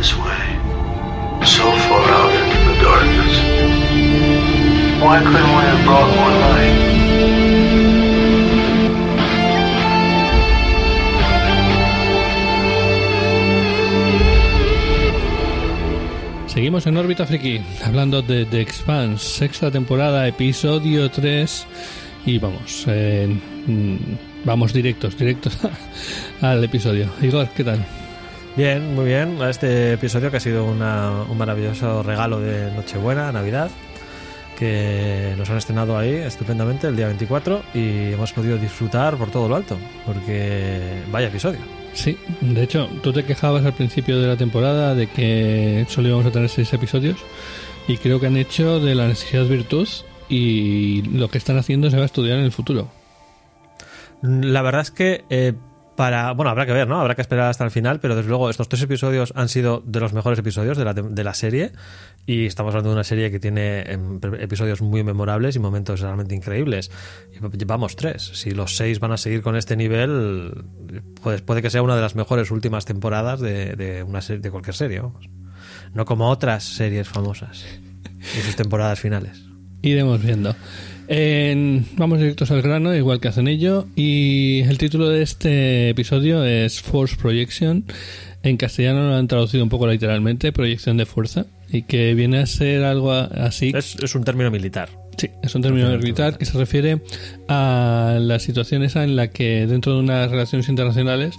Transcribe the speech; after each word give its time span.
this 0.00 0.16
way, 0.16 0.44
so 1.44 1.64
far 1.86 2.04
out 2.20 2.32
into 2.40 2.58
the 2.68 2.76
darkness. 2.88 3.34
Why 5.02 5.16
couldn't 5.18 5.52
we 5.58 5.64
have 5.70 5.82
brought 5.84 6.10
more 6.16 6.34
light? 6.44 6.76
Seguimos 16.46 16.86
en 16.86 16.96
órbita 16.96 17.26
friki, 17.26 17.60
hablando 17.84 18.22
de 18.22 18.46
The 18.46 18.62
Expanse, 18.62 19.22
sexta 19.22 19.70
temporada, 19.70 20.26
episodio 20.26 21.10
3. 21.10 21.66
Y 22.24 22.38
vamos, 22.38 22.84
eh, 22.86 23.28
mm, 23.66 23.96
vamos 24.46 24.72
directos, 24.72 25.18
directos 25.18 25.58
al 26.40 26.64
episodio. 26.64 27.10
Igor, 27.20 27.48
¿qué 27.54 27.64
tal? 27.64 27.84
Bien, 28.56 28.94
muy 28.94 29.04
bien. 29.06 29.40
A 29.40 29.50
Este 29.50 29.92
episodio 29.94 30.30
que 30.30 30.36
ha 30.38 30.40
sido 30.40 30.64
una- 30.64 31.22
un 31.28 31.38
maravilloso 31.38 32.02
regalo 32.02 32.40
de 32.40 32.70
Nochebuena, 32.72 33.32
Navidad, 33.32 33.70
que 34.58 35.34
nos 35.38 35.48
han 35.48 35.56
estrenado 35.56 35.96
ahí 35.96 36.12
estupendamente 36.14 36.88
el 36.88 36.96
día 36.96 37.06
24 37.06 37.62
y 37.74 38.12
hemos 38.12 38.32
podido 38.32 38.58
disfrutar 38.58 39.16
por 39.16 39.30
todo 39.30 39.48
lo 39.48 39.56
alto, 39.56 39.78
porque 40.04 40.80
vaya 41.10 41.28
episodio. 41.28 41.60
Sí, 41.94 42.16
de 42.40 42.62
hecho, 42.62 42.88
tú 43.02 43.12
te 43.12 43.24
quejabas 43.24 43.64
al 43.64 43.72
principio 43.72 44.20
de 44.20 44.26
la 44.28 44.36
temporada 44.36 44.94
de 44.94 45.06
que 45.08 45.86
solo 45.88 46.08
íbamos 46.08 46.26
a 46.26 46.30
tener 46.30 46.48
seis 46.48 46.72
episodios 46.72 47.18
y 47.88 47.96
creo 47.96 48.20
que 48.20 48.26
han 48.26 48.36
hecho 48.36 48.78
de 48.80 48.94
la 48.94 49.08
necesidad 49.08 49.44
virtud 49.46 49.88
y 50.28 51.02
lo 51.02 51.28
que 51.28 51.38
están 51.38 51.56
haciendo 51.56 51.90
se 51.90 51.96
va 51.96 52.02
a 52.02 52.06
estudiar 52.06 52.38
en 52.38 52.44
el 52.44 52.52
futuro. 52.52 52.88
La 54.22 54.60
verdad 54.62 54.82
es 54.82 54.90
que 54.90 55.24
eh, 55.30 55.54
para. 56.00 56.32
Bueno, 56.32 56.50
habrá 56.50 56.64
que 56.64 56.72
ver, 56.72 56.88
¿no? 56.88 56.98
Habrá 56.98 57.14
que 57.14 57.20
esperar 57.20 57.50
hasta 57.50 57.62
el 57.62 57.70
final, 57.70 58.00
pero 58.00 58.16
desde 58.16 58.30
luego 58.30 58.48
estos 58.48 58.70
tres 58.70 58.80
episodios 58.80 59.34
han 59.36 59.50
sido 59.50 59.82
de 59.84 60.00
los 60.00 60.14
mejores 60.14 60.38
episodios 60.38 60.78
de 60.78 60.86
la, 60.86 60.94
de 60.94 61.24
la 61.24 61.34
serie. 61.34 61.72
Y 62.24 62.46
estamos 62.46 62.70
hablando 62.72 62.88
de 62.88 62.94
una 62.94 63.04
serie 63.04 63.30
que 63.30 63.38
tiene 63.38 63.82
em, 63.82 64.18
episodios 64.38 64.80
muy 64.80 65.04
memorables 65.04 65.56
y 65.56 65.58
momentos 65.58 66.00
realmente 66.00 66.34
increíbles. 66.34 66.90
Llevamos 67.52 67.96
tres. 67.96 68.30
Si 68.32 68.52
los 68.52 68.78
seis 68.78 68.98
van 68.98 69.12
a 69.12 69.18
seguir 69.18 69.42
con 69.42 69.56
este 69.56 69.76
nivel, 69.76 70.64
pues 71.22 71.42
puede 71.42 71.60
que 71.60 71.68
sea 71.68 71.82
una 71.82 71.96
de 71.96 72.00
las 72.00 72.16
mejores 72.16 72.50
últimas 72.50 72.86
temporadas 72.86 73.38
de, 73.38 73.74
de 73.76 74.02
una 74.02 74.22
serie, 74.22 74.40
de 74.40 74.50
cualquier 74.50 74.76
serie, 74.76 75.00
vamos. 75.00 75.28
No 75.92 76.06
como 76.06 76.30
otras 76.30 76.64
series 76.64 77.10
famosas 77.10 77.66
y 78.38 78.40
sus 78.40 78.56
temporadas 78.56 78.98
finales. 78.98 79.44
Iremos 79.82 80.22
viendo. 80.22 80.56
En- 81.12 81.84
vamos 81.96 82.20
directos 82.20 82.52
al 82.52 82.62
grano, 82.62 82.94
igual 82.94 83.18
que 83.20 83.26
hacen 83.26 83.48
ello. 83.48 83.86
Y 83.96 84.60
el 84.60 84.78
título 84.78 85.08
de 85.08 85.22
este 85.22 85.88
episodio 85.88 86.44
es 86.44 86.80
Force 86.80 87.16
Projection. 87.16 87.84
En 88.44 88.56
castellano 88.56 89.08
lo 89.08 89.16
han 89.16 89.26
traducido 89.26 89.64
un 89.64 89.70
poco 89.70 89.88
literalmente, 89.88 90.52
proyección 90.52 90.96
de 90.96 91.06
fuerza. 91.06 91.46
Y 91.68 91.82
que 91.82 92.14
viene 92.14 92.38
a 92.38 92.46
ser 92.46 92.84
algo 92.84 93.12
así. 93.12 93.72
Es, 93.74 93.96
es 93.96 94.14
un 94.14 94.22
término 94.22 94.52
militar. 94.52 94.88
Sí, 95.20 95.30
es 95.42 95.54
un 95.54 95.60
término 95.60 95.86
militar 95.98 96.38
que 96.38 96.46
se 96.46 96.56
refiere 96.56 97.02
a 97.46 98.16
la 98.18 98.38
situación 98.38 98.82
esa 98.82 99.04
en 99.04 99.16
la 99.16 99.28
que 99.28 99.66
dentro 99.66 99.92
de 99.92 99.98
unas 100.00 100.30
relaciones 100.30 100.70
internacionales, 100.70 101.38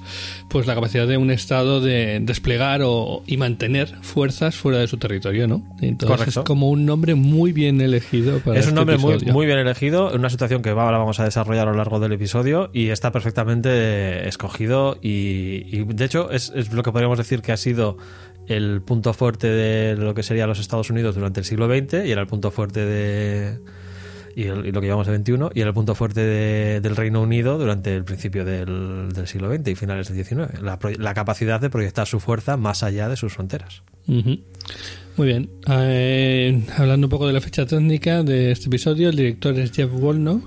pues 0.50 0.68
la 0.68 0.76
capacidad 0.76 1.08
de 1.08 1.18
un 1.18 1.32
Estado 1.32 1.82
de 1.82 2.20
desplegar 2.22 2.82
o, 2.84 3.24
y 3.26 3.38
mantener 3.38 3.88
fuerzas 4.04 4.56
fuera 4.56 4.78
de 4.78 4.88
su 4.88 4.98
territorio, 4.98 5.48
¿no? 5.48 5.64
Entonces 5.82 6.16
Correcto. 6.16 6.42
es 6.42 6.46
como 6.46 6.70
un 6.70 6.86
nombre 6.86 7.16
muy 7.16 7.54
bien 7.54 7.82
elegido 7.82 8.38
para 8.42 8.60
Es 8.60 8.68
un 8.68 8.78
este 8.78 8.86
nombre 8.86 8.98
muy, 9.00 9.18
muy 9.34 9.48
bien 9.48 9.58
elegido, 9.58 10.12
una 10.14 10.30
situación 10.30 10.62
que 10.62 10.70
ahora 10.70 11.00
vamos 11.00 11.20
a 11.20 11.24
desarrollar 11.24 11.68
a 11.68 11.72
lo 11.72 11.78
largo 11.78 12.00
del 12.00 12.12
episodio 12.12 12.70
y 12.74 12.90
está 12.90 13.12
perfectamente 13.12 14.28
escogido 14.28 15.00
y, 15.02 15.66
y, 15.76 15.86
de 15.86 16.06
hecho 16.06 16.30
es, 16.30 16.54
es 16.56 16.72
lo 16.72 16.84
que 16.84 16.92
podríamos 16.92 17.18
decir 17.18 17.42
que 17.42 17.52
ha 17.52 17.58
sido 17.58 17.98
el 18.48 18.82
punto 18.82 19.14
fuerte 19.14 19.48
de 19.48 19.96
lo 19.96 20.14
que 20.14 20.24
sería 20.24 20.48
los 20.48 20.60
Estados 20.60 20.90
Unidos 20.90 21.16
durante 21.16 21.40
el 21.40 21.46
siglo 21.46 21.68
XX 21.68 22.06
y 22.06 22.12
era 22.12 22.22
el 22.22 22.28
punto 22.28 22.52
fuerte 22.52 22.86
de 22.86 23.60
y, 24.36 24.46
lo 24.46 24.80
que 24.82 24.88
llamamos 24.88 25.08
el 25.10 25.18
XXI 25.18 25.34
y 25.54 25.60
era 25.60 25.70
el 25.70 25.74
punto 25.74 25.94
fuerte 25.94 26.22
de- 26.22 26.80
del 26.82 26.96
Reino 26.96 27.22
Unido 27.22 27.58
durante 27.58 27.96
el 27.96 28.04
principio 28.06 28.46
del, 28.46 29.10
siglo 29.26 29.54
XX 29.54 29.68
y 29.70 29.76
finales 29.76 30.08
del 30.10 30.24
XIX 30.24 30.62
la, 30.62 30.80
la 31.00 31.14
capacidad 31.14 31.60
de 31.60 31.70
proyectar 31.70 32.08
su 32.08 32.20
fuerza 32.20 32.58
más 32.58 32.84
allá 32.84 33.10
de 33.10 33.18
sus 33.18 33.34
fronteras. 33.34 33.84
Muy 34.08 35.28
bien. 35.28 35.50
Eh, 35.70 36.64
hablando 36.78 37.08
un 37.08 37.12
poco 37.12 37.28
de 37.28 37.34
la 37.34 37.42
fecha 37.42 37.66
técnica 37.66 38.24
de 38.24 38.52
este 38.52 38.68
episodio, 38.68 39.10
el 39.10 39.16
director 39.16 39.58
es 39.60 39.72
Jeff 39.72 39.92
Wolno, 39.92 40.42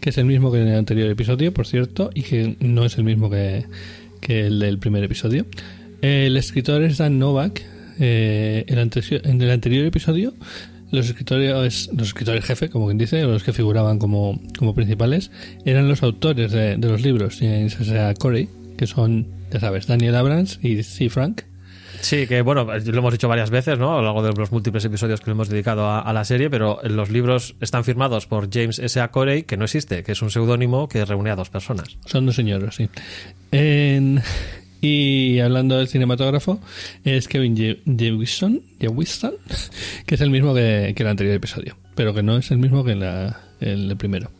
que 0.00 0.10
es 0.10 0.18
el 0.18 0.26
mismo 0.26 0.52
que 0.52 0.60
en 0.60 0.68
el 0.68 0.76
anterior 0.78 1.10
episodio, 1.10 1.52
por 1.52 1.66
cierto, 1.66 2.10
y 2.14 2.22
que 2.22 2.56
no 2.60 2.84
es 2.84 2.98
el 2.98 3.04
mismo 3.04 3.30
que 3.30 3.66
el 4.28 4.58
del 4.60 4.78
primer 4.78 5.02
episodio. 5.04 5.46
El 6.02 6.36
escritor 6.36 6.82
es 6.82 6.98
Dan 6.98 7.18
Novak. 7.18 7.62
Eh, 8.00 8.64
el 8.68 8.78
en 8.78 9.42
el 9.42 9.50
anterior 9.50 9.86
episodio, 9.86 10.34
los 10.90 11.06
escritores, 11.08 11.88
los 11.96 12.08
escritores 12.08 12.44
jefe, 12.44 12.68
como 12.68 12.86
quien 12.86 12.98
dice, 12.98 13.24
o 13.24 13.28
los 13.30 13.44
que 13.44 13.52
figuraban 13.52 13.98
como, 13.98 14.40
como 14.58 14.74
principales, 14.74 15.30
eran 15.64 15.88
los 15.88 16.02
autores 16.02 16.50
de, 16.52 16.76
de 16.76 16.88
los 16.88 17.02
libros, 17.02 17.36
James 17.38 17.78
S.A. 17.80 18.12
Corey, 18.14 18.48
que 18.76 18.86
son, 18.86 19.28
ya 19.52 19.60
sabes, 19.60 19.86
Daniel 19.86 20.16
Abrams 20.16 20.58
y 20.62 20.82
C. 20.82 21.08
Frank. 21.10 21.42
Sí, 22.00 22.26
que 22.26 22.40
bueno, 22.42 22.64
lo 22.64 22.98
hemos 22.98 23.12
dicho 23.12 23.28
varias 23.28 23.50
veces, 23.50 23.78
¿no? 23.78 23.92
A 23.92 23.96
lo 24.00 24.02
largo 24.06 24.22
de 24.24 24.32
los 24.32 24.50
múltiples 24.50 24.84
episodios 24.84 25.20
que 25.20 25.26
le 25.26 25.32
hemos 25.32 25.48
dedicado 25.48 25.86
a, 25.86 26.00
a 26.00 26.12
la 26.12 26.24
serie, 26.24 26.50
pero 26.50 26.80
los 26.82 27.10
libros 27.10 27.54
están 27.60 27.84
firmados 27.84 28.26
por 28.26 28.52
James 28.52 28.80
S. 28.80 28.98
A. 29.00 29.12
Corey, 29.12 29.44
que 29.44 29.56
no 29.56 29.64
existe, 29.66 30.02
que 30.02 30.12
es 30.12 30.22
un 30.22 30.30
seudónimo 30.30 30.88
que 30.88 31.04
reúne 31.04 31.30
a 31.30 31.36
dos 31.36 31.50
personas. 31.50 31.98
Son 32.06 32.26
dos 32.26 32.34
señoros, 32.34 32.74
sí. 32.76 32.88
En- 33.52 34.20
y 34.82 35.38
hablando 35.38 35.78
del 35.78 35.88
cinematógrafo, 35.88 36.60
es 37.04 37.26
Kevin 37.28 37.56
Jewison, 37.56 38.60
que 40.06 40.14
es 40.14 40.20
el 40.20 40.28
mismo 40.30 40.52
que, 40.54 40.92
que 40.94 41.02
el 41.02 41.08
anterior 41.08 41.34
episodio, 41.34 41.76
pero 41.94 42.12
que 42.12 42.22
no 42.22 42.36
es 42.36 42.50
el 42.50 42.58
mismo 42.58 42.84
que 42.84 42.94
la- 42.94 43.40
el 43.60 43.96
primero. 43.96 44.30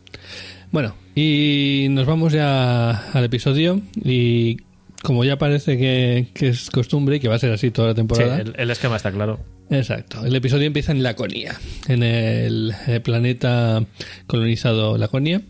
Bueno, 0.71 0.95
y 1.15 1.87
nos 1.91 2.05
vamos 2.05 2.33
ya 2.33 2.91
al 3.13 3.23
episodio 3.23 3.81
y 3.95 4.57
como 5.01 5.23
ya 5.23 5.37
parece 5.37 5.77
que, 5.77 6.27
que 6.33 6.49
es 6.49 6.69
costumbre 6.69 7.15
y 7.15 7.19
que 7.19 7.27
va 7.27 7.35
a 7.35 7.39
ser 7.39 7.51
así 7.51 7.71
toda 7.71 7.89
la 7.89 7.93
Sí, 7.93 7.97
temporada. 7.97 8.39
el, 8.41 8.53
el 8.57 8.71
esquema 8.71 8.95
está 8.97 9.11
claro. 9.11 9.39
Exacto. 9.69 10.25
El 10.25 10.35
episodio 10.35 10.67
empieza 10.67 10.91
en 10.91 11.03
Laconia, 11.03 11.57
en 11.87 12.03
el 12.03 12.73
eh, 12.87 12.99
planeta 12.99 13.83
colonizado 14.27 14.97
Laconia, 14.97 15.41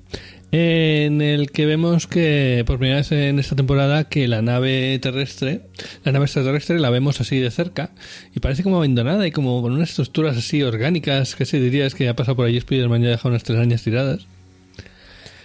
en 0.55 1.21
el 1.21 1.49
que 1.51 1.65
vemos 1.65 2.05
que 2.05 2.63
por 2.67 2.77
primera 2.77 2.97
vez 2.99 3.11
en 3.11 3.39
esta 3.39 3.55
temporada 3.55 4.03
que 4.03 4.27
la 4.27 4.43
nave 4.43 4.99
terrestre, 4.99 5.61
la 6.03 6.11
nave 6.11 6.25
extraterrestre 6.25 6.77
la 6.79 6.91
vemos 6.91 7.19
así 7.19 7.39
de 7.39 7.49
cerca 7.49 7.89
y 8.35 8.39
parece 8.39 8.61
como 8.61 8.77
abandonada 8.77 9.25
y 9.25 9.31
como 9.31 9.63
con 9.63 9.71
unas 9.73 9.89
estructuras 9.89 10.37
así 10.37 10.61
orgánicas, 10.61 11.35
que 11.35 11.45
se 11.45 11.59
diría 11.59 11.87
es 11.87 11.95
que 11.95 12.07
ha 12.07 12.15
pasado 12.15 12.35
por 12.35 12.45
allí 12.45 12.61
Spiderman 12.61 13.01
y 13.01 13.07
ha 13.07 13.09
dejado 13.09 13.29
unas 13.29 13.43
telarañas 13.43 13.81
tiradas. 13.81 14.27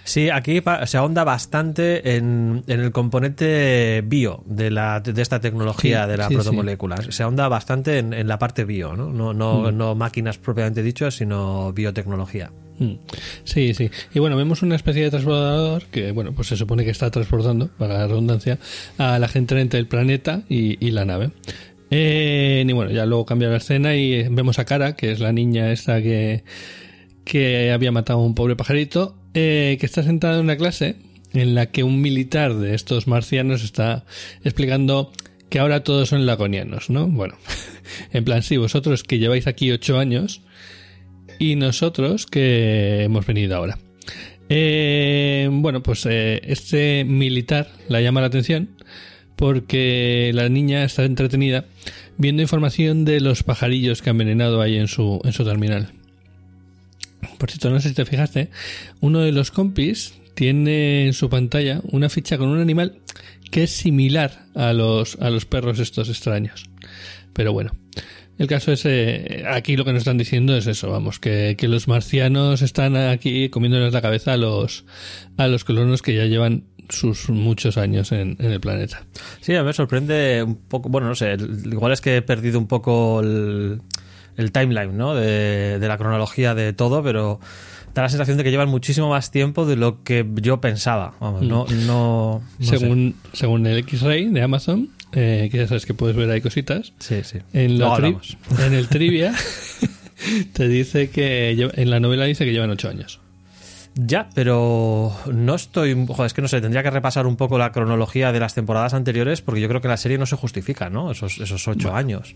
Sí, 0.03 0.29
aquí 0.29 0.61
se 0.85 0.97
ahonda 0.97 1.23
bastante 1.23 2.15
en, 2.15 2.63
en 2.67 2.79
el 2.79 2.91
componente 2.91 4.03
bio 4.05 4.43
de, 4.45 4.69
la, 4.71 4.99
de 5.01 5.19
esta 5.21 5.39
tecnología 5.39 6.05
Sí, 6.05 6.11
de 6.11 6.17
la 6.17 6.27
sí, 6.27 6.35
protomolécula. 6.35 6.97
Se 7.09 7.23
ahonda 7.23 7.47
bastante 7.47 7.97
en, 7.97 8.13
en 8.13 8.27
la 8.27 8.37
parte 8.39 8.63
bio, 8.63 8.95
¿no? 8.95 9.11
No, 9.11 9.33
no, 9.33 9.71
Mm. 9.71 9.77
no 9.77 9.95
máquinas 9.95 10.37
propiamente 10.37 10.81
dicho, 10.83 11.09
sino 11.11 11.73
biotecnología. 11.73 12.51
Mm. 12.79 12.93
Sí, 13.43 13.73
sí. 13.73 13.91
Y 14.13 14.19
bueno, 14.19 14.37
vemos 14.37 14.61
una 14.61 14.75
especie 14.75 15.03
de 15.03 15.09
transbordador 15.09 15.83
que, 15.85 16.11
bueno, 16.11 16.33
pues 16.33 16.47
se 16.47 16.57
supone 16.57 16.85
que 16.85 16.91
está 16.91 17.11
transportando, 17.11 17.67
para 17.77 17.95
la 17.95 18.07
redundancia, 18.07 18.57
a 18.97 19.19
la 19.19 19.27
gente 19.27 19.59
entre 19.59 19.79
el 19.79 19.87
planeta 19.87 20.43
y, 20.49 20.83
y 20.85 20.91
la 20.91 21.05
nave. 21.05 21.31
Eh, 21.91 22.63
y 22.67 22.71
bueno, 22.71 22.91
ya 22.91 23.05
luego 23.05 23.25
cambia 23.25 23.49
la 23.49 23.57
escena 23.57 23.95
y 23.95 24.13
eh, 24.13 24.27
vemos 24.31 24.59
a 24.59 24.65
Cara, 24.65 24.95
que 24.95 25.11
es 25.11 25.19
la 25.19 25.33
niña 25.33 25.71
esta 25.71 26.01
que, 26.01 26.43
que 27.25 27.71
había 27.71 27.91
matado 27.91 28.19
a 28.19 28.23
un 28.23 28.35
pobre 28.35 28.55
pajarito, 28.55 29.15
eh, 29.33 29.77
que 29.79 29.85
está 29.85 30.03
sentada 30.03 30.35
en 30.35 30.41
una 30.41 30.57
clase 30.57 30.95
en 31.33 31.55
la 31.55 31.67
que 31.67 31.83
un 31.83 32.01
militar 32.01 32.55
de 32.55 32.75
estos 32.75 33.07
marcianos 33.07 33.63
está 33.63 34.05
explicando 34.43 35.11
que 35.49 35.59
ahora 35.59 35.83
todos 35.83 36.09
son 36.09 36.25
laconianos, 36.25 36.89
¿no? 36.89 37.07
Bueno, 37.07 37.35
en 38.13 38.23
plan, 38.23 38.43
sí, 38.43 38.57
vosotros 38.57 39.03
que 39.03 39.17
lleváis 39.17 39.47
aquí 39.47 39.71
ocho 39.71 39.97
años, 39.97 40.41
y 41.39 41.55
nosotros 41.55 42.25
que 42.27 43.03
hemos 43.03 43.25
venido 43.25 43.55
ahora. 43.55 43.79
Eh, 44.49 45.47
bueno, 45.51 45.81
pues 45.81 46.05
eh, 46.05 46.41
este 46.43 47.05
militar 47.05 47.69
la 47.87 48.01
llama 48.01 48.21
la 48.21 48.27
atención 48.27 48.69
porque 49.35 50.31
la 50.33 50.49
niña 50.49 50.83
está 50.83 51.05
entretenida 51.05 51.65
viendo 52.17 52.41
información 52.41 53.05
de 53.05 53.21
los 53.21 53.43
pajarillos 53.43 54.01
que 54.01 54.09
han 54.09 54.15
envenenado 54.15 54.61
ahí 54.61 54.77
en 54.77 54.87
su, 54.87 55.21
en 55.23 55.31
su 55.31 55.45
terminal. 55.45 55.93
Por 57.37 57.49
cierto, 57.49 57.69
no 57.69 57.79
sé 57.79 57.89
si 57.89 57.95
te 57.95 58.05
fijaste, 58.05 58.49
uno 58.99 59.19
de 59.19 59.31
los 59.31 59.51
compis 59.51 60.15
tiene 60.33 61.05
en 61.05 61.13
su 61.13 61.29
pantalla 61.29 61.79
una 61.83 62.09
ficha 62.09 62.37
con 62.37 62.49
un 62.49 62.59
animal 62.59 62.99
que 63.51 63.63
es 63.63 63.71
similar 63.71 64.45
a 64.55 64.73
los, 64.73 65.17
a 65.21 65.29
los 65.29 65.45
perros 65.45 65.79
estos 65.79 66.09
extraños. 66.09 66.69
Pero 67.33 67.53
bueno, 67.53 67.71
el 68.39 68.47
caso 68.47 68.71
es, 68.71 68.85
eh, 68.85 69.43
aquí 69.47 69.75
lo 69.75 69.85
que 69.85 69.91
nos 69.93 69.99
están 69.99 70.17
diciendo 70.17 70.57
es 70.57 70.65
eso, 70.65 70.89
vamos, 70.89 71.19
que, 71.19 71.55
que 71.57 71.67
los 71.67 71.87
marcianos 71.87 72.63
están 72.63 72.95
aquí 72.95 73.49
comiéndoles 73.49 73.93
la 73.93 74.01
cabeza 74.01 74.33
a 74.33 74.37
los, 74.37 74.85
a 75.37 75.47
los 75.47 75.63
colonos 75.63 76.01
que 76.01 76.15
ya 76.15 76.25
llevan 76.25 76.63
sus 76.89 77.29
muchos 77.29 77.77
años 77.77 78.11
en, 78.11 78.37
en 78.39 78.51
el 78.51 78.59
planeta. 78.59 79.05
Sí, 79.41 79.53
a 79.53 79.59
mí 79.59 79.67
me 79.67 79.73
sorprende 79.73 80.41
un 80.41 80.55
poco, 80.55 80.89
bueno, 80.89 81.07
no 81.07 81.15
sé, 81.15 81.37
igual 81.65 81.91
es 81.91 82.01
que 82.01 82.17
he 82.17 82.21
perdido 82.23 82.57
un 82.57 82.67
poco 82.67 83.19
el, 83.19 83.81
el 84.37 84.51
timeline, 84.51 84.97
¿no? 84.97 85.13
De, 85.13 85.77
de 85.77 85.87
la 85.87 85.97
cronología 85.97 86.55
de 86.55 86.73
todo, 86.73 87.03
pero 87.03 87.39
da 87.93 88.03
la 88.03 88.09
sensación 88.09 88.37
de 88.37 88.43
que 88.43 88.51
llevan 88.51 88.69
muchísimo 88.69 89.09
más 89.09 89.31
tiempo 89.31 89.65
de 89.65 89.75
lo 89.75 90.03
que 90.03 90.25
yo 90.35 90.61
pensaba. 90.61 91.13
Vamos, 91.19 91.41
no, 91.41 91.65
no, 91.85 92.41
no 92.57 92.65
sé. 92.65 92.77
según, 92.77 93.15
según 93.33 93.67
el 93.67 93.79
X-Ray 93.79 94.29
de 94.29 94.41
Amazon, 94.41 94.89
eh, 95.13 95.49
que 95.51 95.57
ya 95.57 95.67
sabes 95.67 95.85
que 95.85 95.93
puedes 95.93 96.15
ver 96.15 96.29
ahí 96.29 96.41
cositas, 96.41 96.93
Sí, 96.99 97.23
sí. 97.23 97.39
en, 97.53 97.79
la 97.79 97.97
en 98.65 98.73
el 98.73 98.87
trivia 98.87 99.33
te 100.53 100.67
dice 100.67 101.09
que 101.09 101.51
en 101.51 101.89
la 101.89 101.99
novela 101.99 102.25
dice 102.25 102.45
que 102.45 102.51
llevan 102.51 102.69
ocho 102.69 102.89
años. 102.89 103.19
Ya, 103.95 104.29
pero 104.35 105.13
no 105.33 105.55
estoy. 105.55 105.93
Joder, 106.07 106.27
es 106.27 106.33
que 106.33 106.41
no 106.41 106.47
sé, 106.47 106.61
tendría 106.61 106.83
que 106.83 106.91
repasar 106.91 107.25
un 107.27 107.35
poco 107.35 107.57
la 107.57 107.71
cronología 107.71 108.31
de 108.31 108.39
las 108.39 108.53
temporadas 108.53 108.93
anteriores 108.93 109.41
porque 109.41 109.59
yo 109.59 109.67
creo 109.67 109.81
que 109.81 109.87
la 109.87 109.97
serie 109.97 110.17
no 110.17 110.25
se 110.25 110.35
justifica, 110.37 110.89
¿no? 110.89 111.11
Esos, 111.11 111.39
esos 111.39 111.67
ocho 111.67 111.93
años. 111.93 112.35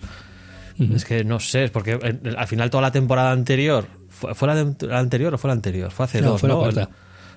Es 0.94 1.06
que 1.06 1.24
no 1.24 1.40
sé, 1.40 1.66
es 1.66 1.72
porque 1.72 2.00
eh, 2.02 2.34
al 2.36 2.48
final 2.48 2.70
toda 2.72 2.82
la 2.82 2.92
temporada 2.92 3.32
anterior. 3.32 3.86
¿Fue, 4.10 4.34
fue 4.34 4.48
la, 4.48 4.56
de- 4.56 4.88
la 4.88 5.00
anterior 5.00 5.34
o 5.34 5.38
fue 5.38 5.48
la 5.50 5.54
anterior? 5.54 5.92
Fue 5.92 6.06
hace 6.06 6.22
No, 6.22 6.32
dos, 6.32 6.42
fue 6.42 6.50
la 6.50 6.56
¿no? 6.56 6.62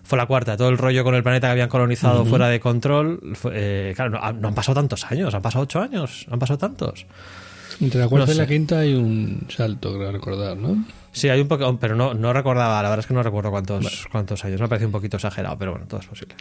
Fue 0.07 0.17
la 0.17 0.27
cuarta, 0.27 0.57
todo 0.57 0.69
el 0.69 0.79
rollo 0.79 1.03
con 1.05 1.15
el 1.17 1.23
planeta 1.23 1.49
que 1.49 1.53
habían 1.53 1.69
colonizado 1.69 2.25
fuera 2.25 2.49
de 2.49 2.61
control. 2.61 3.21
fue- 3.35 3.53
eh, 3.55 3.93
claro, 3.97 4.11
no, 4.13 4.33
no 4.35 4.49
han 4.49 4.55
pasado 4.55 4.77
tantos 4.77 5.05
años, 5.11 5.35
han 5.35 5.43
pasado 5.43 5.65
ocho 5.65 5.81
años, 5.81 6.27
han 6.31 6.39
pasado 6.39 6.59
tantos. 6.59 7.07
Entre 7.81 8.01
la 8.01 8.09
cuarta 8.09 8.29
No 8.29 8.33
y 8.35 8.37
la 8.39 8.47
quinta 8.47 8.79
hay 8.79 8.95
un 8.95 9.47
salto, 9.49 9.95
creo 9.95 10.13
recordar, 10.13 10.57
¿no? 10.57 10.85
Sí, 11.13 11.29
hay 11.29 11.41
un 11.41 11.49
poco, 11.49 11.77
pero 11.79 11.97
no, 11.97 12.15
no 12.15 12.33
recordaba, 12.33 12.77
la 12.83 12.89
verdad 12.89 13.01
es 13.01 13.07
que 13.07 13.15
no 13.15 13.23
recuerdo 13.23 13.51
cuántos, 13.51 14.07
cuántos 14.13 14.45
años, 14.45 14.61
me 14.61 14.69
parece 14.69 14.87
un 14.87 14.93
poquito 14.93 15.17
exagerado, 15.17 15.59
pero 15.59 15.73
bueno, 15.73 15.87
todo 15.89 16.01
es 16.01 16.07
posible. 16.07 16.35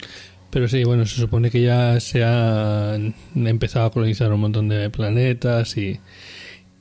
Pero 0.52 0.68
sí, 0.68 0.84
bueno, 0.84 1.06
se 1.06 1.16
supone 1.20 1.50
que 1.50 1.62
ya 1.62 2.00
se 2.00 2.24
han 2.24 3.14
empezado 3.36 3.88
a 3.88 3.92
colonizar 3.92 4.32
un 4.32 4.42
montón 4.42 4.70
de 4.70 4.90
planetas 4.90 5.76
y, 5.78 6.00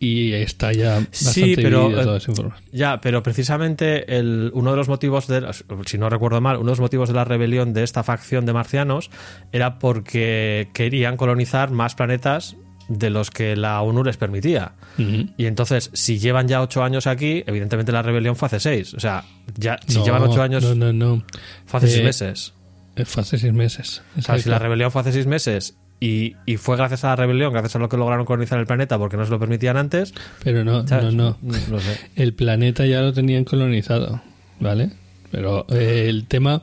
y 0.05 0.33
está 0.35 0.73
ya 0.73 0.97
bastante 0.99 1.13
Sí, 1.33 1.55
pero, 1.57 1.91
eh, 1.91 2.03
toda 2.05 2.17
esa 2.19 2.31
información. 2.31 2.69
Ya, 2.73 3.01
pero 3.01 3.23
precisamente 3.23 4.17
el, 4.19 4.51
uno 4.55 4.71
de 4.73 4.77
los 4.77 4.89
motivos, 4.89 5.27
de, 5.27 5.47
si 5.87 5.99
no 5.99 6.09
recuerdo 6.11 6.41
mal, 6.41 6.57
uno 6.57 6.67
de 6.67 6.71
los 6.73 6.81
motivos 6.81 7.09
de 7.09 7.15
la 7.15 7.25
rebelión 7.25 7.73
de 7.73 7.83
esta 7.83 8.03
facción 8.03 8.45
de 8.47 8.53
marcianos 8.53 9.11
era 9.53 9.79
porque 9.79 10.69
querían 10.75 11.17
colonizar 11.17 11.71
más 11.71 11.95
planetas 11.95 12.57
de 12.89 13.09
los 13.09 13.31
que 13.31 13.57
la 13.57 13.81
ONU 13.81 14.05
les 14.05 14.19
permitía. 14.19 14.73
Y 14.99 15.47
entonces, 15.47 15.91
si 15.95 16.19
llevan 16.19 16.49
ya 16.49 16.61
ocho 16.61 16.85
años 16.85 17.07
aquí, 17.07 17.43
evidentemente 17.47 17.93
la 17.93 18.03
rebelión 18.03 18.37
fue 18.37 18.47
hace 18.47 18.61
seis. 18.61 18.93
O 18.93 19.01
sea, 19.01 19.25
ya 19.57 19.79
si 19.87 19.99
No, 19.99 20.05
llevan 20.05 20.23
ocho 20.25 20.43
años, 20.43 20.63
No, 20.63 20.75
no, 20.75 20.93
no. 20.93 21.25
fue 21.65 21.79
hace 21.79 21.89
seis 21.89 22.01
Eh, 22.01 22.05
meses. 22.05 22.55
eh, 22.97 23.05
Fue 23.07 23.23
hace 23.23 23.39
seis 23.39 23.53
meses. 23.55 24.03
O 24.19 24.23
sea, 24.23 24.39
si 24.39 24.51
la 24.51 24.59
rebelión 24.59 24.91
fue 24.91 25.01
hace 25.01 25.13
seis 25.13 25.27
meses 25.27 25.79
y, 26.05 26.37
y 26.47 26.57
fue 26.57 26.77
gracias 26.77 27.05
a 27.05 27.09
la 27.09 27.17
rebelión, 27.17 27.53
gracias 27.53 27.77
a 27.77 27.79
lo 27.79 27.89
que 27.89 27.97
lograron 27.97 28.25
colonizar 28.27 28.59
el 28.59 28.67
planeta 28.67 28.99
porque 28.99 29.17
no 29.17 29.25
se 29.25 29.31
lo 29.31 29.39
permitían 29.39 29.77
antes, 29.77 30.13
Pero 30.43 30.65
no, 30.65 30.87
¿sabes? 30.87 31.15
no, 31.15 31.37
no. 31.41 31.57
No 31.71 31.81
sé. 31.81 31.99
El 32.17 32.35
planeta 32.35 32.85
ya 32.87 33.01
lo 33.01 33.13
tenían 33.13 33.45
colonizado, 33.45 34.21
¿vale? 34.61 34.91
Pero 35.31 35.67
eh, 35.71 36.07
el 36.09 36.27
tema 36.27 36.63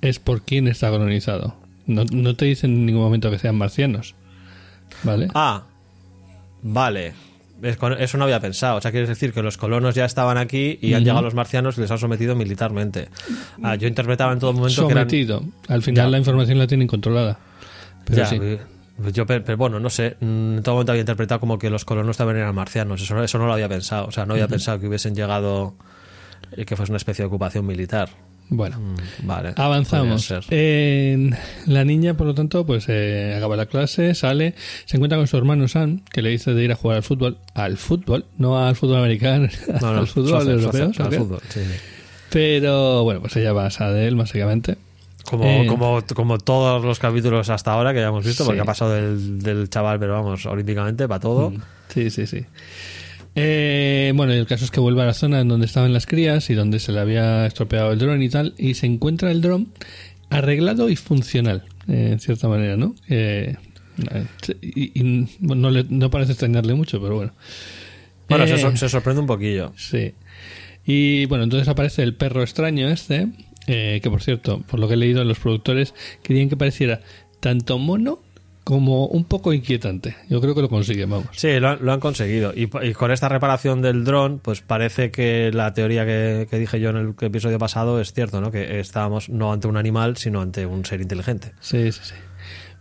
es 0.00 0.18
por 0.18 0.42
quién 0.42 0.66
está 0.68 0.90
colonizado. 0.90 1.54
No, 1.86 2.04
no 2.04 2.34
te 2.36 2.44
dicen 2.46 2.70
en 2.72 2.86
ningún 2.86 3.02
momento 3.02 3.30
que 3.30 3.38
sean 3.38 3.56
marcianos, 3.56 4.14
¿vale? 5.02 5.28
Ah, 5.34 5.64
vale. 6.62 7.12
Eso 7.62 8.16
no 8.16 8.24
había 8.24 8.40
pensado. 8.40 8.78
O 8.78 8.80
sea, 8.80 8.90
quieres 8.90 9.08
decir 9.10 9.34
que 9.34 9.42
los 9.42 9.58
colonos 9.58 9.94
ya 9.94 10.06
estaban 10.06 10.38
aquí 10.38 10.78
y 10.80 10.94
han 10.94 11.04
llegado 11.04 11.20
los 11.22 11.34
marcianos 11.34 11.76
y 11.76 11.82
les 11.82 11.90
han 11.90 11.98
sometido 11.98 12.34
militarmente. 12.34 13.08
Ah, 13.62 13.74
yo 13.74 13.86
interpretaba 13.86 14.32
en 14.32 14.38
todo 14.38 14.54
momento 14.54 14.86
que 14.86 14.92
eran. 14.92 15.02
Sometido. 15.10 15.44
Al 15.68 15.82
final 15.82 16.06
Ya. 16.06 16.10
la 16.10 16.18
información 16.18 16.58
la 16.58 16.66
tienen 16.66 16.86
controlada. 16.88 17.38
Pero 18.06 18.16
Ya, 18.16 18.26
sí. 18.26 18.38
Eh, 19.06 19.12
yo, 19.12 19.26
pe- 19.26 19.40
pero 19.40 19.58
bueno, 19.58 19.78
no 19.80 19.90
sé. 19.90 20.16
mm, 20.20 20.56
En 20.58 20.62
todo 20.62 20.74
momento 20.76 20.92
había 20.92 21.00
interpretado 21.00 21.40
como 21.40 21.58
que 21.58 21.70
los 21.70 21.84
colonos 21.84 22.16
también 22.16 22.38
eran 22.38 22.54
marcianos. 22.54 23.00
Eso, 23.02 23.22
eso 23.22 23.38
no 23.38 23.46
lo 23.46 23.52
había 23.52 23.68
pensado. 23.68 24.06
O 24.06 24.12
sea, 24.12 24.26
no 24.26 24.34
había 24.34 24.48
pensado 24.48 24.78
que 24.80 24.86
hubiesen 24.88 25.14
llegado. 25.14 25.74
eh, 26.56 26.64
que 26.64 26.74
fuese 26.76 26.90
una 26.92 26.96
especie 26.96 27.22
de 27.22 27.26
ocupación 27.28 27.64
militar. 27.66 28.08
Bueno. 28.52 28.80
Mm, 28.80 29.26
Vale. 29.26 29.52
Avanzamos. 29.56 30.28
la 31.66 31.84
niña, 31.84 32.14
por 32.16 32.26
lo 32.26 32.34
tanto, 32.34 32.66
pues 32.66 32.86
eh, 32.88 33.34
acaba 33.36 33.54
la 33.56 33.66
clase, 33.66 34.14
sale, 34.16 34.54
se 34.86 34.96
encuentra 34.96 35.16
con 35.18 35.28
su 35.28 35.36
hermano 35.36 35.68
Sam, 35.68 36.02
que 36.10 36.22
le 36.22 36.30
dice 36.30 36.52
de 36.52 36.64
ir 36.64 36.72
a 36.72 36.74
jugar 36.74 36.96
al 36.96 37.02
fútbol. 37.04 37.38
Al 37.54 37.76
fútbol, 37.76 38.24
no 38.38 38.58
al 38.66 38.74
fútbol 38.74 38.96
americano, 38.98 39.48
No, 39.80 39.92
no, 39.92 40.00
al 40.00 40.06
fútbol 40.08 40.48
europeo. 40.48 40.90
al 40.98 41.12
fútbol, 41.12 41.40
sí. 41.48 41.60
Pero 42.30 43.02
bueno, 43.04 43.20
pues 43.20 43.36
ella 43.36 43.54
pasa 43.54 43.90
de 43.92 44.08
él, 44.08 44.16
básicamente. 44.16 44.76
Como, 45.24 45.44
Eh, 45.44 45.66
como, 45.68 46.02
como 46.14 46.38
todos 46.38 46.84
los 46.84 46.98
capítulos 46.98 47.48
hasta 47.50 47.72
ahora 47.72 47.92
que 47.92 48.00
ya 48.00 48.08
hemos 48.08 48.24
visto, 48.24 48.42
Sí. 48.44 48.46
porque 48.48 48.60
ha 48.62 48.64
pasado 48.64 48.92
del, 48.92 49.42
del 49.42 49.68
chaval, 49.70 49.98
pero 49.98 50.14
vamos, 50.14 50.44
olímpicamente, 50.46 51.06
para 51.08 51.20
todo. 51.20 51.52
Sí, 51.88 52.10
sí, 52.10 52.26
sí. 52.26 52.44
Eh, 53.36 54.12
bueno, 54.16 54.32
el 54.32 54.46
caso 54.46 54.64
es 54.64 54.70
que 54.70 54.80
vuelve 54.80 55.02
a 55.02 55.06
la 55.06 55.14
zona 55.14 55.40
en 55.40 55.48
donde 55.48 55.66
estaban 55.66 55.92
las 55.92 56.06
crías 56.06 56.50
y 56.50 56.54
donde 56.54 56.80
se 56.80 56.90
le 56.92 57.00
había 57.00 57.46
estropeado 57.46 57.92
el 57.92 57.98
dron 57.98 58.22
y 58.22 58.28
tal, 58.28 58.54
y 58.58 58.74
se 58.74 58.86
encuentra 58.86 59.30
el 59.30 59.40
dron 59.40 59.68
arreglado 60.30 60.88
y 60.88 60.96
funcional, 60.96 61.64
eh, 61.88 62.10
en 62.12 62.20
cierta 62.20 62.48
manera, 62.48 62.76
¿no? 62.76 62.94
Eh, 63.08 63.56
y, 64.62 65.00
y, 65.00 65.28
bueno, 65.40 65.62
no, 65.62 65.70
le- 65.70 65.84
no 65.88 66.10
parece 66.10 66.32
extrañarle 66.32 66.74
mucho, 66.74 67.00
pero 67.00 67.16
bueno. 67.16 67.32
Bueno, 68.28 68.46
se, 68.46 68.76
se 68.76 68.88
sorprende 68.88 69.20
un 69.20 69.26
poquillo. 69.26 69.72
Sí. 69.76 70.14
Y 70.86 71.26
bueno, 71.26 71.44
entonces 71.44 71.68
aparece 71.68 72.02
el 72.02 72.14
perro 72.14 72.42
extraño 72.42 72.88
este, 72.88 73.28
eh, 73.72 74.00
que 74.02 74.10
por 74.10 74.22
cierto, 74.22 74.60
por 74.68 74.80
lo 74.80 74.88
que 74.88 74.94
he 74.94 74.96
leído, 74.96 75.22
los 75.24 75.38
productores 75.38 75.94
querían 76.22 76.48
que 76.48 76.56
pareciera 76.56 77.00
tanto 77.40 77.78
mono 77.78 78.18
como 78.64 79.06
un 79.06 79.24
poco 79.24 79.52
inquietante. 79.52 80.14
Yo 80.28 80.40
creo 80.40 80.54
que 80.54 80.60
lo 80.62 80.68
consiguen, 80.68 81.08
vamos. 81.10 81.28
Sí, 81.32 81.58
lo, 81.58 81.68
han- 81.70 81.78
lo 81.80 81.92
han 81.92 81.98
conseguido. 82.00 82.52
Y, 82.54 82.64
y 82.86 82.92
con 82.92 83.10
esta 83.10 83.28
reparación 83.28 83.80
del 83.82 84.04
dron, 84.04 84.38
pues 84.38 84.60
parece 84.60 85.10
que 85.10 85.50
la 85.52 85.72
teoría 85.72 86.04
que, 86.04 86.46
que 86.48 86.58
dije 86.58 86.78
yo 86.78 86.90
en 86.90 86.96
el 86.96 87.14
episodio 87.20 87.58
pasado 87.58 88.00
es 88.00 88.12
cierto, 88.12 88.40
¿no? 88.40 88.50
Que 88.52 88.78
estábamos 88.80 89.28
no 89.28 89.52
ante 89.52 89.66
un 89.66 89.76
animal, 89.76 90.16
sino 90.18 90.40
ante 90.42 90.66
un 90.66 90.84
ser 90.84 91.00
inteligente. 91.00 91.52
Sí, 91.60 91.90
sí, 91.90 92.00
sí. 92.02 92.14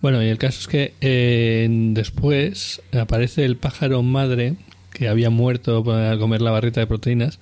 Bueno, 0.02 0.22
y 0.24 0.28
el 0.28 0.38
caso 0.38 0.60
es 0.62 0.68
que 0.68 0.94
eh, 1.02 1.68
después 1.94 2.82
aparece 2.98 3.46
el 3.46 3.56
pájaro 3.58 4.04
madre 4.04 4.56
que 4.94 5.08
había 5.08 5.30
muerto 5.30 5.84
al 5.92 6.20
comer 6.20 6.42
la 6.42 6.52
barrita 6.52 6.82
de 6.82 6.88
proteínas, 6.88 7.40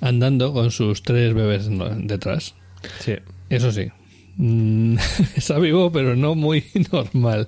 andando 0.00 0.52
con 0.52 0.70
sus 0.70 1.02
tres 1.02 1.32
bebés 1.34 1.68
detrás. 1.98 2.54
Sí. 3.00 3.14
Eso 3.50 3.70
sí. 3.72 3.88
mm, 4.36 4.96
Está 5.36 5.58
vivo, 5.58 5.90
pero 5.92 6.16
no 6.16 6.34
muy 6.34 6.64
normal. 6.92 7.46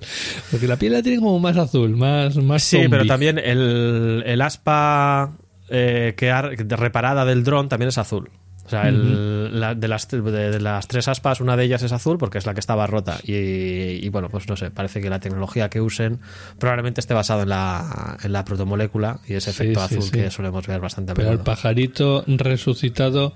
Porque 0.51 0.67
la 0.67 0.77
piel 0.77 0.93
la 0.93 1.01
tiene 1.03 1.19
como 1.19 1.39
más 1.39 1.57
azul, 1.57 1.95
más, 1.97 2.35
más 2.37 2.63
Sí, 2.63 2.77
zombie. 2.77 2.89
pero 2.89 3.05
también 3.05 3.37
el, 3.39 4.23
el 4.25 4.41
aspa 4.41 5.37
eh, 5.69 6.13
que 6.17 6.31
ha- 6.31 6.41
reparada 6.43 7.25
del 7.25 7.43
dron 7.43 7.67
también 7.69 7.89
es 7.89 7.97
azul. 7.97 8.29
O 8.67 8.69
sea, 8.69 8.89
el- 8.89 9.59
la- 9.59 9.73
de, 9.75 9.87
las, 9.87 10.07
de, 10.09 10.21
de 10.21 10.59
las 10.59 10.87
tres 10.87 11.07
aspas, 11.07 11.39
una 11.41 11.55
de 11.57 11.63
ellas 11.63 11.81
es 11.83 11.91
azul 11.93 12.17
porque 12.17 12.37
es 12.37 12.45
la 12.45 12.53
que 12.53 12.59
estaba 12.59 12.85
rota. 12.85 13.17
Y, 13.23 13.33
y, 13.33 14.09
bueno, 14.09 14.27
pues 14.29 14.47
no 14.49 14.55
sé, 14.57 14.69
parece 14.71 14.99
que 15.01 15.09
la 15.09 15.19
tecnología 15.21 15.69
que 15.69 15.79
usen 15.81 16.19
probablemente 16.59 16.99
esté 16.99 17.13
basado 17.13 17.43
en 17.43 17.49
la, 17.49 18.17
en 18.21 18.31
la 18.33 18.43
protomolécula 18.43 19.19
y 19.27 19.35
ese 19.35 19.53
Sí, 19.53 19.63
efecto 19.63 19.81
azul 19.81 20.03
sí. 20.03 20.11
que 20.11 20.29
solemos 20.31 20.67
ver 20.67 20.81
bastante 20.81 21.13
a 21.13 21.15
Pero 21.15 21.29
el 21.29 21.33
menudo. 21.35 21.45
pajarito 21.45 22.23
resucitado 22.27 23.33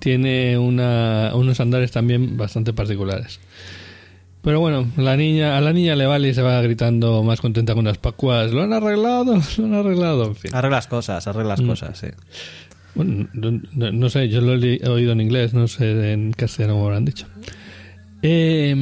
tiene 0.00 0.58
una, 0.58 1.30
unos 1.34 1.58
andares 1.60 1.90
también 1.90 2.36
bastante 2.36 2.72
particulares. 2.74 3.40
Pero 4.42 4.60
bueno, 4.60 4.86
la 4.98 5.16
niña, 5.16 5.56
a 5.56 5.62
la 5.62 5.72
niña 5.72 5.96
le 5.96 6.04
vale 6.04 6.28
y 6.28 6.34
se 6.34 6.42
va 6.42 6.60
gritando 6.60 7.22
más 7.22 7.40
contenta 7.40 7.74
con 7.74 7.86
las 7.86 7.96
pacuas. 7.96 8.52
Lo 8.52 8.60
han 8.62 8.74
arreglado, 8.74 9.40
lo 9.56 9.64
han 9.64 9.72
arreglado. 9.74 10.24
En 10.26 10.36
fin. 10.36 10.54
Arreglas 10.54 10.86
cosas, 10.86 11.26
arreglas 11.26 11.62
Mm. 11.62 11.66
cosas, 11.66 11.96
sí. 11.98 12.08
Bueno, 12.94 13.28
no, 13.32 14.08
sé, 14.08 14.28
yo 14.28 14.40
lo 14.40 14.54
he 14.54 14.88
oído 14.88 15.12
en 15.12 15.20
inglés, 15.20 15.52
no 15.52 15.66
sé 15.66 16.12
en 16.12 16.32
castellano 16.32 16.74
cómo 16.74 16.90
lo 16.90 16.96
han 16.96 17.04
dicho. 17.04 17.26
Eh, 18.22 18.74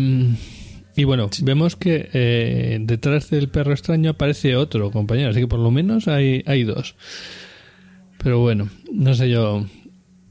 y 0.94 1.04
bueno, 1.04 1.30
vemos 1.42 1.76
que 1.76 2.10
eh, 2.12 2.78
detrás 2.82 3.30
del 3.30 3.48
perro 3.48 3.72
extraño 3.72 4.10
aparece 4.10 4.56
otro 4.56 4.90
compañero, 4.90 5.30
así 5.30 5.40
que 5.40 5.48
por 5.48 5.60
lo 5.60 5.70
menos 5.70 6.08
hay, 6.08 6.42
hay 6.46 6.64
dos. 6.64 6.94
Pero 8.22 8.40
bueno, 8.40 8.68
no 8.92 9.14
sé 9.14 9.30
yo. 9.30 9.66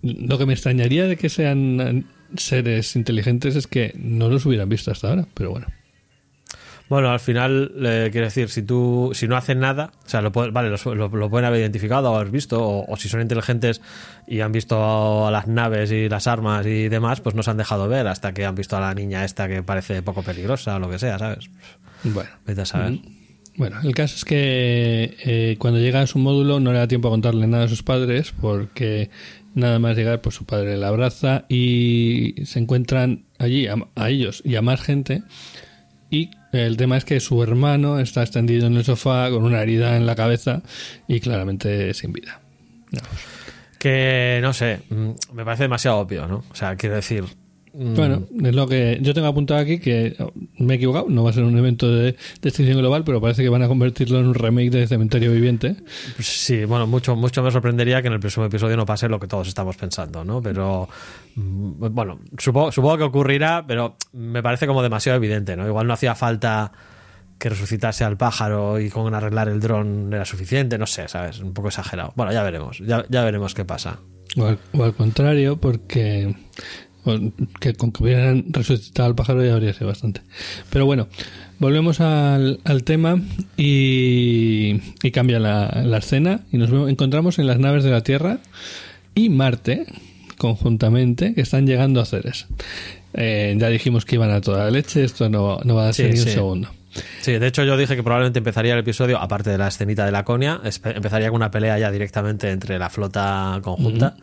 Lo 0.04 0.38
que 0.38 0.46
me 0.46 0.54
extrañaría 0.54 1.06
de 1.08 1.18
que 1.18 1.30
sean 1.30 2.06
seres 2.36 2.96
inteligentes 2.96 3.56
es 3.56 3.68
que 3.68 3.94
no 3.98 4.30
los 4.30 4.46
hubieran 4.46 4.70
visto 4.70 4.92
hasta 4.92 5.10
ahora, 5.10 5.28
pero 5.34 5.52
bueno. 5.52 5.68
Bueno, 6.92 7.10
al 7.10 7.22
final, 7.22 7.72
eh, 7.86 8.10
quiero 8.12 8.28
decir, 8.28 8.50
si 8.50 8.64
tú, 8.64 9.12
si 9.14 9.26
no 9.26 9.38
hacen 9.38 9.60
nada, 9.60 9.92
o 10.06 10.10
sea, 10.10 10.22
lo, 10.22 10.34
puede- 10.34 10.52
vale, 10.52 10.70
los- 10.70 10.86
lo, 10.86 11.08
lo 11.08 11.30
pueden 11.30 11.46
haber 11.46 11.62
identificado 11.62 12.12
o 12.12 12.16
haber 12.18 12.32
visto, 12.32 12.62
o, 12.62 12.86
o 12.86 12.98
si 12.98 13.08
son 13.08 13.22
inteligentes 13.22 13.80
y 14.28 14.42
han 14.42 14.52
visto 14.52 15.26
a 15.26 15.32
las 15.32 15.48
naves 15.48 15.90
y 15.94 16.10
las 16.10 16.28
armas 16.28 16.66
y 16.66 16.90
demás, 16.90 17.22
pues 17.22 17.34
no 17.34 17.44
se 17.44 17.52
han 17.52 17.56
dejado 17.56 17.88
ver 17.88 18.08
hasta 18.08 18.34
que 18.34 18.44
han 18.46 18.56
visto 18.56 18.76
a 18.76 18.82
la 18.82 18.94
niña 18.94 19.24
esta 19.24 19.48
que 19.48 19.64
parece 19.64 20.02
poco 20.02 20.22
peligrosa 20.22 20.76
o 20.76 20.80
lo 20.80 20.90
que 20.90 21.00
sea, 21.00 21.18
¿sabes? 21.18 21.50
Bueno. 22.04 22.30
Vete 22.46 22.60
a 22.62 22.66
saber. 22.66 23.00
Bueno, 23.56 23.78
el 23.84 23.96
caso 23.96 24.16
es 24.18 24.26
que 24.26 25.16
eh, 25.24 25.56
cuando 25.60 25.80
llega 25.80 26.02
a 26.02 26.08
su 26.08 26.20
módulo 26.20 26.60
no 26.60 26.74
le 26.74 26.80
da 26.80 26.90
tiempo 26.90 27.08
a 27.08 27.12
contarle 27.12 27.48
nada 27.48 27.64
a 27.64 27.68
sus 27.70 27.84
padres 27.84 28.34
porque 28.42 29.10
nada 29.56 29.80
más 29.80 29.96
llegar 29.96 30.20
pues 30.20 30.36
su 30.36 30.46
padre 30.46 30.76
la 30.76 30.90
abraza 30.90 31.46
y 31.48 32.34
se 32.44 32.60
encuentran 32.60 33.24
allí 33.40 33.68
a, 33.68 33.76
a 33.96 34.10
ellos 34.10 34.42
y 34.44 34.56
a 34.56 34.62
más 34.62 34.82
gente. 34.82 35.24
Y 36.10 36.32
el 36.52 36.78
tema 36.78 36.98
es 36.98 37.06
que 37.06 37.20
su 37.20 37.42
hermano 37.44 38.00
está 38.00 38.22
extendido 38.22 38.68
en 38.68 38.76
el 38.76 38.84
sofá 38.84 39.30
con 39.30 39.44
una 39.44 39.62
herida 39.62 39.98
en 39.98 40.06
la 40.06 40.16
cabeza 40.16 40.62
y 41.08 41.20
claramente 41.20 41.94
sin 41.94 42.14
vida. 42.14 42.42
Que 43.78 44.40
no 44.42 44.54
sé, 44.54 44.82
mm, 44.90 45.12
me 45.34 45.46
parece 45.46 45.64
demasiado 45.64 45.98
obvio, 46.00 46.28
¿no? 46.28 46.44
O 46.50 46.56
sea, 46.56 46.76
quiero 46.76 46.96
decir. 46.96 47.26
Mm, 47.74 47.96
Bueno, 47.96 48.24
es 48.44 48.56
lo 48.56 48.68
que 48.68 49.00
yo 49.02 49.14
tengo 49.14 49.28
apuntado 49.28 49.60
aquí 49.60 49.80
que 49.80 50.16
oh, 50.20 50.32
me 50.58 50.74
he 50.74 50.78
equivocado, 50.78 51.08
no 51.10 51.24
va 51.24 51.30
a 51.30 51.34
ser 51.34 51.44
un 51.44 51.58
evento 51.58 51.90
de, 51.90 52.14
de 52.14 52.50
extinción 52.50 52.78
global, 52.78 53.04
pero 53.04 53.22
parece 53.22 53.44
que 53.44 53.50
van 53.50 53.64
a 53.64 53.68
convertirlo 53.68 54.20
en 54.20 54.28
un 54.28 54.34
remake 54.34 54.70
de 54.70 54.88
Cementerio 54.88 55.32
Viviente. 55.32 55.76
Pues 56.16 56.28
Sí, 56.28 56.66
bueno, 56.66 56.88
mucho, 56.88 57.16
mucho 57.16 57.44
me 57.44 57.52
sorprendería 57.52 58.02
que 58.02 58.08
en 58.08 58.14
el 58.14 58.20
próximo 58.20 58.46
episodio 58.46 58.78
no 58.78 58.86
pase 58.86 59.08
lo 59.08 59.20
que 59.20 59.28
todos 59.28 59.48
estamos 59.48 59.76
pensando, 59.78 60.24
¿no? 60.26 60.42
Pero, 60.42 60.90
mm, 61.36 61.94
bueno, 61.94 62.20
supongo, 62.38 62.72
supongo 62.72 62.98
que 62.98 63.04
ocurrirá, 63.04 63.64
pero 63.68 63.96
me 64.14 64.42
parece 64.42 64.68
como 64.68 64.82
demasiado 64.82 65.18
evidente, 65.18 65.56
¿no? 65.56 65.68
Igual 65.68 65.88
no 65.88 65.94
hacía 65.94 66.16
falta 66.16 66.72
que 67.42 67.50
resucitase 67.50 68.04
al 68.04 68.18
pájaro 68.18 68.80
y 68.80 68.90
con 68.90 69.16
arreglar 69.16 69.50
el 69.50 69.60
dron 69.60 70.14
era 70.14 70.26
suficiente, 70.26 70.78
no 70.78 70.86
sé, 70.86 71.08
¿sabes? 71.08 71.40
Un 71.40 71.54
poco 71.54 71.70
exagerado. 71.70 72.14
Bueno, 72.16 72.32
ya 72.32 72.44
veremos, 72.44 72.78
ya, 72.80 73.04
ya 73.10 73.24
veremos 73.24 73.56
qué 73.56 73.66
pasa. 73.66 74.00
O 74.38 74.46
al, 74.46 74.60
o 74.74 74.84
al 74.84 74.94
contrario, 74.94 75.58
porque 75.58 76.36
que 77.60 77.74
con 77.74 77.92
que 77.92 78.04
hubieran 78.04 78.46
resucitado 78.50 79.08
al 79.10 79.16
pájaro 79.16 79.44
ya 79.44 79.54
habría 79.54 79.74
sido 79.74 79.88
bastante. 79.88 80.22
Pero 80.70 80.86
bueno, 80.86 81.08
volvemos 81.60 82.00
al, 82.02 82.60
al 82.64 82.84
tema 82.84 83.20
y, 83.58 84.82
y 85.04 85.12
cambia 85.12 85.40
la, 85.40 85.82
la 85.86 85.98
escena 85.98 86.42
y 86.52 86.58
nos 86.58 86.70
vemos- 86.72 86.90
encontramos 86.90 87.40
en 87.40 87.48
las 87.48 87.60
naves 87.60 87.84
de 87.84 87.92
la 87.92 88.02
Tierra 88.02 88.40
y 89.16 89.30
Marte 89.30 89.86
conjuntamente 90.38 91.34
que 91.34 91.42
están 91.42 91.66
llegando 91.68 92.02
a 92.02 92.06
Ceres. 92.06 92.48
Eh, 93.14 93.56
ya 93.58 93.68
dijimos 93.70 94.06
que 94.06 94.16
iban 94.16 94.32
a 94.32 94.42
toda 94.42 94.70
leche, 94.72 95.04
esto 95.04 95.30
no, 95.30 95.60
no 95.64 95.76
va 95.76 95.90
a 95.90 95.94
ser 95.94 96.08
Sí, 96.12 96.14
ni 96.14 96.20
un 96.20 96.28
segundo. 96.34 96.70
Sí, 97.22 97.34
de 97.34 97.48
hecho 97.48 97.64
yo 97.64 97.78
dije 97.78 97.96
que 97.96 98.04
probablemente 98.04 98.40
empezaría 98.40 98.74
el 98.74 98.80
episodio, 98.80 99.18
aparte 99.20 99.50
de 99.50 99.58
la 99.58 99.68
escenita 99.70 100.06
de 100.06 100.12
Laconia, 100.12 100.60
empezaría 100.64 101.28
con 101.30 101.38
una 101.38 101.52
pelea 101.52 101.78
ya 101.80 101.90
directamente 101.92 102.50
entre 102.52 102.78
la 102.80 102.90
flota 102.90 103.60
conjunta 103.64 104.16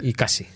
y 0.00 0.12
casi. 0.12 0.46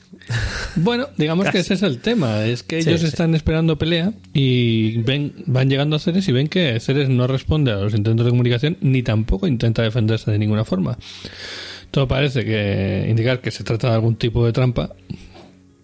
Bueno, 0.77 1.09
digamos 1.19 1.49
que 1.51 1.59
ese 1.59 1.75
es 1.75 1.83
el 1.83 1.99
tema, 1.99 2.45
es 2.47 2.63
que 2.63 2.83
Sí, 2.83 2.89
ellos 2.89 3.03
sí. 3.03 3.07
están 3.09 3.35
esperando 3.35 3.77
pelea 3.79 4.13
y 4.33 4.99
ven, 5.03 5.33
van 5.47 5.69
llegando 5.69 5.97
a 5.97 5.99
Ceres 5.99 6.27
y 6.29 6.33
ven 6.33 6.49
que 6.49 6.79
Ceres 6.81 7.09
no 7.09 7.27
responde 7.27 7.73
a 7.73 7.77
los 7.77 7.95
intentos 7.95 8.25
de 8.25 8.31
comunicación 8.31 8.79
ni 8.81 9.03
tampoco 9.03 9.47
intenta 9.47 9.83
defenderse 9.83 10.31
de 10.31 10.39
ninguna 10.39 10.65
forma. 10.65 10.97
Todo 11.91 12.09
parece 12.09 12.45
que 12.45 13.07
indicar 13.11 13.41
que 13.41 13.51
se 13.51 13.65
trata 13.65 13.89
de 13.89 13.95
algún 13.95 14.17
tipo 14.17 14.47
de 14.47 14.53
trampa, 14.53 14.95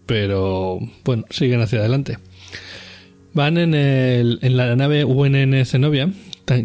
pero 0.07 0.78
bueno, 1.04 1.25
siguen 1.30 1.61
hacia 1.61 1.80
adelante. 1.80 2.18
Van 3.35 3.59
en, 3.59 3.75
el, 3.75 4.38
en 4.42 4.57
la 4.57 4.75
nave 4.75 5.04
UNN 5.04 5.64
Zenobia, 5.66 6.11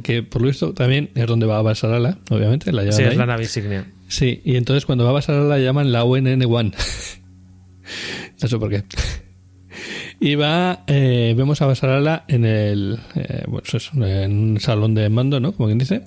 que 0.02 0.24
por 0.24 0.42
lo 0.42 0.48
visto 0.48 0.74
también 0.74 1.10
es 1.14 1.28
donde 1.28 1.46
va 1.46 1.58
a 1.58 1.62
Basarala, 1.62 2.20
obviamente, 2.30 2.72
la 2.72 2.84
Sí, 2.84 3.02
es 3.04 3.10
ahí. 3.10 3.16
la 3.18 3.26
nave 3.26 3.44
insignia. 3.44 3.86
Sí, 4.08 4.42
y 4.46 4.56
entonces 4.56 4.86
cuando 4.86 5.04
va 5.04 5.10
a 5.12 5.14
pasar 5.16 5.36
la 5.44 5.60
llaman 5.60 5.92
la 5.92 6.06
UNN1. 6.06 6.74
no 8.42 8.48
sé 8.48 8.58
por 8.58 8.70
qué. 8.70 8.84
Y 10.20 10.36
va, 10.36 10.84
eh, 10.88 11.34
vemos 11.36 11.62
a 11.62 11.66
Basarala 11.66 12.26
en 12.28 12.46
el, 12.46 13.00
eh, 13.16 13.44
bueno, 13.48 13.64
eso 13.66 13.78
es, 13.78 13.92
en 13.94 14.52
un 14.52 14.60
salón 14.60 14.94
de 14.94 15.10
mando, 15.10 15.40
¿no? 15.40 15.54
Como 15.54 15.68
quien 15.68 15.80
dice, 15.80 16.04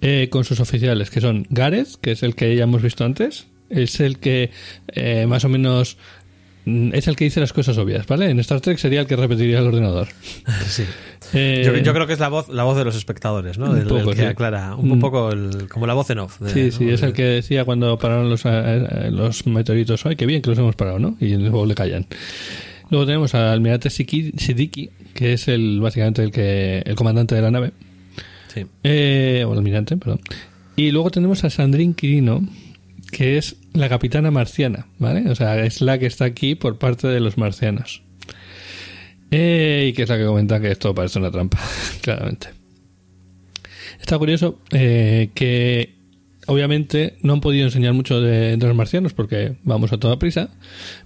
eh, 0.00 0.28
con 0.30 0.44
sus 0.44 0.60
oficiales, 0.60 1.10
que 1.10 1.20
son 1.20 1.46
Gareth, 1.50 1.96
que 2.00 2.12
es 2.12 2.22
el 2.22 2.34
que 2.34 2.54
ya 2.54 2.64
hemos 2.64 2.82
visto 2.82 3.04
antes, 3.04 3.46
es 3.70 4.00
el 4.00 4.18
que 4.18 4.50
eh, 4.88 5.26
más 5.26 5.44
o 5.44 5.48
menos 5.48 5.96
es 6.66 7.08
el 7.08 7.16
que 7.16 7.24
dice 7.24 7.40
las 7.40 7.52
cosas 7.52 7.76
obvias, 7.78 8.06
¿vale? 8.06 8.30
En 8.30 8.38
Star 8.40 8.60
Trek 8.60 8.78
sería 8.78 9.00
el 9.00 9.06
que 9.06 9.16
repetiría 9.16 9.58
el 9.58 9.66
ordenador. 9.66 10.08
Sí. 10.66 10.84
Eh, 11.32 11.62
Yo, 11.64 11.74
yo 11.78 11.94
creo 11.94 12.06
que 12.06 12.12
es 12.12 12.20
la 12.20 12.28
voz, 12.28 12.48
la 12.50 12.64
voz 12.64 12.76
de 12.76 12.84
los 12.84 12.94
espectadores, 12.96 13.56
¿no? 13.58 13.70
Un 13.70 13.82
poco, 13.84 14.10
el 14.10 14.16
que 14.16 14.22
sí. 14.22 14.28
aclara, 14.28 14.74
un 14.76 14.98
Mm. 14.98 15.00
poco 15.00 15.30
el- 15.32 15.68
como 15.68 15.86
la 15.86 15.94
voz 15.94 16.10
en 16.10 16.18
off. 16.18 16.38
de- 16.40 16.50
Sí, 16.50 16.70
sí, 16.70 16.84
¿no? 16.84 16.92
es 16.92 17.02
el 17.02 17.12
que 17.14 17.22
decía 17.24 17.64
cuando 17.64 17.98
pararon 17.98 18.28
los, 18.28 18.42
eh, 18.44 19.08
los 19.10 19.46
meteoritos. 19.46 20.04
¡Ay, 20.06 20.16
qué 20.16 20.26
bien 20.26 20.42
que 20.42 20.50
los 20.50 20.58
hemos 20.58 20.76
parado, 20.76 20.98
¿no? 20.98 21.16
Y 21.20 21.34
luego 21.36 21.64
le 21.66 21.74
callan. 21.74 22.06
Luego 22.90 23.06
tenemos 23.06 23.34
al 23.34 23.46
almirante 23.48 23.88
Siddiqui, 23.90 24.90
que 25.14 25.32
es 25.32 25.48
el 25.48 25.80
básicamente 25.80 26.22
el 26.22 26.30
que 26.30 26.82
el 26.84 26.94
comandante 26.94 27.34
de 27.34 27.40
la 27.42 27.50
nave. 27.50 27.72
Sí. 28.52 28.66
Eh, 28.84 29.44
o 29.48 29.52
el 29.52 29.58
almirante, 29.58 29.96
perdón. 29.96 30.20
Y 30.76 30.90
luego 30.90 31.10
tenemos 31.10 31.42
a 31.44 31.50
Sandrine 31.50 31.94
Quirino, 31.94 32.46
que 33.10 33.38
es 33.38 33.56
la 33.74 33.88
capitana 33.88 34.30
marciana, 34.30 34.86
¿vale? 34.98 35.28
O 35.28 35.34
sea, 35.34 35.62
es 35.64 35.80
la 35.80 35.98
que 35.98 36.06
está 36.06 36.24
aquí 36.24 36.54
por 36.54 36.78
parte 36.78 37.08
de 37.08 37.20
los 37.20 37.36
marcianos. 37.36 38.02
Eh, 39.30 39.88
y 39.88 39.92
que 39.92 40.04
es 40.04 40.08
la 40.08 40.16
que 40.16 40.24
comenta 40.24 40.60
que 40.60 40.70
esto 40.70 40.94
parece 40.94 41.18
una 41.18 41.30
trampa, 41.30 41.58
claramente. 42.00 42.48
Está 44.00 44.16
curioso 44.16 44.60
eh, 44.70 45.30
que 45.34 45.93
obviamente 46.46 47.16
no 47.22 47.32
han 47.34 47.40
podido 47.40 47.64
enseñar 47.66 47.92
mucho 47.92 48.20
de, 48.20 48.56
de 48.56 48.66
los 48.66 48.74
marcianos 48.76 49.12
porque 49.14 49.56
vamos 49.64 49.92
a 49.92 49.98
toda 49.98 50.18
prisa, 50.18 50.48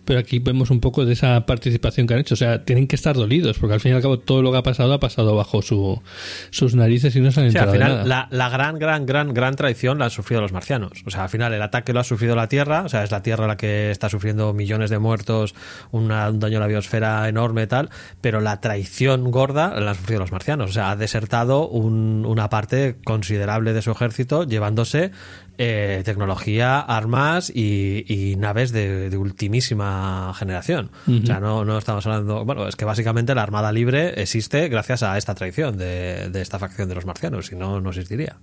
pero 0.04 0.18
aquí 0.20 0.38
vemos 0.38 0.70
un 0.70 0.80
poco 0.80 1.04
de 1.04 1.12
esa 1.12 1.44
participación 1.46 2.06
que 2.06 2.14
han 2.14 2.20
hecho. 2.20 2.34
O 2.34 2.36
sea, 2.36 2.64
tienen 2.64 2.86
que 2.86 2.96
estar 2.96 3.16
dolidos 3.16 3.58
porque 3.58 3.74
al 3.74 3.80
fin 3.80 3.92
y 3.92 3.94
al 3.94 4.02
cabo 4.02 4.18
todo 4.18 4.42
lo 4.42 4.50
que 4.52 4.58
ha 4.58 4.62
pasado 4.62 4.92
ha 4.92 5.00
pasado 5.00 5.34
bajo 5.36 5.62
su, 5.62 6.00
sus 6.50 6.74
narices 6.74 7.14
y 7.16 7.20
no 7.20 7.30
se 7.30 7.40
han 7.40 7.50
Sí, 7.52 7.58
al 7.58 7.68
enterado 7.68 7.72
de 7.72 7.78
final 7.78 7.92
nada. 7.92 8.04
la, 8.04 8.28
la 8.30 8.48
gran, 8.48 8.78
gran, 8.78 9.06
gran, 9.06 9.34
gran 9.34 9.54
traición 9.56 9.98
la 9.98 10.06
han 10.06 10.10
sufrido 10.10 10.40
los 10.40 10.52
marcianos. 10.52 11.02
O 11.06 11.10
sea, 11.10 11.24
al 11.24 11.28
final 11.28 11.52
el 11.52 11.62
ataque 11.62 11.92
lo 11.92 12.00
ha 12.00 12.04
sufrido 12.04 12.34
la 12.36 12.48
Tierra, 12.48 12.82
o 12.84 12.88
sea, 12.88 13.04
es 13.04 13.10
la 13.10 13.22
Tierra 13.22 13.46
la 13.46 13.56
que 13.56 13.90
está 13.90 14.08
sufriendo 14.08 14.52
millones 14.54 14.90
de 14.90 14.98
muertos, 14.98 15.54
una- 15.92 16.28
un 16.30 16.40
daño 16.40 16.58
a 16.58 16.60
la 16.60 16.66
biosfera 16.66 17.28
enorme 17.28 17.62
y 17.62 17.66
tal, 17.66 17.90
pero 18.20 18.40
la 18.40 18.60
traición 18.60 19.30
gorda 19.30 19.78
la 19.80 19.90
han 19.90 19.96
sufrido 19.96 20.20
los 20.20 20.32
marcianos. 20.32 20.70
O 20.70 20.72
sea, 20.72 20.90
ha 20.90 20.96
desertado 20.96 21.68
un- 21.68 22.24
una 22.26 22.48
parte 22.48 22.96
considerable 23.04 23.72
de 23.72 23.82
su 23.82 23.90
ejército 23.90 24.44
llevándose 24.44 25.10
eh, 25.58 26.02
tecnología, 26.04 26.80
armas 26.80 27.50
y, 27.54 28.04
y 28.06 28.36
naves 28.36 28.70
de, 28.72 29.10
de 29.10 29.16
ultimísima 29.16 30.32
generación. 30.38 30.90
O 31.08 31.26
sea, 31.26 31.40
no, 31.40 31.64
no 31.64 31.78
estamos 31.78 32.06
hablando... 32.06 32.44
Bueno, 32.44 32.68
es 32.68 32.76
que 32.76 32.84
básicamente 32.84 33.34
la 33.34 33.42
Armada 33.42 33.72
Libre 33.72 34.20
existe 34.22 34.68
gracias 34.68 35.02
a 35.02 35.18
esta 35.18 35.34
traición 35.34 35.76
de, 35.76 36.28
de 36.30 36.40
esta 36.42 36.58
facción 36.58 36.88
de 36.88 36.94
los 36.94 37.06
marcianos, 37.06 37.46
si 37.46 37.56
no, 37.56 37.80
no 37.80 37.90
existiría. 37.90 38.36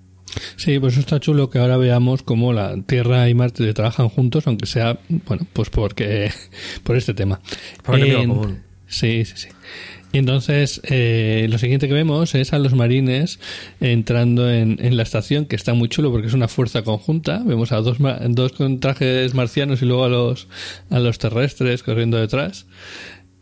Sí, 0.57 0.79
pues 0.79 0.93
eso 0.93 1.01
está 1.01 1.19
chulo 1.19 1.49
que 1.49 1.59
ahora 1.59 1.77
veamos 1.77 2.21
cómo 2.23 2.51
la 2.51 2.75
Tierra 2.85 3.29
y 3.29 3.33
Marte 3.33 3.73
trabajan 3.73 4.09
juntos, 4.09 4.45
aunque 4.47 4.65
sea, 4.65 4.97
bueno, 5.27 5.45
pues 5.53 5.69
porque 5.69 6.31
por 6.83 6.97
este 6.97 7.13
tema. 7.13 7.39
Por 7.83 7.95
el 7.99 8.11
En- 8.11 8.27
común. 8.29 8.63
Sí, 8.87 9.23
sí, 9.25 9.33
sí. 9.37 9.47
Y 10.15 10.17
entonces 10.17 10.79
eh, 10.85 11.45
lo 11.49 11.57
siguiente 11.57 11.89
que 11.89 11.93
vemos 11.93 12.35
es 12.35 12.53
a 12.53 12.57
los 12.57 12.73
marines 12.73 13.37
entrando 13.81 14.49
en, 14.49 14.95
la 14.95 15.03
estación, 15.03 15.45
que 15.45 15.57
está 15.57 15.73
muy 15.73 15.89
chulo 15.89 16.09
porque 16.09 16.27
es 16.27 16.33
una 16.33 16.47
fuerza 16.47 16.83
conjunta. 16.83 17.43
Vemos 17.45 17.73
a 17.73 17.81
dos, 17.81 17.97
dos 18.29 18.53
con 18.53 18.79
trajes 18.79 19.33
marcianos 19.33 19.81
y 19.81 19.85
luego 19.85 20.05
a 20.05 20.07
los, 20.07 20.47
a 20.89 20.99
los 20.99 21.19
terrestres 21.19 21.83
corriendo 21.83 22.15
detrás. 22.15 22.65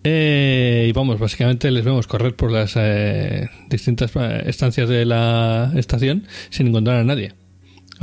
Eh, 0.03 0.87
y 0.89 0.91
vamos, 0.93 1.19
básicamente 1.19 1.69
les 1.69 1.85
vemos 1.85 2.07
correr 2.07 2.35
por 2.35 2.51
las 2.51 2.73
eh, 2.75 3.51
distintas 3.69 4.11
eh, 4.15 4.41
estancias 4.47 4.89
de 4.89 5.05
la 5.05 5.71
estación 5.75 6.25
sin 6.49 6.69
encontrar 6.69 6.97
a 6.97 7.03
nadie. 7.03 7.33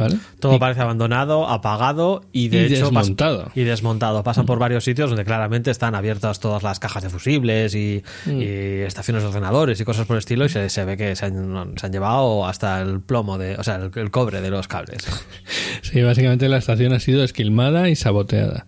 ¿Vale? 0.01 0.17
Todo 0.41 0.59
parece 0.59 0.81
abandonado, 0.81 1.49
apagado 1.49 2.23
y 2.33 2.49
de 2.49 2.63
Y 2.69 2.75
hecho 2.75 2.91
pas- 2.91 3.01
desmontado. 3.01 3.51
y 3.55 3.63
desmontado. 3.63 4.23
Pasan 4.25 4.47
por 4.47 4.59
varios 4.59 4.85
sitios 4.85 5.11
donde 5.11 5.25
claramente 5.25 5.71
están 5.71 5.95
abiertas 5.95 6.41
todas 6.41 6.63
las 6.63 6.81
cajas 6.81 7.03
de 7.03 7.11
fusibles 7.11 7.75
y, 7.75 8.03
Mm. 8.27 8.41
y 8.41 8.45
estaciones 8.83 9.23
de 9.23 9.29
ordenadores 9.29 9.81
y 9.81 9.85
cosas 9.85 10.07
por 10.07 10.17
el 10.17 10.21
estilo 10.21 10.45
y 10.45 10.49
se, 10.49 10.69
se 10.71 10.85
ve 10.85 10.97
que 10.97 11.15
se 11.17 11.27
han, 11.27 11.75
se 11.77 11.87
han 11.87 11.93
llevado 11.93 12.47
hasta 12.47 12.81
el 12.83 13.01
plomo 13.01 13.39
de, 13.39 13.57
o 13.57 13.63
sea, 13.63 13.77
el, 13.77 13.91
el 13.95 14.11
cobre 14.11 14.41
de 14.41 14.51
los 14.51 14.67
cables. 14.69 15.07
Sí, 15.83 16.03
básicamente 16.03 16.49
la 16.49 16.59
estación 16.59 16.93
ha 16.93 17.01
sido 17.01 17.25
esquilmada 17.25 17.89
y 17.89 17.97
saboteada. 17.97 18.67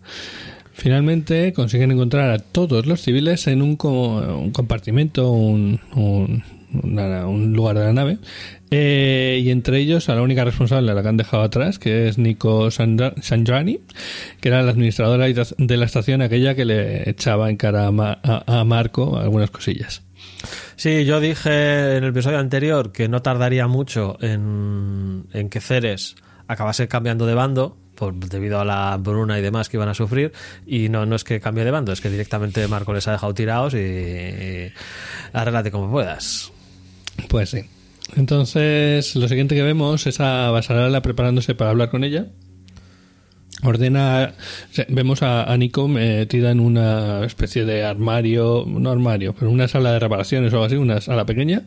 Finalmente 0.72 1.52
consiguen 1.52 1.92
encontrar 1.92 2.30
a 2.30 2.38
todos 2.38 2.86
los 2.86 3.00
civiles 3.02 3.46
en 3.46 3.62
un, 3.62 3.76
co- 3.76 4.16
un 4.38 4.50
compartimento, 4.50 5.30
un, 5.30 5.80
un, 5.94 6.42
una- 6.82 7.26
un 7.28 7.52
lugar 7.52 7.78
de 7.78 7.84
la 7.84 7.92
nave, 7.92 8.18
eh, 8.74 9.38
y 9.44 9.50
entre 9.50 9.78
ellos 9.78 10.08
a 10.08 10.14
la 10.14 10.22
única 10.22 10.44
responsable, 10.44 10.90
a 10.90 10.94
la 10.94 11.02
que 11.02 11.08
han 11.08 11.16
dejado 11.18 11.42
atrás, 11.42 11.78
que 11.78 12.08
es 12.08 12.16
Nico 12.18 12.70
Sandra- 12.70 13.14
Sandrani, 13.20 13.80
que 14.40 14.48
era 14.48 14.62
la 14.62 14.70
administradora 14.72 15.26
de 15.26 15.76
la 15.76 15.84
estación, 15.84 16.22
aquella 16.22 16.54
que 16.54 16.64
le 16.64 17.08
echaba 17.08 17.50
en 17.50 17.56
cara 17.58 17.86
a, 17.86 17.90
Ma- 17.92 18.18
a- 18.22 18.60
a 18.60 18.64
Marco 18.64 19.18
algunas 19.18 19.50
cosillas. 19.50 20.02
Sí, 20.76 21.04
yo 21.04 21.20
dije 21.20 21.96
en 21.96 22.02
el 22.04 22.10
episodio 22.10 22.38
anterior 22.38 22.90
que 22.92 23.08
no 23.08 23.20
tardaría 23.22 23.68
mucho 23.68 24.16
en, 24.22 25.26
en 25.32 25.48
que 25.50 25.60
Ceres 25.60 26.16
acabase 26.48 26.88
cambiando 26.88 27.26
de 27.26 27.34
bando 27.34 27.76
por, 27.94 28.14
debido 28.14 28.58
a 28.58 28.64
la 28.64 28.96
bruna 28.98 29.38
y 29.38 29.42
demás 29.42 29.68
que 29.68 29.76
iban 29.76 29.88
a 29.90 29.94
sufrir 29.94 30.32
y 30.66 30.88
no, 30.88 31.04
no 31.06 31.14
es 31.14 31.24
que 31.24 31.40
cambie 31.40 31.64
de 31.64 31.70
bando, 31.70 31.92
es 31.92 32.00
que 32.00 32.08
directamente 32.10 32.66
Marco 32.66 32.92
les 32.94 33.06
ha 33.06 33.12
dejado 33.12 33.34
tirados 33.34 33.74
y, 33.74 33.78
y 33.78 34.72
arréglate 35.32 35.70
como 35.70 35.90
puedas. 35.90 36.50
Pues 37.28 37.50
sí. 37.50 37.60
Entonces, 38.16 39.16
lo 39.16 39.26
siguiente 39.28 39.54
que 39.54 39.62
vemos 39.62 40.06
es 40.06 40.20
a 40.20 40.50
Basarala 40.50 41.00
preparándose 41.02 41.54
para 41.54 41.70
hablar 41.70 41.90
con 41.90 42.04
ella. 42.04 42.28
Ordena 43.62 44.34
vemos 44.88 45.22
a, 45.22 45.50
a 45.50 45.56
Nico 45.56 45.88
metida 45.88 46.50
en 46.50 46.60
una 46.60 47.24
especie 47.24 47.64
de 47.64 47.84
armario 47.84 48.64
no 48.66 48.90
armario 48.90 49.34
pero 49.38 49.50
una 49.50 49.68
sala 49.68 49.92
de 49.92 49.98
reparaciones 49.98 50.52
o 50.52 50.56
algo 50.56 50.66
así 50.66 50.76
una 50.76 51.00
sala 51.00 51.26
pequeña 51.26 51.62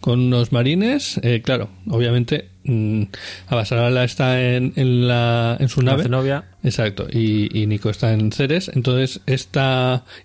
con 0.00 0.20
unos 0.20 0.52
marines 0.52 1.20
eh, 1.22 1.42
claro 1.44 1.68
obviamente 1.88 2.48
mm, 2.64 3.02
Abasarala 3.48 4.04
está 4.04 4.42
en, 4.42 4.72
en 4.76 5.06
la 5.06 5.56
en 5.60 5.68
su 5.68 5.82
La 5.82 5.92
nave. 5.92 6.04
Zenobia. 6.04 6.44
exacto 6.62 7.06
y, 7.10 7.50
y 7.56 7.66
Nico 7.66 7.90
está 7.90 8.12
en 8.12 8.32
Ceres. 8.32 8.70
Entonces 8.74 9.20
este 9.26 9.60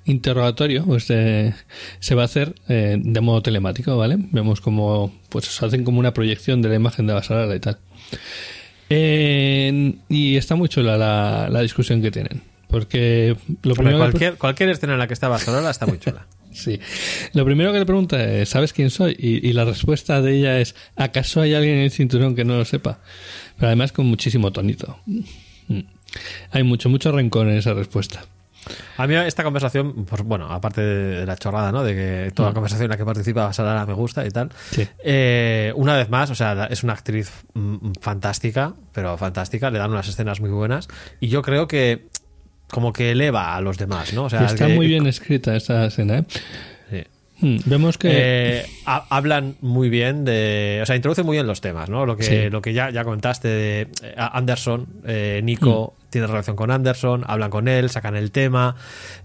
interrogatorio 0.05 0.85
pues 0.85 1.09
eh, 1.09 1.53
se 1.99 2.15
va 2.15 2.23
a 2.23 2.25
hacer 2.25 2.55
eh, 2.69 2.97
de 2.99 3.21
modo 3.21 3.41
telemático 3.41 3.97
vale 3.97 4.17
vemos 4.31 4.61
como 4.61 5.13
pues 5.29 5.61
hacen 5.61 5.83
como 5.83 5.99
una 5.99 6.13
proyección 6.13 6.61
de 6.61 6.69
la 6.69 6.75
imagen 6.75 7.07
de 7.07 7.11
Abasarala 7.13 7.55
y 7.55 7.59
tal 7.59 7.77
eh, 8.89 9.93
y 10.09 10.35
está 10.35 10.55
muy 10.55 10.69
chula 10.69 10.97
la, 10.97 11.47
la 11.49 11.61
discusión 11.61 12.01
que 12.01 12.11
tienen. 12.11 12.41
Porque 12.67 13.35
lo 13.63 13.73
primero, 13.73 13.97
cualquier, 13.97 14.35
cualquier 14.35 14.69
escena 14.69 14.93
en 14.93 14.99
la 14.99 15.07
que 15.07 15.13
está 15.13 15.27
Barcelona 15.27 15.71
está 15.71 15.87
muy 15.87 15.97
chula. 15.97 16.27
sí, 16.51 16.79
lo 17.33 17.43
primero 17.43 17.73
que 17.73 17.79
le 17.79 17.85
pregunta 17.85 18.23
es, 18.23 18.49
¿sabes 18.49 18.73
quién 18.73 18.91
soy? 18.91 19.15
Y, 19.17 19.47
y 19.47 19.53
la 19.53 19.65
respuesta 19.65 20.21
de 20.21 20.37
ella 20.37 20.59
es, 20.59 20.75
¿acaso 20.95 21.41
hay 21.41 21.55
alguien 21.55 21.77
en 21.77 21.83
el 21.85 21.91
cinturón 21.91 22.35
que 22.35 22.45
no 22.45 22.57
lo 22.57 22.65
sepa? 22.65 22.99
Pero 23.55 23.67
además 23.67 23.91
con 23.91 24.05
muchísimo 24.05 24.51
tonito. 24.51 24.99
Mm. 25.05 25.79
Hay 26.51 26.63
mucho, 26.63 26.89
mucho 26.89 27.11
rencor 27.11 27.47
en 27.47 27.57
esa 27.57 27.73
respuesta. 27.73 28.25
A 28.97 29.07
mí 29.07 29.15
esta 29.15 29.43
conversación, 29.43 30.05
pues, 30.05 30.21
bueno, 30.23 30.51
aparte 30.51 30.81
de 30.81 31.25
la 31.25 31.35
chorrada, 31.37 31.71
¿no? 31.71 31.83
De 31.83 31.93
que 31.95 32.31
toda 32.33 32.49
la 32.49 32.53
conversación 32.53 32.85
en 32.85 32.89
la 32.91 32.97
que 32.97 33.05
participa 33.05 33.51
Sarara 33.53 33.85
me 33.85 33.93
gusta 33.93 34.25
y 34.25 34.29
tal. 34.29 34.47
Mm. 34.47 34.51
Sí. 34.71 34.87
Eh, 35.03 35.73
una 35.75 35.95
vez 35.95 36.09
más, 36.09 36.29
o 36.29 36.35
sea, 36.35 36.65
es 36.69 36.83
una 36.83 36.93
actriz 36.93 37.31
mm, 37.53 37.91
fantástica, 38.01 38.73
pero 38.93 39.17
fantástica, 39.17 39.69
le 39.71 39.79
dan 39.79 39.91
unas 39.91 40.07
escenas 40.07 40.39
muy 40.41 40.49
buenas. 40.49 40.87
Y 41.19 41.27
yo 41.29 41.41
creo 41.41 41.67
que 41.67 42.07
como 42.69 42.93
que 42.93 43.11
eleva 43.11 43.55
a 43.55 43.61
los 43.61 43.77
demás, 43.77 44.13
¿no? 44.13 44.25
O 44.25 44.29
sea, 44.29 44.45
está 44.45 44.67
que- 44.67 44.73
muy 44.75 44.87
bien 44.87 45.07
escrita 45.07 45.55
esa 45.55 45.85
escena, 45.85 46.19
¿eh? 46.19 46.25
Sí. 47.39 47.45
Mm, 47.47 47.69
Vemos 47.69 47.97
que... 47.97 48.09
Eh, 48.11 48.65
ha- 48.85 49.05
hablan 49.09 49.55
muy 49.61 49.89
bien 49.89 50.25
de. 50.25 50.79
O 50.81 50.85
sea, 50.85 50.95
introducen 50.95 51.25
muy 51.25 51.35
bien 51.37 51.47
los 51.47 51.61
temas, 51.61 51.89
¿no? 51.89 52.05
Lo 52.05 52.17
que, 52.17 52.23
Sí. 52.23 52.49
lo 52.49 52.61
que 52.61 52.73
ya, 52.73 52.89
ya 52.89 53.03
comentaste 53.03 53.47
de 53.47 53.81
eh, 54.03 54.15
Anderson, 54.17 54.87
eh, 55.05 55.41
Nico 55.43 55.93
Mm. 55.97 56.09
tiene 56.11 56.27
relación 56.27 56.55
con 56.55 56.71
Anderson, 56.71 57.23
hablan 57.27 57.49
con 57.49 57.67
él, 57.67 57.89
sacan 57.89 58.15
el 58.15 58.31
tema, 58.31 58.75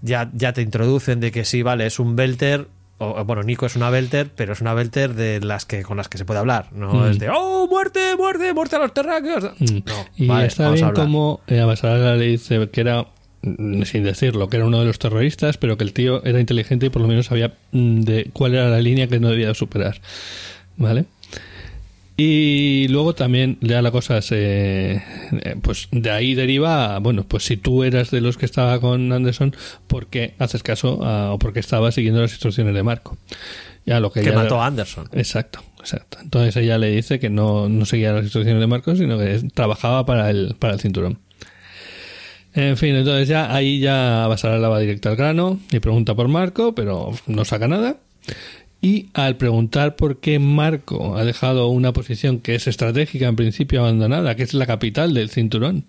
ya, 0.01 0.29
ya 0.33 0.53
te 0.53 0.61
introducen 0.61 1.19
de 1.19 1.31
que 1.31 1.43
sí, 1.45 1.61
vale, 1.61 1.85
es 1.87 1.99
un 1.99 2.15
Belter. 2.15 2.67
O, 2.97 3.25
bueno, 3.25 3.43
Nico 3.43 3.65
es 3.65 3.75
una 3.75 3.89
Belter, 3.89 4.29
pero 4.33 4.53
es 4.53 4.61
una 4.61 4.73
Belter 4.73 5.15
de 5.15 5.41
las 5.41 5.65
que 5.65 5.83
con 5.83 5.97
las 5.97 6.07
que 6.07 6.17
se 6.17 6.23
puede 6.23 6.39
hablar. 6.39 6.67
No 6.71 6.93
Mm. 6.93 7.09
es 7.11 7.19
de 7.19 7.29
¡Oh, 7.29 7.67
muerte, 7.67 8.15
muerte, 8.17 8.53
muerte 8.53 8.77
a 8.77 8.79
los 8.79 8.93
terráqueos! 8.93 9.43
Mm. 9.59 9.79
No, 9.85 10.05
y 10.15 10.27
vale, 10.27 10.47
está 10.47 10.69
bien 10.71 10.91
como 10.91 11.41
eh, 11.47 11.61
le 12.17 12.25
dice 12.25 12.69
que 12.69 12.79
era, 12.81 13.05
sin 13.85 14.03
decirlo, 14.03 14.49
que 14.49 14.57
era 14.57 14.65
uno 14.65 14.79
de 14.79 14.85
los 14.85 14.99
terroristas, 14.99 15.57
pero 15.57 15.77
que 15.77 15.83
el 15.83 15.93
tío 15.93 16.23
era 16.25 16.39
inteligente 16.39 16.87
y 16.87 16.89
por 16.89 17.01
lo 17.01 17.07
menos 17.07 17.27
sabía 17.27 17.53
mm, 17.71 18.01
de 18.01 18.29
cuál 18.33 18.55
era 18.55 18.69
la 18.69 18.81
línea 18.81 19.07
que 19.07 19.19
no 19.19 19.29
debía 19.29 19.53
superar. 19.53 20.01
¿Vale? 20.77 21.05
Y 22.17 22.87
luego 22.89 23.13
también 23.13 23.57
ya 23.59 23.81
la 23.81 23.91
cosa 23.91 24.21
se... 24.21 24.93
eh, 24.95 25.01
Pues 25.61 25.89
de 25.91 26.11
ahí 26.11 26.33
deriva, 26.33 26.97
bueno, 26.99 27.25
pues 27.27 27.43
si 27.43 27.57
tú 27.57 27.83
eras 27.83 28.09
de 28.09 28.21
los 28.21 28.37
que 28.37 28.45
estaba 28.45 28.79
con 28.79 29.11
Anderson, 29.11 29.53
¿por 29.87 30.07
qué 30.07 30.33
haces 30.39 30.63
caso 30.63 31.03
a- 31.03 31.33
o 31.33 31.39
por 31.39 31.51
qué 31.51 31.59
estabas 31.59 31.95
siguiendo 31.95 32.21
las 32.21 32.31
instrucciones 32.31 32.73
de 32.73 32.83
Marco? 32.83 33.17
Ya 33.85 33.99
lo 33.99 34.11
que, 34.13 34.21
Que 34.21 34.29
ella- 34.29 34.37
mató 34.43 34.61
a 34.61 34.67
Anderson. 34.67 35.09
Exacto, 35.11 35.59
exacto. 35.79 36.17
Entonces 36.21 36.55
ella 36.55 36.77
le 36.77 36.89
dice 36.91 37.19
que 37.19 37.29
no, 37.29 37.67
no 37.67 37.85
seguía 37.85 38.13
las 38.13 38.23
instrucciones 38.23 38.61
de 38.61 38.67
Marcos, 38.67 38.97
sino 38.97 39.17
que 39.19 39.41
trabajaba 39.53 40.05
para 40.05 40.29
el, 40.29 40.55
para 40.57 40.73
el 40.75 40.79
cinturón. 40.79 41.19
En 42.55 42.77
fin, 42.77 42.95
entonces 42.95 43.27
ya 43.27 43.53
ahí 43.53 43.79
ya 43.79 44.27
Basarala 44.27 44.69
va 44.69 44.79
directo 44.79 45.09
al 45.09 45.17
grano 45.17 45.59
y 45.71 45.79
pregunta 45.79 46.15
por 46.15 46.29
Marco, 46.29 46.73
pero 46.73 47.11
no 47.27 47.43
saca 47.43 47.67
nada. 47.67 47.97
Y 48.81 49.09
al 49.13 49.35
preguntar 49.35 49.97
por 49.97 50.19
qué 50.19 50.39
Marco 50.39 51.17
ha 51.17 51.25
dejado 51.25 51.67
una 51.67 51.91
posición 51.91 52.39
que 52.39 52.55
es 52.55 52.67
estratégica 52.67 53.27
en 53.27 53.35
principio 53.35 53.81
abandonada, 53.81 54.35
que 54.35 54.43
es 54.43 54.53
la 54.53 54.65
capital 54.65 55.13
del 55.13 55.29
cinturón, 55.29 55.85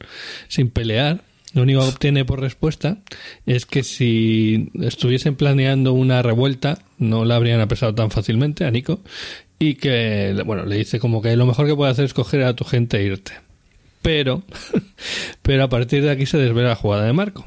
sin 0.49 0.71
pelear, 0.71 1.21
lo 1.55 1.63
único 1.63 1.83
que 1.83 1.89
obtiene 1.89 2.25
por 2.25 2.41
respuesta 2.41 2.99
es 3.47 3.65
que 3.65 3.83
si 3.83 4.71
estuviesen 4.81 5.37
planeando 5.37 5.93
una 5.93 6.21
revuelta, 6.21 6.79
no 6.99 7.25
la 7.25 7.37
habrían 7.37 7.61
apresado 7.61 7.95
tan 7.95 8.11
fácilmente 8.11 8.65
a 8.65 8.71
Nico. 8.71 9.01
Y 9.59 9.77
que, 9.77 10.37
bueno, 10.45 10.67
le 10.67 10.77
dice 10.77 10.99
como 10.99 11.23
que 11.23 11.35
lo 11.35 11.47
mejor 11.47 11.67
que 11.67 11.75
puede 11.75 11.93
hacer 11.93 12.05
es 12.05 12.13
coger 12.13 12.43
a 12.43 12.55
tu 12.55 12.65
gente 12.65 12.99
e 12.99 13.05
irte. 13.05 13.46
Pero, 14.07 14.45
pero 15.43 15.65
a 15.65 15.69
partir 15.69 16.01
de 16.05 16.11
aquí 16.13 16.27
se 16.27 16.39
desvela 16.39 16.69
la 16.69 16.77
jugada 16.77 17.05
de 17.07 17.13
Marco. 17.13 17.45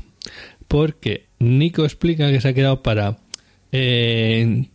Porque 0.67 1.28
Nico 1.39 1.86
explica 1.86 2.30
que 2.30 2.41
se 2.41 2.50
ha 2.50 2.54
quedado 2.54 2.84
para 2.84 3.17
eh, 3.72 4.65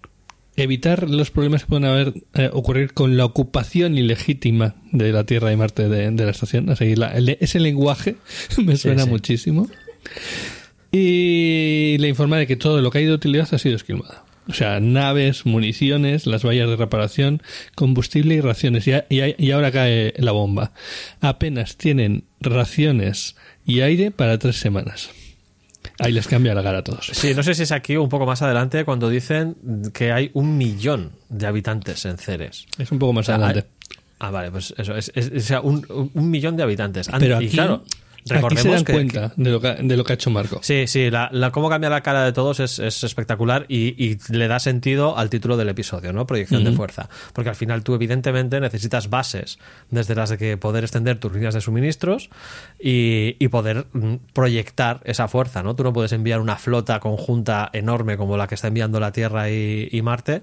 evitar 0.57 1.11
los 1.11 1.31
problemas 1.31 1.63
que 1.65 1.69
pueden 1.69 1.85
haber 1.85 2.15
eh, 2.35 2.49
ocurrir 2.55 2.95
con 2.95 3.19
la 3.19 3.27
ocupación 3.27 3.99
ilegítima 3.99 4.77
de 4.93 5.13
la 5.13 5.25
Tierra 5.25 5.53
y 5.53 5.57
Marte 5.57 5.89
de, 5.91 6.11
de 6.11 6.25
la 6.25 6.31
estación. 6.31 6.71
Así 6.71 6.97
la- 6.97 7.13
el- 7.15 7.37
ese 7.39 7.61
lenguaje 7.61 8.17
me 8.65 8.77
suena 8.77 9.05
sí. 9.05 9.11
muchísimo. 9.11 9.69
Y 10.91 11.97
le 11.99 12.09
informa 12.09 12.39
de 12.39 12.47
que 12.47 12.57
todo 12.57 12.81
lo 12.81 12.91
que 12.91 12.99
ha 12.99 13.01
ido 13.03 13.11
de 13.11 13.17
utilidad 13.17 13.49
ha 13.53 13.59
sido 13.59 13.77
esquilmado. 13.77 14.25
O 14.49 14.53
sea, 14.53 14.79
naves, 14.81 15.47
municiones, 15.47 16.27
las 16.27 16.45
vallas 16.45 16.69
de 16.69 16.77
reparación, 16.77 17.43
combustible 17.75 18.35
y 18.35 18.41
raciones. 18.41 18.87
Y, 18.87 18.93
y 19.11 19.51
ahora 19.53 19.73
cae 19.73 20.13
la 20.19 20.33
bomba. 20.33 20.73
Apenas 21.21 21.77
tienen 21.77 22.25
raciones 22.41 23.37
y 23.65 23.81
aire 23.81 24.11
para 24.11 24.39
tres 24.39 24.57
semanas. 24.57 25.11
Ahí 25.99 26.13
les 26.13 26.27
cambia 26.27 26.55
la 26.55 26.63
cara 26.63 26.79
a 26.79 26.85
todos. 26.85 27.07
Sí, 27.13 27.35
no 27.35 27.43
sé 27.43 27.55
si 27.55 27.63
es 27.63 27.73
aquí 27.73 27.97
o 27.97 28.03
un 28.03 28.09
poco 28.09 28.27
más 28.27 28.43
adelante 28.43 28.85
cuando 28.85 29.09
dicen 29.09 29.57
que 29.93 30.13
hay 30.13 30.31
un 30.35 30.57
millón 30.59 31.13
de 31.29 31.47
habitantes 31.47 32.05
en 32.05 32.19
Ceres. 32.19 32.67
Es 32.79 32.91
un 32.91 32.99
poco 32.99 33.13
más 33.13 33.25
O 33.25 33.27
sea, 33.27 33.35
adelante. 33.37 33.61
hay- 33.91 33.97
ah, 34.19 34.31
vale, 34.31 34.51
pues 34.51 34.75
eso, 34.77 34.97
es, 34.97 35.13
es- 35.15 35.31
o 35.35 35.41
sea, 35.41 35.61
un, 35.61 36.11
un 36.15 36.31
millón 36.31 36.57
de 36.57 36.63
habitantes. 36.65 37.09
An- 37.09 37.21
Pero 37.21 37.41
y 37.41 37.47
aquí, 37.47 37.57
claro, 38.27 38.47
aquí 38.47 38.57
recordemos 38.57 38.63
se 38.63 38.71
dan 38.71 38.85
que- 38.85 38.93
cuenta 38.93 39.33
de, 39.37 39.51
lo 39.51 39.61
que, 39.61 39.69
de 39.83 39.97
lo 39.97 40.05
que 40.05 40.13
ha 40.13 40.15
hecho 40.15 40.31
Marco. 40.31 40.61
Sí, 40.63 40.87
sí, 40.87 41.11
la, 41.11 41.29
la- 41.33 41.51
cómo 41.51 41.69
cambia 41.69 41.91
la 41.91 42.01
cara 42.03 42.25
de 42.25 42.33
todos 42.33 42.61
es, 42.61 42.79
es 42.79 43.05
espectacular 43.05 43.67
y, 43.69 43.95
y 44.03 44.19
le 44.31 44.49
da 44.49 44.59
sentido 44.61 45.17
al 45.19 45.31
título 45.31 45.57
del 45.57 45.69
episodio, 45.69 46.13
¿no? 46.13 46.27
Proyección 46.27 46.65
de 46.65 46.73
fuerza. 46.73 47.09
Porque 47.33 47.51
al 47.51 47.57
final 47.57 47.83
tú, 47.83 47.95
evidentemente, 47.95 48.61
necesitas 48.61 49.11
bases 49.11 49.59
desde 49.91 50.15
las 50.15 50.31
de 50.31 50.39
que 50.39 50.57
poder 50.57 50.85
extender 50.85 51.19
tus 51.19 51.33
líneas 51.33 51.55
de 51.55 51.61
suministros 51.61 52.31
y, 52.81 53.37
y 53.39 53.49
poder 53.49 53.87
mm, 53.93 54.15
proyectar 54.33 55.01
esa 55.05 55.29
fuerza, 55.29 55.63
¿no? 55.63 55.75
Tú 55.77 55.85
no 55.85 55.93
puedes 55.93 56.13
enviar 56.13 56.41
una 56.41 56.57
flota 56.57 57.01
conjunta 57.01 57.71
enorme 57.73 58.17
como 58.17 58.37
la 58.37 58.47
que 58.47 58.55
está 58.55 58.69
enviando 58.69 59.01
la 59.01 59.13
Tierra 59.13 59.51
y, 59.51 59.89
y 59.91 60.03
Marte. 60.03 60.43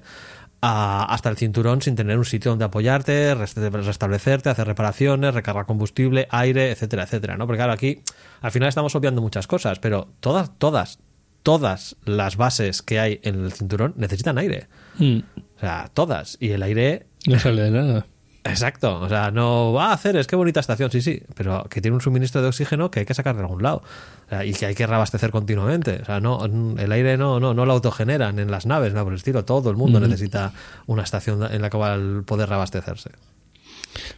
A- 0.61 1.05
hasta 1.11 1.29
el 1.29 1.37
cinturón 1.37 1.81
sin 1.81 1.95
tener 1.95 2.17
un 2.17 2.25
sitio 2.25 2.51
donde 2.51 2.65
apoyarte, 2.65 3.33
rest- 3.35 3.57
restablecerte, 3.57 4.49
hacer 4.49 4.67
reparaciones, 4.67 5.33
recargar 5.33 5.65
combustible, 5.65 6.27
aire, 6.29 6.71
etcétera, 6.71 7.03
etcétera, 7.03 7.37
¿no? 7.37 7.47
Porque 7.47 7.57
claro, 7.57 7.73
aquí 7.73 8.01
al 8.41 8.51
final 8.51 8.69
estamos 8.69 8.93
obviando 8.95 9.21
muchas 9.21 9.47
cosas, 9.47 9.79
pero 9.79 10.09
todas, 10.19 10.51
todas, 10.59 10.99
todas 11.43 11.95
las 12.05 12.37
bases 12.37 12.81
que 12.83 12.99
hay 12.99 13.19
en 13.23 13.43
el 13.43 13.51
cinturón 13.53 13.93
necesitan 13.97 14.37
aire. 14.37 14.67
Mm, 14.99 15.19
O 15.57 15.59
sea, 15.59 15.89
todas. 15.93 16.37
Y 16.39 16.51
el 16.51 16.61
aire 16.63 17.07
no 17.27 17.39
sale 17.39 17.63
de 17.63 17.71
nada. 17.71 18.05
Exacto, 18.43 18.99
o 18.99 19.07
sea, 19.07 19.29
no 19.29 19.71
va 19.71 19.89
a 19.89 19.93
hacer, 19.93 20.15
es 20.15 20.25
que 20.25 20.35
bonita 20.35 20.59
estación, 20.59 20.89
sí, 20.89 21.01
sí, 21.01 21.21
pero 21.35 21.63
que 21.69 21.79
tiene 21.79 21.93
un 21.93 22.01
suministro 22.01 22.41
de 22.41 22.47
oxígeno 22.47 22.89
que 22.89 23.01
hay 23.01 23.05
que 23.05 23.13
sacar 23.13 23.35
de 23.35 23.41
algún 23.41 23.61
lado 23.61 23.83
o 24.25 24.29
sea, 24.29 24.43
y 24.43 24.53
que 24.53 24.65
hay 24.65 24.73
que 24.73 24.87
reabastecer 24.87 25.29
continuamente. 25.29 25.99
O 26.01 26.05
sea, 26.05 26.19
no, 26.19 26.43
el 26.45 26.91
aire 26.91 27.17
no, 27.17 27.39
no, 27.39 27.53
no 27.53 27.65
lo 27.65 27.73
autogeneran 27.73 28.39
en 28.39 28.49
las 28.49 28.65
naves, 28.65 28.93
nada 28.93 29.03
por 29.03 29.13
el 29.13 29.17
estilo. 29.17 29.45
Todo 29.45 29.69
el 29.69 29.75
mundo 29.75 29.99
necesita 29.99 30.53
una 30.87 31.03
estación 31.03 31.43
en 31.53 31.61
la 31.61 31.69
cual 31.69 32.23
poder 32.25 32.49
reabastecerse. 32.49 33.11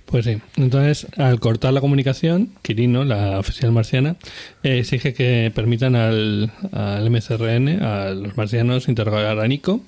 Pues 0.06 0.26
sí. 0.26 0.40
Entonces, 0.56 1.08
al 1.18 1.40
cortar 1.40 1.74
la 1.74 1.82
comunicación, 1.82 2.50
Quirino, 2.62 3.04
la 3.04 3.40
oficial 3.40 3.72
marciana, 3.72 4.16
eh, 4.62 4.80
exige 4.80 5.14
que 5.14 5.52
permitan 5.54 5.96
al, 5.96 6.52
al 6.72 7.10
MCRN, 7.10 7.82
a 7.82 8.12
los 8.12 8.38
marcianos, 8.38 8.88
interrogar 8.88 9.40
a 9.40 9.48
Nico. 9.48 9.82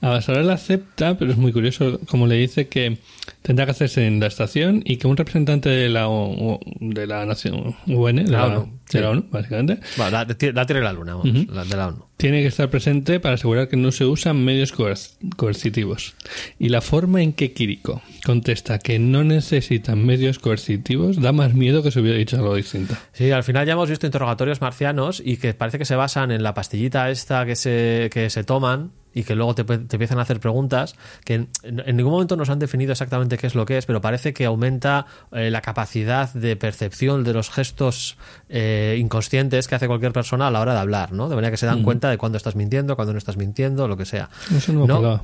Abasarala 0.00 0.54
acepta, 0.54 1.18
pero 1.18 1.32
es 1.32 1.36
muy 1.36 1.52
curioso 1.52 2.00
como 2.08 2.26
le 2.26 2.36
dice 2.36 2.68
que 2.68 2.98
tendrá 3.46 3.64
que 3.64 3.70
hacerse 3.70 4.04
en 4.08 4.18
la 4.18 4.26
estación 4.26 4.82
y 4.84 4.96
que 4.96 5.06
un 5.06 5.16
representante 5.16 5.68
de 5.68 5.88
la, 5.88 6.08
O- 6.08 6.58
de 6.80 7.06
la 7.06 7.24
Nación 7.24 7.76
UN, 7.86 8.24
de 8.24 8.30
La 8.32 8.38
la, 8.48 8.58
ONU, 8.58 8.78
de 8.92 9.00
la. 9.00 9.10
ONU, 9.10 9.24
básicamente, 9.30 9.78
Bueno, 9.96 10.10
la, 10.10 10.24
la 10.24 10.66
tiene 10.66 10.82
la 10.82 10.92
luna, 10.92 11.14
vamos, 11.14 11.46
la 11.48 11.64
de 11.64 11.76
la 11.76 11.86
ONU. 11.88 12.04
tiene 12.16 12.40
que 12.42 12.48
estar 12.48 12.68
presente 12.70 13.20
para 13.20 13.34
asegurar 13.36 13.68
que 13.68 13.76
no 13.76 13.92
se 13.92 14.04
usan 14.04 14.44
medios 14.44 14.74
coer- 14.74 15.16
coercitivos. 15.36 16.14
Y 16.58 16.70
la 16.70 16.80
forma 16.80 17.22
en 17.22 17.32
que 17.32 17.52
Kiriko 17.52 18.02
contesta 18.24 18.80
que 18.80 18.98
no 18.98 19.22
necesitan 19.22 20.04
medios 20.04 20.40
coercitivos 20.40 21.20
da 21.22 21.30
más 21.32 21.54
miedo 21.54 21.84
que 21.84 21.92
se 21.92 22.00
hubiera 22.00 22.18
dicho 22.18 22.36
algo 22.36 22.56
distinto. 22.56 22.94
Sí, 23.12 23.30
al 23.30 23.44
final 23.44 23.64
ya 23.64 23.74
hemos 23.74 23.88
visto 23.88 24.06
interrogatorios 24.06 24.60
marcianos 24.60 25.22
y 25.24 25.36
que 25.36 25.54
parece 25.54 25.78
que 25.78 25.84
se 25.84 25.94
basan 25.94 26.32
en 26.32 26.42
la 26.42 26.52
pastillita 26.52 27.10
esta 27.10 27.46
que 27.46 27.54
se, 27.54 28.10
que 28.12 28.28
se 28.28 28.42
toman 28.42 28.90
y 29.16 29.24
que 29.24 29.34
luego 29.34 29.54
te, 29.54 29.64
te 29.64 29.96
empiezan 29.96 30.18
a 30.18 30.22
hacer 30.22 30.40
preguntas 30.40 30.94
que 31.24 31.34
en, 31.34 31.48
en 31.62 31.96
ningún 31.96 32.12
momento 32.12 32.36
nos 32.36 32.50
han 32.50 32.58
definido 32.58 32.92
exactamente 32.92 33.38
qué 33.38 33.46
es 33.46 33.54
lo 33.54 33.64
que 33.64 33.78
es, 33.78 33.86
pero 33.86 34.02
parece 34.02 34.34
que 34.34 34.44
aumenta 34.44 35.06
eh, 35.32 35.50
la 35.50 35.62
capacidad 35.62 36.30
de 36.34 36.54
percepción 36.54 37.24
de 37.24 37.32
los 37.32 37.48
gestos 37.48 38.18
eh, 38.50 38.98
inconscientes 39.00 39.68
que 39.68 39.74
hace 39.74 39.86
cualquier 39.86 40.12
persona 40.12 40.48
a 40.48 40.50
la 40.50 40.60
hora 40.60 40.74
de 40.74 40.80
hablar, 40.80 41.12
¿no? 41.12 41.30
De 41.30 41.34
manera 41.34 41.50
que 41.50 41.56
se 41.56 41.64
dan 41.64 41.82
cuenta 41.82 42.10
de 42.10 42.18
cuándo 42.18 42.36
estás 42.36 42.56
mintiendo, 42.56 42.94
cuándo 42.94 43.14
no 43.14 43.18
estás 43.18 43.38
mintiendo, 43.38 43.88
lo 43.88 43.96
que 43.96 44.04
sea. 44.04 44.28
Eso 44.54 44.74
no. 44.74 45.22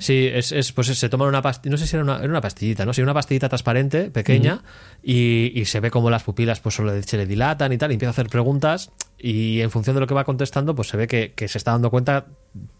Sí, 0.00 0.28
es, 0.32 0.50
es, 0.50 0.72
pues 0.72 0.88
se 0.88 1.08
toman 1.08 1.28
una 1.28 1.40
pastilla, 1.40 1.70
no 1.70 1.78
sé 1.78 1.86
si 1.86 1.94
era 1.94 2.02
una, 2.02 2.16
era 2.16 2.28
una 2.28 2.40
pastillita, 2.40 2.84
¿no? 2.84 2.92
Sí, 2.92 3.00
una 3.00 3.14
pastillita 3.14 3.48
transparente, 3.48 4.10
pequeña, 4.10 4.64
y, 5.04 5.52
y 5.54 5.66
se 5.66 5.78
ve 5.78 5.92
como 5.92 6.10
las 6.10 6.24
pupilas 6.24 6.58
pues 6.58 6.74
solo 6.74 7.00
se 7.00 7.16
le 7.16 7.26
dilatan 7.26 7.72
y 7.72 7.78
tal, 7.78 7.92
y 7.92 7.94
empieza 7.94 8.10
a 8.10 8.10
hacer 8.10 8.28
preguntas, 8.28 8.90
y 9.16 9.60
en 9.60 9.70
función 9.70 9.94
de 9.94 10.00
lo 10.00 10.08
que 10.08 10.14
va 10.14 10.24
contestando, 10.24 10.74
pues 10.74 10.88
se 10.88 10.96
ve 10.96 11.06
que, 11.06 11.32
que 11.36 11.46
se 11.46 11.58
está 11.58 11.70
dando 11.70 11.90
cuenta 11.90 12.26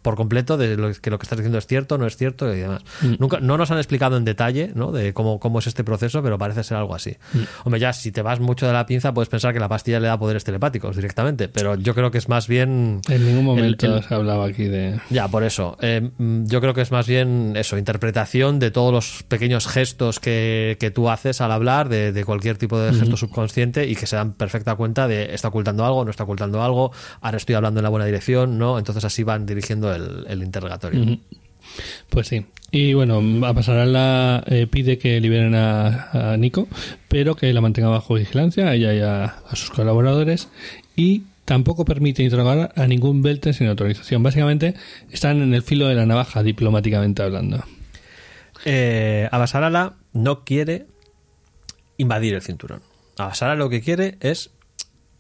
por 0.03 0.17
completo 0.17 0.57
de 0.57 0.77
lo 0.77 0.93
que 0.95 1.11
lo 1.11 1.19
que 1.19 1.25
estás 1.25 1.39
diciendo 1.39 1.59
es 1.59 1.67
cierto, 1.67 1.99
no 1.99 2.07
es 2.07 2.17
cierto 2.17 2.53
y 2.53 2.59
demás. 2.59 2.83
Nunca, 3.19 3.39
no 3.39 3.57
nos 3.59 3.71
han 3.71 3.77
explicado 3.79 4.17
en 4.17 4.25
detalle, 4.25 4.73
¿no? 4.75 4.91
De 4.93 5.13
cómo, 5.13 5.39
cómo 5.39 5.59
es 5.59 5.67
este 5.67 5.85
proceso, 5.85 6.23
pero 6.23 6.39
parece 6.39 6.65
ser 6.65 6.79
algo 6.79 6.95
así. 6.95 7.17
Hombre, 7.65 7.79
ya 7.81 7.93
si 7.93 8.11
te 8.11 8.23
vas 8.23 8.41
mucho 8.41 8.67
de 8.67 8.73
la 8.73 8.87
pinza, 8.87 9.13
puedes 9.15 9.29
pensar 9.29 9.53
que 9.53 9.61
la 9.61 9.69
pastilla 9.69 10.01
le 10.01 10.09
da 10.09 10.19
poderes 10.19 10.43
telepáticos 10.43 10.97
directamente, 10.97 11.49
pero 11.49 11.75
yo 11.77 11.95
creo 11.95 12.11
que 12.11 12.19
es 12.19 12.29
más 12.29 12.49
bien 12.49 13.01
En 13.09 13.27
ningún 13.27 13.45
momento 13.45 13.97
el- 13.97 14.03
se 14.03 14.15
hablaba 14.15 14.47
aquí 14.47 14.65
de. 14.65 14.99
ya, 15.11 15.29
por 15.29 15.45
eso. 15.45 15.77
Eh, 15.83 16.11
mm, 16.19 16.47
yo 16.47 16.61
creo 16.61 16.75
que 16.75 16.81
es 16.81 16.91
más 16.91 17.07
bien 17.07 17.53
eso, 17.55 17.77
interpretación 17.79 18.59
de 18.59 18.71
todos 18.71 18.93
los 18.93 19.23
pequeños 19.29 19.69
gestos 19.69 20.19
que, 20.19 20.79
que 20.81 20.91
tú 20.91 21.11
haces 21.11 21.41
al 21.43 21.53
hablar, 21.53 21.89
de, 21.91 22.11
de 22.13 22.25
cualquier 22.25 22.57
tipo 22.59 22.79
de 22.81 22.93
gesto 22.93 23.17
subconsciente 23.17 23.87
y 23.87 23.95
que 23.95 24.07
se 24.07 24.17
dan 24.17 24.33
perfecta 24.33 24.75
cuenta 24.75 25.07
de 25.07 25.35
está 25.35 25.49
ocultando 25.49 25.85
algo, 25.85 26.05
no 26.05 26.11
está 26.11 26.25
ocultando 26.25 26.63
algo, 26.63 26.91
ahora 27.21 27.37
estoy 27.37 27.55
hablando 27.55 27.79
en 27.81 27.85
la 27.85 27.91
buena 27.91 28.07
dirección, 28.07 28.59
¿no? 28.59 28.79
Entonces 28.79 29.05
así 29.05 29.23
van 29.23 29.45
dirigiendo 29.47 29.60
el, 29.95 30.27
el 30.29 30.43
interrogatorio. 30.43 31.19
Pues 32.09 32.29
sí. 32.29 32.47
Y 32.73 32.95
bueno, 32.95 33.21
a 33.47 33.55
eh, 34.47 34.67
pide 34.69 34.99
que 34.99 35.21
liberen 35.21 35.55
a, 35.55 36.33
a 36.33 36.37
Nico, 36.37 36.69
pero 37.09 37.35
que 37.35 37.53
la 37.53 37.61
mantenga 37.61 37.89
bajo 37.89 38.15
vigilancia, 38.15 38.69
a 38.69 38.75
ella 38.75 38.95
y 38.95 39.01
a, 39.01 39.25
a 39.25 39.57
sus 39.57 39.71
colaboradores. 39.71 40.49
Y 40.95 41.23
tampoco 41.45 41.85
permite 41.85 42.23
interrogar 42.23 42.73
a 42.77 42.87
ningún 42.87 43.23
Belte 43.23 43.53
sin 43.53 43.67
autorización. 43.67 44.23
Básicamente 44.23 44.75
están 45.11 45.43
en 45.43 45.53
el 45.53 45.63
filo 45.63 45.89
de 45.89 45.97
la 45.97 46.07
navaja, 46.07 46.45
diplomáticamente 46.45 47.23
hablando. 47.23 47.65
Eh, 48.65 49.29
Abasarala 49.33 49.95
no 50.13 50.45
quiere 50.45 50.87
invadir 51.97 52.35
el 52.35 52.43
cinturón. 52.43 52.83
Abasarala 53.17 53.59
lo 53.59 53.69
que 53.69 53.81
quiere 53.81 54.17
es 54.21 54.51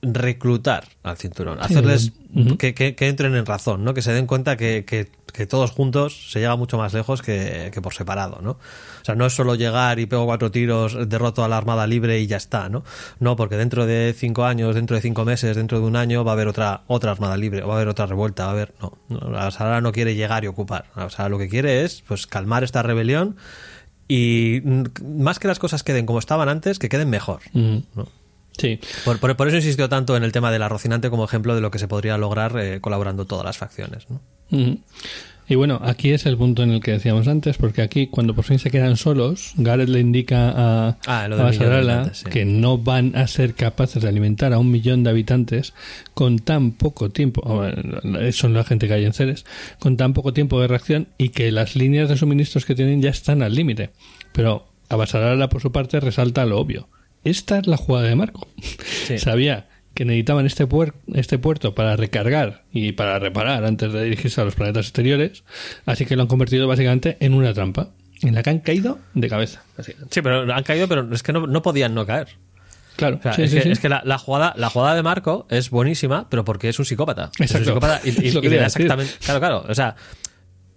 reclutar 0.02 0.84
al 1.02 1.16
cinturón, 1.18 1.58
hacerles 1.60 2.12
que, 2.58 2.74
que- 2.74 2.94
que 2.94 3.08
entren 3.08 3.34
en 3.34 3.44
razón, 3.44 3.84
¿no? 3.84 3.92
que 3.92 4.02
se 4.02 4.12
den 4.12 4.26
cuenta 4.26 4.56
que, 4.56 4.84
que- 4.86 5.08
todos 5.46 5.70
juntos 5.70 6.30
se 6.32 6.38
llega 6.40 6.54
mucho 6.56 6.76
más 6.76 6.92
lejos 6.92 7.22
que, 7.22 7.70
que 7.72 7.80
por 7.80 7.94
separado. 7.94 8.40
¿no? 8.42 8.50
O 8.52 9.04
sea, 9.04 9.14
no 9.14 9.24
es 9.24 9.32
solo 9.32 9.54
llegar 9.54 9.98
y 9.98 10.04
pego 10.06 10.26
cuatro 10.26 10.50
tiros, 10.50 11.08
derroto 11.08 11.42
a 11.44 11.48
la 11.48 11.56
Armada 11.56 11.86
Libre 11.86 12.20
y 12.20 12.26
ya 12.26 12.36
está. 12.36 12.68
No, 12.68 12.84
no 13.20 13.36
porque 13.36 13.56
dentro 13.56 13.86
de 13.86 14.14
cinco 14.16 14.44
años, 14.44 14.74
dentro 14.74 14.96
de 14.96 15.00
cinco 15.02 15.24
meses, 15.24 15.56
dentro 15.56 15.80
de 15.80 15.86
un 15.86 15.96
año 15.96 16.24
va 16.24 16.32
a 16.32 16.34
haber 16.34 16.48
otra, 16.48 16.82
otra 16.88 17.12
Armada 17.12 17.38
Libre, 17.38 17.62
va 17.62 17.72
a 17.72 17.76
haber 17.76 17.88
otra 17.88 18.04
revuelta, 18.06 18.44
va 18.44 18.50
a 18.50 18.52
haber... 18.52 18.74
No, 18.82 18.98
no 19.08 19.18
Abasarala 19.38 19.80
no 19.80 19.92
quiere 19.92 20.14
llegar 20.14 20.44
y 20.44 20.48
ocupar. 20.48 20.86
O 20.96 21.08
sea, 21.08 21.28
lo 21.30 21.38
que 21.38 21.48
quiere 21.48 21.84
es 21.84 22.02
pues 22.06 22.26
calmar 22.26 22.62
esta 22.62 22.82
rebelión 22.82 23.36
y 24.08 24.60
mm, 24.62 24.84
más 25.22 25.38
que 25.38 25.48
las 25.48 25.58
cosas 25.58 25.82
queden 25.84 26.04
como 26.04 26.18
estaban 26.18 26.48
antes, 26.50 26.78
que 26.78 26.88
queden 26.90 27.08
mejor. 27.08 27.40
¿no? 27.54 28.08
Sí. 28.58 28.78
Por, 29.04 29.18
por- 29.20 29.36
por 29.36 29.48
eso 29.48 29.56
insistió 29.56 29.88
tanto 29.88 30.16
en 30.16 30.22
el 30.22 30.32
tema 30.32 30.50
del 30.50 30.62
arrocinante 30.62 31.08
como 31.10 31.24
ejemplo 31.24 31.54
de 31.54 31.60
lo 31.60 31.70
que 31.70 31.78
se 31.78 31.88
podría 31.88 32.18
lograr 32.18 32.58
eh, 32.58 32.80
colaborando 32.80 33.24
todas 33.26 33.44
las 33.44 33.56
facciones. 33.58 34.06
¿no? 34.10 34.20
Y 35.48 35.56
bueno, 35.56 35.80
aquí 35.82 36.12
es 36.12 36.26
el 36.26 36.36
punto 36.36 36.62
en 36.62 36.70
el 36.70 36.80
que 36.80 36.92
decíamos 36.92 37.26
antes, 37.26 37.56
porque 37.56 37.82
aquí 37.82 38.06
cuando 38.06 38.34
por 38.36 38.44
fin 38.44 38.60
se 38.60 38.70
quedan 38.70 38.96
solos, 38.96 39.52
Gareth 39.56 39.88
le 39.88 39.98
indica 39.98 40.50
a, 40.50 40.98
Ah, 41.08 41.24
a 41.24 41.28
Basarala 41.28 42.14
sí. 42.14 42.26
que 42.30 42.44
no 42.44 42.78
van 42.78 43.16
a 43.16 43.26
ser 43.26 43.54
capaces 43.54 44.00
de 44.00 44.08
alimentar 44.08 44.52
a 44.52 44.58
un 44.60 44.70
millón 44.70 45.02
de 45.02 45.10
habitantes 45.10 45.74
con 46.14 46.38
tan 46.38 46.70
poco 46.70 47.10
tiempo, 47.10 47.42
eh, 47.66 48.30
son 48.30 48.54
la 48.54 48.62
gente 48.62 48.86
que 48.86 48.94
hay 48.94 49.04
en 49.04 49.12
Ceres, 49.12 49.44
con 49.80 49.96
tan 49.96 50.12
poco 50.12 50.32
tiempo 50.32 50.60
de 50.60 50.68
reacción 50.68 51.08
y 51.18 51.30
que 51.30 51.50
las 51.50 51.74
líneas 51.74 52.08
de 52.08 52.16
suministros 52.16 52.64
que 52.64 52.76
tienen 52.76 53.02
ya 53.02 53.10
están 53.10 53.42
al 53.42 53.52
límite. 53.54 53.90
Pero 54.32 54.68
a 54.88 54.94
Basarala, 54.94 55.48
por 55.48 55.62
su 55.62 55.72
parte, 55.72 55.98
resalta 55.98 56.46
lo 56.46 56.60
obvio. 56.60 56.88
Esta 57.24 57.58
es 57.58 57.66
la 57.66 57.76
jugada 57.76 58.08
de 58.08 58.14
Marco. 58.16 58.46
Sí. 59.06 59.18
Sabía 59.18 59.68
que 59.94 60.04
necesitaban 60.04 60.46
este, 60.46 60.66
puer- 60.68 60.94
este 61.14 61.38
puerto 61.38 61.74
para 61.74 61.96
recargar 61.96 62.64
y 62.72 62.92
para 62.92 63.18
reparar 63.18 63.64
antes 63.64 63.92
de 63.92 64.04
dirigirse 64.04 64.40
a 64.40 64.44
los 64.44 64.54
planetas 64.54 64.86
exteriores, 64.86 65.44
así 65.84 66.06
que 66.06 66.16
lo 66.16 66.22
han 66.22 66.28
convertido 66.28 66.66
básicamente 66.68 67.16
en 67.20 67.34
una 67.34 67.52
trampa, 67.52 67.90
en 68.22 68.34
la 68.34 68.42
que 68.42 68.50
han 68.50 68.60
caído 68.60 68.98
de 69.14 69.28
cabeza. 69.28 69.62
Sí, 70.10 70.22
pero 70.22 70.50
han 70.54 70.62
caído, 70.62 70.86
pero 70.88 71.12
es 71.12 71.22
que 71.22 71.32
no, 71.32 71.46
no 71.46 71.60
podían 71.62 71.94
no 71.94 72.06
caer. 72.06 72.28
Claro, 72.96 73.16
O 73.18 73.22
sea, 73.22 73.32
sí, 73.32 73.42
es, 73.42 73.50
sí, 73.50 73.56
que, 73.56 73.62
sí. 73.62 73.70
es 73.70 73.80
que 73.80 73.88
la, 73.88 74.02
la 74.04 74.18
jugada, 74.18 74.52
la 74.56 74.68
jugada 74.70 74.94
de 74.94 75.02
Marco 75.02 75.46
es 75.50 75.70
buenísima, 75.70 76.28
pero 76.30 76.44
porque 76.44 76.68
es 76.68 76.78
un 76.78 76.84
psicópata. 76.84 77.30
Es 77.34 77.40
un 77.40 77.44
Exacto. 77.44 77.64
psicópata 77.66 78.00
y, 78.04 78.10
le 78.48 78.56
da 78.56 78.66
exactamente. 78.66 79.12
Claro, 79.24 79.40
claro. 79.40 79.64
O 79.68 79.74
sea, 79.74 79.96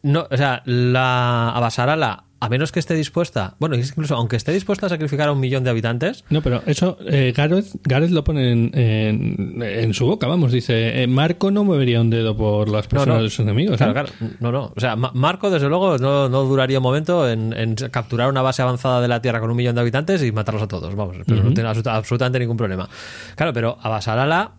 no, 0.03 0.27
o 0.29 0.37
sea, 0.37 0.61
la 0.65 1.49
Abasarala, 1.51 2.23
a 2.45 2.49
menos 2.49 2.71
que 2.71 2.79
esté 2.79 2.93
dispuesta, 2.95 3.55
bueno, 3.59 3.75
incluso 3.75 4.15
aunque 4.15 4.35
esté 4.35 4.51
dispuesta 4.51 4.87
a 4.87 4.89
sacrificar 4.89 5.29
a 5.29 5.31
un 5.31 5.39
millón 5.39 5.63
de 5.63 5.69
habitantes, 5.69 6.23
No, 6.29 6.41
pero 6.41 6.61
eso 6.65 6.97
eh, 7.07 7.33
Gareth, 7.35 7.67
Gareth 7.83 8.11
lo 8.11 8.23
pone 8.23 8.51
en, 8.51 8.71
en- 8.77 9.61
en 9.63 9.93
su 9.93 10.05
boca, 10.05 10.27
vamos, 10.27 10.51
dice, 10.51 11.01
eh, 11.03 11.07
Marco 11.07 11.51
no 11.51 11.63
movería 11.63 12.01
un 12.01 12.09
dedo 12.09 12.35
por 12.35 12.67
las 12.69 12.87
personas 12.87 13.17
no. 13.17 13.23
de 13.23 13.29
sus 13.29 13.39
enemigos. 13.39 13.77
Claro, 13.77 13.91
¿eh? 13.91 13.93
claro. 13.93 14.09
No, 14.39 14.51
no. 14.51 14.73
O 14.75 14.79
sea, 14.79 14.95
Ma- 14.95 15.11
Marco, 15.13 15.49
desde 15.49 15.69
luego, 15.69 15.97
no, 15.97 16.27
no 16.29 16.43
duraría 16.43 16.79
un 16.79 16.83
momento 16.83 17.29
en, 17.29 17.53
en 17.53 17.75
capturar 17.75 18.29
una 18.29 18.41
base 18.41 18.61
avanzada 18.61 19.01
de 19.01 19.07
la 19.07 19.21
Tierra 19.21 19.39
con 19.39 19.49
un 19.49 19.55
millón 19.57 19.75
de 19.75 19.81
habitantes 19.81 20.21
y 20.23 20.31
matarlos 20.31 20.63
a 20.63 20.67
todos. 20.67 20.93
Vamos, 20.95 21.15
pero 21.25 21.43
no 21.43 21.53
tiene 21.53 21.69
absoluta- 21.69 21.95
absolutamente 21.95 22.39
ningún 22.39 22.57
problema. 22.57 22.89
Claro, 23.35 23.53
pero 23.53 23.77
Abasarala 23.81 24.51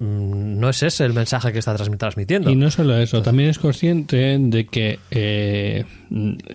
no 0.00 0.68
es 0.68 0.82
ese 0.82 1.04
el 1.04 1.12
mensaje 1.12 1.52
que 1.52 1.58
está 1.60 1.74
transmi- 1.76 1.96
transmitiendo. 1.98 2.50
Y 2.50 2.56
no 2.56 2.70
solo 2.70 2.96
eso, 2.98 3.22
también 3.22 3.48
es 3.50 3.58
consciente 3.58 4.36
de 4.38 4.66
que 4.66 4.98
eh, 5.10 5.84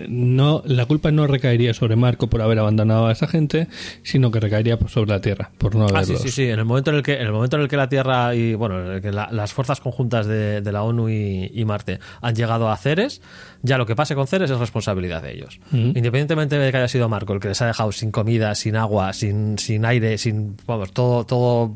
no 0.08 0.62
la 0.66 0.86
culpa 0.86 1.12
no 1.12 1.28
recaería 1.28 1.74
sobre 1.74 1.96
Marco 1.96 2.28
por 2.28 2.42
haber 2.42 2.60
abandonado 2.60 3.08
a 3.08 3.12
esa 3.12 3.28
gente, 3.28 3.68
sino 4.04 4.32
que 4.32 4.40
recaería 4.40 4.78
sobre 4.88 5.10
la 5.12 5.22
Tierra 5.22 5.52
por 5.58 5.76
no 5.76 5.86
Ah, 5.86 5.88
sí, 5.90 5.96
haberlos. 5.96 6.22
sí, 6.22 6.30
sí. 6.30 6.44
En 6.44 6.60
el 6.60 6.66
momento 6.66 6.92
en 6.92 6.98
el 6.98 7.04
que, 7.04 7.14
en 7.16 7.28
el 7.28 7.32
momento 7.32 7.56
en 7.58 7.64
el 7.64 7.68
que 7.70 7.78
la 7.78 7.90
Tierra 7.90 8.36
y 8.36 8.54
bueno, 8.56 8.86
en 8.86 8.92
el 8.94 9.02
que 9.02 9.12
la- 9.12 9.30
las 9.32 9.54
fuerzas 9.54 9.80
conjuntas 9.80 10.28
de, 10.28 10.62
de 10.62 10.72
la 10.72 10.84
ONU 10.84 11.10
y, 11.10 11.52
y 11.54 11.66
Marte 11.66 12.00
han 12.22 12.36
llegado 12.36 12.70
a 12.70 12.78
Ceres, 12.78 13.22
ya 13.62 13.78
lo 13.78 13.86
que 13.86 13.96
pase 13.96 14.16
con 14.16 14.26
Ceres 14.28 14.50
es 14.52 14.58
responsabilidad 14.58 15.22
de 15.22 15.34
ellos. 15.34 15.60
Independientemente 15.72 16.58
de 16.58 16.72
que 16.72 16.78
haya 16.78 16.88
sido 16.88 17.10
Marco 17.10 17.34
el 17.34 17.40
que 17.40 17.50
les 17.50 17.62
ha 17.62 17.68
dejado 17.68 17.92
sin 17.92 18.12
comida, 18.12 18.56
sin 18.56 18.76
agua, 18.76 19.14
sin, 19.14 19.58
sin 19.58 19.86
aire, 19.86 20.18
sin 20.18 20.56
vamos, 20.66 20.92
todo, 20.94 21.26
todo 21.26 21.76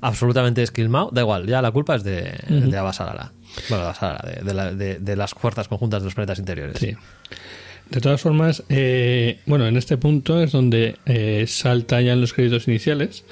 absolutamente 0.00 0.62
esquilmado, 0.62 1.10
da 1.12 1.22
igual, 1.22 1.46
ya 1.46 1.62
la 1.62 1.70
culpa 1.70 1.96
es 1.96 2.04
de, 2.04 2.32
de 2.48 2.76
Abasarala. 2.78 3.32
Bueno, 3.68 3.82
de 3.84 3.88
Abasarala, 3.90 4.30
de, 4.36 4.42
de 4.44 4.54
la- 4.54 4.72
de- 4.72 4.98
de 4.98 5.16
las 5.16 5.32
fuerzas 5.32 5.68
conjuntas 5.68 6.02
de 6.02 6.06
los 6.06 6.14
planetas 6.14 6.38
interiores. 6.38 6.78
Sí. 6.78 6.94
De 7.90 8.00
todas 8.00 8.20
formas, 8.20 8.64
eh, 8.68 9.38
bueno, 9.46 9.66
en 9.68 9.76
este 9.76 9.96
punto 9.96 10.42
es 10.42 10.50
donde 10.52 10.96
eh, 11.06 11.44
salta 11.46 12.00
ya 12.00 12.12
en 12.14 12.20
los 12.20 12.32
créditos 12.32 12.66
iniciales. 12.66 13.24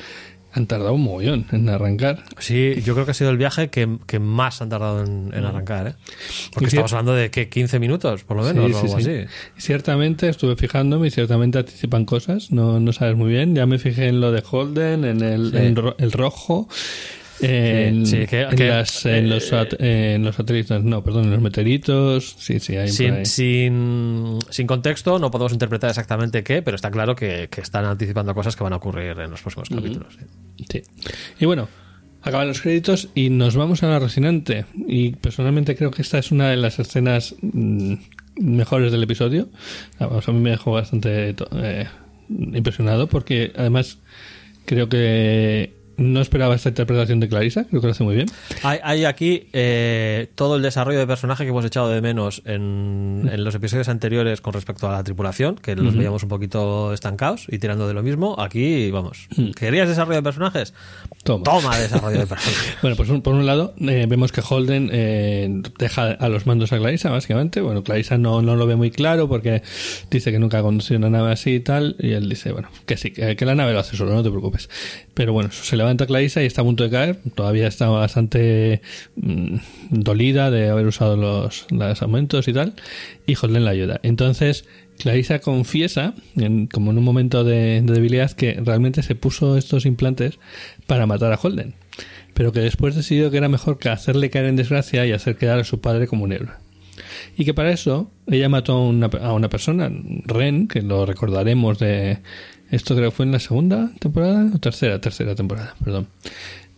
Han 0.57 0.67
tardado 0.69 0.95
un 0.95 1.03
mogollón 1.03 1.47
en 1.51 1.69
arrancar. 1.69 2.23
Sí, 2.39 2.81
yo 2.85 2.95
creo 2.95 3.05
que 3.05 3.11
ha 3.11 3.15
sido 3.15 3.31
el 3.31 3.37
viaje 3.39 3.71
que, 3.71 3.99
que 4.07 4.21
más 4.21 4.63
han 4.63 4.69
tardado 4.69 5.03
en, 5.05 5.33
en 5.35 5.45
arrancar, 5.45 5.89
¿eh? 5.89 5.95
Porque 6.53 6.67
Y 6.67 6.69
estamos 6.69 6.93
hablando 6.93 7.13
de 7.15 7.31
que 7.33 7.49
15 7.49 7.81
minutos, 7.81 8.23
por 8.23 8.37
lo 8.37 8.45
menos, 8.45 8.67
Sí, 8.67 8.73
o 8.73 8.75
sí, 8.81 8.87
algo 8.87 9.01
sí. 9.01 9.11
así. 9.11 9.27
Ciertamente 9.59 10.29
estuve 10.29 10.55
fijándome 10.55 11.09
y 11.09 11.11
ciertamente 11.11 11.59
anticipan 11.59 12.05
cosas. 12.05 12.53
No, 12.53 12.79
no 12.79 12.93
sabes 12.93 13.17
muy 13.17 13.31
bien. 13.31 13.55
Ya 13.57 13.67
me 13.67 13.79
fijé 13.79 14.07
en 14.07 14.21
lo 14.21 14.31
de 14.31 14.45
Holden, 14.49 15.05
en 15.05 15.23
el, 15.23 15.55
en 15.57 15.75
ro- 15.75 15.97
el 15.99 16.13
rojo. 16.13 16.69
En, 17.45 18.07
Sí, 18.07 18.27
que- 18.27 18.43
en 18.43 18.51
que- 18.57 18.69
las- 18.69 19.07
en 19.07 19.29
los, 19.29 19.45
eh, 19.45 19.47
sat- 19.51 19.77
en 19.81 20.25
los 20.25 20.35
satélites, 20.37 20.83
no, 20.83 21.03
perdón, 21.05 21.25
en 21.25 21.31
los 21.33 21.41
meteoritos. 21.41 22.37
Sí, 22.39 22.61
sí, 22.61 22.77
hay 22.77 22.89
Sin, 22.89 23.27
sin, 23.27 24.39
sin 24.51 24.67
contexto, 24.67 25.19
no 25.19 25.31
podemos 25.31 25.53
interpretar 25.53 25.91
exactamente 25.91 26.43
qué, 26.43 26.63
pero 26.63 26.75
está 26.77 26.91
claro 26.91 27.15
que, 27.17 27.49
que 27.51 27.61
están 27.61 27.85
anticipando 27.85 28.35
cosas 28.35 28.57
que 28.57 28.65
van 28.65 28.73
a 28.73 28.77
ocurrir 28.77 29.19
en 29.19 29.31
los 29.31 29.41
próximos 29.43 29.69
capítulos. 29.69 30.17
sí. 30.19 30.65
Sí. 30.71 30.83
Y 31.41 31.47
bueno, 31.47 31.69
acaban 32.23 32.49
los 32.49 32.61
créditos 32.61 33.09
y 33.15 33.29
nos 33.31 33.57
vamos 33.57 33.83
a 33.83 33.89
la 33.89 33.99
Rocinante. 33.99 34.65
Y 34.89 35.11
personalmente 35.17 35.77
creo 35.77 35.91
que 35.91 36.03
esta 36.03 36.19
es 36.19 36.31
una 36.33 36.49
de 36.51 36.57
las 36.57 36.79
escenas 36.79 37.35
mm, 37.43 37.95
mejores 38.41 38.93
del 38.93 39.03
episodio. 39.03 39.49
Ah, 39.99 40.07
vamos, 40.07 40.29
a 40.29 40.33
mí 40.33 40.41
me 40.41 40.51
dejó 40.51 40.73
bastante 40.73 41.35
eh, 41.53 41.87
impresionado 42.31 43.09
porque 43.09 43.53
además 43.57 43.99
creo 44.65 44.89
que 44.89 45.75
no 45.97 46.21
esperaba 46.21 46.55
esta 46.55 46.69
interpretación 46.71 47.21
de 47.21 47.29
Clarisa, 47.29 47.65
creo 47.65 47.81
que 47.81 47.87
lo 47.89 47.93
hace 47.93 48.05
muy 48.05 48.15
bien. 48.17 48.27
Hay, 48.63 48.79
hay 48.83 49.05
aquí 49.05 49.49
eh, 49.53 50.29
todo 50.35 50.57
el 50.57 50.63
desarrollo 50.63 50.99
de 50.99 51.07
personaje 51.07 51.45
que 51.45 51.51
hemos 51.51 51.65
echado 51.65 51.89
de 51.89 52.01
menos 52.01 52.43
en, 52.45 53.29
en 53.33 53.45
los 53.45 53.55
episodios 53.55 53.89
anteriores 53.89 54.41
con 54.41 54.53
respecto 54.53 54.89
a 54.89 54.93
la 54.93 55.05
tripulación, 55.05 55.57
que 55.57 55.77
los 55.77 55.97
veíamos 55.97 56.23
un 56.23 56.29
poquito 56.29 56.93
estancados 56.93 57.47
y 57.49 57.59
tirando 57.59 57.87
de 57.89 57.95
lo 57.95 58.03
mismo. 58.03 58.37
Aquí, 58.41 58.91
vamos, 58.91 59.29
¿querías 59.57 59.89
desarrollo 59.89 60.17
de 60.17 60.23
personajes? 60.23 60.75
Toma. 61.23 61.45
Toma 61.45 61.79
desarrollo 61.79 62.19
de 62.21 62.27
personajes. 62.27 62.75
Bueno, 62.83 62.97
pues 62.97 63.09
un- 63.09 63.23
por 63.23 63.35
un 63.35 63.47
lado 63.47 63.75
eh, 63.81 64.07
vemos 64.09 64.31
que 64.33 64.43
Holden 64.47 64.91
eh, 64.93 65.63
deja 65.79 66.13
a 66.13 66.29
los 66.29 66.47
mandos 66.47 66.73
a 66.73 66.79
Clarissa, 66.79 67.11
básicamente. 67.11 67.61
Bueno, 67.61 67.83
Clarissa 67.83 68.19
no, 68.19 68.43
no 68.43 68.57
lo 68.57 68.67
ve 68.67 68.77
muy 68.77 68.91
claro 68.91 69.29
porque 69.29 69.63
dice 70.11 70.33
que 70.33 70.39
nunca 70.39 70.59
ha 70.59 70.63
conducido 70.63 70.99
una 70.99 71.09
nave 71.11 71.33
así 71.33 71.55
y 71.55 71.61
tal. 71.61 71.97
Y 71.99 72.13
él 72.13 72.29
dice, 72.29 72.53
bueno, 72.53 72.69
que 72.87 72.97
sí, 72.97 73.11
que, 73.13 73.37
que 73.37 73.45
la 73.47 73.55
nave 73.55 73.73
lo 73.73 73.79
hace 73.79 73.97
solo, 73.97 74.13
no 74.13 74.23
te 74.23 74.29
preocupes. 74.31 74.69
Pero 75.15 75.33
bueno, 75.33 75.51
se 75.53 75.77
levanta 75.85 76.07
Clarissa 76.07 76.43
y 76.43 76.47
está 76.47 76.63
a 76.63 76.65
punto 76.65 76.85
de 76.85 76.91
caer. 76.91 77.19
Todavía 77.35 77.67
está 77.69 77.89
bastante 77.89 78.81
mm, 79.17 79.57
dolida 79.91 80.51
de 80.51 80.69
haber 80.71 80.87
usado 80.87 81.17
los, 81.17 81.67
los 81.71 82.03
aumentos 82.03 82.49
y 82.49 82.53
tal. 82.53 82.75
Y 83.27 83.35
Holden 83.41 83.65
la 83.65 83.71
ayuda. 83.71 84.01
Entonces, 84.03 84.65
Clarissa 84.99 85.39
confiesa, 85.41 86.15
en- 86.37 86.67
como 86.67 86.91
en 86.91 86.99
un 86.99 87.05
momento 87.05 87.45
de, 87.45 87.83
de 87.83 87.93
debilidad, 87.95 88.33
que 88.33 88.55
realmente 88.65 89.03
se 89.03 89.15
puso 89.15 89.57
estos 89.57 89.87
implantes 89.87 90.39
para 90.87 91.07
matar 91.07 91.33
a 91.33 91.39
Holden 91.43 91.75
pero 92.35 92.51
que 92.51 92.59
después 92.59 92.97
decidió 92.97 93.31
que 93.31 93.37
era 93.37 93.49
mejor 93.49 93.79
que 93.79 93.91
hacerle 93.91 94.29
caer 94.29 94.47
en 94.47 94.57
desgracia 94.57 95.07
y 95.07 95.13
hacer 95.13 95.37
quedar 95.37 95.61
a 95.61 95.65
su 95.65 95.81
padre 95.81 96.09
como 96.09 96.25
un 96.25 96.33
héroe. 96.33 96.51
Y 97.37 97.45
que 97.45 97.55
para 97.55 97.71
eso 97.71 98.11
ella 98.27 98.49
mató 98.49 98.73
a 98.73 98.89
una, 98.89 99.07
a 99.07 99.33
una 99.35 99.49
persona, 99.49 99.89
Ren, 100.25 100.67
que 100.67 100.83
lo 100.83 101.07
recordaremos 101.07 101.79
de... 101.79 102.19
Esto 102.75 102.97
creo 102.97 103.11
que 103.11 103.17
fue 103.17 103.25
en 103.25 103.31
la 103.31 103.39
segunda 103.39 103.93
temporada, 104.01 104.51
o 104.53 104.59
tercera, 104.59 105.01
tercera 105.01 105.37
temporada, 105.37 105.77
perdón. 105.85 106.09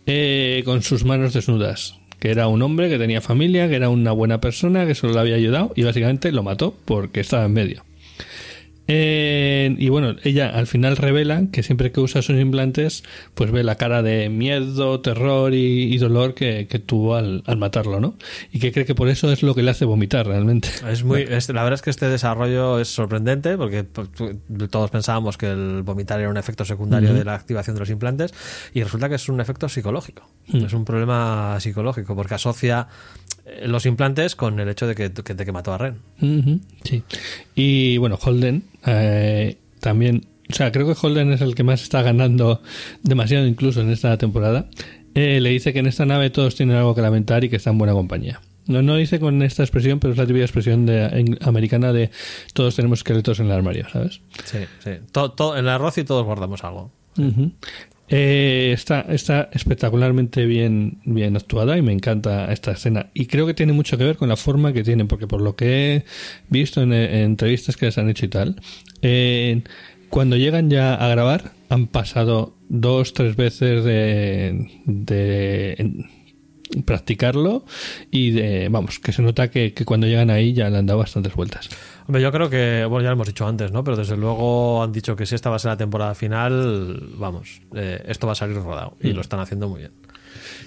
Eh, 0.05 0.61
con 0.63 0.83
sus 0.83 1.03
manos 1.03 1.33
desnudas. 1.33 1.95
Que 2.19 2.29
era 2.29 2.47
un 2.47 2.61
hombre 2.61 2.87
que 2.87 2.99
tenía 2.99 3.19
familia, 3.19 3.67
que 3.67 3.77
era 3.77 3.89
una 3.89 4.11
buena 4.11 4.39
persona, 4.39 4.85
que 4.85 4.93
solo 4.93 5.13
le 5.13 5.19
había 5.21 5.35
ayudado 5.35 5.73
y 5.75 5.81
básicamente 5.81 6.31
lo 6.31 6.43
mató 6.43 6.75
porque 6.85 7.21
estaba 7.21 7.45
en 7.45 7.53
medio. 7.53 7.83
Eh, 8.87 9.75
y 9.77 9.89
bueno, 9.89 10.15
ella 10.23 10.49
al 10.49 10.65
final 10.67 10.95
revela 10.97 11.43
que 11.51 11.61
siempre 11.63 11.91
que 11.91 11.99
usa 11.99 12.21
sus 12.21 12.39
implantes, 12.39 13.03
pues 13.33 13.51
ve 13.51 13.63
la 13.63 13.75
cara 13.75 14.01
de 14.01 14.29
miedo, 14.29 15.01
terror 15.01 15.53
y, 15.53 15.93
y 15.93 15.97
dolor 15.97 16.33
que, 16.33 16.67
que 16.67 16.79
tuvo 16.79 17.15
al, 17.15 17.43
al 17.45 17.57
matarlo, 17.57 17.99
¿no? 17.99 18.15
Y 18.51 18.59
que 18.59 18.71
cree 18.71 18.85
que 18.85 18.95
por 18.95 19.09
eso 19.09 19.31
es 19.31 19.43
lo 19.43 19.53
que 19.55 19.63
le 19.63 19.71
hace 19.71 19.85
vomitar 19.85 20.25
realmente. 20.27 20.69
Es 20.89 21.03
muy, 21.03 21.21
es- 21.23 21.49
la 21.49 21.63
verdad 21.63 21.75
es 21.75 21.81
que 21.81 21.89
este 21.89 22.07
desarrollo 22.09 22.79
es 22.79 22.87
sorprendente 22.87 23.57
porque 23.57 23.83
todos 23.83 24.89
pensábamos 24.89 25.37
que 25.37 25.51
el 25.51 25.83
vomitar 25.83 26.19
era 26.19 26.29
un 26.29 26.37
efecto 26.37 26.63
secundario 26.65 27.13
de 27.13 27.25
la 27.25 27.33
activación 27.35 27.75
de 27.75 27.81
los 27.81 27.89
implantes 27.89 28.33
y 28.73 28.83
resulta 28.83 29.09
que 29.09 29.15
es 29.15 29.27
un 29.29 29.41
efecto 29.41 29.67
psicológico. 29.69 30.23
Es 30.53 30.73
un 30.73 30.85
problema 30.85 31.59
psicológico 31.59 32.15
porque 32.15 32.35
asocia 32.35 32.87
los 33.65 33.85
implantes 33.85 34.35
con 34.35 34.59
el 34.59 34.69
hecho 34.69 34.87
de 34.87 34.95
que, 34.95 35.11
que- 35.11 35.33
de 35.33 35.45
que 35.45 35.51
mató 35.51 35.73
a 35.73 35.77
Ren. 35.77 35.95
Sí. 36.83 37.03
Y 37.55 37.97
bueno, 37.97 38.17
Holden 38.21 38.63
eh, 38.85 39.57
también, 39.79 40.25
o 40.49 40.53
sea, 40.53 40.71
creo 40.71 40.85
que 40.85 40.95
Holden 40.99 41.31
es 41.33 41.41
el 41.41 41.55
que 41.55 41.63
más 41.63 41.81
está 41.81 42.01
ganando 42.01 42.61
demasiado 43.03 43.45
incluso 43.47 43.81
en 43.81 43.89
esta 43.89 44.17
temporada. 44.17 44.69
Eh, 45.15 45.39
le 45.41 45.49
dice 45.49 45.73
que 45.73 45.79
en 45.79 45.87
esta 45.87 46.05
nave 46.05 46.29
todos 46.29 46.55
tienen 46.55 46.75
algo 46.77 46.93
que 46.93 47.01
lamentar 47.01 47.43
y 47.43 47.49
que 47.49 47.55
está 47.55 47.71
en 47.71 47.77
buena 47.79 47.93
compañía. 47.93 48.39
No, 48.67 48.81
no 48.81 48.97
dice 48.97 49.19
con 49.19 49.41
esta 49.43 49.63
expresión, 49.63 49.99
pero 49.99 50.11
es 50.11 50.17
la 50.19 50.25
típica 50.27 50.43
expresión 50.43 50.85
de, 50.85 51.05
en- 51.05 51.37
americana 51.41 51.93
de 51.93 52.11
todos 52.53 52.75
tenemos 52.75 52.99
esqueletos 52.99 53.39
en 53.39 53.45
el 53.47 53.53
armario, 53.53 53.87
¿sabes? 53.89 54.19
Sí, 54.43 54.59
sí. 54.83 54.89
En 54.91 55.57
el 55.59 55.69
arroz 55.69 55.97
y 55.97 56.03
todos 56.03 56.25
guardamos 56.25 56.63
algo. 56.65 56.91
Eh, 58.09 58.71
está, 58.73 59.01
está 59.01 59.49
espectacularmente 59.51 60.45
bien, 60.45 60.99
bien 61.03 61.35
actuada 61.35 61.77
y 61.77 61.81
me 61.81 61.91
encanta 61.91 62.51
esta 62.51 62.71
escena. 62.71 63.09
Y 63.13 63.25
creo 63.25 63.45
que 63.45 63.53
tiene 63.53 63.73
mucho 63.73 63.97
que 63.97 64.05
ver 64.05 64.17
con 64.17 64.29
la 64.29 64.37
forma 64.37 64.73
que 64.73 64.83
tienen, 64.83 65.07
porque 65.07 65.27
por 65.27 65.41
lo 65.41 65.55
que 65.55 65.95
he 65.95 66.05
visto 66.49 66.81
en, 66.81 66.93
en 66.93 67.23
entrevistas 67.23 67.75
que 67.75 67.87
les 67.87 67.97
han 67.97 68.09
hecho 68.09 68.25
y 68.25 68.29
tal, 68.29 68.61
eh, 69.01 69.61
cuando 70.09 70.37
llegan 70.37 70.69
ya 70.69 70.95
a 70.95 71.07
grabar, 71.09 71.51
han 71.69 71.87
pasado 71.87 72.55
dos, 72.69 73.13
tres 73.13 73.35
veces 73.35 73.83
de, 73.83 74.67
practicarlo 76.85 77.65
y 78.11 78.31
de, 78.31 78.69
vamos, 78.69 78.99
que 78.99 79.11
se 79.11 79.21
nota 79.21 79.49
que, 79.49 79.73
que 79.73 79.85
cuando 79.85 80.07
llegan 80.07 80.29
ahí 80.29 80.53
ya 80.53 80.69
le 80.69 80.77
han 80.77 80.85
dado 80.85 80.99
bastantes 80.99 81.33
vueltas. 81.33 81.69
Hombre, 82.07 82.21
yo 82.21 82.31
creo 82.31 82.49
que, 82.49 82.85
bueno, 82.85 83.03
ya 83.03 83.09
lo 83.09 83.15
hemos 83.15 83.27
dicho 83.27 83.45
antes, 83.45 83.71
¿no? 83.71 83.83
Pero 83.83 83.97
desde 83.97 84.15
luego 84.15 84.81
han 84.81 84.93
dicho 84.93 85.15
que 85.15 85.25
si 85.25 85.35
esta 85.35 85.49
va 85.49 85.57
a 85.57 85.59
ser 85.59 85.71
la 85.71 85.77
temporada 85.77 86.15
final, 86.15 87.09
vamos, 87.17 87.61
eh, 87.75 88.01
esto 88.07 88.27
va 88.27 88.33
a 88.33 88.35
salir 88.35 88.55
rodado. 88.55 88.95
Y 89.01 89.11
lo 89.11 89.21
están 89.21 89.39
haciendo 89.39 89.67
muy 89.67 89.79
bien. 89.79 89.91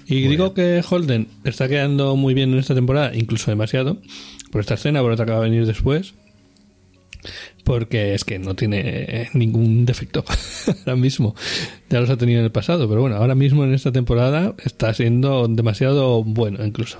Y 0.05 0.27
digo 0.27 0.53
que 0.53 0.83
Holden 0.87 1.27
está 1.43 1.67
quedando 1.67 2.15
muy 2.15 2.33
bien 2.33 2.51
en 2.51 2.59
esta 2.59 2.75
temporada, 2.75 3.15
incluso 3.15 3.49
demasiado, 3.49 3.97
por 4.51 4.61
esta 4.61 4.75
escena, 4.75 5.01
por 5.01 5.11
otra 5.11 5.25
que 5.25 5.31
va 5.31 5.37
a 5.37 5.41
venir 5.41 5.65
después, 5.65 6.13
porque 7.63 8.13
es 8.13 8.23
que 8.23 8.39
no 8.39 8.55
tiene 8.55 9.29
ningún 9.33 9.85
defecto 9.85 10.23
ahora 10.79 10.95
mismo. 10.95 11.35
Ya 11.89 11.99
los 11.99 12.09
ha 12.09 12.17
tenido 12.17 12.39
en 12.39 12.45
el 12.45 12.51
pasado, 12.51 12.87
pero 12.87 13.01
bueno, 13.01 13.15
ahora 13.17 13.35
mismo 13.35 13.63
en 13.63 13.73
esta 13.73 13.91
temporada 13.91 14.55
está 14.63 14.93
siendo 14.93 15.47
demasiado 15.47 16.23
bueno 16.23 16.63
incluso. 16.65 16.99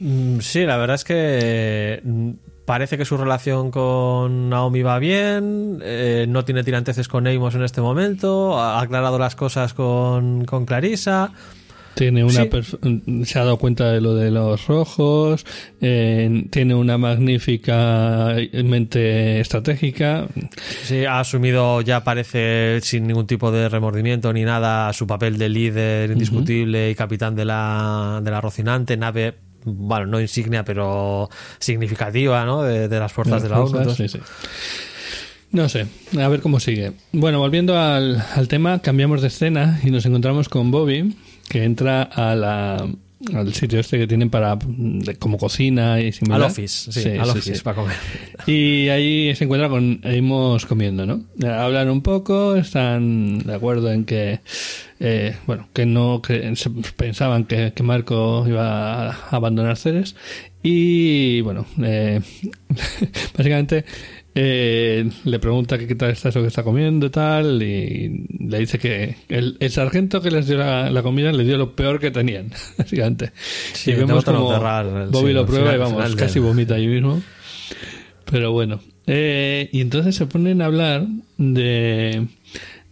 Mm, 0.00 0.38
Sí, 0.40 0.64
la 0.64 0.76
verdad 0.76 0.94
es 0.94 1.04
que 1.04 2.00
mm, 2.04 2.30
parece 2.64 2.98
que 2.98 3.04
su 3.04 3.16
relación 3.16 3.70
con 3.70 4.50
Naomi 4.50 4.82
va 4.82 4.98
bien, 4.98 5.80
eh, 5.82 6.26
no 6.28 6.44
tiene 6.44 6.64
tiranteces 6.64 7.08
con 7.08 7.26
Amos 7.26 7.54
en 7.54 7.62
este 7.62 7.80
momento, 7.80 8.58
ha 8.58 8.80
aclarado 8.80 9.18
las 9.18 9.34
cosas 9.36 9.74
con, 9.74 10.44
con 10.44 10.66
Clarissa. 10.66 11.32
Tiene 11.98 12.22
una 12.22 12.44
Sí. 12.44 12.48
perf- 12.48 13.24
se 13.24 13.38
ha 13.40 13.42
dado 13.44 13.56
cuenta 13.56 13.90
de 13.90 14.00
lo 14.00 14.14
de 14.14 14.30
los 14.30 14.66
rojos, 14.68 15.44
eh, 15.80 16.44
tiene 16.50 16.76
una 16.76 16.96
magnífica 16.96 18.36
mente 18.64 19.40
estratégica. 19.40 20.28
Sí, 20.84 21.04
ha 21.04 21.18
asumido 21.18 21.80
ya 21.80 22.04
parece 22.04 22.78
sin 22.82 23.06
ningún 23.08 23.26
tipo 23.26 23.50
de 23.50 23.68
remordimiento 23.68 24.32
ni 24.32 24.44
nada 24.44 24.92
su 24.92 25.08
papel 25.08 25.38
de 25.38 25.48
líder 25.48 26.10
indiscutible 26.12 26.90
y 26.90 26.94
capitán 26.94 27.34
de 27.34 27.44
la, 27.44 28.20
de 28.22 28.30
la 28.30 28.40
Rocinante, 28.40 28.96
nave, 28.96 29.34
bueno, 29.64 30.06
no 30.06 30.20
insignia, 30.20 30.64
pero 30.64 31.28
significativa, 31.58 32.44
¿no? 32.44 32.62
De, 32.62 32.86
de 32.88 32.98
las 33.00 33.12
fuerzas 33.12 33.42
de 33.42 33.48
la 33.48 33.60
ONU. 33.60 33.70
Fuerzas, 33.70 33.98
entonces- 34.00 34.12
sí, 34.12 34.18
sí. 34.18 34.24
No 35.50 35.68
sé, 35.68 35.86
a 36.20 36.28
ver 36.28 36.40
cómo 36.42 36.60
sigue. 36.60 36.92
Bueno, 37.12 37.38
volviendo 37.38 37.78
al, 37.78 38.22
al 38.36 38.48
tema, 38.48 38.80
cambiamos 38.80 39.22
de 39.22 39.28
escena 39.28 39.80
y 39.82 39.90
nos 39.90 40.04
encontramos 40.04 40.48
con 40.50 40.70
Bobby, 40.70 41.16
que 41.48 41.64
entra 41.64 42.02
a 42.02 42.34
la, 42.34 42.88
al 43.34 43.52
sitio 43.52 43.80
este 43.80 43.98
que 43.98 44.06
tienen 44.06 44.30
para 44.30 44.58
como 45.18 45.38
cocina 45.38 46.00
y 46.00 46.12
similar. 46.12 46.42
Al 46.42 46.50
office, 46.50 46.92
sí, 46.92 47.08
al 47.10 47.30
office 47.30 47.56
sí. 47.56 47.62
para 47.62 47.76
comer. 47.76 47.96
Y 48.46 48.88
ahí 48.88 49.34
se 49.34 49.44
encuentra 49.44 49.68
con 49.68 50.00
Amos 50.04 50.66
comiendo, 50.66 51.04
¿no? 51.04 51.24
Eh, 51.42 51.48
Hablan 51.48 51.90
un 51.90 52.02
poco, 52.02 52.54
están 52.56 53.40
de 53.40 53.54
acuerdo 53.54 53.90
en 53.90 54.04
que, 54.04 54.40
eh, 55.00 55.36
bueno, 55.46 55.68
que 55.72 55.84
no 55.86 56.22
que 56.22 56.54
se 56.54 56.70
pensaban 56.70 57.44
que, 57.44 57.72
que 57.74 57.82
Marco 57.82 58.44
iba 58.46 59.10
a 59.10 59.28
abandonar 59.30 59.76
Ceres. 59.76 60.14
Y 60.62 61.40
bueno, 61.42 61.66
eh, 61.82 62.20
básicamente 63.36 63.84
eh, 64.40 65.10
le 65.24 65.38
pregunta 65.40 65.78
que 65.78 65.88
qué 65.88 65.96
tal 65.96 66.10
está 66.10 66.28
eso 66.28 66.40
que 66.40 66.46
está 66.46 66.62
comiendo 66.62 67.06
y 67.06 67.10
tal. 67.10 67.60
Y 67.60 68.26
le 68.38 68.58
dice 68.60 68.78
que 68.78 69.16
el, 69.28 69.56
el 69.58 69.70
sargento 69.70 70.20
que 70.20 70.30
les 70.30 70.46
dio 70.46 70.58
la, 70.58 70.90
la 70.90 71.02
comida 71.02 71.32
le 71.32 71.42
dio 71.42 71.58
lo 71.58 71.74
peor 71.74 71.98
que 71.98 72.12
tenían, 72.12 72.50
básicamente. 72.78 73.32
Sí, 73.72 73.90
y 73.90 73.94
vemos 73.94 74.24
como 74.24 74.52
cerrar 74.52 75.08
Bobby 75.10 75.28
sí, 75.28 75.32
lo 75.34 75.44
prueba 75.46 75.72
final- 75.72 75.76
y 75.76 75.92
vamos, 75.94 76.16
casi 76.16 76.34
del- 76.34 76.42
vomita 76.44 76.74
allí 76.76 76.86
mismo. 76.86 77.20
Pero 78.30 78.52
bueno. 78.52 78.80
Eh, 79.06 79.70
y 79.72 79.80
entonces 79.80 80.14
se 80.14 80.26
ponen 80.26 80.62
a 80.62 80.66
hablar 80.66 81.06
de, 81.38 82.26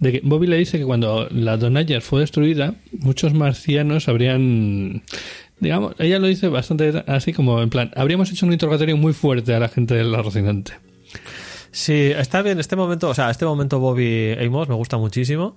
de 0.00 0.12
que 0.12 0.20
Bobby 0.24 0.46
le 0.46 0.56
dice 0.56 0.78
que 0.78 0.84
cuando 0.84 1.28
la 1.30 1.58
Donager 1.58 2.00
fue 2.02 2.20
destruida, 2.20 2.74
muchos 2.98 3.34
marcianos 3.34 4.08
habrían. 4.08 5.02
Digamos, 5.60 5.94
ella 5.98 6.18
lo 6.18 6.26
dice 6.26 6.48
bastante 6.48 7.04
así 7.06 7.32
como 7.32 7.62
en 7.62 7.70
plan, 7.70 7.90
habríamos 7.96 8.30
hecho 8.32 8.44
un 8.46 8.52
interrogatorio 8.52 8.96
muy 8.96 9.12
fuerte 9.12 9.54
a 9.54 9.58
la 9.60 9.68
gente 9.68 9.94
de 9.94 10.04
la 10.04 10.20
Rocinante. 10.22 10.72
Sí, 11.76 12.10
está 12.16 12.40
bien. 12.40 12.58
Este 12.58 12.74
momento, 12.74 13.10
o 13.10 13.14
sea, 13.14 13.28
este 13.30 13.44
momento 13.44 13.78
Bobby 13.80 14.32
Amos 14.40 14.66
me 14.66 14.74
gusta 14.74 14.96
muchísimo. 14.96 15.56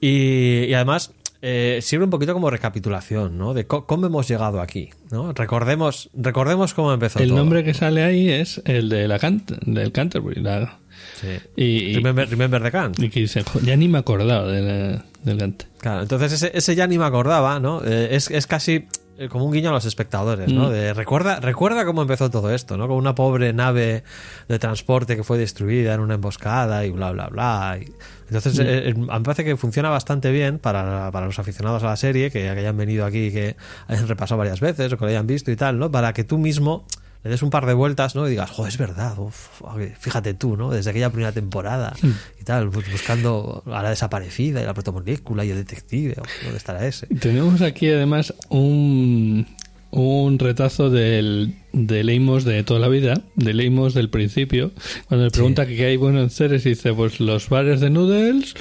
Y, 0.00 0.64
y 0.64 0.74
además 0.74 1.12
eh, 1.40 1.78
sirve 1.82 2.02
un 2.04 2.10
poquito 2.10 2.32
como 2.32 2.50
recapitulación, 2.50 3.38
¿no? 3.38 3.54
De 3.54 3.68
cómo 3.68 4.04
hemos 4.06 4.26
llegado 4.26 4.60
aquí, 4.60 4.90
¿no? 5.12 5.32
Recordemos, 5.32 6.10
recordemos 6.14 6.74
cómo 6.74 6.92
empezó 6.92 7.20
El 7.20 7.28
todo. 7.28 7.38
nombre 7.38 7.62
que 7.62 7.74
sale 7.74 8.02
ahí 8.02 8.28
es 8.28 8.60
el 8.64 8.88
de 8.88 9.06
la 9.06 9.20
Cant 9.20 9.52
del 9.64 9.92
Canterbury. 9.92 10.40
la- 10.42 10.78
Sí. 11.20 11.28
y, 11.56 11.94
Remember, 11.94 12.28
Remember 12.28 12.60
the 12.62 12.70
Kant. 12.72 12.98
y 13.00 13.08
que 13.08 13.20
dice, 13.20 13.42
"Jo, 13.44 13.60
ya 13.60 13.76
ni 13.76 13.86
me 13.86 13.98
acordaba 13.98 14.46
de 14.50 14.60
la- 14.62 15.04
del 15.22 15.38
Cant. 15.38 15.62
Claro, 15.78 16.02
entonces 16.02 16.32
ese, 16.32 16.50
ese 16.54 16.74
ya 16.74 16.88
ni 16.88 16.98
me 16.98 17.04
acordaba, 17.04 17.60
¿no? 17.60 17.82
Eh, 17.84 18.08
es, 18.16 18.30
es 18.32 18.48
casi 18.48 18.86
como 19.30 19.44
un 19.44 19.52
guiño 19.52 19.68
a 19.68 19.72
los 19.72 19.84
espectadores, 19.84 20.52
¿no? 20.52 20.68
Mm. 20.68 20.72
De, 20.72 20.94
recuerda, 20.94 21.38
recuerda 21.40 21.84
cómo 21.84 22.02
empezó 22.02 22.30
todo 22.30 22.50
esto, 22.52 22.76
¿no? 22.76 22.88
Con 22.88 22.96
una 22.96 23.14
pobre 23.14 23.52
nave 23.52 24.02
de 24.48 24.58
transporte 24.58 25.16
que 25.16 25.22
fue 25.22 25.38
destruida 25.38 25.94
en 25.94 26.00
una 26.00 26.14
emboscada 26.14 26.84
y 26.86 26.90
bla, 26.90 27.12
bla, 27.12 27.28
bla. 27.28 27.78
y- 27.80 27.92
entonces, 28.28 28.58
Mm. 28.58 28.62
eh, 28.62 28.88
eh, 28.88 28.90
a 28.90 28.94
mí 28.94 29.06
me 29.06 29.20
parece 29.20 29.44
que 29.44 29.56
funciona 29.58 29.90
bastante 29.90 30.30
bien 30.32 30.58
para, 30.58 31.10
para 31.12 31.26
los 31.26 31.38
aficionados 31.38 31.82
a 31.82 31.86
la 31.86 31.96
serie, 31.96 32.30
que, 32.30 32.40
que 32.40 32.48
hayan 32.48 32.76
venido 32.76 33.04
aquí, 33.04 33.30
que 33.30 33.56
hayan 33.88 34.08
repasado 34.08 34.38
varias 34.38 34.60
veces 34.60 34.90
o 34.92 34.96
que 34.96 35.04
lo 35.04 35.10
hayan 35.10 35.26
visto 35.26 35.50
y 35.50 35.56
tal, 35.56 35.78
¿no? 35.78 35.90
Para 35.90 36.12
que 36.14 36.24
tú 36.24 36.38
mismo 36.38 36.86
le 37.24 37.30
des 37.30 37.42
un 37.42 37.50
par 37.50 37.66
de 37.66 37.74
vueltas, 37.74 38.14
¿no? 38.16 38.26
Y 38.26 38.30
digas, 38.30 38.50
joder, 38.50 38.70
es 38.72 38.78
verdad, 38.78 39.16
uf, 39.18 39.62
fíjate 39.98 40.34
tú, 40.34 40.56
¿no? 40.56 40.70
Desde 40.70 40.90
aquella 40.90 41.10
primera 41.10 41.32
temporada 41.32 41.92
y 42.40 42.44
tal, 42.44 42.68
bu- 42.70 42.84
buscando 42.90 43.62
a 43.66 43.82
la 43.82 43.90
desaparecida 43.90 44.60
y 44.60 44.64
la 44.66 44.74
protomolécula 44.74 45.44
y 45.44 45.50
el 45.50 45.56
detective, 45.56 46.16
¿dónde 46.42 46.58
estará 46.58 46.86
ese? 46.86 47.06
Tenemos 47.06 47.60
aquí 47.62 47.88
además 47.88 48.34
un, 48.48 49.46
un 49.92 50.38
retazo 50.38 50.90
del, 50.90 51.54
del 51.72 52.08
Amos 52.10 52.44
de 52.44 52.64
toda 52.64 52.80
la 52.80 52.88
vida, 52.88 53.22
del 53.36 53.60
Amos 53.66 53.94
del 53.94 54.08
principio, 54.10 54.72
cuando 55.08 55.24
le 55.26 55.30
pregunta 55.30 55.66
que 55.66 55.76
qué 55.76 55.86
hay 55.86 55.96
bueno 55.96 56.20
en 56.22 56.30
Ceres 56.30 56.66
y 56.66 56.70
dice, 56.70 56.92
pues 56.92 57.20
los 57.20 57.48
bares 57.48 57.80
de 57.80 57.90
noodles, 57.90 58.54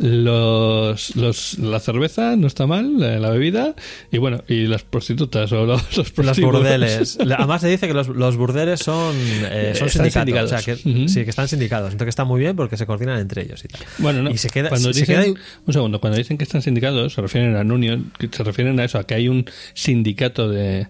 los, 0.00 1.14
los 1.16 1.58
la 1.58 1.78
cerveza 1.78 2.34
no 2.36 2.46
está 2.46 2.66
mal, 2.66 2.98
la, 2.98 3.18
la 3.18 3.30
bebida, 3.30 3.74
y 4.10 4.18
bueno, 4.18 4.42
y 4.48 4.66
las 4.66 4.82
prostitutas 4.82 5.52
o 5.52 5.66
los, 5.66 5.82
los 6.16 6.40
burdeles. 6.40 7.18
Le- 7.24 7.34
Además 7.34 7.60
se 7.60 7.68
dice 7.68 7.86
que 7.86 7.94
los, 7.94 8.08
los 8.08 8.36
burdeles 8.36 8.80
son, 8.80 9.14
eh, 9.16 9.72
son 9.76 9.88
sindicatos. 9.90 10.12
sindicados. 10.24 10.52
O 10.52 10.58
sea, 10.58 10.74
que. 10.74 11.08
Sí, 11.08 11.24
que 11.24 11.30
están 11.30 11.48
sindicados. 11.48 11.92
Entonces 11.92 12.06
que 12.06 12.10
está 12.10 12.24
muy 12.24 12.40
bien 12.40 12.56
porque 12.56 12.76
se 12.76 12.86
coordinan 12.86 13.18
entre 13.20 13.42
ellos 13.42 13.64
y 13.64 13.68
tal. 13.68 13.80
Bueno, 13.98 14.22
no. 14.22 14.30
Y 14.30 14.38
se 14.38 14.48
queda, 14.50 14.68
cuando 14.70 14.92
se 14.92 15.00
dicen, 15.00 15.34
queda 15.34 15.42
un 15.66 15.72
segundo, 15.72 16.00
cuando 16.00 16.16
dicen 16.18 16.38
que 16.38 16.44
están 16.44 16.62
sindicados, 16.62 17.12
se 17.12 17.20
refieren 17.20 17.56
a 17.56 17.60
union, 17.60 18.12
se 18.30 18.42
refieren 18.42 18.80
a 18.80 18.84
eso, 18.84 18.98
a 18.98 19.04
que 19.06 19.14
hay 19.14 19.28
un 19.28 19.44
sindicato 19.74 20.48
de, 20.48 20.88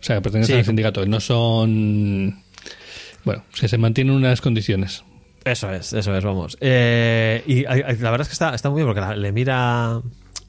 o 0.00 0.02
sea, 0.04 0.16
que 0.16 0.22
pertenecen 0.22 0.56
Sí. 0.56 0.58
al 0.60 0.64
sindicato, 0.66 1.06
no 1.06 1.20
son, 1.20 2.42
bueno, 3.24 3.44
que 3.58 3.68
se 3.68 3.78
mantienen 3.78 4.14
unas 4.14 4.40
condiciones. 4.40 5.04
Eso 5.44 5.70
es, 5.72 5.92
eso 5.92 6.16
es, 6.16 6.24
vamos. 6.24 6.56
Eh, 6.60 7.42
y 7.46 7.62
la 7.64 8.10
verdad 8.10 8.20
es 8.22 8.28
que 8.28 8.32
está, 8.32 8.54
está 8.54 8.70
muy 8.70 8.76
bien 8.82 8.86
porque 8.86 9.00
la- 9.00 9.16
le 9.16 9.32
mira 9.32 10.00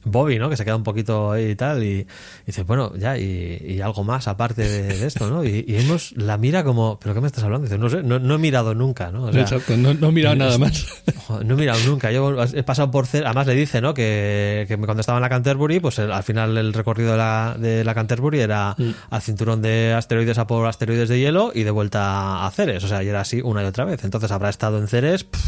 Bobby, 0.04 0.38
¿no? 0.38 0.48
Que 0.50 0.56
se 0.56 0.64
queda 0.64 0.76
un 0.76 0.82
poquito 0.82 1.32
ahí 1.32 1.50
y 1.50 1.54
tal. 1.56 1.82
Y, 1.82 2.00
y 2.00 2.06
dice, 2.46 2.62
bueno, 2.62 2.92
ya, 2.96 3.16
y, 3.18 3.58
y 3.66 3.80
algo 3.80 4.04
más 4.04 4.28
aparte 4.28 4.62
de, 4.68 4.82
de 4.98 5.06
esto, 5.06 5.28
¿no? 5.28 5.44
Y, 5.44 5.64
y 5.66 5.78
Amos 5.78 6.12
la 6.16 6.36
mira 6.38 6.62
como, 6.64 6.98
¿pero 7.00 7.14
qué 7.14 7.20
me 7.20 7.26
estás 7.26 7.44
hablando? 7.44 7.64
Dice, 7.66 7.78
no 7.78 7.88
sé, 7.88 8.02
no, 8.02 8.18
no 8.18 8.34
he 8.34 8.38
mirado 8.38 8.74
nunca, 8.74 9.10
¿no? 9.10 9.24
O 9.24 9.32
sea, 9.32 9.42
Exacto, 9.42 9.76
no, 9.76 9.94
no 9.94 10.08
he 10.08 10.12
mirado 10.12 10.36
nada 10.36 10.58
más. 10.58 10.86
No 11.42 11.54
he 11.54 11.56
mirado 11.56 11.78
nunca. 11.86 12.12
Yo 12.12 12.36
he 12.52 12.62
pasado 12.64 12.90
por. 12.90 13.06
Además, 13.10 13.46
le 13.46 13.54
dice, 13.54 13.80
¿no? 13.80 13.94
Que, 13.94 14.66
que 14.68 14.76
cuando 14.76 15.00
estaba 15.00 15.16
en 15.16 15.22
la 15.22 15.30
Canterbury, 15.30 15.80
pues 15.80 15.98
el- 15.98 16.12
al 16.12 16.22
final 16.22 16.54
el 16.58 16.74
recorrido 16.74 17.12
de 17.12 17.16
la, 17.16 17.56
de 17.58 17.82
la 17.82 17.94
Canterbury 17.94 18.40
era 18.40 18.76
al 19.08 19.22
cinturón 19.22 19.62
de 19.62 19.94
asteroides 19.96 20.36
a 20.36 20.46
por 20.46 20.66
asteroides 20.66 21.08
de 21.08 21.18
hielo 21.18 21.50
y 21.54 21.62
de 21.62 21.70
vuelta 21.70 22.46
a 22.46 22.50
Ceres. 22.50 22.84
O 22.84 22.88
sea, 22.88 23.02
y 23.02 23.08
era 23.08 23.22
así 23.22 23.40
una 23.42 23.62
y 23.62 23.66
otra 23.66 23.86
vez. 23.86 24.04
Entonces 24.04 24.30
habrá 24.32 24.50
estado 24.50 24.78
en 24.78 24.86
Ceres 24.86 25.24
pff, 25.24 25.40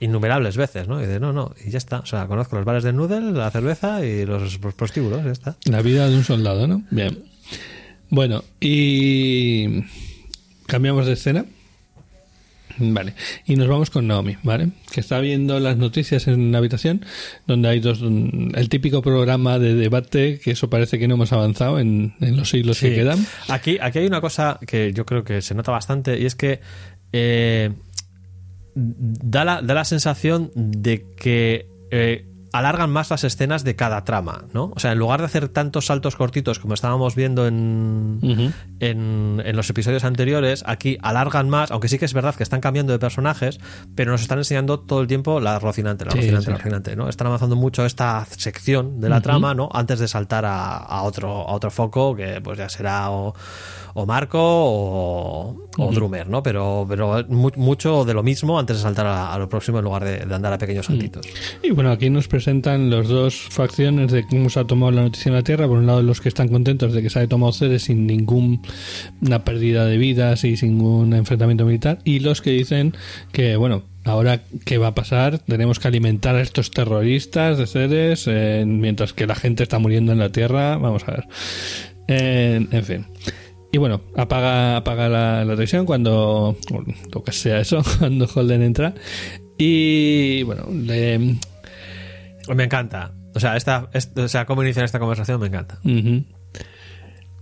innumerables 0.00 0.56
veces, 0.56 0.88
¿no? 0.88 1.02
Y 1.02 1.06
de 1.06 1.20
no, 1.20 1.32
no, 1.32 1.54
y 1.64 1.70
ya 1.70 1.78
está. 1.78 2.00
O 2.00 2.06
sea, 2.06 2.26
conozco 2.26 2.56
los 2.56 2.64
bares 2.64 2.84
de 2.84 2.92
noodle, 2.92 3.32
la 3.32 3.50
cerveza 3.50 4.04
y 4.04 4.24
los 4.24 4.58
prostíbulos, 4.58 5.24
ya 5.24 5.32
está. 5.32 5.56
La 5.64 5.82
vida 5.82 6.08
de 6.08 6.16
un 6.16 6.24
soldado, 6.24 6.66
¿no? 6.66 6.82
Bien. 6.90 7.18
Bueno, 8.10 8.44
y 8.60 9.84
cambiamos 10.66 11.06
de 11.06 11.12
escena. 11.12 11.44
Vale, 12.80 13.14
y 13.44 13.56
nos 13.56 13.66
vamos 13.66 13.90
con 13.90 14.06
Naomi, 14.06 14.36
¿vale? 14.44 14.70
Que 14.92 15.00
está 15.00 15.18
viendo 15.18 15.58
las 15.58 15.76
noticias 15.76 16.28
en 16.28 16.40
una 16.40 16.58
habitación 16.58 17.04
donde 17.46 17.68
hay 17.68 17.80
dos. 17.80 18.00
El 18.02 18.68
típico 18.68 19.02
programa 19.02 19.58
de 19.58 19.74
debate, 19.74 20.38
que 20.38 20.52
eso 20.52 20.70
parece 20.70 20.96
que 21.00 21.08
no 21.08 21.14
hemos 21.14 21.32
avanzado 21.32 21.80
en, 21.80 22.14
en 22.20 22.36
los 22.36 22.50
siglos 22.50 22.78
que 22.78 22.94
quedan. 22.94 23.26
Aquí, 23.48 23.78
aquí 23.80 23.98
hay 23.98 24.06
una 24.06 24.20
cosa 24.20 24.60
que 24.64 24.92
yo 24.92 25.04
creo 25.06 25.24
que 25.24 25.42
se 25.42 25.56
nota 25.56 25.72
bastante 25.72 26.20
y 26.20 26.26
es 26.26 26.36
que 26.36 26.60
eh, 27.12 27.72
da, 28.78 29.44
la, 29.44 29.62
da 29.62 29.74
la 29.74 29.84
sensación 29.84 30.50
de 30.54 31.04
que 31.16 31.68
eh, 31.90 32.26
alargan 32.52 32.90
más 32.90 33.10
las 33.10 33.24
escenas 33.24 33.64
de 33.64 33.76
cada 33.76 34.04
trama, 34.04 34.44
¿no? 34.54 34.72
O 34.74 34.78
sea, 34.78 34.92
en 34.92 34.98
lugar 34.98 35.20
de 35.20 35.26
hacer 35.26 35.48
tantos 35.48 35.86
saltos 35.86 36.16
cortitos 36.16 36.58
como 36.58 36.74
estábamos 36.74 37.14
viendo 37.14 37.46
en, 37.46 38.20
en, 38.80 39.42
en 39.44 39.56
los 39.56 39.68
episodios 39.68 40.04
anteriores, 40.04 40.64
aquí 40.66 40.96
alargan 41.02 41.50
más, 41.50 41.70
aunque 41.70 41.88
sí 41.88 41.98
que 41.98 42.04
es 42.06 42.14
verdad 42.14 42.34
que 42.34 42.42
están 42.42 42.60
cambiando 42.60 42.92
de 42.92 42.98
personajes, 42.98 43.60
pero 43.94 44.12
nos 44.12 44.22
están 44.22 44.38
enseñando 44.38 44.80
todo 44.80 45.00
el 45.00 45.06
tiempo 45.08 45.40
la 45.40 45.58
Rocinante, 45.58 46.04
la 46.06 46.12
Sí, 46.12 46.18
Rocinante, 46.18 46.44
sí. 46.44 46.50
la 46.50 46.56
Rocinante, 46.56 46.96
¿no? 46.96 47.08
Están 47.08 47.26
avanzando 47.26 47.56
mucho 47.56 47.84
esta 47.84 48.24
sección 48.24 49.00
de 49.00 49.08
la 49.08 49.20
trama, 49.20 49.54
¿no? 49.54 49.68
Antes 49.72 49.98
de 49.98 50.08
saltar 50.08 50.44
a, 50.44 50.78
a 50.78 51.02
otro, 51.02 51.28
a 51.48 51.52
otro 51.52 51.70
foco 51.70 52.16
que 52.16 52.40
pues 52.40 52.56
ya 52.56 52.68
será 52.68 53.10
o, 53.10 53.34
o 53.94 54.06
Marco 54.06 54.38
o, 54.40 55.68
o 55.78 55.92
Drummer, 55.92 56.28
¿no? 56.28 56.42
Pero, 56.42 56.86
pero 56.88 57.24
mu- 57.28 57.50
mucho 57.56 58.04
de 58.04 58.14
lo 58.14 58.22
mismo 58.22 58.58
antes 58.58 58.76
de 58.76 58.82
saltar 58.82 59.06
a, 59.06 59.32
a 59.32 59.38
lo 59.38 59.48
próximo 59.48 59.78
en 59.78 59.84
lugar 59.84 60.04
de, 60.04 60.18
de 60.26 60.34
andar 60.34 60.52
a 60.52 60.58
pequeños 60.58 60.86
saltitos. 60.86 61.26
Y 61.62 61.70
bueno, 61.70 61.90
aquí 61.90 62.10
nos 62.10 62.28
presentan 62.28 62.90
los 62.90 63.08
dos 63.08 63.36
facciones 63.50 64.12
de 64.12 64.26
cómo 64.26 64.50
se 64.50 64.60
ha 64.60 64.64
tomado 64.64 64.92
la 64.92 65.02
noticia 65.02 65.30
en 65.30 65.34
la 65.36 65.42
Tierra. 65.42 65.66
Por 65.66 65.78
un 65.78 65.86
lado, 65.86 66.02
los 66.02 66.20
que 66.20 66.28
están 66.28 66.48
contentos 66.48 66.92
de 66.92 67.02
que 67.02 67.10
se 67.10 67.18
haya 67.20 67.28
tomado 67.28 67.52
Ceres 67.52 67.84
sin 67.84 68.06
ninguna 68.06 68.58
pérdida 69.44 69.84
de 69.86 69.98
vidas 69.98 70.44
y 70.44 70.56
sin 70.56 70.78
ningún 70.78 71.14
enfrentamiento 71.14 71.64
militar. 71.64 71.98
Y 72.04 72.20
los 72.20 72.42
que 72.42 72.50
dicen 72.50 72.94
que, 73.32 73.56
bueno, 73.56 73.82
ahora 74.04 74.40
qué 74.64 74.78
va 74.78 74.88
a 74.88 74.94
pasar, 74.94 75.38
tenemos 75.38 75.78
que 75.78 75.88
alimentar 75.88 76.34
a 76.36 76.40
estos 76.40 76.70
terroristas 76.70 77.58
de 77.58 77.66
Ceres 77.66 78.24
eh, 78.26 78.64
mientras 78.66 79.12
que 79.12 79.26
la 79.26 79.34
gente 79.34 79.62
está 79.62 79.78
muriendo 79.78 80.12
en 80.12 80.18
la 80.18 80.30
Tierra. 80.30 80.76
Vamos 80.76 81.04
a 81.06 81.12
ver. 81.12 81.28
Eh, 82.08 82.66
en 82.70 82.84
fin. 82.84 83.06
Y 83.70 83.78
bueno, 83.78 84.00
apaga, 84.16 84.76
apaga 84.78 85.08
la, 85.08 85.44
la 85.44 85.52
televisión 85.52 85.84
cuando, 85.84 86.56
lo 87.12 87.22
que 87.22 87.32
sea 87.32 87.60
eso, 87.60 87.82
cuando 87.98 88.26
Holden 88.34 88.62
entra. 88.62 88.94
Y 89.58 90.42
bueno, 90.44 90.66
le, 90.72 91.36
Me 92.54 92.64
encanta. 92.64 93.12
O 93.34 93.40
sea, 93.40 93.56
esta, 93.56 93.90
est- 93.92 94.16
o 94.18 94.26
sea, 94.28 94.46
cómo 94.46 94.62
iniciar 94.62 94.84
esta 94.84 94.98
conversación 94.98 95.38
me 95.40 95.48
encanta. 95.48 95.78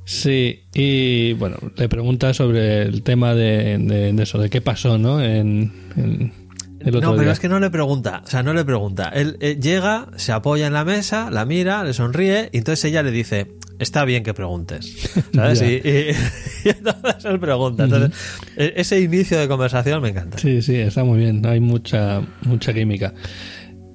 Sí, 0.04 0.64
y 0.72 1.32
bueno, 1.34 1.56
le 1.76 1.88
pregunta 1.88 2.32
sobre 2.32 2.82
el 2.82 3.02
tema 3.02 3.34
de, 3.34 3.78
de- 3.78 4.12
de 4.12 4.22
eso, 4.22 4.38
de 4.38 4.48
qué 4.50 4.60
pasó, 4.60 4.98
¿no? 4.98 5.20
En, 5.22 5.72
en 5.96 6.32
el 6.80 6.96
otro 6.96 7.10
no, 7.10 7.12
pero 7.12 7.22
día. 7.24 7.32
es 7.32 7.40
que 7.40 7.48
no 7.48 7.58
le 7.58 7.70
pregunta. 7.70 8.22
O 8.24 8.28
sea, 8.28 8.42
no 8.44 8.52
le 8.52 8.64
pregunta. 8.64 9.08
Él 9.14 9.36
eh, 9.40 9.58
llega, 9.60 10.08
se 10.16 10.30
apoya 10.32 10.66
en 10.68 10.72
la 10.74 10.84
mesa, 10.84 11.30
la 11.32 11.44
mira, 11.44 11.82
le 11.82 11.92
sonríe 11.92 12.50
y 12.52 12.58
entonces 12.58 12.84
ella 12.84 13.02
le 13.02 13.10
dice, 13.10 13.48
está 13.78 14.04
bien 14.04 14.22
que 14.22 14.34
preguntes. 14.34 15.10
¿Sabes? 15.34 15.62
Y, 15.62 15.66
y- 15.88 16.10
y 16.64 16.68
entonces 16.70 17.24
él 17.24 17.38
pregunta. 17.40 17.84
Entonces, 17.84 18.10
e- 18.56 18.72
ese 18.76 19.00
inicio 19.00 19.38
de 19.38 19.48
conversación 19.48 20.02
me 20.02 20.08
encanta. 20.10 20.38
Sí, 20.38 20.62
sí, 20.62 20.76
está 20.76 21.04
muy 21.04 21.18
bien, 21.18 21.44
hay 21.46 21.60
mucha, 21.60 22.22
mucha 22.42 22.72
química. 22.74 23.12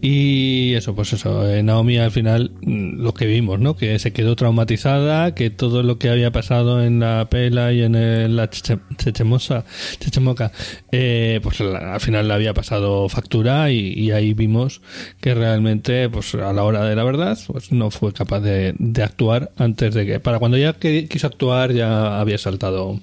Y 0.03 0.73
eso, 0.73 0.95
pues 0.95 1.13
eso, 1.13 1.47
eh, 1.47 1.61
Naomi 1.61 1.97
al 1.99 2.09
final 2.09 2.51
mm, 2.63 3.01
lo 3.03 3.13
que 3.13 3.27
vimos, 3.27 3.59
¿no? 3.59 3.75
Que 3.75 3.99
se 3.99 4.11
quedó 4.11 4.35
traumatizada, 4.35 5.35
que 5.35 5.51
todo 5.51 5.83
lo 5.83 5.99
que 5.99 6.09
había 6.09 6.31
pasado 6.31 6.83
en 6.83 6.99
la 6.99 7.27
pela 7.29 7.71
y 7.71 7.83
en 7.83 7.93
el- 7.93 8.35
la 8.35 8.49
cheche- 8.49 8.79
chechemosa, 8.97 9.63
chechemoca, 9.99 10.51
eh, 10.91 11.39
pues 11.43 11.61
al 11.61 11.99
final 11.99 12.27
le 12.27 12.33
había 12.33 12.55
pasado 12.55 13.07
factura 13.09 13.69
y, 13.71 13.93
y 13.93 14.09
ahí 14.09 14.33
vimos 14.33 14.81
que 15.21 15.35
realmente, 15.35 16.09
pues 16.09 16.33
a 16.33 16.51
la 16.51 16.63
hora 16.63 16.83
de 16.83 16.95
la 16.95 17.03
verdad, 17.03 17.37
pues 17.45 17.71
no 17.71 17.91
fue 17.91 18.11
capaz 18.11 18.39
de, 18.39 18.73
de 18.79 19.03
actuar 19.03 19.51
antes 19.57 19.93
de 19.93 20.05
que, 20.07 20.19
para 20.19 20.39
cuando 20.39 20.57
ya 20.57 20.73
quiso 20.73 21.27
actuar 21.27 21.73
ya 21.73 22.19
había 22.19 22.39
saltado 22.39 22.99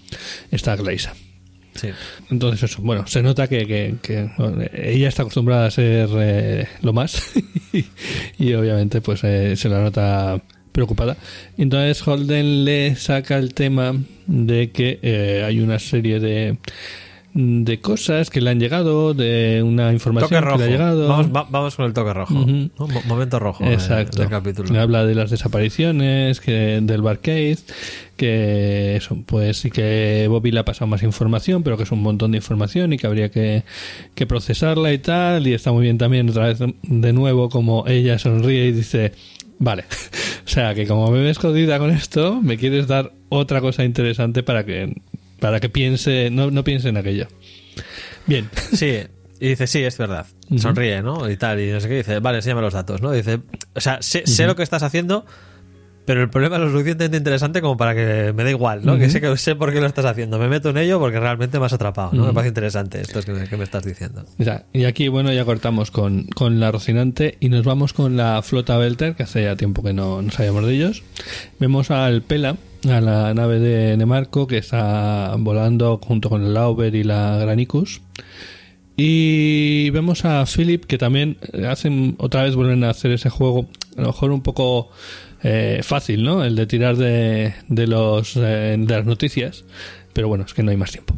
esta 0.51 0.75
Gleisa. 0.75 1.15
Sí. 1.81 1.89
Entonces 2.31 2.71
eso, 2.71 2.83
bueno, 2.83 3.07
se 3.07 3.23
nota 3.23 3.47
que, 3.47 3.97
que- 4.03 4.29
ella 4.75 5.09
está 5.09 5.23
acostumbrada 5.23 5.67
a 5.67 5.71
ser 5.71 6.09
eh, 6.19 6.67
lo 6.83 6.93
más 6.93 7.33
y, 7.73 7.85
y 8.39 8.55
obviamente 8.55 9.01
pues 9.01 9.23
eh, 9.25 9.55
se 9.57 9.69
la 9.69 9.81
nota 9.81 10.43
preocupada. 10.73 11.17
Entonces 11.57 12.07
Holden 12.07 12.65
le 12.65 12.97
saca 12.97 13.37
el 13.39 13.55
tema 13.55 13.95
de 14.27 14.71
que 14.71 14.99
eh, 15.03 15.43
hay 15.47 15.61
una 15.61 15.79
serie 15.79 16.21
de 16.21 16.59
de 17.41 17.79
cosas 17.81 18.31
que 18.31 18.41
le 18.41 18.51
han 18.51 18.59
llegado, 18.59 19.15
de 19.15 19.63
una 19.65 19.93
información 19.93 20.29
que 20.43 20.57
le 20.59 20.65
ha 20.65 20.69
llegado. 20.69 21.07
Vamos, 21.07 21.27
va- 21.35 21.47
vamos 21.49 21.77
con 21.77 21.87
el 21.87 21.93
toque 21.93 22.13
rojo. 22.13 22.35
Mo- 22.35 22.71
Momento 23.07 23.39
rojo 23.39 23.63
eh, 23.65 23.75
Exacto. 23.75 24.19
del 24.21 24.29
capítulo. 24.29 24.81
Habla 24.81 25.05
de 25.07 25.15
las 25.15 25.31
desapariciones, 25.31 26.41
que 26.41 26.81
del 26.83 27.01
barcade, 27.01 27.59
que 28.17 28.97
eso, 28.97 29.17
pues 29.25 29.59
sí 29.59 29.71
que 29.71 30.27
Bobby 30.29 30.51
le 30.51 30.59
ha 30.61 30.65
pasado 30.65 30.89
más 30.89 31.05
información, 31.05 31.63
pero 31.63 31.77
que 31.77 31.85
es 31.85 31.93
un 31.93 32.03
montón 32.03 32.33
de 32.33 32.39
información 32.39 32.93
y 32.93 32.97
que 32.97 33.07
habría 33.07 33.31
que, 33.31 33.63
que 34.17 34.27
procesarla 34.27 34.93
y 34.93 34.99
tal. 34.99 35.47
Y 35.47 35.55
está 35.55 35.71
muy 35.71 35.85
bien 35.85 35.97
también 35.99 36.29
otra 36.29 36.47
vez 36.47 36.59
de 36.59 37.13
nuevo 37.13 37.49
como 37.51 37.85
ella 37.87 38.19
sonríe 38.19 38.67
y 38.67 38.73
dice, 38.73 39.13
vale, 39.61 39.85
o 40.45 40.49
sea 40.49 40.75
que 40.75 40.89
como 40.89 41.09
me 41.13 41.21
ves 41.23 41.39
jodida 41.39 41.79
con 41.79 41.91
esto, 41.91 42.41
me 42.43 42.57
quieres 42.57 42.89
dar 42.89 43.13
otra 43.29 43.61
cosa 43.61 43.85
interesante 43.85 44.43
para 44.43 44.65
que 44.65 44.93
para 45.41 45.61
que 45.61 45.69
piense, 45.69 46.31
no, 46.31 46.51
no 46.51 46.65
piense 46.65 46.89
en 46.89 46.97
aquello. 46.97 47.29
Bien. 48.27 48.49
Sí, 48.73 48.99
y 49.41 49.49
dice, 49.49 49.67
sí, 49.67 49.83
es 49.85 49.97
verdad. 49.99 50.27
Sonríe, 50.57 51.03
¿no? 51.03 51.31
Y 51.31 51.37
tal, 51.37 51.61
y 51.61 51.71
no 51.71 51.81
sé 51.81 51.89
qué. 51.89 51.97
Dice, 51.97 52.19
vale, 52.21 52.39
enséñame 52.39 52.63
los 52.63 52.75
datos, 52.75 53.01
¿no? 53.01 53.13
Dice, 53.13 53.41
o 53.75 53.81
sea, 53.81 53.99
sé, 54.01 54.27
sé 54.27 54.47
lo 54.47 54.57
que 54.57 54.63
estás 54.63 54.83
haciendo, 54.83 55.25
pero 56.09 56.23
el 56.23 56.31
problema 56.31 56.57
es 56.57 56.63
lo 56.63 56.71
suficientemente 56.71 57.19
interesante 57.19 57.61
como 57.61 57.77
para 57.77 57.95
que 57.95 58.33
me 58.33 58.43
dé 58.43 58.51
igual, 58.51 58.81
¿no? 58.85 58.99
Que 58.99 59.11
sé 59.11 59.21
que 59.21 59.37
sé 59.37 59.55
por 59.55 59.73
qué 59.73 59.81
lo 59.81 59.87
estás 59.87 60.07
haciendo. 60.07 60.39
Me 60.39 60.49
meto 60.49 60.71
en 60.71 60.79
ello 60.79 60.99
porque 60.99 61.21
realmente 61.21 61.61
me 61.61 61.67
has 61.67 61.73
atrapado, 61.75 62.13
¿no? 62.15 62.27
Me 62.27 62.33
parece 62.33 62.49
interesante 62.49 63.01
esto 63.01 63.23
que 63.23 63.33
me, 63.33 63.47
que 63.47 63.57
me 63.57 63.65
estás 63.65 63.85
diciendo. 63.85 64.25
Ya, 64.39 64.65
y 64.73 64.85
aquí, 64.85 65.09
bueno, 65.09 65.33
ya 65.33 65.45
cortamos 65.45 65.91
con, 65.91 66.25
con 66.35 66.61
la 66.61 66.73
Rocinante 66.73 67.37
y 67.41 67.51
nos 67.51 67.63
vamos 67.65 67.93
con 67.93 68.17
la 68.17 68.41
flota 68.43 68.79
Belter, 68.79 69.15
que 69.15 69.25
hace 69.25 69.43
ya 69.43 69.55
tiempo 69.55 69.83
que 69.83 69.93
no, 69.93 70.23
no 70.23 70.31
sabíamos 70.31 70.65
de 70.65 70.75
ellos. 70.75 71.03
Vemos 71.61 71.91
al 71.91 72.23
Pela, 72.23 72.57
a 72.89 73.01
la 73.01 73.35
nave 73.35 73.59
de 73.59 73.97
Nemarco, 73.97 74.47
que 74.47 74.59
está 74.59 75.35
volando 75.39 75.99
junto 76.03 76.29
con 76.31 76.45
el 76.45 76.55
Lauber 76.55 76.95
y 76.95 77.05
la 77.05 77.37
Granicus. 77.39 78.01
Y 78.97 79.91
vemos 79.91 80.25
a 80.25 80.45
Philip, 80.45 80.85
que 80.85 80.99
también 80.99 81.37
hacen, 81.69 82.17
otra 82.19 82.43
vez 82.43 82.57
vuelven 82.57 82.83
a 82.85 82.91
hacer 82.91 83.13
ese 83.13 83.31
juego, 83.31 83.69
a 83.97 84.01
lo 84.01 84.07
mejor 84.09 84.33
un 84.33 84.43
poco 84.43 84.91
eh, 85.45 85.81
fácil, 85.85 86.25
¿no? 86.25 86.45
El 86.45 86.57
de 86.57 86.67
tirar 86.67 86.97
de, 86.97 87.55
de, 87.69 87.87
los, 87.87 88.37
eh, 88.37 88.77
de 88.77 88.95
las 88.97 89.07
noticias. 89.07 89.65
Pero 90.13 90.27
bueno, 90.27 90.45
es 90.45 90.53
que 90.53 90.65
no 90.65 90.73
hay 90.73 90.77
más 90.77 90.91
tiempo. 90.91 91.17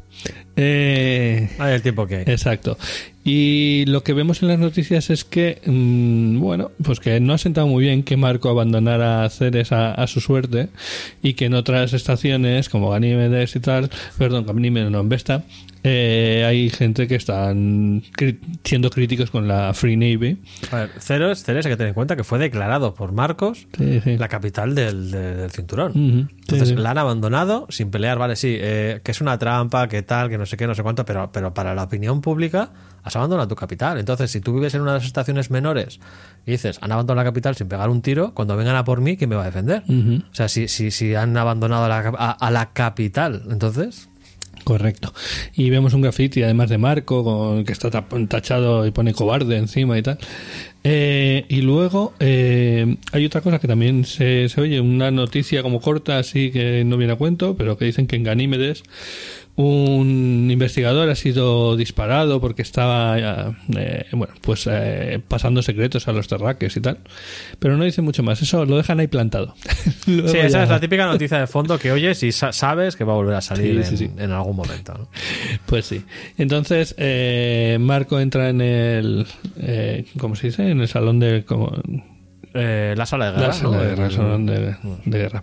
Eh, 0.57 1.49
Hay 1.59 1.73
el 1.73 1.81
tiempo 1.81 2.07
que 2.07 2.17
hay. 2.17 2.25
Exacto. 2.27 2.77
Y 3.23 3.85
lo 3.87 4.03
que 4.03 4.15
vemos 4.15 4.43
en 4.43 4.49
las 4.49 4.59
noticias 4.59 5.11
es 5.11 5.25
que, 5.25 5.61
mmm, 5.67 6.41
bueno, 6.41 6.71
pues 6.83 7.01
que 7.01 7.21
no 7.21 7.35
ha 7.35 7.39
sentado 7.39 7.67
muy 7.67 7.85
bien 7.85 8.03
que 8.03 8.17
Marco 8.17 8.49
abandonara 8.49 9.29
Ceres 9.29 9.73
a, 9.73 9.93
a, 9.93 10.07
su 10.07 10.21
suerte 10.21 10.69
y 11.23 11.35
que 11.35 11.45
en 11.45 11.55
otras 11.55 11.93
estaciones, 11.93 12.71
como 12.71 12.91
Ganímedes 12.91 13.55
y 13.57 13.61
tal, 13.61 13.91
perdón, 14.17 14.47
Ganímedes 14.47 14.91
no, 14.91 15.01
en 15.01 15.09
Vesta, 15.11 15.45
eh, 15.83 16.45
hay 16.47 16.69
gente 16.69 17.09
que 17.09 17.15
están 17.15 18.03
siendo 18.65 18.91
críticos 18.91 19.31
con 19.31 19.49
la 19.49 19.73
Free 19.73 19.97
Navy. 19.97 20.39
A 20.71 20.77
ver, 20.77 20.91
Ceres, 20.99 21.43
Ceres 21.43 21.65
hay 21.65 21.73
que 21.73 21.77
tener 21.77 21.89
en 21.89 21.95
cuenta 21.95 22.17
que 22.17 22.25
fue 22.25 22.39
declarado 22.39 22.95
por 22.95 23.13
Marcos 23.13 23.67
sí, 23.79 24.01
sí. 24.03 24.19
la 24.19 24.29
capital 24.29 24.75
del, 24.75 25.11
del, 25.11 25.37
del 25.39 25.51
cinturón. 25.51 25.93
Uh 25.93 25.99
-huh. 25.99 26.29
Entonces 26.41 26.69
sí, 26.69 26.75
la 26.75 26.91
han 26.91 26.99
abandonado 26.99 27.67
sin 27.71 27.91
pelear, 27.91 28.19
vale, 28.19 28.37
sí, 28.37 28.57
eh, 28.61 29.01
que 29.03 29.11
es 29.11 29.21
una 29.21 29.39
trampa, 29.39 29.89
que 29.89 30.03
tal, 30.03 30.29
que 30.29 30.37
no 30.37 30.45
sé 30.45 30.57
qué, 30.57 30.67
no 30.67 30.75
sé 30.75 30.83
cuánto, 30.83 31.05
pero, 31.07 31.31
pero 31.33 31.55
para 31.55 31.75
la 31.75 31.85
opinión 31.85 32.21
pública 32.21 32.73
has 33.03 33.17
abandonado 33.17 33.49
tu 33.49 33.57
capital. 33.57 33.99
Entonces, 33.99 34.31
si 34.31 34.41
tú 34.41 34.55
vives 34.55 34.75
en 34.75 34.83
una 34.83 34.93
de 34.93 34.99
las 34.99 35.07
estaciones 35.07 35.51
menores 35.51 36.01
y 36.47 36.53
dices, 36.53 36.79
han 36.81 36.93
abandonado 36.93 37.25
la 37.25 37.31
capital 37.31 37.57
sin 37.57 37.69
pegar 37.69 37.91
un 37.91 38.03
tiro, 38.03 38.35
cuando 38.35 38.57
vengan 38.57 38.77
a 38.77 38.85
por 38.85 39.01
mí, 39.01 39.17
¿quién 39.17 39.31
me 39.31 39.37
va 39.37 39.43
a 39.43 39.47
defender? 39.47 39.83
Uh 39.89 39.93
-huh. 39.93 40.23
O 40.31 40.35
sea, 40.35 40.49
si, 40.49 40.69
si, 40.69 40.91
si 40.91 41.15
han 41.15 41.37
abandonado 41.37 41.85
a 41.85 41.89
la, 41.89 42.13
a, 42.17 42.31
a 42.33 42.51
la 42.51 42.73
capital, 42.73 43.43
entonces... 43.51 44.09
Correcto. 44.63 45.15
Y 45.55 45.71
vemos 45.71 45.95
un 45.95 46.03
graffiti, 46.03 46.43
además 46.43 46.69
de 46.69 46.77
Marco, 46.77 47.25
con, 47.25 47.65
que 47.65 47.73
está 47.73 47.91
tachado 48.29 48.87
y 48.87 48.91
pone 48.91 49.15
cobarde 49.15 49.57
encima 49.57 49.97
y 49.99 50.03
tal. 50.03 50.19
Eh, 50.85 51.47
y 51.49 51.63
luego 51.63 52.13
eh, 52.21 52.97
hay 53.13 53.25
otra 53.25 53.41
cosa 53.41 53.59
que 53.59 53.67
también 53.69 54.05
se, 54.05 54.51
se, 54.51 54.61
oye, 54.61 54.79
una 54.81 55.11
noticia 55.11 55.63
como 55.63 55.81
corta, 55.81 56.19
así 56.19 56.51
que 56.51 56.85
no 56.85 56.99
viene 56.99 57.15
a 57.15 57.17
cuento, 57.17 57.57
pero 57.57 57.79
que 57.79 57.87
dicen 57.87 58.07
que 58.07 58.17
en 58.17 58.25
Ganímedes 58.25 58.83
un 59.61 60.51
investigador 60.51 61.09
ha 61.11 61.15
sido 61.15 61.77
disparado 61.77 62.41
porque 62.41 62.63
estaba 62.63 63.55
eh, 63.77 64.07
bueno 64.13 64.35
pues 64.41 64.69
eh, 64.71 65.21
pasando 65.27 65.63
secretos 65.63 66.09
a 66.09 66.13
los 66.13 66.29
terraques 66.29 66.77
y 66.77 66.81
tal 66.81 66.99
pero 67.59 67.77
no 67.77 67.85
dice 67.85 68.03
mucho 68.03 68.23
más 68.23 68.43
eso 68.43 68.65
lo 68.65 68.77
dejan 68.77 69.01
ahí 69.01 69.07
plantado 69.07 69.55
sí 70.05 70.21
esa 70.25 70.49
ya... 70.49 70.63
es 70.65 70.69
la 70.69 70.81
típica 70.81 71.07
noticia 71.07 71.39
de 71.39 71.47
fondo 71.47 71.79
que 71.79 71.93
oyes 71.93 72.23
y 72.23 72.33
sa 72.33 72.53
sabes 72.53 72.97
que 72.97 73.05
va 73.05 73.13
a 73.13 73.17
volver 73.17 73.35
a 73.35 73.41
salir 73.41 73.85
sí, 73.85 73.97
sí, 73.97 74.05
en, 74.05 74.11
sí. 74.11 74.23
en, 74.23 74.33
algún 74.33 74.57
momento 74.57 74.95
¿no? 74.95 75.09
pues 75.67 75.87
sí 75.87 76.05
entonces 76.39 76.95
eh, 76.99 77.79
Marco 77.81 78.19
entra 78.21 78.49
en 78.49 78.61
el 78.61 79.27
¿cómo 80.19 80.37
se 80.37 80.49
dice? 80.49 80.71
en 80.71 80.81
el 80.81 80.89
salón 80.89 81.21
de 81.21 81.45
como, 81.45 81.73
eh, 82.53 82.95
la 82.97 83.07
sala 83.07 83.27
de 83.27 83.33
guerra. 83.33 83.47
La 83.47 83.53
sala 83.53 83.79
de 83.79 83.89
guerra, 83.91 84.11
salón 84.11 84.47
de, 84.47 84.77
de, 85.05 85.19
guerra. 85.19 85.43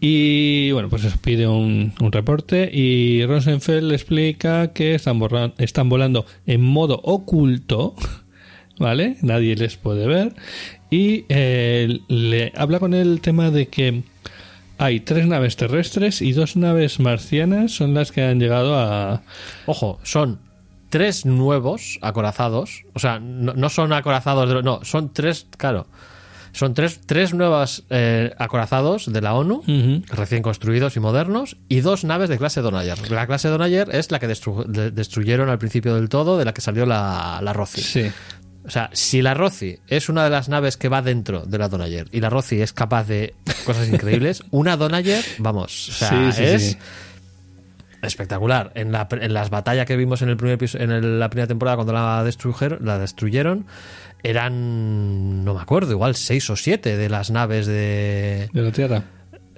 Y 0.00 0.72
bueno, 0.72 0.88
pues 0.88 1.04
eso 1.04 1.16
pide 1.22 1.46
un, 1.46 1.92
un 2.00 2.12
reporte 2.12 2.68
y 2.72 3.24
Rosenfeld 3.26 3.92
explica 3.92 4.72
que 4.72 4.96
están, 4.96 5.20
están 5.58 5.88
volando 5.88 6.26
en 6.46 6.62
modo 6.62 7.00
oculto, 7.04 7.94
¿vale? 8.78 9.16
Nadie 9.22 9.54
les 9.54 9.76
puede 9.76 10.06
ver. 10.06 10.34
Y 10.90 11.26
eh, 11.28 12.00
le 12.08 12.52
habla 12.56 12.80
con 12.80 12.92
el 12.92 13.20
tema 13.20 13.50
de 13.50 13.68
que 13.68 14.02
hay 14.78 15.00
tres 15.00 15.26
naves 15.26 15.56
terrestres 15.56 16.22
y 16.22 16.32
dos 16.32 16.56
naves 16.56 16.98
marcianas 16.98 17.72
son 17.72 17.94
las 17.94 18.10
que 18.10 18.22
han 18.22 18.40
llegado 18.40 18.76
a... 18.76 19.22
Ojo, 19.66 20.00
son 20.02 20.40
tres 20.88 21.24
nuevos 21.24 22.00
acorazados. 22.02 22.84
O 22.94 22.98
sea, 22.98 23.20
no, 23.20 23.54
no 23.54 23.68
son 23.68 23.92
acorazados, 23.92 24.48
de, 24.48 24.62
no, 24.64 24.84
son 24.84 25.12
tres, 25.12 25.46
claro 25.56 25.86
son 26.58 26.74
tres, 26.74 27.00
tres 27.06 27.34
nuevas 27.34 27.84
eh, 27.88 28.34
acorazados 28.36 29.12
de 29.12 29.20
la 29.20 29.34
ONU, 29.34 29.58
uh 29.58 29.62
-huh. 29.64 30.06
recién 30.08 30.42
construidos 30.42 30.96
y 30.96 31.00
modernos, 31.00 31.56
y 31.68 31.82
dos 31.82 32.02
naves 32.02 32.28
de 32.28 32.36
clase 32.36 32.62
Donayer. 32.62 33.12
La 33.12 33.28
clase 33.28 33.46
Donayer 33.46 33.88
es 33.94 34.10
la 34.10 34.18
que 34.18 34.26
destru 34.26 34.64
de 34.66 34.90
destruyeron 34.90 35.50
al 35.50 35.58
principio 35.58 35.94
del 35.94 36.08
todo, 36.08 36.36
de 36.36 36.44
la 36.44 36.52
que 36.52 36.60
salió 36.60 36.84
la, 36.84 37.38
la 37.42 37.52
Rossi. 37.52 37.80
Sí. 37.80 38.10
O 38.66 38.70
sea, 38.70 38.90
si 38.92 39.22
la 39.22 39.34
Rossi 39.34 39.78
es 39.86 40.08
una 40.08 40.24
de 40.24 40.30
las 40.30 40.48
naves 40.48 40.76
que 40.76 40.88
va 40.88 41.00
dentro 41.00 41.44
de 41.46 41.58
la 41.58 41.68
Donayer 41.68 42.08
y 42.10 42.20
la 42.20 42.28
Rossi 42.28 42.60
es 42.60 42.72
capaz 42.72 43.04
de 43.04 43.34
cosas 43.64 43.88
increíbles, 43.94 44.42
una 44.50 44.76
Donayer, 44.76 45.24
vamos, 45.38 45.90
o 45.90 45.92
sea, 45.92 46.32
sí, 46.32 46.32
sí, 46.32 46.42
es... 46.42 46.70
Sí 46.72 46.78
espectacular. 48.02 48.72
En, 48.74 48.92
la, 48.92 49.08
en, 49.10 49.32
las 49.32 49.50
batallas 49.50 49.86
que 49.86 49.96
vimos 49.96 50.22
en, 50.22 50.28
el 50.28 50.36
primer 50.36 50.58
en 50.74 50.90
el, 50.90 51.18
la 51.18 51.30
primera 51.30 51.46
temporada 51.46 51.76
cuando 51.76 51.92
la 51.92 52.22
destruyeron, 52.22 52.84
la 52.84 52.98
destruyeron, 52.98 53.66
eran, 54.22 55.44
no 55.44 55.54
me 55.54 55.60
acuerdo, 55.60 55.92
igual 55.92 56.14
seis 56.14 56.48
o 56.50 56.56
siete 56.56 56.96
de 56.96 57.08
las 57.08 57.30
naves 57.30 57.66
de... 57.66 58.48
De 58.52 58.62
la 58.62 58.72
Tierra. 58.72 59.02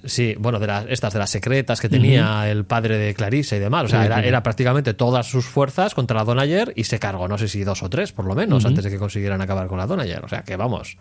Sí, 0.05 0.35
bueno, 0.39 0.59
de 0.59 0.67
las, 0.67 0.87
estas 0.89 1.13
de 1.13 1.19
las 1.19 1.31
secretas 1.31 1.81
que 1.81 1.89
tenía 1.89 2.25
uh 2.25 2.27
-huh. 2.27 2.51
el 2.51 2.65
padre 2.65 2.97
de 2.97 3.15
Clarissa 3.15 3.57
y 3.57 3.59
demás. 3.59 3.85
O 3.85 3.89
sea, 3.89 4.05
era, 4.05 4.23
era, 4.23 4.43
prácticamente 4.43 4.95
todas 4.95 5.27
sus 5.27 5.45
fuerzas 5.45 5.95
contra 5.95 6.17
la 6.17 6.25
Donayer 6.25 6.73
y 6.75 6.85
se 6.85 6.99
cargó, 6.99 7.29
no 7.29 7.37
sé 7.37 7.49
si 7.49 7.65
dos 7.65 7.83
o 7.83 7.91
tres, 7.91 8.13
por 8.13 8.25
lo 8.25 8.35
menos, 8.35 8.65
uh 8.65 8.67
-huh. 8.67 8.71
antes 8.71 8.85
de 8.85 8.91
que 8.91 8.99
consiguieran 8.99 9.41
acabar 9.43 9.67
con 9.67 9.79
la 9.79 9.87
Donayer. 9.87 10.25
O 10.25 10.29
sea, 10.29 10.43
que 10.43 10.57
vamos. 10.57 10.97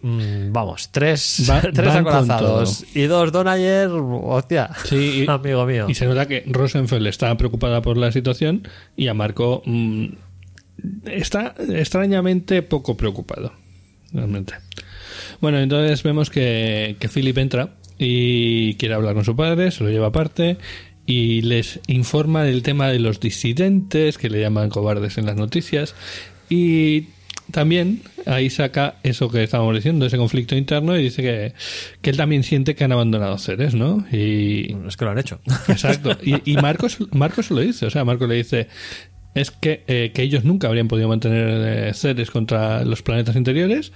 Mm, 0.00 0.52
vamos, 0.52 0.90
tres, 0.92 1.44
Va, 1.50 1.60
tres 1.74 1.94
acorazados 1.94 2.84
y 2.94 3.02
dos 3.06 3.32
Donayer, 3.32 3.90
hostia, 3.90 4.70
sí, 4.84 5.24
y, 5.26 5.26
amigo 5.30 5.66
mío. 5.66 5.86
Y 5.88 5.94
se 5.94 6.06
nota 6.06 6.26
que 6.26 6.44
Rosenfeld 6.46 7.06
está 7.08 7.36
preocupada 7.36 7.82
por 7.82 7.96
la 7.96 8.12
situación 8.12 8.62
y 8.96 9.08
a 9.08 9.14
Marco 9.14 9.62
mmm, 9.66 10.06
está 11.04 11.54
extrañamente 11.68 12.62
poco 12.62 12.96
preocupado, 12.96 13.52
realmente. 14.12 14.54
Bueno, 15.40 15.58
entonces 15.58 16.02
vemos 16.02 16.30
que, 16.30 16.96
que 16.98 17.08
Philip 17.08 17.38
entra 17.38 17.74
y 17.98 18.74
quiere 18.74 18.94
hablar 18.94 19.14
con 19.14 19.24
su 19.24 19.36
padre, 19.36 19.70
se 19.70 19.84
lo 19.84 19.90
lleva 19.90 20.08
aparte 20.08 20.58
y 21.06 21.40
les 21.42 21.80
informa 21.86 22.44
del 22.44 22.62
tema 22.62 22.88
de 22.88 22.98
los 22.98 23.18
disidentes, 23.18 24.18
que 24.18 24.28
le 24.28 24.40
llaman 24.40 24.68
cobardes 24.68 25.16
en 25.16 25.24
las 25.24 25.36
noticias, 25.36 25.94
y 26.50 27.06
también 27.50 28.02
ahí 28.26 28.50
saca 28.50 28.96
eso 29.02 29.30
que 29.30 29.42
estábamos 29.42 29.74
diciendo, 29.74 30.04
ese 30.04 30.18
conflicto 30.18 30.54
interno, 30.54 30.98
y 30.98 31.04
dice 31.04 31.22
que, 31.22 31.54
que 32.02 32.10
él 32.10 32.16
también 32.18 32.42
siente 32.42 32.74
que 32.74 32.84
han 32.84 32.92
abandonado 32.92 33.38
Ceres, 33.38 33.74
¿no? 33.74 34.06
Y 34.12 34.76
es 34.86 34.98
que 34.98 35.04
lo 35.06 35.12
han 35.12 35.18
hecho. 35.18 35.40
Exacto. 35.68 36.16
Y, 36.22 36.52
y 36.52 36.56
Marcos, 36.56 36.98
Marcos 37.12 37.50
lo 37.50 37.60
dice, 37.60 37.86
o 37.86 37.90
sea, 37.90 38.04
Marcos 38.04 38.28
le 38.28 38.34
dice 38.34 38.68
es 39.34 39.50
que, 39.50 39.84
eh, 39.86 40.10
que 40.14 40.22
ellos 40.22 40.44
nunca 40.44 40.68
habrían 40.68 40.88
podido 40.88 41.08
mantener 41.08 41.88
eh, 41.88 41.94
Ceres 41.94 42.30
contra 42.30 42.84
los 42.84 43.02
planetas 43.02 43.36
interiores 43.36 43.92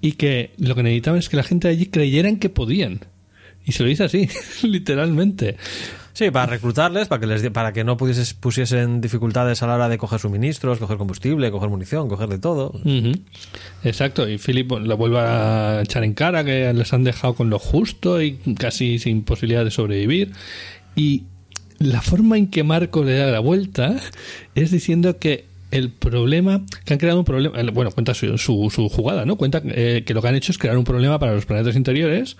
y 0.00 0.12
que 0.12 0.52
lo 0.58 0.74
que 0.74 0.82
necesitaban 0.82 1.18
es 1.18 1.28
que 1.28 1.36
la 1.36 1.42
gente 1.42 1.68
allí 1.68 1.86
creyeran 1.86 2.36
que 2.36 2.48
podían. 2.48 3.00
Y 3.66 3.72
se 3.72 3.82
lo 3.82 3.88
dice 3.88 4.04
así, 4.04 4.28
literalmente. 4.62 5.56
Sí, 6.12 6.30
para 6.30 6.46
reclutarles, 6.46 7.08
para 7.08 7.20
que 7.20 7.26
les 7.26 7.50
para 7.50 7.74
que 7.74 7.84
no 7.84 7.98
pudieses, 7.98 8.32
pusiesen 8.32 9.02
dificultades 9.02 9.62
a 9.62 9.66
la 9.66 9.74
hora 9.74 9.88
de 9.90 9.98
coger 9.98 10.18
suministros, 10.18 10.78
coger 10.78 10.96
combustible, 10.96 11.50
coger 11.50 11.68
munición, 11.68 12.08
coger 12.08 12.30
de 12.30 12.38
todo. 12.38 12.70
Uh 12.72 12.88
-huh. 12.88 13.20
Exacto, 13.84 14.26
y 14.26 14.38
Philip 14.38 14.70
lo 14.70 14.96
vuelve 14.96 15.18
a 15.18 15.82
echar 15.82 16.04
en 16.04 16.14
cara 16.14 16.42
que 16.42 16.72
les 16.72 16.92
han 16.94 17.04
dejado 17.04 17.34
con 17.34 17.50
lo 17.50 17.58
justo 17.58 18.22
y 18.22 18.38
casi 18.58 18.98
sin 18.98 19.24
posibilidad 19.24 19.62
de 19.62 19.70
sobrevivir. 19.70 20.32
Y 20.94 21.24
la 21.78 22.00
forma 22.00 22.38
en 22.38 22.48
que 22.48 22.64
Marco 22.64 23.04
le 23.04 23.16
da 23.16 23.26
la 23.26 23.40
vuelta 23.40 23.96
es 24.54 24.70
diciendo 24.70 25.18
que 25.18 25.46
el 25.70 25.90
problema, 25.90 26.64
que 26.84 26.94
han 26.94 26.98
creado 26.98 27.18
un 27.18 27.24
problema, 27.24 27.60
bueno, 27.72 27.90
cuenta 27.90 28.14
su, 28.14 28.38
su, 28.38 28.70
su 28.70 28.88
jugada, 28.88 29.24
¿no? 29.24 29.36
Cuenta 29.36 29.60
eh, 29.64 30.04
que 30.06 30.14
lo 30.14 30.22
que 30.22 30.28
han 30.28 30.34
hecho 30.34 30.52
es 30.52 30.58
crear 30.58 30.78
un 30.78 30.84
problema 30.84 31.18
para 31.18 31.32
los 31.32 31.44
planetas 31.44 31.76
interiores 31.76 32.36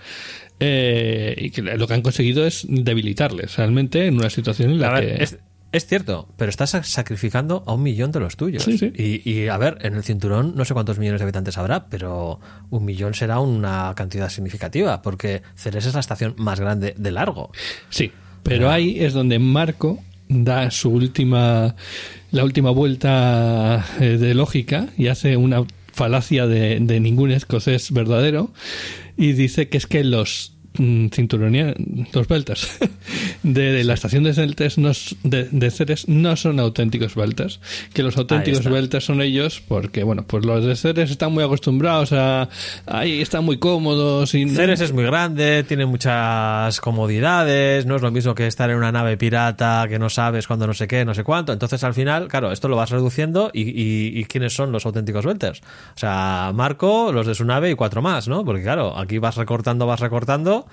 eh, 0.59 1.35
y 1.37 1.49
que 1.51 1.61
lo 1.61 1.87
que 1.87 1.93
han 1.93 2.01
conseguido 2.01 2.45
es 2.45 2.65
debilitarles 2.67 3.57
realmente 3.57 4.07
en 4.07 4.15
una 4.15 4.29
situación 4.29 4.71
en 4.71 4.79
la 4.79 4.95
a 4.95 4.99
que... 5.01 5.07
Ver, 5.07 5.21
es, 5.21 5.37
es, 5.71 5.85
cierto, 5.85 6.29
pero 6.37 6.49
estás 6.49 6.71
sacrificando 6.83 7.63
a 7.67 7.73
un 7.73 7.83
millón 7.83 8.11
de 8.11 8.21
los 8.21 8.37
tuyos. 8.37 8.63
Sí, 8.63 8.77
sí. 8.77 8.93
Y, 8.95 9.29
y, 9.29 9.49
a 9.49 9.57
ver, 9.57 9.77
en 9.81 9.95
el 9.95 10.03
cinturón 10.03 10.53
no 10.55 10.63
sé 10.63 10.73
cuántos 10.73 10.97
millones 10.97 11.19
de 11.19 11.25
habitantes 11.25 11.57
habrá, 11.57 11.89
pero 11.89 12.39
un 12.69 12.85
millón 12.85 13.13
será 13.13 13.39
una 13.39 13.93
cantidad 13.95 14.29
significativa, 14.29 15.01
porque 15.01 15.43
Ceres 15.55 15.85
es 15.85 15.93
la 15.93 15.99
estación 15.99 16.33
más 16.37 16.59
grande 16.59 16.95
de 16.97 17.11
largo. 17.11 17.51
Sí, 17.89 18.11
pero 18.47 18.71
ahí 18.71 18.97
es 18.99 19.13
donde 19.13 19.39
Marco 19.39 19.99
da 20.29 20.71
su 20.71 20.89
última 20.89 21.75
la 22.31 22.43
última 22.43 22.71
vuelta 22.71 23.85
eh, 23.99 24.17
de 24.17 24.33
lógica 24.33 24.87
y 24.97 25.07
hace 25.07 25.37
una 25.37 25.65
falacia 25.93 26.47
de, 26.47 26.79
de 26.79 26.99
ningún 26.99 27.31
escocés 27.31 27.91
verdadero 27.91 28.51
y 29.17 29.33
dice 29.33 29.69
que 29.69 29.77
es 29.77 29.87
que 29.87 30.03
los 30.03 30.56
mm, 30.77 31.07
cinturonia- 31.07 31.73
los 32.13 32.27
belters 32.27 32.77
de, 33.43 33.71
de 33.71 33.83
la 33.83 33.93
estación 33.93 34.23
de 34.23 34.33
Celtes 34.33 34.77
no, 34.77 34.91
de, 35.23 35.45
de 35.51 35.71
Ceres 35.71 36.07
no 36.07 36.35
son 36.35 36.59
auténticos 36.59 37.15
belters. 37.15 37.59
Que 37.93 38.03
los 38.03 38.17
auténticos 38.17 38.63
belters 38.65 39.05
son 39.05 39.21
ellos 39.21 39.61
porque, 39.67 40.03
bueno, 40.03 40.23
pues 40.27 40.45
los 40.45 40.63
de 40.65 40.75
Ceres 40.75 41.11
están 41.11 41.31
muy 41.33 41.43
acostumbrados 41.43 42.11
a... 42.13 42.49
Ahí 42.85 43.21
están 43.21 43.43
muy 43.45 43.57
cómodos 43.57 44.33
y... 44.35 44.47
Ceres 44.49 44.81
es 44.81 44.91
muy 44.93 45.03
grande, 45.03 45.63
tiene 45.63 45.85
muchas 45.85 46.79
comodidades, 46.81 47.85
no 47.85 47.95
es 47.95 48.01
lo 48.01 48.11
mismo 48.11 48.35
que 48.35 48.47
estar 48.47 48.69
en 48.69 48.77
una 48.77 48.91
nave 48.91 49.17
pirata 49.17 49.85
que 49.89 49.99
no 49.99 50.09
sabes 50.09 50.47
cuándo 50.47 50.67
no 50.67 50.73
sé 50.73 50.87
qué, 50.87 51.05
no 51.05 51.13
sé 51.13 51.23
cuánto. 51.23 51.53
Entonces, 51.53 51.83
al 51.83 51.93
final, 51.93 52.27
claro, 52.27 52.51
esto 52.51 52.67
lo 52.67 52.75
vas 52.75 52.89
reduciendo 52.89 53.49
y, 53.53 53.61
y- 53.61 54.19
y 54.19 54.25
¿quiénes 54.25 54.53
son 54.53 54.71
los 54.71 54.85
auténticos 54.85 55.25
Belters? 55.25 55.61
O 55.95 55.99
sea, 55.99 56.51
Marco, 56.53 57.11
los 57.11 57.25
de 57.27 57.35
su 57.35 57.45
nave 57.45 57.71
y 57.71 57.75
cuatro 57.75 58.01
más, 58.01 58.27
¿no? 58.27 58.43
Porque, 58.45 58.63
claro, 58.63 58.97
aquí 58.97 59.17
vas 59.17 59.35
recortando, 59.37 59.85
vas 59.85 59.99
recortando 59.99 60.66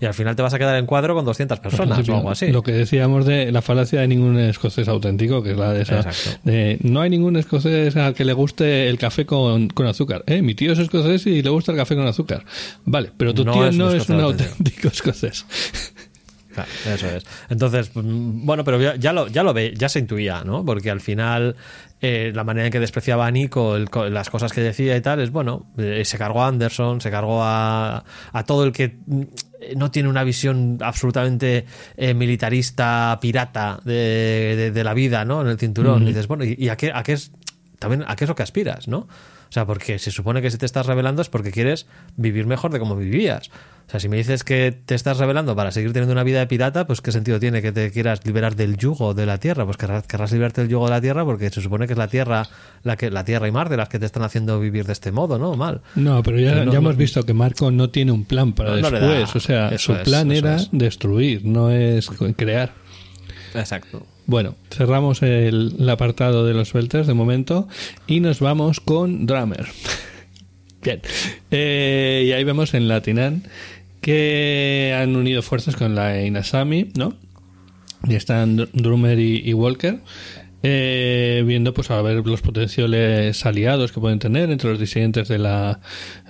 y 0.00 0.06
al 0.06 0.14
final 0.14 0.36
te 0.36 0.42
vas 0.42 0.54
a 0.54 0.58
quedar 0.58 0.76
en 0.76 0.86
cuadro 0.86 1.14
con 1.14 1.24
200 1.24 1.58
Por 1.58 1.70
personas 1.70 2.08
o 2.08 2.14
algo 2.16 2.30
así. 2.30 2.48
Lo 2.52 2.62
que 2.62 2.70
decíamos 2.72 3.26
de 3.26 3.50
la 3.50 3.62
falacia 3.62 4.00
de 4.00 4.06
ningún 4.06 4.38
escocés 4.38 4.86
auténtico, 4.86 5.42
que 5.42 5.50
es 5.52 5.56
la 5.56 5.72
de 5.72 5.82
esa. 5.82 6.08
De, 6.44 6.78
no 6.82 7.00
hay 7.00 7.10
ningún 7.10 7.36
escocés 7.36 7.96
al 7.96 8.14
que 8.14 8.24
le 8.24 8.32
guste 8.32 8.88
el 8.88 8.96
café 8.96 9.26
con, 9.26 9.68
con 9.68 9.86
azúcar. 9.86 10.22
¿eh? 10.28 10.40
Mi 10.40 10.54
tío 10.54 10.72
es 10.72 10.78
escocés 10.78 11.26
y 11.26 11.42
le 11.42 11.50
gusta 11.50 11.72
el 11.72 11.78
café 11.78 11.96
con 11.96 12.06
azúcar. 12.06 12.44
Vale, 12.84 13.10
pero 13.16 13.34
tu 13.34 13.44
No 13.44 13.52
tío 13.52 13.66
es 13.66 13.72
un 13.72 13.78
no 13.78 13.88
es 13.88 13.94
escocés 13.94 14.14
un 14.16 14.20
auténtico. 14.22 14.52
auténtico 14.58 14.88
escocés. 14.92 15.46
Claro, 16.52 16.70
eso 16.86 17.06
es. 17.08 17.24
Entonces, 17.50 17.90
mm, 17.94 18.46
bueno, 18.46 18.64
pero 18.64 18.80
ya, 18.80 18.96
ya 18.96 19.12
lo, 19.12 19.28
ya 19.28 19.42
lo 19.42 19.52
ve, 19.52 19.74
ya 19.76 19.88
se 19.88 19.98
intuía, 19.98 20.42
¿no? 20.44 20.64
Porque 20.64 20.90
al 20.90 21.00
final 21.00 21.56
eh, 22.00 22.32
la 22.34 22.42
manera 22.44 22.66
en 22.66 22.72
que 22.72 22.80
despreciaba 22.80 23.26
a 23.26 23.30
Nico, 23.30 23.76
el 23.76 23.88
las 24.10 24.30
cosas 24.30 24.52
que 24.52 24.60
decía 24.60 24.96
y 24.96 25.00
tal, 25.00 25.20
es 25.20 25.30
bueno, 25.30 25.66
eh, 25.76 26.02
se 26.04 26.16
cargó 26.18 26.42
a 26.42 26.48
Anderson, 26.48 27.00
se 27.00 27.10
cargó 27.10 27.42
a, 27.42 28.04
a 28.32 28.44
todo 28.44 28.64
el 28.64 28.72
que 28.72 28.96
mm, 29.06 29.22
no 29.76 29.90
tiene 29.90 30.08
una 30.08 30.24
visión 30.24 30.78
absolutamente 30.80 31.66
eh, 31.96 32.14
militarista, 32.14 33.18
pirata 33.20 33.80
de, 33.84 34.54
de- 34.56 34.70
de 34.70 34.84
la 34.84 34.94
vida, 34.94 35.24
¿no? 35.24 35.40
En 35.42 35.48
el 35.48 35.58
cinturón. 35.58 36.02
Y 36.04 36.06
dices, 36.06 36.28
bueno, 36.28 36.44
¿y, 36.44 36.54
y 36.58 36.68
a 36.70 36.76
qué, 36.76 36.92
a 36.94 37.02
qué 37.02 37.12
es 37.12 37.32
también 37.78 38.04
a 38.08 38.16
qué 38.16 38.24
es 38.24 38.28
lo 38.28 38.34
que 38.34 38.42
aspiras, 38.42 38.88
¿no? 38.88 39.06
O 39.48 39.52
sea, 39.52 39.66
porque 39.66 39.98
se 39.98 40.10
supone 40.10 40.42
que 40.42 40.50
si 40.50 40.58
te 40.58 40.66
estás 40.66 40.86
revelando 40.86 41.22
es 41.22 41.28
porque 41.28 41.50
quieres 41.50 41.86
vivir 42.16 42.46
mejor 42.46 42.70
de 42.72 42.78
como 42.78 42.96
vivías. 42.96 43.48
O 43.86 43.90
sea, 43.90 43.98
si 44.00 44.10
me 44.10 44.18
dices 44.18 44.44
que 44.44 44.76
te 44.84 44.94
estás 44.94 45.16
revelando 45.16 45.56
para 45.56 45.70
seguir 45.70 45.94
teniendo 45.94 46.12
una 46.12 46.22
vida 46.22 46.40
de 46.40 46.46
pirata, 46.46 46.86
pues 46.86 47.00
qué 47.00 47.10
sentido 47.10 47.40
tiene 47.40 47.62
que 47.62 47.72
te 47.72 47.90
quieras 47.90 48.20
liberar 48.26 48.54
del 48.54 48.76
yugo 48.76 49.14
de 49.14 49.24
la 49.24 49.38
tierra. 49.38 49.64
Pues 49.64 49.78
querrás, 49.78 50.06
querrás 50.06 50.30
liberarte 50.32 50.60
del 50.60 50.68
yugo 50.70 50.84
de 50.84 50.90
la 50.90 51.00
tierra 51.00 51.24
porque 51.24 51.48
se 51.48 51.62
supone 51.62 51.86
que 51.86 51.94
es 51.94 51.98
la 51.98 52.08
tierra, 52.08 52.46
la 52.82 52.96
que 52.98 53.10
la 53.10 53.24
tierra 53.24 53.48
y 53.48 53.52
mar 53.52 53.70
de 53.70 53.78
las 53.78 53.88
que 53.88 53.98
te 53.98 54.04
están 54.04 54.24
haciendo 54.24 54.60
vivir 54.60 54.84
de 54.84 54.92
este 54.92 55.10
modo, 55.10 55.38
¿no? 55.38 55.54
Mal. 55.56 55.80
No, 55.94 56.22
pero 56.22 56.38
ya, 56.38 56.50
Pero 56.52 56.64
no- 56.66 56.72
ya 56.72 56.80
no- 56.80 56.84
hemos 56.86 56.96
visto 56.98 57.22
que 57.22 57.32
Marco 57.32 57.70
no 57.70 57.88
tiene 57.88 58.12
un 58.12 58.26
plan 58.26 58.52
para 58.52 58.70
No, 58.76 58.90
después. 58.90 59.00
da. 59.00 59.32
O 59.34 59.40
sea, 59.40 59.68
Eso 59.70 59.96
su 59.96 60.02
plan 60.02 60.30
era 60.32 60.56
es. 60.56 60.68
destruir, 60.70 61.46
no 61.46 61.70
es 61.70 62.10
crear. 62.36 62.72
Exacto. 63.54 64.06
Bueno, 64.26 64.54
cerramos 64.70 65.22
el, 65.22 65.74
el 65.78 65.88
apartado 65.88 66.44
de 66.46 66.54
los 66.54 66.72
Belters 66.72 67.06
de 67.06 67.14
momento 67.14 67.66
y 68.06 68.20
nos 68.20 68.40
vamos 68.40 68.80
con 68.80 69.26
Drummer. 69.26 69.66
Bien. 70.82 71.00
Eh, 71.50 72.24
y 72.26 72.32
ahí 72.32 72.44
vemos 72.44 72.74
en 72.74 72.88
Latinan 72.88 73.42
que 74.00 74.94
han 74.96 75.16
unido 75.16 75.42
fuerzas 75.42 75.76
con 75.76 75.94
la 75.94 76.22
Inasami, 76.24 76.90
¿no? 76.96 77.14
Y 78.06 78.14
están 78.14 78.56
Dr- 78.56 78.70
Drummer 78.72 79.18
y, 79.18 79.42
y 79.44 79.52
Walker. 79.54 79.98
eh, 80.62 81.42
viendo 81.46 81.72
pues 81.74 81.90
a 81.90 82.00
ver 82.02 82.24
los 82.26 82.40
potenciales 82.42 83.44
aliados 83.46 83.92
que 83.92 84.00
pueden 84.00 84.18
tener 84.18 84.50
entre 84.50 84.70
los 84.70 84.78
disidentes 84.78 85.28
de 85.28 85.38
la 85.38 85.80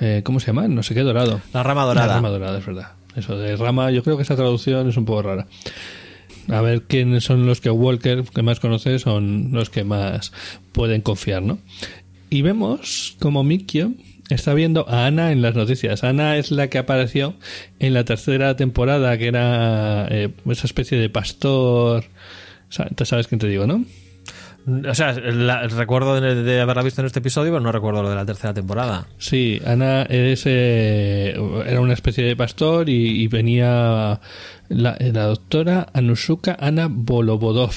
eh, 0.00 0.20
¿cómo 0.24 0.38
se 0.40 0.48
llama? 0.48 0.68
no 0.68 0.82
sé 0.82 0.94
qué 0.94 1.00
dorado 1.00 1.40
La 1.54 1.62
rama 1.62 1.84
dorada. 1.84 2.06
la 2.08 2.14
rama 2.14 2.28
dorada, 2.30 2.58
es 2.58 2.66
verdad. 2.66 2.92
Eso 3.16 3.36
de 3.38 3.56
rama, 3.56 3.90
yo 3.90 4.02
creo 4.02 4.16
que 4.16 4.22
esa 4.22 4.36
traducción 4.36 4.88
es 4.88 4.96
un 4.96 5.04
poco 5.04 5.22
rara. 5.22 5.46
A 6.48 6.60
ver 6.62 6.82
quiénes 6.82 7.24
son 7.24 7.46
los 7.46 7.60
que 7.60 7.70
Walker, 7.70 8.24
que 8.34 8.42
más 8.42 8.60
conoce, 8.60 8.98
son 8.98 9.50
los 9.52 9.68
que 9.70 9.84
más 9.84 10.32
pueden 10.72 11.00
confiar, 11.02 11.42
¿no? 11.42 11.58
Y 12.30 12.42
vemos 12.42 13.16
como 13.20 13.44
Mikio 13.44 13.92
está 14.30 14.52
viendo 14.54 14.86
a 14.88 15.06
Ana 15.06 15.32
en 15.32 15.40
las 15.42 15.54
noticias. 15.54 16.04
Ana 16.04 16.36
es 16.36 16.50
la 16.50 16.68
que 16.68 16.78
apareció 16.78 17.34
en 17.78 17.94
la 17.94 18.04
tercera 18.04 18.56
temporada, 18.56 19.16
que 19.18 19.26
era 19.28 20.06
eh, 20.10 20.30
esa 20.50 20.66
especie 20.66 20.98
de 20.98 21.08
pastor. 21.10 22.04
Sa- 22.68 22.88
Tú 22.94 23.04
sabes 23.06 23.26
quién 23.28 23.38
te 23.38 23.48
digo, 23.48 23.66
¿no? 23.66 23.84
O 24.86 24.94
sea, 24.94 25.12
la- 25.14 25.66
recuerdo 25.68 26.20
de, 26.20 26.34
de 26.42 26.60
haberla 26.60 26.82
visto 26.82 27.00
en 27.00 27.06
este 27.06 27.20
episodio, 27.20 27.52
pero 27.52 27.60
no 27.62 27.72
recuerdo 27.72 28.02
lo 28.02 28.10
de 28.10 28.16
la 28.16 28.26
tercera 28.26 28.52
temporada. 28.52 29.06
Sí, 29.16 29.62
Ana 29.64 30.02
es, 30.02 30.42
eh, 30.44 31.34
era 31.66 31.80
una 31.80 31.94
especie 31.94 32.24
de 32.24 32.36
pastor 32.36 32.90
y, 32.90 33.22
y 33.22 33.28
venía 33.28 34.20
la, 34.68 34.96
doctora 34.98 35.88
Anusuka 35.92 36.56
Ana 36.58 36.88
Bolobodov. 36.90 37.72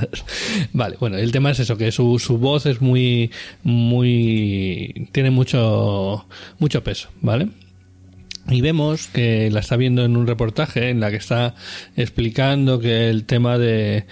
Vale, 0.72 0.96
bueno, 1.00 1.16
el 1.16 1.32
tema 1.32 1.50
es 1.50 1.60
eso, 1.60 1.76
que 1.76 1.92
su, 1.92 2.18
su 2.18 2.38
voz 2.38 2.66
es 2.66 2.80
muy, 2.80 3.30
muy, 3.62 5.08
tiene 5.12 5.30
mucho, 5.30 6.26
mucho 6.58 6.84
peso, 6.84 7.08
¿vale? 7.20 7.48
Y 8.48 8.60
vemos 8.62 9.08
que 9.08 9.50
la 9.50 9.60
está 9.60 9.76
viendo 9.76 10.04
en 10.04 10.16
un 10.16 10.26
reportaje 10.26 10.90
en 10.90 11.00
la 11.00 11.10
que 11.10 11.16
está 11.16 11.54
explicando 11.96 12.80
que 12.80 13.10
el 13.10 13.24
tema 13.24 13.58
de, 13.58 14.06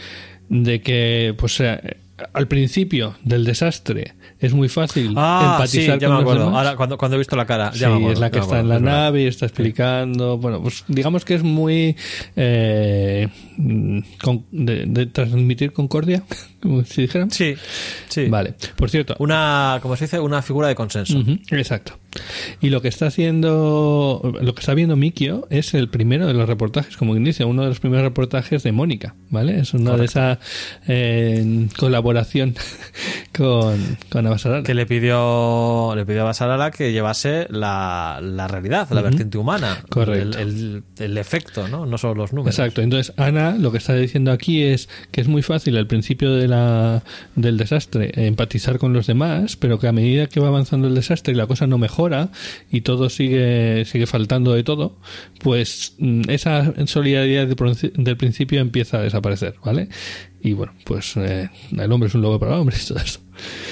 de 0.49 0.81
que, 0.81 1.35
pues, 1.37 1.61
eh, 1.61 1.97
al 2.33 2.49
principio 2.49 3.17
del 3.25 3.45
desastre 3.45 4.15
es 4.41 4.53
muy 4.55 4.69
fácil 4.69 5.13
Ah, 5.17 5.65
sí, 5.67 5.79
empatizar 5.79 5.99
ya 5.99 6.07
con 6.09 6.17
me 6.17 6.23
los 6.23 6.31
acuerdo. 6.31 6.45
demás. 6.47 6.59
Ahora, 6.67 6.77
cuando, 6.77 6.99
cuando 6.99 7.15
he 7.17 7.19
visto 7.19 7.37
la 7.37 7.47
cara, 7.47 7.71
ya 7.73 7.79
Sí, 7.79 7.85
me 7.87 7.93
acuerdo, 7.97 8.13
es 8.13 8.19
la 8.21 8.31
que 8.31 8.37
ya 8.37 8.43
está 8.43 8.61
en 8.61 8.69
la 8.69 8.77
es 8.77 8.83
nave 8.83 9.23
y 9.23 9.27
está 9.27 9.47
explicando. 9.47 10.39
Bueno, 10.39 10.63
pues 10.63 10.85
digamos 10.89 11.25
que 11.25 11.35
es 11.35 11.43
muy 11.43 11.97
eh, 12.37 13.29
con- 14.23 14.45
de, 14.51 14.87
de 14.87 15.07
transmitir 15.07 15.73
concordia, 15.73 16.23
como 16.63 16.85
si 16.85 17.03
dijeran. 17.03 17.31
Sí, 17.31 17.55
sí. 18.09 18.27
Vale. 18.29 18.55
Por 18.77 18.91
cierto, 18.91 19.17
Una, 19.19 19.79
como 19.83 19.97
se 19.97 20.05
dice, 20.05 20.19
una 20.21 20.43
figura 20.43 20.69
de 20.69 20.75
consenso. 20.75 21.23
Exacto. 21.51 21.99
Y 22.61 22.71
lo 22.71 22.81
que 22.83 22.89
está 22.89 23.07
haciendo, 23.07 24.33
lo 24.41 24.55
que 24.55 24.61
está 24.61 24.75
viendo 24.75 24.97
Mikio 24.97 25.47
es 25.51 25.75
el 25.75 25.89
primero 25.89 26.27
de 26.27 26.35
los 26.35 26.49
reportajes, 26.49 26.97
como 26.97 27.15
inicia, 27.17 27.47
uno 27.47 27.63
de 27.63 27.69
los 27.69 27.81
primeros 27.81 28.03
reportajes 28.05 28.63
de 28.63 28.73
Mónica, 28.73 29.15
¿vale? 29.31 29.61
Es 29.61 29.75
una 29.75 29.97
de 29.97 30.07
esa 30.07 30.39
eh, 30.89 31.69
colaboración 31.77 32.55
con, 33.37 33.99
con 34.11 34.27
Abasarala. 34.29 34.63
Que 34.63 34.75
le 34.75 34.87
pidió, 34.87 35.93
le 35.97 36.07
pidió 36.07 36.23
a 36.23 36.25
Basarala 36.25 36.71
que 36.71 36.93
llevase 36.93 37.47
la, 37.51 38.21
la 38.23 38.49
realidad, 38.49 38.89
la 38.91 39.03
vertiente 39.03 39.39
humana. 39.39 39.85
Correcto. 39.89 40.39
El, 40.39 40.49
el- 40.49 40.83
el 40.99 41.19
efecto, 41.19 41.69
¿no? 41.69 41.87
No 41.87 41.99
solo 41.99 42.15
los 42.15 42.33
números. 42.33 42.59
Exacto. 42.59 42.83
Entonces, 42.83 43.13
Ana 43.17 43.57
lo 43.59 43.71
que 43.73 43.79
está 43.79 43.95
diciendo 43.95 44.33
aquí 44.33 44.63
es 44.63 44.89
que 45.11 45.21
es 45.21 45.29
muy 45.29 45.43
fácil 45.43 45.77
al 45.77 45.87
principio 45.87 46.33
de 46.35 46.49
la, 46.49 47.03
del 47.35 47.57
desastre 47.57 48.13
empatizar 48.27 48.79
con 48.79 48.93
los 48.93 49.07
demás, 49.07 49.57
pero 49.57 49.79
que 49.79 49.89
a 49.89 49.93
medida 49.93 50.27
que 50.27 50.41
va 50.41 50.49
avanzando 50.49 50.89
el 50.89 50.95
desastre 50.95 51.33
y 51.33 51.37
la 51.37 51.47
cosa 51.47 51.67
no 51.67 51.79
mejora 51.79 52.31
y 52.71 52.83
todo 52.83 53.09
sigue, 53.11 53.85
sigue 53.85 54.07
faltando 54.07 54.53
de 54.53 54.63
todo, 54.65 54.99
pues 55.43 55.95
mm, 55.99 56.23
esa 56.29 56.73
solidaridad 56.87 57.47
del 57.47 58.17
principio 58.17 58.61
empieza 58.61 58.99
a 58.99 59.03
desaparecer, 59.03 59.55
¿vale? 59.65 59.89
Y 60.41 60.53
bueno, 60.53 60.73
pues 60.85 61.17
eh, 61.17 61.49
el 61.77 61.93
hombre 61.93 62.09
es 62.09 62.15
un 62.15 62.23
lobo 62.23 62.39
para 62.39 62.59
hombres 62.59 62.85
y 62.85 62.89
todo 62.95 62.99
eso. 62.99 63.21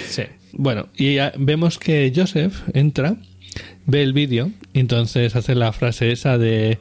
Sí. 0.09 0.23
Bueno, 0.59 0.89
y 0.97 1.19
vemos 1.39 1.79
que 1.79 2.11
Joseph 2.15 2.55
entra, 2.73 3.17
ve 3.85 4.03
el 4.03 4.13
vídeo, 4.15 4.51
y 4.73 4.81
entonces 4.81 5.37
hace 5.37 5.55
la 5.55 5.73
frase 5.73 6.13
esa 6.13 6.39
de 6.39 6.79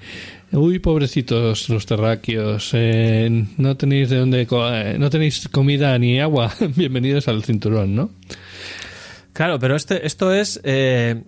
uy 0.54 0.80
pobrecitos 0.80 1.68
los 1.68 1.86
terráqueos, 1.86 2.70
eh, 2.74 3.46
no 3.58 3.76
tenéis 3.76 4.10
de 4.10 4.18
dónde 4.18 4.48
co- 4.48 4.74
eh, 4.74 4.98
no 4.98 5.10
tenéis 5.10 5.50
comida 5.50 5.98
ni 6.00 6.20
agua, 6.22 6.54
bienvenidos 6.78 7.28
al 7.28 7.44
cinturón, 7.44 7.96
¿no? 7.96 8.12
Claro, 9.34 9.60
pero 9.60 9.76
este, 9.76 10.08
esto 10.08 10.34
es 10.34 10.62
eh, 10.64 11.24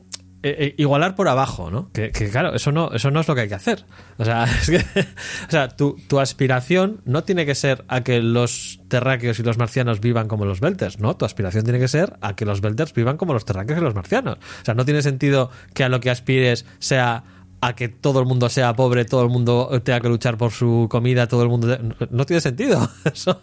eh, 0.49 0.55
eh, 0.59 0.75
igualar 0.77 1.15
por 1.15 1.27
abajo, 1.27 1.69
¿no? 1.71 1.91
Que, 1.91 2.11
claro, 2.11 2.53
eso 2.53 2.71
no, 2.71 2.91
eso 2.91 3.11
no 3.11 3.19
es 3.19 3.27
lo 3.27 3.35
que 3.35 3.41
hay 3.41 3.47
que 3.47 3.55
hacer. 3.55 3.85
O 4.17 4.25
sea, 4.25 4.43
es 4.61 4.69
que, 4.69 4.77
o 4.77 5.51
sea 5.51 5.69
tu, 5.69 5.97
tu 6.07 6.19
aspiración 6.19 7.01
no 7.05 7.23
tiene 7.23 7.45
que 7.45 7.55
ser 7.55 7.83
a 7.87 8.01
que 8.01 8.21
los 8.21 8.79
terráqueos 8.87 9.39
y 9.39 9.43
los 9.43 9.57
marcianos 9.57 9.99
vivan 9.99 10.27
como 10.27 10.45
los 10.45 10.59
belters, 10.59 10.99
¿no? 10.99 11.15
Tu 11.17 11.25
aspiración 11.25 11.63
tiene 11.63 11.79
que 11.79 11.87
ser 11.87 12.17
a 12.21 12.35
que 12.35 12.45
los 12.45 12.61
belters 12.61 12.93
vivan 12.93 13.17
como 13.17 13.33
los 13.33 13.45
terráqueos 13.45 13.79
y 13.79 13.81
los 13.81 13.95
marcianos. 13.95 14.37
O 14.61 14.65
sea, 14.65 14.73
no 14.73 14.85
tiene 14.85 15.01
sentido 15.01 15.51
que 15.73 15.83
a 15.83 15.89
lo 15.89 15.99
que 15.99 16.09
aspires 16.09 16.65
sea 16.79 17.23
a 17.59 17.75
que 17.75 17.89
todo 17.89 18.19
el 18.19 18.25
mundo 18.27 18.49
sea 18.49 18.75
pobre, 18.75 19.03
todo 19.05 19.23
el 19.23 19.29
mundo 19.29 19.69
tenga 19.83 19.99
que 19.99 20.09
luchar 20.09 20.37
por 20.37 20.51
su 20.51 20.87
comida, 20.91 21.27
todo 21.27 21.41
el 21.43 21.49
mundo... 21.49 21.75
No, 22.11 22.25
tiene 22.25 22.39
sentido. 22.39 22.87
Eso 23.13 23.41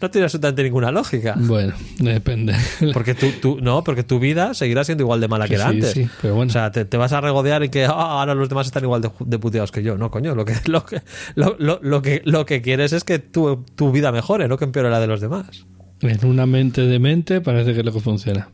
no 0.00 0.10
tiene 0.10 0.24
absolutamente 0.26 0.62
ninguna 0.62 0.92
lógica. 0.92 1.34
Bueno, 1.36 1.74
depende. 1.98 2.54
Porque 2.92 3.14
tú, 3.14 3.26
tú, 3.42 3.58
no, 3.60 3.82
porque 3.82 4.04
tu 4.04 4.20
vida 4.20 4.54
seguirá 4.54 4.84
siendo 4.84 5.02
igual 5.02 5.20
de 5.20 5.28
mala 5.28 5.46
que 5.48 5.56
Sí, 5.56 5.60
era 5.60 5.68
antes. 5.68 5.90
sí, 5.90 6.08
pero 6.22 6.36
bueno. 6.36 6.48
O 6.50 6.52
sea, 6.52 6.70
te, 6.70 6.84
te 6.84 6.96
vas 6.96 7.12
a 7.12 7.20
regodear 7.20 7.62
en 7.64 7.70
que 7.70 7.84
"Ah, 7.86 7.90
ahora 8.20 8.34
los 8.34 8.48
demás 8.48 8.66
están 8.68 8.84
igual 8.84 9.02
de, 9.02 9.10
de 9.24 9.38
puteados 9.38 9.72
que 9.72 9.82
yo. 9.82 9.98
No, 9.98 10.10
coño, 10.12 10.34
lo 10.36 10.44
que, 10.44 10.54
lo 10.66 10.84
que, 10.86 11.02
lo, 11.34 11.56
lo- 11.58 11.80
lo 11.82 12.02
que, 12.02 12.22
lo 12.24 12.46
que 12.46 12.62
quieres 12.62 12.92
es 12.92 13.02
que 13.02 13.18
tu, 13.18 13.64
tu 13.74 13.90
vida 13.90 14.12
mejore, 14.12 14.46
no 14.48 14.58
que 14.58 14.64
empeore 14.64 14.90
la 14.90 15.00
de 15.00 15.06
los 15.08 15.20
demás. 15.20 15.66
En 16.02 16.24
una 16.26 16.46
mente 16.46 16.82
de 16.82 16.98
mente 16.98 17.40
parece 17.40 17.72
que 17.72 17.80
es 17.80 17.84
lo 17.84 17.92
que 17.92 18.00
funciona. 18.00 18.48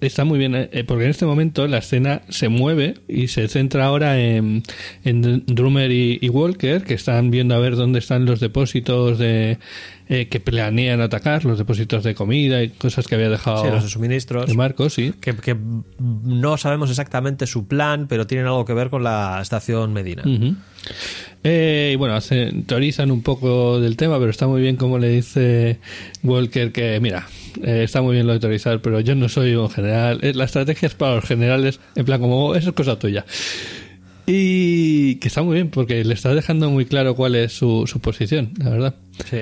Está 0.00 0.24
muy 0.24 0.38
bien, 0.38 0.54
eh, 0.54 0.84
porque 0.86 1.04
en 1.04 1.10
este 1.10 1.26
momento 1.26 1.66
la 1.66 1.78
escena 1.78 2.22
se 2.28 2.48
mueve 2.48 2.94
y 3.08 3.28
se 3.28 3.48
centra 3.48 3.86
ahora 3.86 4.20
en, 4.20 4.62
en 5.04 5.44
Drummer 5.46 5.90
y, 5.90 6.18
y 6.20 6.28
Walker, 6.28 6.84
que 6.84 6.94
están 6.94 7.30
viendo 7.30 7.54
a 7.54 7.58
ver 7.58 7.76
dónde 7.76 7.98
están 7.98 8.24
los 8.24 8.40
depósitos 8.40 9.18
de 9.18 9.58
eh, 10.08 10.28
que 10.28 10.40
planean 10.40 11.00
atacar, 11.00 11.44
los 11.44 11.58
depósitos 11.58 12.02
de 12.02 12.14
comida 12.14 12.62
y 12.62 12.70
cosas 12.70 13.06
que 13.06 13.14
había 13.14 13.28
dejado 13.28 13.62
Sí, 13.64 13.70
los 13.70 13.90
suministros. 13.90 14.46
de 14.46 14.54
Marcos, 14.54 14.94
sí. 14.94 15.12
Que, 15.20 15.36
que 15.36 15.56
no 15.98 16.56
sabemos 16.56 16.88
exactamente 16.90 17.46
su 17.46 17.66
plan, 17.66 18.06
pero 18.08 18.26
tienen 18.26 18.46
algo 18.46 18.64
que 18.64 18.72
ver 18.74 18.88
con 18.90 19.02
la 19.04 19.38
estación 19.42 19.92
Medina. 19.92 20.22
Eh, 21.44 21.90
y 21.92 21.96
bueno, 21.96 22.14
hace- 22.14 22.52
teorizan 22.66 23.10
un 23.10 23.22
poco 23.22 23.80
del 23.80 23.96
tema, 23.96 24.18
pero 24.18 24.30
está 24.30 24.46
muy 24.46 24.60
bien 24.62 24.76
como 24.76 24.98
le 24.98 25.08
dice 25.10 25.78
Walker 26.22 26.72
que, 26.72 26.98
mira, 27.00 27.26
eh, 27.62 27.82
está 27.84 28.00
muy 28.02 28.14
bien 28.14 28.26
lo 28.26 28.32
de 28.32 28.40
teorizar, 28.40 28.80
pero 28.80 29.00
yo 29.00 29.14
no 29.14 29.28
soy 29.28 29.54
un 29.54 29.68
general. 29.70 30.18
Eh, 30.22 30.32
La 30.34 30.44
estrategia 30.44 30.86
es 30.86 30.94
para 30.94 31.16
los 31.16 31.24
generales, 31.24 31.80
en 31.94 32.04
plan 32.04 32.20
como, 32.20 32.46
"Oh, 32.48 32.54
eso 32.54 32.70
es 32.70 32.74
cosa 32.74 32.98
tuya. 32.98 33.24
Y 34.26 35.14
que 35.16 35.28
está 35.28 35.42
muy 35.42 35.54
bien, 35.54 35.70
porque 35.70 36.04
le 36.04 36.12
está 36.14 36.34
dejando 36.34 36.68
muy 36.70 36.84
claro 36.84 37.14
cuál 37.14 37.34
es 37.34 37.52
su, 37.52 37.86
su 37.86 38.00
posición, 38.00 38.50
la 38.58 38.70
verdad. 38.70 38.94
Sí. 39.30 39.38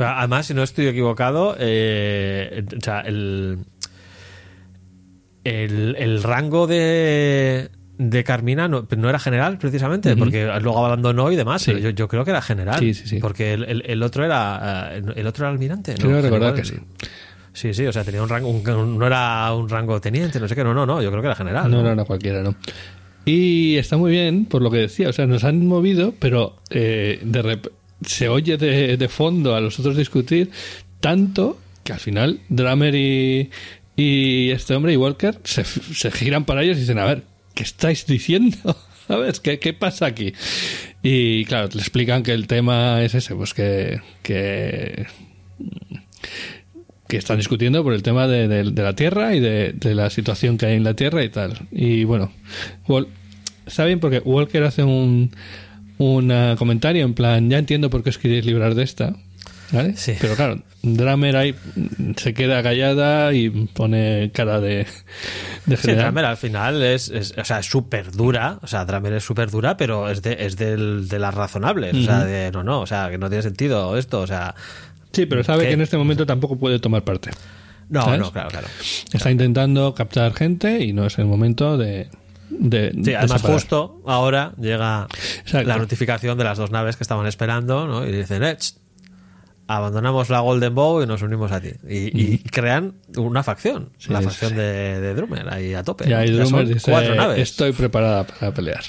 Pero 0.00 0.10
además, 0.16 0.46
si 0.46 0.54
no 0.54 0.62
estoy 0.62 0.86
equivocado, 0.86 1.56
eh, 1.58 2.64
o 2.74 2.80
sea, 2.82 3.00
el, 3.02 3.58
el, 5.44 5.94
el 5.98 6.22
rango 6.22 6.66
de, 6.66 7.68
de 7.98 8.24
Carmina 8.24 8.68
no, 8.68 8.86
no 8.96 9.08
era 9.10 9.18
general, 9.18 9.58
precisamente, 9.58 10.10
Ujú. 10.12 10.18
porque 10.20 10.46
luego 10.62 10.84
abandonó 10.84 11.30
y 11.30 11.36
demás, 11.36 11.62
Sí. 11.62 11.72
pero 11.72 11.82
yo, 11.84 11.90
yo 11.90 12.08
creo 12.08 12.24
que 12.24 12.30
era 12.30 12.42
general. 12.42 12.78
Sí, 12.78 12.94
sí. 12.94 13.18
Porque 13.18 13.52
el, 13.54 13.64
el- 13.64 13.82
el 13.86 14.02
otro 14.02 14.24
era 14.24 14.90
eh, 14.96 15.02
el 15.16 15.26
otro 15.26 15.44
era 15.44 15.52
almirante. 15.52 15.92
¿no? 15.92 15.98
Creo 15.98 16.22
recordar 16.22 16.54
General. 16.54 16.54
que 16.54 16.64
sí. 16.64 17.06
Sí, 17.52 17.74
sí, 17.74 17.86
o 17.86 17.92
sea, 17.92 18.04
tenía 18.04 18.22
un 18.22 18.28
rango, 18.28 18.48
un- 18.48 18.98
no 18.98 19.06
era 19.06 19.52
un 19.54 19.68
rango 19.68 20.00
teniente, 20.00 20.38
no 20.40 20.46
sé 20.48 20.54
qué, 20.54 20.64
no, 20.64 20.72
no, 20.72 20.86
no, 20.86 21.02
yo 21.02 21.10
creo 21.10 21.20
que 21.20 21.26
era 21.28 21.36
general. 21.36 21.70
No, 21.70 21.82
no, 21.82 21.94
no, 21.94 22.04
cualquiera, 22.06 22.42
no. 22.42 22.54
Y 23.26 23.76
está 23.76 23.96
muy 23.98 24.12
bien, 24.12 24.46
por 24.46 24.62
lo 24.62 24.70
que 24.70 24.78
decía, 24.78 25.10
o 25.10 25.12
sea, 25.12 25.26
nos 25.26 25.44
han 25.44 25.66
movido, 25.66 26.14
pero 26.18 26.56
eh, 26.70 27.20
de 27.22 27.42
rep- 27.42 27.70
se 28.04 28.28
oye 28.28 28.56
de, 28.56 28.96
de 28.96 29.08
fondo 29.08 29.54
a 29.54 29.60
los 29.60 29.78
otros 29.78 29.96
discutir 29.96 30.50
tanto 31.00 31.58
que 31.84 31.92
al 31.92 32.00
final 32.00 32.40
Drummer 32.48 32.94
y, 32.94 33.50
y 33.96 34.50
este 34.50 34.74
hombre 34.74 34.92
y 34.92 34.96
Walker 34.96 35.38
se, 35.44 35.64
giran 36.10 36.44
para 36.44 36.62
ellos 36.62 36.76
y 36.76 36.80
dicen, 36.80 36.98
a 36.98 37.04
ver, 37.06 37.22
¿qué 37.54 37.62
estáis 37.62 38.06
diciendo? 38.06 38.56
¿Sabes? 39.08 39.40
¿Qué, 39.40 39.58
qué 39.58 39.72
pasa 39.72 40.06
aquí? 40.06 40.32
Y 41.02 41.44
claro, 41.46 41.68
le 41.72 41.80
explican 41.80 42.22
que 42.22 42.32
el 42.32 42.46
tema 42.46 43.02
es 43.02 43.14
ese, 43.14 43.34
pues 43.34 43.54
que, 43.54 44.00
que 44.22 45.06
que 47.08 47.16
están 47.16 47.38
discutiendo 47.38 47.82
por 47.82 47.92
el 47.92 48.02
tema 48.02 48.28
de, 48.28 48.46
de- 48.46 48.70
de 48.70 48.82
la 48.82 48.94
Tierra 48.94 49.34
y 49.34 49.40
de, 49.40 49.72
de 49.72 49.94
la 49.96 50.10
situación 50.10 50.56
que 50.58 50.66
hay 50.66 50.76
en 50.76 50.84
la 50.84 50.94
Tierra 50.94 51.24
y 51.24 51.28
tal. 51.28 51.58
Y 51.72 52.04
bueno, 52.04 52.30
Wal- 52.86 53.08
está 53.66 53.84
bien 53.84 53.98
porque 53.98 54.20
Walker 54.20 54.62
hace 54.62 54.84
un, 54.84 55.32
un 56.00 56.32
ah, 56.32 56.56
comentario 56.58 57.04
en 57.04 57.14
plan, 57.14 57.48
ya 57.50 57.58
entiendo 57.58 57.90
por 57.90 58.02
qué 58.02 58.10
os 58.10 58.18
queréis 58.18 58.44
librar 58.46 58.74
de 58.74 58.82
esta. 58.82 59.14
¿Vale? 59.72 59.96
Sí. 59.96 60.14
Pero 60.20 60.34
claro, 60.34 60.60
Dramer 60.82 61.36
ahí 61.36 61.54
se 62.16 62.34
queda 62.34 62.60
callada 62.60 63.32
y 63.32 63.50
pone 63.50 64.32
cara 64.34 64.60
de, 64.60 64.84
de 65.66 65.76
Sí. 65.76 65.92
Dramer 65.92 66.24
al 66.24 66.36
final 66.36 66.82
es, 66.82 67.08
es- 67.08 67.34
o 67.38 67.44
sea, 67.44 67.62
súper 67.62 68.10
dura, 68.10 68.58
o 68.62 68.66
sea, 68.66 68.84
Dramer 68.84 69.12
es 69.12 69.22
súper 69.24 69.48
dura, 69.48 69.76
pero 69.76 70.10
es 70.10 70.22
de, 70.22 70.38
es 70.40 70.56
del- 70.56 71.06
de 71.06 71.18
las 71.20 71.32
razonables, 71.34 71.94
o 71.94 72.02
sea, 72.02 72.24
de 72.24 72.50
no, 72.50 72.64
no, 72.64 72.80
o 72.80 72.86
sea, 72.86 73.10
que 73.10 73.18
no 73.18 73.28
tiene 73.28 73.42
sentido 73.42 73.96
esto, 73.96 74.20
o 74.22 74.26
sea, 74.26 74.56
Sí, 75.12 75.26
pero 75.26 75.44
sabe 75.44 75.62
¿Qué? 75.62 75.68
que 75.68 75.74
en 75.74 75.80
este 75.82 75.96
momento 75.96 76.24
tampoco 76.26 76.56
puede 76.58 76.78
tomar 76.80 77.02
parte. 77.04 77.30
no, 77.88 78.02
¿Sabes? 78.04 78.20
no, 78.20 78.32
claro, 78.32 78.48
claro. 78.50 78.66
Está 79.12 79.30
intentando 79.30 79.94
captar 79.94 80.32
gente 80.34 80.80
y 80.84 80.92
no 80.92 81.06
es 81.06 81.16
el 81.18 81.26
momento 81.26 81.76
de... 81.78 82.08
de 82.50 82.90
Sí, 82.92 83.00
de 83.02 83.16
además 83.16 83.42
justo 83.42 84.02
ahora 84.06 84.52
llega 84.58 85.06
Exacto. 85.40 85.68
la 85.68 85.76
notificación 85.78 86.36
de 86.36 86.44
las 86.44 86.58
dos 86.58 86.70
naves 86.70 86.96
que 86.96 87.04
estaban 87.04 87.26
esperando, 87.26 87.86
¿no? 87.86 88.06
Y 88.06 88.12
dicen, 88.12 88.42
eh, 88.44 88.56
abandonamos 89.66 90.28
la 90.30 90.40
Golden 90.40 90.74
Bow 90.74 91.02
y 91.02 91.06
nos 91.06 91.22
unimos 91.22 91.52
a 91.52 91.60
ti. 91.60 91.70
Y, 91.88 92.20
y 92.34 92.38
crean 92.38 92.94
una 93.16 93.42
facción, 93.42 93.90
Sí, 93.98 94.12
la 94.12 94.20
facción 94.20 94.50
sí. 94.50 94.56
de, 94.56 95.00
de 95.00 95.14
Drummer, 95.14 95.48
ahí 95.52 95.74
a 95.74 95.82
tope. 95.84 96.08
Y 96.08 96.12
ahí 96.12 96.30
Drummer 96.30 96.66
dice, 96.66 96.90
cuatro 96.90 97.14
naves. 97.14 97.38
estoy 97.38 97.72
preparada 97.72 98.26
para 98.26 98.52
pelear. 98.52 98.82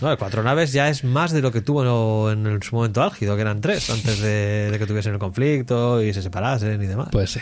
No, 0.00 0.16
cuatro 0.16 0.42
naves 0.44 0.72
ya 0.72 0.88
es 0.88 1.02
más 1.04 1.32
de 1.32 1.42
lo 1.42 1.50
que 1.50 1.60
tuvo 1.60 2.30
en, 2.30 2.62
su 2.62 2.76
momento 2.76 3.02
álgido, 3.02 3.34
que 3.34 3.42
eran 3.42 3.60
tres, 3.60 3.90
antes 3.90 4.20
de, 4.20 4.70
de 4.70 4.78
que 4.78 4.86
tuviesen 4.86 5.12
el 5.14 5.18
conflicto 5.18 6.00
y 6.02 6.14
se 6.14 6.22
separasen 6.22 6.80
y 6.82 6.86
demás. 6.86 7.08
Pues 7.10 7.30
sí. 7.32 7.40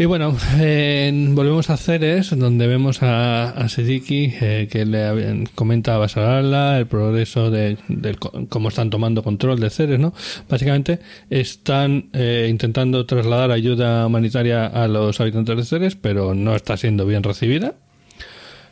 Y 0.00 0.04
bueno, 0.04 0.36
eh, 0.60 1.10
volvemos 1.30 1.70
a 1.70 1.76
Ceres, 1.76 2.30
donde 2.38 2.68
vemos 2.68 3.02
a, 3.02 3.50
a 3.50 3.68
Sediki 3.68 4.32
eh, 4.40 4.68
que 4.70 4.84
le 4.86 5.44
comenta 5.56 5.96
a 5.96 5.98
Basarala 5.98 6.78
el 6.78 6.86
progreso 6.86 7.50
de, 7.50 7.76
co- 8.18 8.46
cómo 8.48 8.68
están 8.68 8.90
tomando 8.90 9.24
control 9.24 9.58
de 9.58 9.70
Ceres, 9.70 9.98
¿no? 9.98 10.14
Básicamente 10.48 11.00
están 11.30 12.10
eh, 12.12 12.46
intentando 12.48 13.04
trasladar 13.06 13.50
ayuda 13.50 14.06
humanitaria 14.06 14.66
a 14.66 14.86
los 14.86 15.20
habitantes 15.20 15.56
de 15.56 15.64
Ceres, 15.64 15.96
pero 15.96 16.32
no 16.34 16.54
está 16.54 16.76
siendo 16.76 17.04
bien 17.04 17.24
recibida. 17.24 17.74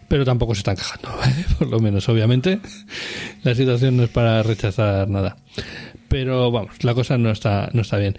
Pero 0.09 0.25
tampoco 0.25 0.55
se 0.55 0.61
están 0.61 0.77
quejando, 0.77 1.09
¿vale? 1.19 1.45
Por 1.59 1.67
lo 1.67 1.81
menos, 1.81 2.09
obviamente. 2.09 2.61
La 3.43 3.57
situación 3.57 3.97
no 3.97 4.05
es 4.05 4.11
para 4.11 4.45
rechazar 4.45 5.09
nada. 5.09 5.37
Pero 6.09 6.53
vamos, 6.53 6.85
la 6.85 6.95
cosa 6.95 7.19
no 7.19 7.31
está, 7.33 7.69
no 7.73 7.83
está 7.83 7.97
bien. 7.99 8.17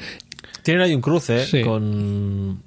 Tienen 0.64 0.84
ahí 0.84 0.94
un 0.94 1.00
cruce 1.00 1.46
Sí. 1.46 1.62
con. 1.62 2.67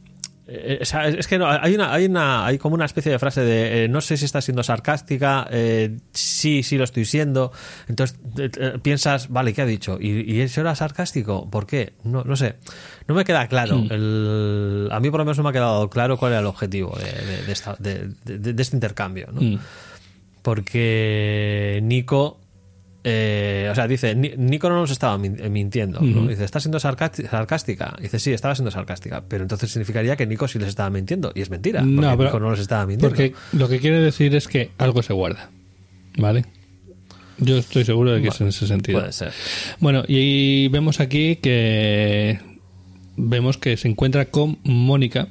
Eh, 0.52 0.84
sea, 0.84 1.06
es 1.08 1.26
que 1.28 1.38
no, 1.38 1.46
hay 1.48 1.74
una, 1.74 1.92
hay 1.92 2.06
una, 2.06 2.44
hay 2.46 2.58
como 2.58 2.74
una 2.74 2.84
especie 2.84 3.12
de 3.12 3.18
frase 3.18 3.42
de 3.42 3.84
eh, 3.84 3.88
no 3.88 4.00
sé 4.00 4.16
si 4.16 4.24
está 4.24 4.40
siendo 4.40 4.62
sarcástica, 4.62 5.46
eh, 5.50 5.96
sí, 6.12 6.62
sí 6.62 6.76
lo 6.76 6.84
estoy 6.84 7.04
siendo. 7.04 7.52
Entonces 7.88 8.18
eh, 8.38 8.50
eh, 8.58 8.78
piensas, 8.82 9.28
vale, 9.28 9.52
¿qué 9.54 9.62
ha 9.62 9.66
dicho? 9.66 9.98
¿Y, 10.00 10.30
y 10.32 10.40
eso 10.40 10.60
era 10.60 10.74
sarcástico? 10.74 11.48
¿Por 11.50 11.66
qué? 11.66 11.92
No, 12.04 12.24
no 12.24 12.34
sé. 12.36 12.56
No 13.06 13.14
me 13.14 13.24
queda 13.24 13.46
claro. 13.48 13.78
Hmm. 13.78 13.88
El- 13.90 14.88
a 14.90 14.98
mí 15.00 15.10
por 15.10 15.18
lo 15.20 15.24
menos 15.24 15.36
no 15.38 15.44
me 15.44 15.50
ha 15.50 15.52
quedado 15.52 15.88
claro 15.90 16.16
cuál 16.18 16.32
era 16.32 16.40
el 16.40 16.46
objetivo 16.46 16.96
de, 16.98 17.12
de- 17.26 17.42
de 17.44 17.52
esta- 17.52 17.76
de- 17.78 18.10
de- 18.24 18.52
de 18.52 18.62
este 18.62 18.76
intercambio. 18.76 19.28
¿no? 19.32 19.40
Mm. 19.40 19.58
porque 20.42 21.80
Nico 21.82 22.38
eh, 23.02 23.68
o 23.70 23.74
sea 23.74 23.88
dice 23.88 24.14
Ni- 24.14 24.34
Nico 24.36 24.68
no 24.68 24.76
nos 24.76 24.90
estaba 24.90 25.16
min- 25.16 25.38
mintiendo 25.50 26.00
dice 26.00 26.44
está 26.44 26.60
siendo 26.60 26.78
sarcástica 26.78 27.96
dice 28.00 28.18
sí 28.18 28.32
estaba 28.32 28.54
siendo 28.54 28.70
sarcástica 28.70 29.22
pero 29.26 29.42
entonces 29.42 29.70
significaría 29.70 30.16
que 30.16 30.26
Nico 30.26 30.46
sí 30.48 30.58
les 30.58 30.68
estaba 30.68 30.90
mintiendo 30.90 31.32
y 31.34 31.40
es 31.40 31.48
mentira 31.50 31.80
porque 31.80 31.94
No, 31.94 32.16
pero- 32.16 32.24
Nico 32.30 32.40
no 32.40 32.50
les 32.50 32.60
estaba 32.60 32.84
mintiendo 32.86 33.08
Porque 33.08 33.34
lo 33.56 33.68
que 33.68 33.78
quiere 33.80 34.00
decir 34.00 34.34
es 34.36 34.48
que 34.48 34.70
algo 34.78 35.02
se 35.02 35.12
guarda. 35.14 35.50
¿Vale? 36.18 36.44
Yo 37.38 37.56
estoy 37.56 37.84
seguro 37.86 38.12
de 38.12 38.20
que 38.20 38.28
es 38.28 38.40
en 38.42 38.48
ese 38.48 38.66
sentido. 38.66 38.98
puede 39.00 39.12
ser 39.14 39.32
Bueno, 39.78 40.02
y 40.06 40.68
vemos 40.68 41.00
aquí 41.00 41.36
que 41.36 42.38
vemos 43.16 43.56
que 43.56 43.76
se 43.78 43.88
encuentra 43.88 44.26
con 44.26 44.58
Mónica, 44.64 45.28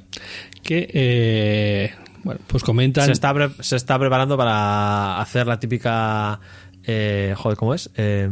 que 0.64 0.90
eh, 0.94 1.92
bueno, 2.24 2.40
pues 2.48 2.64
comentan 2.64 3.06
se 3.06 3.12
está, 3.12 3.34
se 3.60 3.76
está 3.76 3.98
preparando 4.00 4.38
para 4.38 5.20
hacer 5.22 5.46
la 5.48 5.60
típica 5.60 6.40
eh, 6.86 7.34
joder 7.38 7.58
¿cómo 7.58 7.74
es? 7.74 7.90
Eh, 7.98 8.30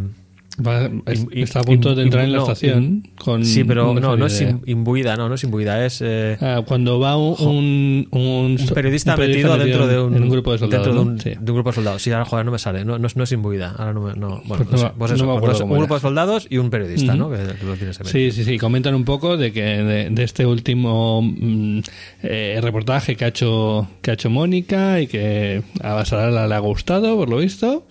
va- 0.65 0.89
está 1.33 1.59
a 1.59 1.63
punto 1.63 1.93
de 1.93 2.01
entrar 2.01 2.23
en 2.23 2.31
la 2.31 2.37
no, 2.39 2.43
estación 2.45 3.03
im- 3.03 3.15
con 3.15 3.45
sí 3.45 3.63
pero 3.63 3.93
no 3.93 4.17
no 4.17 4.25
es 4.25 4.43
imbuida 4.65 5.15
no 5.15 5.29
no 5.29 5.35
es 5.35 5.43
imbuida 5.43 5.85
es 5.85 6.01
eh, 6.03 6.35
Ah, 6.41 6.63
cuando 6.65 6.99
va 6.99 7.15
un, 7.15 7.35
un, 7.39 8.07
un- 8.09 8.57
un 8.59 8.67
periodista, 8.73 9.15
metido 9.15 9.55
dentro 9.55 9.85
de 9.87 9.99
un, 10.01 10.29
grupo 10.29 10.51
de 10.53 10.57
soldados. 10.57 10.87
dentro 10.87 11.03
de 11.03 11.09
un, 11.11 11.19
Sí. 11.21 11.29
de 11.39 11.51
grupo 11.53 11.69
de 11.69 11.75
soldados. 11.75 12.01
Sí, 12.01 12.11
ahora 12.11 12.25
joder, 12.25 12.45
no 12.45 12.51
me 12.51 12.57
sale. 12.59 12.83
No, 12.85 12.97
no, 12.97 13.05
es- 13.05 13.15
no 13.15 13.23
es 13.23 13.31
imbuida. 13.31 13.75
Ahora 13.77 13.93
no 13.93 14.01
me. 14.01 14.13
No, 14.15 14.41
bueno, 14.45 14.65
Pues 14.65 14.81
no 14.81 14.93
Pues 14.97 15.11
eso, 15.11 15.39
pues 15.39 15.61
un 15.61 15.73
grupo 15.77 15.93
de 15.93 15.99
soldados 15.99 16.47
y 16.49 16.57
un 16.57 16.69
periodista, 16.71 17.13
Ujú. 17.13 17.17
¿no? 17.17 17.29
Que, 17.29 17.37
que 17.59 17.65
lo 17.65 17.75
tienes 17.75 17.99
Sí, 18.05 18.31
sí, 18.31 18.43
sí. 18.43 18.57
Comentan 18.57 18.95
un 18.95 19.05
poco 19.05 19.37
de 19.37 19.51
que 19.51 19.61
de, 19.61 20.09
de 20.09 20.23
este 20.23 20.45
último 20.47 21.21
mm, 21.21 21.79
eh, 22.23 22.59
reportaje 22.63 23.15
que 23.15 23.25
ha 23.25 23.27
hecho 23.29 23.87
que 24.01 24.09
ha 24.11 24.13
hecho 24.15 24.29
Mónica 24.31 24.99
y 25.01 25.05
que 25.07 25.61
a 25.83 25.93
Basarala 25.93 26.47
le 26.47 26.55
ha 26.55 26.59
gustado, 26.59 27.15
por 27.15 27.29
lo 27.29 27.37
visto. 27.37 27.85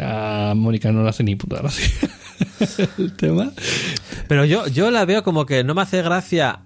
A 0.00 0.54
Mónica 0.56 0.92
no 0.92 1.02
le 1.02 1.08
hace 1.08 1.24
ni 1.24 1.36
puta 1.36 1.56
gracia 1.56 1.86
el 2.98 3.16
tema. 3.16 3.52
Pero 4.28 4.44
yo, 4.44 4.66
yo 4.68 4.90
la 4.90 5.04
veo 5.04 5.22
como 5.22 5.46
que 5.46 5.64
no 5.64 5.74
me 5.74 5.82
hace 5.82 6.02
gracia 6.02 6.62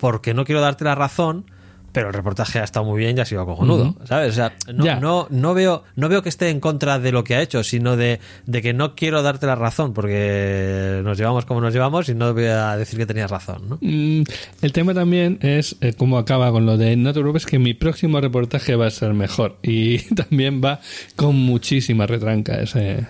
porque 0.00 0.34
no 0.34 0.44
quiero 0.44 0.60
darte 0.60 0.84
la 0.84 0.94
razón. 0.94 1.50
Pero 1.92 2.08
el 2.08 2.14
reportaje 2.14 2.58
ha 2.58 2.64
estado 2.64 2.86
muy 2.86 2.98
bien 2.98 3.16
y 3.16 3.20
ha 3.20 3.24
sido 3.24 3.44
cojonudo, 3.44 3.94
¿sabes? 4.04 4.30
O 4.30 4.34
sea, 4.34 4.54
no, 4.72 5.00
no, 5.00 5.26
no, 5.30 5.54
veo, 5.54 5.84
no 5.94 6.08
veo 6.08 6.22
que 6.22 6.28
esté 6.28 6.48
en 6.48 6.60
contra 6.60 6.98
de 6.98 7.12
lo 7.12 7.22
que 7.22 7.34
ha 7.34 7.42
hecho, 7.42 7.62
sino 7.62 7.96
de, 7.96 8.18
de 8.46 8.62
que 8.62 8.72
no 8.72 8.94
quiero 8.94 9.22
darte 9.22 9.46
la 9.46 9.54
razón 9.54 9.92
porque 9.92 11.00
nos 11.04 11.18
llevamos 11.18 11.44
como 11.44 11.60
nos 11.60 11.72
llevamos 11.72 12.08
y 12.08 12.14
no 12.14 12.32
voy 12.32 12.46
a 12.46 12.76
decir 12.76 12.98
que 12.98 13.06
tenías 13.06 13.30
razón, 13.30 13.68
¿no? 13.68 13.78
Mm, 13.80 14.22
el 14.62 14.72
tema 14.72 14.94
también 14.94 15.38
es 15.42 15.76
eh, 15.80 15.92
cómo 15.96 16.18
acaba 16.18 16.50
con 16.50 16.66
lo 16.66 16.76
de 16.76 16.96
no 16.96 17.12
te 17.12 17.20
preocupes 17.20 17.46
que 17.46 17.58
mi 17.58 17.74
próximo 17.74 18.20
reportaje 18.20 18.76
va 18.76 18.86
a 18.86 18.90
ser 18.90 19.14
mejor 19.14 19.58
y 19.62 19.98
también 20.14 20.62
va 20.64 20.80
con 21.16 21.36
muchísima 21.36 22.06
retranca 22.06 22.60
ese 22.60 23.06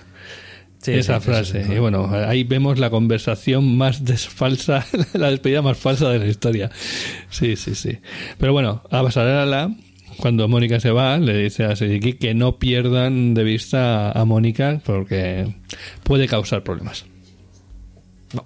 Sí, 0.82 0.92
esa 0.92 1.20
sí, 1.20 1.26
frase. 1.26 1.64
sí. 1.64 1.72
Y 1.74 1.78
bueno, 1.78 2.10
ahí 2.12 2.42
vemos 2.44 2.78
la 2.78 2.90
conversación 2.90 3.76
más 3.76 4.04
desfalsa, 4.04 4.84
la 5.14 5.30
despedida 5.30 5.62
más 5.62 5.78
falsa 5.78 6.08
de 6.10 6.18
la 6.18 6.26
historia. 6.26 6.70
Sí, 7.30 7.56
sí, 7.56 7.74
sí. 7.74 7.98
Pero 8.38 8.52
bueno, 8.52 8.82
a 8.90 9.02
pasarela, 9.02 9.74
cuando 10.18 10.48
Mónica 10.48 10.80
se 10.80 10.90
va, 10.90 11.18
le 11.18 11.38
dice 11.38 11.64
a 11.64 11.76
Sediki 11.76 12.14
que 12.14 12.34
no 12.34 12.58
pierdan 12.58 13.32
de 13.34 13.44
vista 13.44 14.10
a 14.12 14.24
Mónica 14.24 14.80
porque 14.84 15.54
puede 16.02 16.26
causar 16.26 16.62
problemas. 16.64 17.06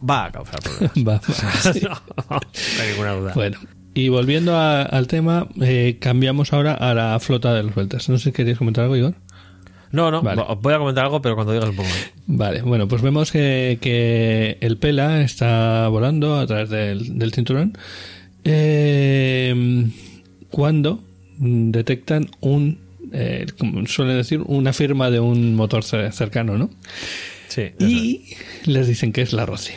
Va 0.08 0.26
a 0.26 0.32
causar 0.32 0.60
problemas. 0.60 0.92
Va. 1.08 1.20
no, 1.82 2.00
no 2.30 2.40
hay 2.82 2.88
ninguna 2.90 3.12
duda. 3.12 3.32
Bueno, 3.34 3.58
y 3.94 4.08
volviendo 4.08 4.56
a- 4.56 4.82
al 4.82 5.06
tema, 5.06 5.48
eh, 5.62 5.96
cambiamos 6.00 6.52
ahora 6.52 6.74
a 6.74 6.92
la 6.92 7.18
flota 7.20 7.54
de 7.54 7.62
los 7.62 7.74
Beltas. 7.74 8.08
No 8.08 8.18
sé 8.18 8.24
si 8.24 8.32
queréis 8.32 8.58
comentar 8.58 8.84
algo, 8.84 8.96
Igor. 8.96 9.14
No, 9.92 10.10
no, 10.10 10.20
Vale. 10.22 10.42
voy 10.60 10.74
a 10.74 10.78
comentar 10.78 11.04
algo, 11.04 11.22
pero 11.22 11.34
cuando 11.36 11.52
digas 11.52 11.68
un 11.70 11.76
poco. 11.76 11.88
Vale, 12.26 12.62
bueno, 12.62 12.88
pues 12.88 13.02
vemos 13.02 13.30
que, 13.32 13.78
que 13.80 14.58
el 14.60 14.76
Pela 14.78 15.22
está 15.22 15.88
volando 15.88 16.38
a 16.38 16.46
través 16.46 16.68
del, 16.70 17.18
del 17.18 17.32
cinturón 17.32 17.72
eh, 18.44 19.86
cuando 20.50 21.02
detectan 21.38 22.30
un, 22.40 22.78
eh, 23.12 23.46
como 23.58 23.86
suelen 23.86 24.16
decir, 24.16 24.40
una 24.46 24.72
firma 24.72 25.10
de 25.10 25.20
un 25.20 25.54
motor 25.54 25.82
cer- 25.82 26.10
cercano, 26.12 26.56
¿no? 26.58 26.70
Sí. 27.48 27.62
es. 27.62 27.74
Y 27.80 28.24
les 28.64 28.86
dicen 28.88 29.12
que 29.12 29.22
es 29.22 29.32
la 29.32 29.46
Rosy. 29.46 29.72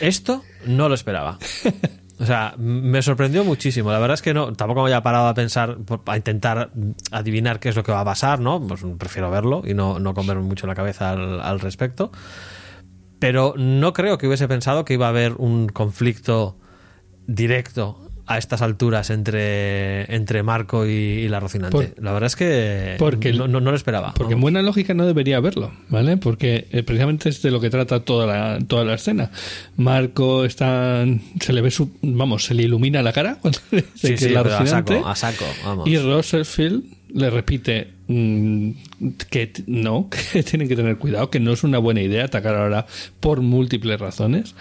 Esto 0.00 0.42
no 0.66 0.88
lo 0.88 0.94
esperaba. 0.94 1.38
O 2.18 2.24
sea, 2.24 2.54
me 2.56 3.02
sorprendió 3.02 3.44
muchísimo. 3.44 3.92
La 3.92 3.98
verdad 3.98 4.14
es 4.14 4.22
que 4.22 4.32
no, 4.32 4.52
tampoco 4.54 4.82
me 4.82 4.88
había 4.88 5.02
parado 5.02 5.28
a 5.28 5.34
pensar, 5.34 5.76
a 6.06 6.16
intentar 6.16 6.70
adivinar 7.10 7.60
qué 7.60 7.68
es 7.68 7.76
lo 7.76 7.82
que 7.82 7.92
va 7.92 8.00
a 8.00 8.04
pasar, 8.04 8.40
¿no? 8.40 8.66
Pues 8.66 8.82
prefiero 8.98 9.30
verlo 9.30 9.62
y 9.64 9.74
no, 9.74 9.98
no 9.98 10.14
comerme 10.14 10.42
mucho 10.42 10.66
la 10.66 10.74
cabeza 10.74 11.10
al, 11.10 11.40
al 11.40 11.60
respecto. 11.60 12.10
Pero 13.18 13.54
no 13.56 13.92
creo 13.92 14.18
que 14.18 14.26
hubiese 14.26 14.48
pensado 14.48 14.84
que 14.84 14.94
iba 14.94 15.06
a 15.06 15.10
haber 15.10 15.34
un 15.34 15.68
conflicto 15.68 16.58
directo 17.26 18.05
a 18.28 18.38
estas 18.38 18.60
alturas 18.62 19.10
entre, 19.10 20.12
entre 20.14 20.42
Marco 20.42 20.84
y, 20.86 20.90
y 20.90 21.28
la 21.28 21.38
Rocinante. 21.40 21.70
Por- 21.94 22.02
la 22.04 22.12
verdad 22.12 22.26
es 22.26 22.36
que 22.36 22.96
porque- 22.98 23.32
no, 23.32 23.46
no- 23.48 23.60
no 23.60 23.70
lo 23.70 23.76
esperaba. 23.76 24.14
Porque 24.14 24.34
en 24.34 24.40
buena 24.40 24.62
lógica 24.62 24.94
no 24.94 25.06
debería 25.06 25.36
haberlo, 25.36 25.70
¿vale? 25.88 26.16
Porque 26.16 26.66
eh, 26.72 26.82
precisamente 26.82 27.28
es 27.28 27.40
de 27.42 27.50
lo 27.52 27.60
que 27.60 27.70
trata 27.70 28.00
toda 28.00 28.26
la, 28.26 28.58
toda 28.66 28.84
la 28.84 28.94
escena. 28.94 29.30
Marco 29.76 30.44
está, 30.44 31.04
se 31.40 31.52
le 31.52 31.60
ve 31.60 31.70
su, 31.70 31.90
vamos, 32.02 32.44
se 32.46 32.54
le 32.54 32.64
ilumina 32.64 33.02
la 33.02 33.12
cara 33.12 33.38
cuando 33.40 33.58
Sí, 33.94 34.08
que 34.10 34.16
sí, 34.18 34.28
la 34.30 34.42
pero 34.42 34.56
a 34.56 34.58
Rocinante. 34.60 34.94
saco, 34.96 35.08
a 35.08 35.14
saco, 35.14 35.44
vamos. 35.64 35.88
Y 35.88 35.96
Rosenfield 35.98 36.84
le 37.14 37.30
repite 37.30 37.92
mm, 38.08 38.70
que 39.30 39.52
no, 39.66 40.08
que 40.32 40.42
tienen 40.42 40.68
que 40.68 40.74
tener 40.76 40.96
cuidado, 40.98 41.30
que 41.30 41.38
no 41.40 41.52
es 41.52 41.62
una 41.62 41.78
buena 41.78 42.02
idea 42.02 42.24
atacar 42.24 42.56
ahora 42.56 42.86
por 43.20 43.40
múltiples 43.40 44.00
razones. 44.00 44.54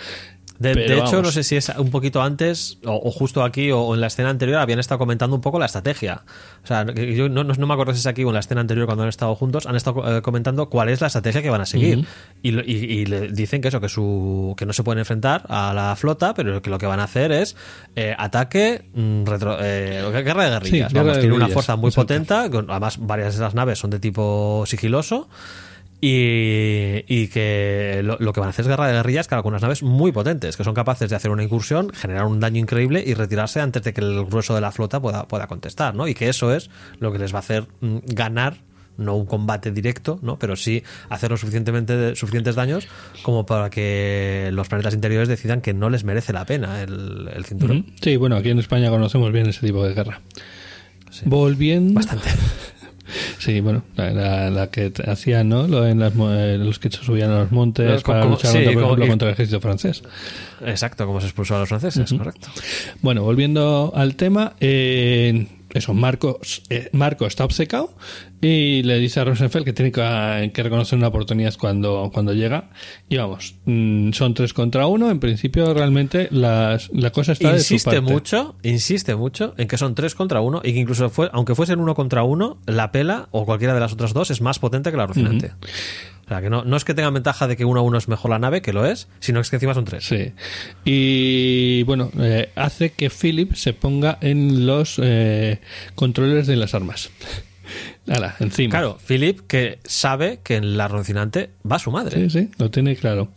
De, 0.60 0.74
hecho, 0.99 1.22
no 1.22 1.32
sé 1.32 1.43
si 1.43 1.56
es 1.58 1.70
un 1.78 1.91
poquito 1.91 2.22
antes 2.22 2.78
o, 2.86 2.93
o 2.93 3.12
justo 3.12 3.43
aquí 3.43 3.72
o, 3.72 3.82
o 3.82 3.93
en 3.95 3.99
la 4.01 4.08
escena 4.08 4.30
anterior 4.30 4.60
habían 4.60 4.80
estado 4.80 4.99
comentando 4.99 5.36
un 5.36 5.41
poco 5.41 5.60
la 5.60 5.66
estrategia. 5.66 6.24
O 6.64 6.68
sea, 6.68 6.86
yo 6.86 7.28
no, 7.30 7.43
no- 7.43 7.53
no 7.53 7.68
me 7.68 7.74
acuerdo 7.74 7.91
si 7.93 7.99
es 7.99 8.06
aquí 8.08 8.24
o 8.24 8.30
en 8.30 8.36
la 8.36 8.39
escena 8.39 8.62
anterior 8.62 8.86
cuando 8.86 9.03
han 9.03 9.10
estado 9.10 9.36
juntos, 9.36 9.66
han 9.66 9.76
estado 9.76 10.18
eh, 10.18 10.22
comentando 10.22 10.70
cuál 10.70 10.89
es 10.89 11.01
la 11.01 11.08
estrategia 11.08 11.41
que 11.41 11.49
van 11.49 11.62
a 11.62 11.66
seguir. 11.66 12.08
y, 12.41 12.49
y- 12.49 12.62
y 13.01 13.06
le 13.06 13.28
dicen 13.32 13.62
que 13.62 13.68
eso, 13.68 13.82
que 13.82 13.89
su 13.89 14.53
que 14.58 14.66
no 14.66 14.72
se 14.74 14.84
pueden 14.84 14.99
enfrentar 14.99 15.43
a 15.49 15.74
la 15.74 15.95
flota, 15.97 16.34
pero 16.34 16.62
que 16.62 16.70
lo 16.70 16.78
que 16.78 16.86
van 16.86 16.99
a 16.99 17.03
hacer 17.03 17.32
es 17.34 17.56
eh, 17.97 18.16
ataque, 18.18 18.86
mm, 18.93 19.24
retro- 19.26 19.58
eh, 19.62 20.01
guerra 20.24 20.45
de 20.45 20.49
guerrillas. 20.51 20.89
Sí, 20.89 20.95
Vamos, 20.95 21.20
tiene 21.20 21.36
una 21.36 21.45
fuerza 21.53 21.76
muy 21.76 21.89
potente, 22.01 22.49
con- 22.49 22.72
además 22.72 22.97
varias 23.01 23.36
de 23.36 23.41
las 23.41 23.53
naves 23.56 23.80
son 23.80 23.89
de 23.89 23.99
tipo 23.99 24.64
sigiloso. 24.68 25.28
Y, 26.08 27.03
y 27.08 27.30
que 27.30 28.01
lo, 28.03 28.18
lo 28.20 28.32
que 28.32 28.39
van 28.39 28.45
a 28.45 28.49
hacer 28.51 28.62
es 28.62 28.68
guerra 28.68 28.86
de 28.86 28.93
guerrillas 28.93 29.28
con 29.28 29.38
algunas 29.38 29.64
naves 29.64 29.82
muy 29.82 30.12
potentes, 30.12 30.56
que 30.56 30.64
son 30.64 30.76
capaces 30.76 31.10
de 31.10 31.16
hacer 31.16 31.32
una 31.32 31.41
incursión, 31.41 31.89
generar 31.95 32.28
un 32.28 32.39
daño 32.39 32.60
increíble 32.60 33.03
y 33.03 33.16
retirarse 33.16 33.60
antes 33.60 33.82
de 33.82 33.91
que 33.91 34.01
el 34.01 34.24
grueso 34.24 34.53
de 34.53 34.62
la 34.62 34.72
flota 34.72 35.01
pueda, 35.01 35.28
pueda 35.28 35.47
contestar, 35.47 35.95
¿no? 35.95 36.08
Y 36.08 36.14
que 36.14 36.30
eso 36.30 36.53
es 36.53 36.70
lo 36.99 37.12
que 37.12 37.18
les 37.18 37.34
va 37.34 37.38
a 37.38 37.39
hacer 37.39 37.66
mm, 37.82 37.97
ganar, 38.06 38.58
no 38.99 39.16
un 39.16 39.26
combate 39.26 39.72
directo, 39.72 40.20
¿no? 40.22 40.38
Pero 40.38 40.56
sí 40.56 40.84
hacer 41.10 41.32
lo 41.32 41.38
suficientemente 41.38 42.16
suficientes 42.16 42.53
daños 42.53 42.88
como 43.24 43.47
para 43.47 43.72
que 43.72 44.51
los 44.53 44.68
planetas 44.68 44.93
interiores 44.93 45.28
decidan 45.28 45.62
que 45.62 45.74
no 45.74 45.89
les 45.89 46.03
merece 46.03 46.34
la 46.34 46.45
pena 46.45 46.84
el, 46.84 47.32
el 47.34 47.45
cinturón. 47.45 47.88
Sí, 47.99 48.16
bueno, 48.18 48.36
aquí 48.36 48.51
en 48.51 48.60
España 48.60 48.91
conocemos 48.91 49.32
bien 49.32 49.47
ese 49.47 49.66
tipo 49.66 49.84
de 49.84 49.95
guerra. 49.95 50.22
Volviendo. 51.26 51.95
Bastante. 51.95 52.30
Sí, 53.39 53.60
bueno, 53.60 53.84
la, 53.95 54.12
la- 54.12 54.49
la 54.49 54.68
que 54.72 54.91
hacían, 55.08 55.49
¿no? 55.49 55.68
Lo 55.68 55.88
en 55.88 55.99
las, 55.99 56.14
eh, 56.16 56.58
los 56.60 56.80
que 56.80 56.89
se 56.89 57.03
subían 57.03 57.32
a 57.32 57.39
los 57.39 57.51
montes 57.51 57.89
Los- 57.89 58.03
para 58.03 58.22
como- 58.22 58.36
luchar 58.36 58.51
sí, 58.51 58.58
contra, 58.58 58.74
por 58.74 58.82
como- 58.82 58.88
ejemplo, 58.93 59.06
y- 59.06 59.10
contra 59.10 59.28
el 59.28 59.34
ejército 59.34 59.62
francés. 59.62 60.03
Exacto, 60.66 61.06
como 61.06 61.20
se 61.22 61.28
expulsó 61.28 61.56
a 61.56 61.60
los 61.60 61.70
franceses, 61.70 62.12
correcto. 62.14 62.47
Bueno, 63.01 63.24
volviendo 63.24 63.91
al 63.95 64.16
tema, 64.16 64.53
eh, 64.60 65.47
eso, 65.74 65.93
Marco, 65.93 66.39
eh, 66.70 66.89
Marco 66.93 67.26
está 67.28 67.43
obcecado 67.45 67.93
y 68.48 68.84
le 68.84 69.00
dice 69.00 69.20
a 69.20 69.24
Rosenfeld 69.24 69.66
que 69.66 69.74
tiene 69.74 69.91
que, 69.91 70.52
que 70.54 70.62
reconocer 70.62 71.00
una 71.00 71.08
oportunidad 71.08 71.56
cuando, 71.58 72.12
cuando 72.14 72.32
llega. 72.32 72.70
Y 73.10 73.18
vamos, 73.18 73.56
mm, 73.66 74.12
son 74.12 74.36
tres 74.36 74.54
contra 74.54 74.86
uno. 74.86 75.10
En 75.10 75.20
principio, 75.20 75.74
realmente 75.74 76.28
las, 76.30 76.91
la 76.93 77.10
cosa 77.10 77.32
está 77.32 77.54
de 77.54 77.60
su 77.60 77.74
insiste 77.74 77.89
parte. 77.89 78.14
mucho, 78.14 78.56
insiste 78.62 79.16
mucho 79.16 79.56
en 79.58 79.68
que 79.68 79.80
son 79.80 79.96
tres 79.96 80.14
contra 80.14 80.41
uno 80.41 80.62
y 80.64 80.74
que 80.74 80.80
incluso 80.80 81.10
fue, 81.10 81.28
aunque 81.34 81.56
fuesen 81.56 81.80
uno 81.80 81.96
contra 81.96 82.22
uno, 82.22 82.60
la 82.68 82.91
pela 82.91 83.30
o 83.32 83.48
cualquiera 83.48 83.74
de 83.74 83.80
las 83.80 83.93
otras 83.93 84.14
dos 84.14 84.30
es 84.30 84.41
más 84.41 84.60
potente 84.60 84.91
que 84.91 84.98
la 84.98 85.08
Rocinante. 85.08 85.54
O 86.26 86.28
sea, 86.28 86.39
que 86.41 86.52
no, 86.52 86.64
no 86.64 86.78
es 86.78 86.86
que 86.86 86.93
tengan 86.93 87.16
ventaja 87.16 87.48
de 87.48 87.58
que 87.58 87.66
uno 87.66 87.80
a 87.80 87.84
uno 87.84 87.98
es 87.98 88.08
mejor 88.08 88.30
la 88.30 88.38
nave, 88.38 88.62
que 88.62 88.74
lo 88.74 88.86
es, 88.86 89.08
sino 89.20 89.39
es 89.39 89.50
que 89.50 89.56
encima 89.56 89.74
son 89.74 89.86
tres. 89.86 90.06
Sí. 90.06 90.34
Y 90.84 91.82
bueno, 91.84 92.12
eh, 92.20 92.50
hace 92.56 92.91
que 92.91 93.10
Philip 93.10 93.54
se 93.56 93.74
ponga 93.74 94.20
en 94.22 94.68
los 94.68 95.00
eh, 95.02 95.62
controles 95.96 96.46
de 96.46 96.56
las 96.58 96.76
armas. 96.76 97.10
Encima. 98.39 98.72
Claro, 98.72 98.97
Philip 99.05 99.41
que 99.47 99.80
sabe 99.84 100.39
que 100.43 100.55
en 100.55 100.78
la 100.78 100.88
Rocinante 100.88 101.51
va 101.70 101.80
su 101.80 101.91
madre. 101.91 102.30
Sí, 102.30 102.30
sí, 102.30 102.51
lo 102.57 102.70
tiene 102.72 102.95
claro. 102.95 103.32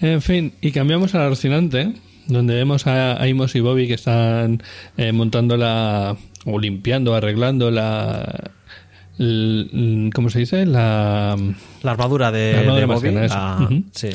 En 0.00 0.22
fin, 0.22 0.52
y 0.60 0.72
cambiamos 0.72 1.14
a 1.14 1.18
la 1.18 1.28
Rocinante, 1.28 1.94
donde 2.26 2.54
vemos 2.54 2.86
a 2.86 3.22
Amos 3.22 3.54
y 3.54 3.60
Bobby 3.60 3.86
que 3.86 3.94
están 3.94 4.62
eh, 4.96 5.12
montando 5.12 5.56
la. 5.56 6.16
o 6.44 6.58
limpiando, 6.58 7.14
arreglando 7.14 7.70
la. 7.70 8.50
¿Cómo 9.16 10.30
se 10.30 10.40
dice? 10.40 10.66
La. 10.66 11.36
La 11.82 11.90
armadura 11.90 12.32
de, 12.32 12.52
La 12.52 12.58
armadura 12.60 12.80
de 12.80 12.86
Bobby. 12.86 13.28
ah, 13.30 13.68
sí. 13.92 14.08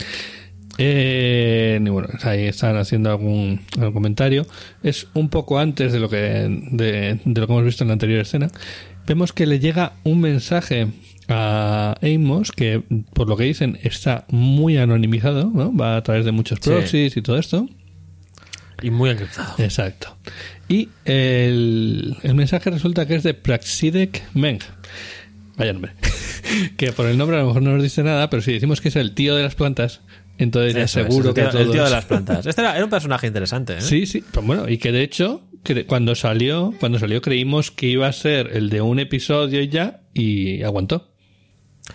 Eh, 0.82 1.78
y 1.84 1.90
bueno, 1.90 2.08
ahí 2.24 2.46
están 2.46 2.78
haciendo 2.78 3.10
algún, 3.10 3.60
algún 3.78 3.94
comentario. 3.94 4.46
Es 4.82 5.08
un 5.14 5.30
poco 5.30 5.60
antes 5.60 5.92
de 5.92 6.00
lo 6.00 6.10
que 6.10 6.18
de, 6.18 7.20
de 7.26 7.42
lo 7.42 7.48
que 7.48 7.54
hemos 7.54 7.66
visto 7.66 7.84
en 7.84 7.90
la 7.90 7.94
anterior 7.94 8.22
escena. 8.22 8.50
Vemos 9.10 9.34
que 9.34 9.48
le 9.48 9.60
llega 9.60 9.94
un 10.04 10.22
mensaje 10.22 10.86
a 11.28 11.96
Amos 12.04 12.52
que, 12.52 12.84
por 13.16 13.28
lo 13.28 13.36
que 13.38 13.44
dicen, 13.46 13.80
está 13.82 14.26
muy 14.30 14.78
anonimizado, 14.78 15.50
¿no? 15.52 15.76
Va 15.76 15.98
a 15.98 16.04
través 16.04 16.26
de 16.26 16.32
muchos 16.32 16.60
Sí. 16.62 16.70
proxies 16.70 17.18
y 17.18 17.22
todo 17.24 17.40
esto. 17.40 17.68
Y 18.84 18.92
muy 18.92 19.10
encriptado. 19.10 19.56
Exacto. 19.58 20.16
Y 20.68 20.90
el, 21.06 22.18
el 22.22 22.36
mensaje 22.36 22.70
resulta 22.70 23.08
que 23.08 23.16
es 23.16 23.24
de 23.24 23.34
Praxidek 23.34 24.22
Meng. 24.36 24.60
Vaya 25.58 25.74
nombre. 25.74 25.94
que 26.78 26.92
por 26.92 27.08
el 27.08 27.18
nombre 27.18 27.38
a 27.38 27.40
lo 27.42 27.48
mejor 27.48 27.64
no 27.64 27.74
nos 27.74 27.82
dice 27.82 28.04
nada, 28.04 28.30
pero 28.30 28.44
si 28.44 28.54
decimos 28.54 28.80
que 28.80 28.90
es 28.90 28.96
el 28.96 29.16
tío 29.16 29.36
de 29.36 29.42
las 29.42 29.56
plantas, 29.56 30.02
entonces 30.40 30.74
ya 30.74 30.84
Eso 30.84 31.02
es, 31.02 31.08
seguro 31.08 31.34
que 31.34 31.42
tío, 31.42 31.50
todos... 31.52 31.66
el 31.66 31.72
tío 31.72 31.84
de 31.84 31.90
las 31.92 32.06
plantas. 32.06 32.46
Este 32.46 32.62
era, 32.62 32.76
era 32.76 32.84
un 32.86 32.90
personaje 32.90 33.28
interesante. 33.28 33.74
¿eh? 33.74 33.82
Sí, 33.82 34.06
sí, 34.08 34.24
pues 34.32 34.46
bueno, 34.46 34.68
y 34.68 34.78
que 34.78 34.92
de 34.92 35.04
hecho, 35.04 35.44
cre- 35.64 35.86
cuando 35.86 36.16
salió, 36.16 36.74
cuando 36.80 36.98
salió 37.00 37.22
creímos 37.22 37.70
que 37.72 37.86
iba 37.88 38.08
a 38.08 38.14
ser 38.14 38.50
el 38.56 38.70
de 38.70 38.82
un 38.82 39.00
episodio 39.00 39.62
y 39.62 39.68
ya, 39.70 40.02
y 40.14 40.64
aguantó. 40.64 41.14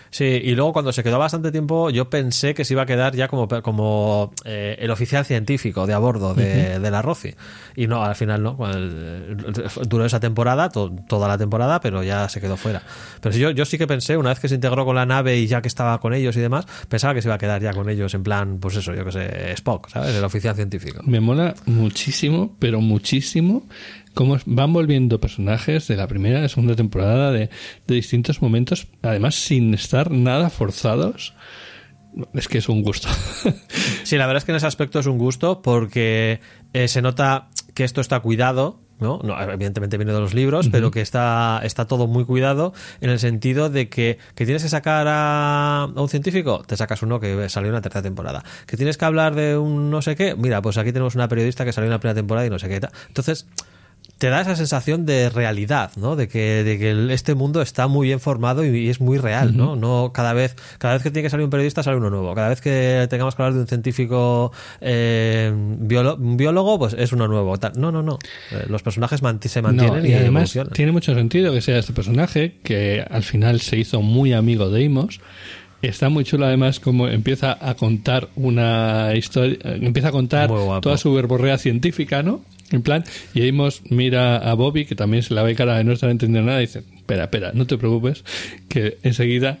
Sí, 0.09 0.23
y 0.25 0.55
luego 0.55 0.73
cuando 0.73 0.91
se 0.93 1.03
quedó 1.03 1.19
bastante 1.19 1.51
tiempo, 1.51 1.89
yo 1.89 2.09
pensé 2.09 2.53
que 2.53 2.63
se 2.65 2.73
iba 2.73 2.83
a 2.83 2.85
quedar 2.85 3.15
ya 3.15 3.27
como, 3.27 3.47
como 3.61 4.33
eh, 4.45 4.75
el 4.79 4.91
oficial 4.91 5.25
científico 5.25 5.85
de 5.87 5.93
a 5.93 5.97
bordo 5.97 6.33
de, 6.33 6.79
de 6.79 6.91
la 6.91 7.01
Roci. 7.01 7.33
Y 7.75 7.87
no, 7.87 8.03
al 8.03 8.15
final 8.15 8.41
no. 8.43 8.57
Duró 9.87 10.05
esa 10.05 10.19
temporada, 10.19 10.69
to- 10.69 10.91
toda 11.07 11.27
la 11.27 11.37
temporada, 11.37 11.79
pero 11.81 12.03
ya 12.03 12.27
se 12.29 12.39
quedó 12.41 12.57
fuera. 12.57 12.81
Pero 13.21 13.33
sí, 13.33 13.39
yo, 13.39 13.51
yo 13.51 13.65
sí 13.65 13.77
que 13.77 13.87
pensé, 13.87 14.17
una 14.17 14.29
vez 14.29 14.39
que 14.39 14.47
se 14.47 14.55
integró 14.55 14.85
con 14.85 14.95
la 14.95 15.05
nave 15.05 15.37
y 15.37 15.47
ya 15.47 15.61
que 15.61 15.67
estaba 15.67 15.99
con 15.99 16.13
ellos 16.13 16.35
y 16.37 16.39
demás, 16.39 16.65
pensaba 16.89 17.13
que 17.13 17.21
se 17.21 17.27
iba 17.27 17.35
a 17.35 17.39
quedar 17.39 17.61
ya 17.61 17.73
con 17.73 17.89
ellos 17.89 18.13
en 18.13 18.23
plan, 18.23 18.57
pues 18.59 18.75
eso, 18.77 18.93
yo 18.93 19.03
que 19.05 19.11
sé, 19.11 19.51
Spock, 19.53 19.89
¿sabes? 19.89 20.15
El 20.15 20.23
oficial 20.23 20.55
científico. 20.55 21.01
Me 21.05 21.19
mola 21.19 21.55
muchísimo, 21.65 22.55
pero 22.59 22.81
muchísimo, 22.81 23.63
cómo 24.15 24.37
van 24.47 24.73
volviendo 24.73 25.19
personajes 25.19 25.87
de 25.87 25.95
la 25.95 26.07
primera 26.07 26.39
y 26.39 26.41
la 26.41 26.49
segunda 26.49 26.75
temporada 26.75 27.31
de, 27.31 27.49
de 27.85 27.95
distintos 27.95 28.41
momentos, 28.41 28.87
además 29.03 29.35
sin 29.35 29.75
estar 29.75 30.09
nada 30.09 30.49
forzados. 30.49 31.35
Es 32.33 32.47
que 32.47 32.57
es 32.57 32.69
un 32.69 32.81
gusto. 32.81 33.09
Sí, 34.03 34.17
la 34.17 34.27
verdad 34.27 34.37
es 34.37 34.45
que 34.45 34.51
en 34.51 34.57
ese 34.57 34.67
aspecto 34.67 34.99
es 34.99 35.07
un 35.07 35.17
gusto 35.17 35.63
porque 35.63 36.39
eh, 36.73 36.87
se 36.87 37.01
nota 37.01 37.49
que 37.73 37.83
esto 37.83 38.01
está 38.01 38.19
cuidado 38.19 38.85
¿no? 38.99 39.19
No, 39.23 39.39
evidentemente 39.41 39.97
viene 39.97 40.13
de 40.13 40.19
los 40.19 40.33
libros, 40.33 40.69
pero 40.69 40.91
que 40.91 41.01
está, 41.01 41.59
está 41.63 41.85
todo 41.85 42.07
muy 42.07 42.23
cuidado 42.23 42.73
en 43.01 43.09
el 43.09 43.19
sentido 43.19 43.69
de 43.69 43.89
que, 43.89 44.19
que 44.35 44.45
tienes 44.45 44.63
que 44.63 44.69
sacar 44.69 45.07
a, 45.09 45.83
a 45.83 46.01
un 46.01 46.09
científico, 46.09 46.63
te 46.65 46.77
sacas 46.77 47.01
uno 47.01 47.19
que 47.19 47.49
salió 47.49 47.69
en 47.69 47.75
la 47.75 47.81
tercera 47.81 48.03
temporada. 48.03 48.43
Que 48.65 48.77
tienes 48.77 48.97
que 48.97 49.05
hablar 49.05 49.35
de 49.35 49.57
un 49.57 49.89
no 49.89 50.01
sé 50.01 50.15
qué, 50.15 50.35
mira, 50.35 50.61
pues 50.61 50.77
aquí 50.77 50.91
tenemos 50.91 51.15
una 51.15 51.27
periodista 51.27 51.65
que 51.65 51.73
salió 51.73 51.87
en 51.87 51.91
la 51.91 51.99
primera 51.99 52.15
temporada 52.15 52.47
y 52.47 52.49
no 52.49 52.59
sé 52.59 52.69
qué. 52.69 52.79
tal. 52.79 52.91
Entonces, 53.07 53.47
te 54.17 54.29
da 54.29 54.39
esa 54.41 54.55
sensación 54.55 55.05
de 55.05 55.29
realidad, 55.29 55.91
¿no? 55.97 56.15
De 56.15 56.27
que, 56.29 56.63
de 56.63 56.79
que 56.79 57.13
este 57.13 57.35
mundo 57.35 57.61
está 57.61 57.87
muy 57.87 58.07
bien 58.07 58.19
formado 58.21 58.63
y, 58.65 58.69
y 58.85 58.89
es 58.89 59.01
muy 59.01 59.17
real, 59.17 59.57
¿no? 59.57 59.75
No 59.75 60.11
cada 60.13 60.31
vez, 60.33 60.55
cada 60.77 60.93
vez 60.93 61.03
que 61.03 61.11
tiene 61.11 61.25
que 61.25 61.29
salir 61.29 61.43
un 61.43 61.49
periodista 61.49 61.83
sale 61.83 61.97
uno 61.97 62.09
nuevo. 62.09 62.33
Cada 62.33 62.47
vez 62.49 62.61
que 62.61 63.07
tengamos 63.09 63.35
que 63.35 63.41
hablar 63.41 63.53
de 63.55 63.59
un 63.61 63.67
científico 63.67 64.53
eh, 64.79 65.51
biolo- 65.53 66.17
un 66.17 66.37
biólogo, 66.37 66.79
pues 66.79 66.95
es 66.97 67.11
uno 67.11 67.27
nuevo. 67.27 67.55
No, 67.75 67.91
no, 67.91 68.01
no. 68.03 68.17
Eh, 68.51 68.63
los 68.69 68.81
personajes 68.83 69.19
se 69.19 69.61
mantienen 69.61 70.01
No, 70.03 70.07
y, 70.07 70.11
y 70.11 70.13
además 70.13 70.27
evolucionan. 70.55 70.73
tiene 70.73 70.91
mucho 70.93 71.13
sentido 71.13 71.51
que 71.53 71.61
sea 71.61 71.77
este 71.79 71.91
personaje 71.93 72.55
que 72.63 73.05
al 73.09 73.23
final 73.23 73.59
se 73.59 73.77
hizo 73.77 74.01
muy 74.01 74.31
amigo 74.33 74.69
de 74.69 74.81
Imos. 74.83 75.19
Está 75.87 76.09
muy 76.09 76.23
chulo 76.23 76.45
además 76.45 76.79
como 76.79 77.07
empieza 77.07 77.57
a 77.61 77.75
contar 77.75 78.29
una 78.35 79.11
historia, 79.15 79.57
empieza 79.63 80.09
a 80.09 80.11
contar 80.11 80.49
toda 80.81 80.97
su 80.97 81.13
verborrea 81.13 81.57
científica, 81.57 82.23
¿no? 82.23 82.41
En 82.71 82.81
plan, 82.81 83.03
y 83.35 83.47
Amos 83.47 83.83
mira 83.89 84.37
a 84.37 84.53
Bobby, 84.55 84.85
que 84.85 84.95
también 84.95 85.21
se 85.21 85.35
la 85.35 85.43
ve 85.43 85.53
cara 85.53 85.77
de 85.77 85.83
no 85.83 85.91
estar 85.91 86.09
entendiendo 86.09 86.47
nada, 86.47 86.63
y 86.63 86.65
dice, 86.65 86.83
espera, 86.95 87.25
espera, 87.25 87.51
no 87.53 87.67
te 87.67 87.77
preocupes, 87.77 88.23
que 88.67 88.97
enseguida 89.03 89.59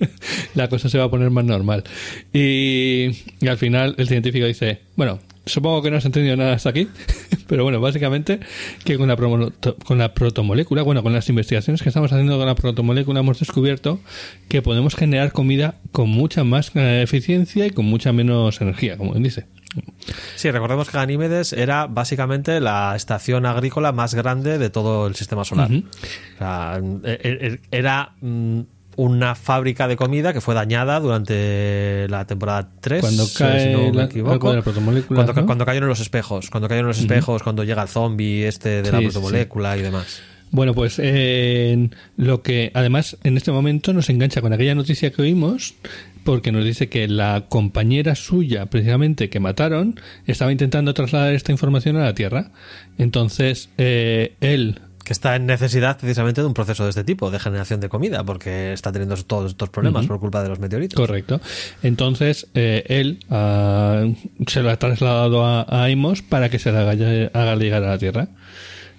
la 0.54 0.68
cosa 0.68 0.88
se 0.88 0.96
va 0.96 1.04
a 1.04 1.10
poner 1.10 1.30
más 1.30 1.44
normal. 1.44 1.84
Y, 2.32 3.10
y 3.40 3.48
al 3.48 3.58
final 3.58 3.94
el 3.98 4.08
científico 4.08 4.46
dice, 4.46 4.80
bueno, 4.96 5.20
supongo 5.48 5.82
que 5.82 5.90
no 5.90 5.96
has 5.96 6.04
entendido 6.04 6.36
nada 6.36 6.52
hasta 6.54 6.70
aquí, 6.70 6.88
pero 7.48 7.64
bueno, 7.64 7.80
básicamente 7.80 8.40
que 8.84 8.96
con 8.96 9.08
la, 9.08 9.16
con 9.16 9.98
la 9.98 10.14
protomolécula, 10.14 10.82
bueno, 10.82 11.02
con 11.02 11.12
las 11.12 11.28
investigaciones 11.28 11.82
que 11.82 11.88
estamos 11.88 12.12
haciendo 12.12 12.36
con 12.38 12.46
la 12.46 12.54
protomolécula 12.54 13.20
hemos 13.20 13.38
descubierto 13.40 14.00
que 14.48 14.62
podemos 14.62 14.94
generar 14.94 15.32
comida 15.32 15.76
con 15.92 16.08
mucha 16.08 16.44
más 16.44 16.70
eh, 16.74 17.02
eficiencia 17.02 17.66
y 17.66 17.70
con 17.70 17.84
mucha 17.86 18.12
menos 18.12 18.60
energía, 18.60 18.96
como 18.96 19.14
dice. 19.14 19.46
Sí, 20.36 20.50
recordemos 20.50 20.88
que 20.88 20.96
Ganímedes 20.96 21.52
era 21.52 21.86
básicamente 21.86 22.58
la 22.60 22.96
estación 22.96 23.44
agrícola 23.44 23.92
más 23.92 24.14
grande 24.14 24.56
de 24.58 24.70
todo 24.70 25.06
el 25.06 25.14
sistema 25.14 25.44
solar. 25.44 25.70
O 25.70 26.38
sea, 26.38 26.80
e- 27.04 27.18
e- 27.22 27.60
era 27.70 28.14
mm, 28.20 28.60
una 28.98 29.34
fábrica 29.36 29.86
de 29.86 29.96
comida 29.96 30.32
que 30.32 30.40
fue 30.40 30.54
dañada 30.56 30.98
durante 30.98 32.06
la 32.08 32.26
temporada 32.26 32.68
3, 32.80 33.00
Cuando 33.00 33.24
si 33.26 33.38
cae 33.38 33.72
no 33.72 33.90
me 33.90 33.92
la- 33.92 34.04
equivoco. 34.04 34.38
cuando, 34.40 35.46
cuando 35.46 35.64
cayeron 35.64 35.88
los 35.88 36.00
espejos, 36.00 36.50
cuando 36.50 36.68
cayeron 36.68 36.88
los 36.88 36.98
espejos, 36.98 37.42
cuando 37.44 37.62
llega 37.62 37.80
el 37.82 37.88
zombie 37.88 38.46
este 38.48 38.82
de 38.82 38.90
la 38.90 38.98
sí, 38.98 39.04
protomolécula 39.04 39.76
y 39.76 39.82
demás. 39.82 40.20
Bueno, 40.50 40.74
pues 40.74 40.98
eh, 40.98 41.90
lo 42.16 42.42
que 42.42 42.72
además 42.74 43.18
en 43.22 43.36
este 43.36 43.52
momento 43.52 43.92
nos 43.92 44.08
engancha 44.10 44.40
con 44.40 44.52
aquella 44.52 44.74
noticia 44.74 45.12
que 45.12 45.22
oímos, 45.22 45.74
porque 46.24 46.50
nos 46.52 46.64
dice 46.64 46.88
que 46.88 47.06
la 47.06 47.44
compañera 47.48 48.14
suya, 48.16 48.66
precisamente 48.66 49.28
que 49.30 49.40
mataron, 49.40 50.00
estaba 50.26 50.50
intentando 50.50 50.92
trasladar 50.92 51.34
esta 51.34 51.52
información 51.52 51.96
a 51.96 52.04
la 52.04 52.14
Tierra. 52.14 52.50
Entonces, 52.96 53.68
eh, 53.78 54.32
él 54.40 54.80
Que 55.08 55.14
está 55.14 55.36
en 55.36 55.46
necesidad 55.46 55.96
precisamente 55.96 56.42
de 56.42 56.46
un 56.46 56.52
proceso 56.52 56.84
de 56.84 56.90
este 56.90 57.02
tipo, 57.02 57.30
de 57.30 57.38
generación 57.38 57.80
de 57.80 57.88
comida, 57.88 58.24
porque 58.24 58.74
está 58.74 58.92
teniendo 58.92 59.16
todos 59.16 59.52
estos 59.52 59.70
problemas 59.70 60.06
por 60.06 60.20
culpa 60.20 60.42
de 60.42 60.50
los 60.50 60.58
meteoritos. 60.58 61.00
Correcto. 61.00 61.40
Entonces, 61.82 62.46
eh, 62.52 62.84
él 62.88 63.20
ah, 63.30 64.06
se 64.46 64.62
lo 64.62 64.68
ha 64.68 64.76
trasladado 64.76 65.46
a, 65.46 65.62
a 65.62 65.86
Amos 65.86 66.20
para 66.20 66.50
que 66.50 66.58
se 66.58 66.72
le 66.72 66.76
haga, 66.76 66.92
haga 67.32 67.56
llegar 67.56 67.84
a 67.84 67.88
la 67.88 67.96
Tierra. 67.96 68.28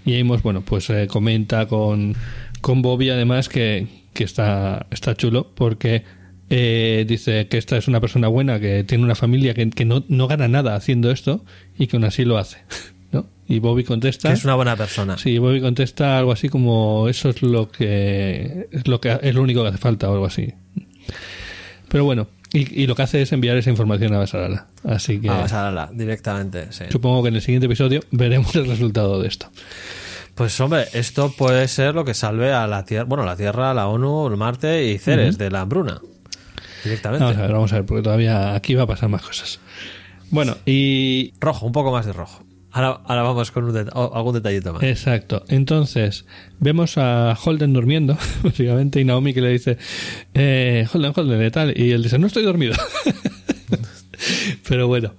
Y 0.04 0.20
Amos, 0.20 0.42
bueno, 0.42 0.62
pues 0.62 0.90
eh, 0.90 1.06
comenta 1.08 1.68
con, 1.68 2.16
con 2.60 2.82
Bobby 2.82 3.12
además 3.12 3.48
que, 3.48 3.86
que 4.14 4.24
está, 4.24 4.88
está 4.90 5.14
chulo 5.14 5.52
porque 5.54 6.06
eh, 6.50 7.06
dice 7.08 7.48
que 7.50 7.60
esta 7.60 7.78
es 7.78 7.88
una 7.88 8.02
persona 8.02 8.30
buena, 8.30 8.60
que 8.60 8.84
tiene 8.84 9.04
una 9.04 9.14
familia, 9.14 9.54
que, 9.54 9.70
que 9.70 9.86
no, 9.86 10.04
no 10.08 10.28
gana 10.28 10.48
nada 10.48 10.74
haciendo 10.74 11.12
esto 11.12 11.46
y 11.78 11.86
que 11.86 11.98
aún 11.98 12.06
así 12.06 12.26
lo 12.26 12.40
hace. 12.40 12.58
¿no? 13.12 13.26
Y 13.48 13.60
Bobby 13.60 13.84
contesta... 13.84 14.30
Que 14.30 14.36
es 14.36 14.44
una 14.44 14.56
buena 14.56 14.76
persona. 14.76 15.18
Sí, 15.18 15.38
Bobby 15.38 15.62
contesta 15.62 16.18
algo 16.18 16.32
así 16.32 16.50
como 16.50 17.08
eso 17.10 17.30
es 17.30 17.42
lo 17.42 17.72
que 17.72 18.68
es 18.72 18.88
lo 18.88 19.02
que 19.02 19.18
es 19.22 19.36
lo 19.36 19.42
único 19.42 19.64
que 19.64 19.70
hace 19.70 19.78
falta 19.78 20.10
o 20.10 20.14
algo 20.14 20.26
así. 20.26 20.54
Pero 21.88 22.06
bueno, 22.06 22.28
y, 22.54 22.84
y 22.84 22.88
lo 22.88 22.96
que 22.96 23.02
hace 23.04 23.22
es 23.22 23.32
enviar 23.32 23.58
esa 23.58 23.70
información 23.70 24.14
a 24.14 24.20
Basarala. 24.20 24.68
Así 24.84 25.20
que 25.20 25.30
A 25.30 25.34
Basarala, 25.34 25.90
directamente, 25.94 26.72
sí. 26.72 26.86
supongo 26.92 27.24
que 27.24 27.30
en 27.30 27.36
el 27.36 27.42
siguiente 27.42 27.66
episodio 27.66 28.02
veremos 28.12 28.56
el 28.56 28.68
resultado 28.68 29.22
de 29.22 29.28
esto. 29.28 29.50
Pues 30.36 30.58
hombre, 30.62 30.86
esto 30.94 31.34
puede 31.38 31.68
ser 31.68 31.96
lo 31.96 32.06
que 32.06 32.14
salve 32.14 32.54
a 32.54 32.66
la 32.66 32.86
Tierra, 32.86 33.04
bueno, 33.04 33.26
la 33.26 33.36
Tierra, 33.36 33.74
la 33.74 33.88
ONU, 33.88 34.28
el 34.28 34.38
Marte 34.38 34.86
y 34.86 34.98
Ceres 34.98 35.38
de 35.38 35.52
la 35.52 35.62
hambruna. 35.62 36.00
Directamente. 36.84 37.26
Vamos 37.26 37.38
a 37.38 37.42
ver, 37.42 37.52
vamos 37.52 37.74
a 37.74 37.76
ver, 37.76 37.86
porque 37.86 38.04
todavía 38.04 38.56
aquí 38.56 38.74
va 38.74 38.84
a 38.84 38.88
pasar 38.88 39.10
más 39.10 39.22
cosas. 39.22 39.60
Bueno, 40.30 40.56
y 40.66 41.34
Rojo, 41.42 41.66
un 41.66 41.74
poco 41.74 41.92
más 41.92 42.06
de 42.06 42.14
rojo. 42.14 42.44
Ahora, 42.88 43.24
vamos 43.24 43.52
con 43.52 43.66
algún 43.94 44.34
detallito 44.34 44.74
más. 44.74 44.84
Exacto. 44.84 45.44
Entonces, 45.50 46.26
vemos 46.60 46.98
a 46.98 47.38
Holden 47.44 47.74
durmiendo, 47.74 48.18
básicamente, 48.44 49.02
y 49.02 49.04
Naomi 49.04 49.34
que 49.34 49.42
le 49.42 49.50
dice, 49.50 49.78
eh, 50.34 50.88
Holden, 50.94 51.14
Holden, 51.16 51.46
y 51.46 51.52
tal, 51.52 51.78
y 51.78 51.92
él 51.92 52.04
dice, 52.04 52.18
no 52.20 52.28
estoy 52.28 52.44
dormido. 52.44 52.76
Pero 54.68 54.88
bueno, 54.88 55.16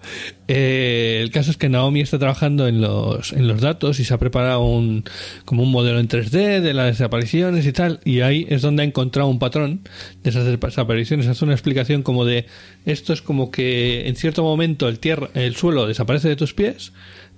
eh, 0.46 1.20
el 1.22 1.30
caso 1.30 1.50
es 1.50 1.56
que 1.56 1.68
Naomi 1.68 2.00
está 2.00 2.18
trabajando 2.18 2.68
en 2.68 2.80
los, 2.80 3.32
en 3.32 3.48
los 3.48 3.60
datos 3.60 3.98
y 3.98 4.04
se 4.04 4.14
ha 4.14 4.18
preparado 4.18 4.62
un, 4.62 5.04
como 5.44 5.62
un 5.62 5.70
modelo 5.70 5.98
en 5.98 6.08
3D 6.08 6.60
de 6.60 6.74
las 6.74 6.86
desapariciones 6.86 7.66
y 7.66 7.72
tal, 7.72 8.00
y 8.04 8.20
ahí 8.20 8.46
es 8.48 8.62
donde 8.62 8.82
ha 8.82 8.86
encontrado 8.86 9.28
un 9.28 9.38
patrón 9.38 9.80
de 10.22 10.30
esas 10.30 10.44
desapariciones. 10.44 11.26
Hace 11.26 11.44
una 11.44 11.54
explicación 11.54 12.02
como 12.02 12.24
de, 12.24 12.46
esto 12.84 13.12
es 13.12 13.22
como 13.22 13.50
que 13.50 14.06
en 14.08 14.16
cierto 14.16 14.42
momento 14.42 14.88
el, 14.88 14.98
tierra, 14.98 15.30
el 15.34 15.56
suelo 15.56 15.86
desaparece 15.86 16.28
de 16.28 16.36
tus 16.36 16.54
pies, 16.54 16.92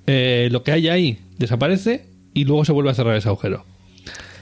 eh, 0.07 0.49
lo 0.51 0.63
que 0.63 0.73
hay 0.73 0.89
ahí 0.89 1.19
desaparece 1.39 2.07
y 2.35 2.45
luego 2.45 2.65
se 2.65 2.73
vuelve 2.73 2.91
a 2.91 2.95
cerrar 2.95 3.17
ese 3.17 3.29
agujero. 3.29 3.65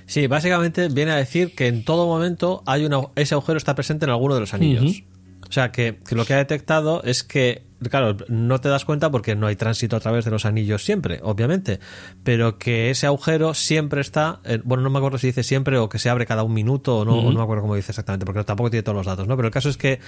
Sí, 0.07 0.27
básicamente 0.27 0.89
viene 0.89 1.13
a 1.13 1.17
decir 1.17 1.55
que 1.55 1.69
en 1.69 1.85
todo 1.85 2.07
momento 2.07 2.63
hay 2.67 2.85
una, 2.85 2.99
ese 3.15 3.35
agujero 3.35 3.59
está 3.59 3.75
presente 3.75 4.07
en 4.07 4.11
alguno 4.11 4.35
de 4.35 4.41
los 4.41 4.55
anillos. 4.55 5.05
O 5.49 5.53
sea, 5.53 5.73
que, 5.73 5.99
que 6.07 6.15
lo 6.15 6.25
que 6.25 6.35
ha 6.35 6.37
detectado 6.37 7.03
es 7.03 7.25
que, 7.25 7.63
claro, 7.89 8.17
no 8.29 8.61
te 8.61 8.69
das 8.69 8.85
cuenta 8.85 9.11
porque 9.11 9.35
no 9.35 9.47
hay 9.47 9.57
tránsito 9.57 9.97
a 9.97 10.01
través 10.01 10.25
de 10.25 10.31
los 10.31 10.45
anillos 10.45 10.85
siempre, 10.85 11.19
obviamente, 11.23 11.81
pero 12.23 12.59
que 12.59 12.91
ese 12.91 13.07
agujero 13.07 13.55
siempre 13.55 14.01
está, 14.01 14.41
eh, 14.45 14.61
bueno, 14.63 14.83
no 14.83 14.91
me 14.91 14.99
acuerdo 14.99 15.19
si 15.19 15.29
dice 15.29 15.43
siempre 15.43 15.79
o 15.79 15.89
que 15.89 15.99
se 15.99 16.09
abre 16.09 16.27
cada 16.27 16.45
un 16.45 16.55
minuto 16.55 16.99
o 16.99 17.05
no, 17.05 17.19
o 17.19 17.33
no 17.33 17.39
me 17.39 17.43
acuerdo 17.43 17.63
cómo 17.63 17.75
dice 17.75 17.91
exactamente, 17.93 18.27
porque 18.27 18.45
tampoco 18.45 18.71
tiene 18.71 18.83
todos 18.83 18.97
los 18.97 19.07
datos, 19.07 19.27
¿no? 19.27 19.35
Pero 19.37 19.49
el 19.49 19.53
caso 19.53 19.69
es 19.69 19.77
que 19.77 19.99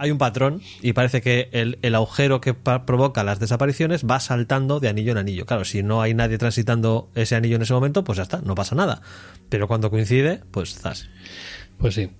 hay 0.00 0.10
un 0.10 0.18
patrón 0.18 0.60
y 0.82 0.92
parece 0.94 1.20
que 1.20 1.48
el, 1.52 1.78
el 1.82 1.94
agujero 1.94 2.40
que 2.40 2.54
provoca 2.54 3.22
las 3.22 3.38
desapariciones 3.38 4.04
va 4.04 4.18
saltando 4.18 4.80
de 4.80 4.88
anillo 4.88 5.12
en 5.12 5.18
anillo. 5.18 5.46
Claro, 5.46 5.64
si 5.64 5.82
no 5.82 6.02
hay 6.02 6.14
nadie 6.14 6.38
transitando 6.38 7.10
ese 7.14 7.36
anillo 7.36 7.56
en 7.56 7.62
ese 7.62 7.72
momento, 7.74 8.02
pues 8.02 8.16
ya 8.16 8.22
está, 8.24 8.40
no 8.44 8.54
pasa 8.54 8.74
nada. 8.74 9.02
Pero 9.48 9.68
cuando 9.68 9.90
coincide, 9.90 10.40
pues 10.50 10.74
estás. 10.76 11.08
Pues 11.78 11.94
sí. 11.94 12.10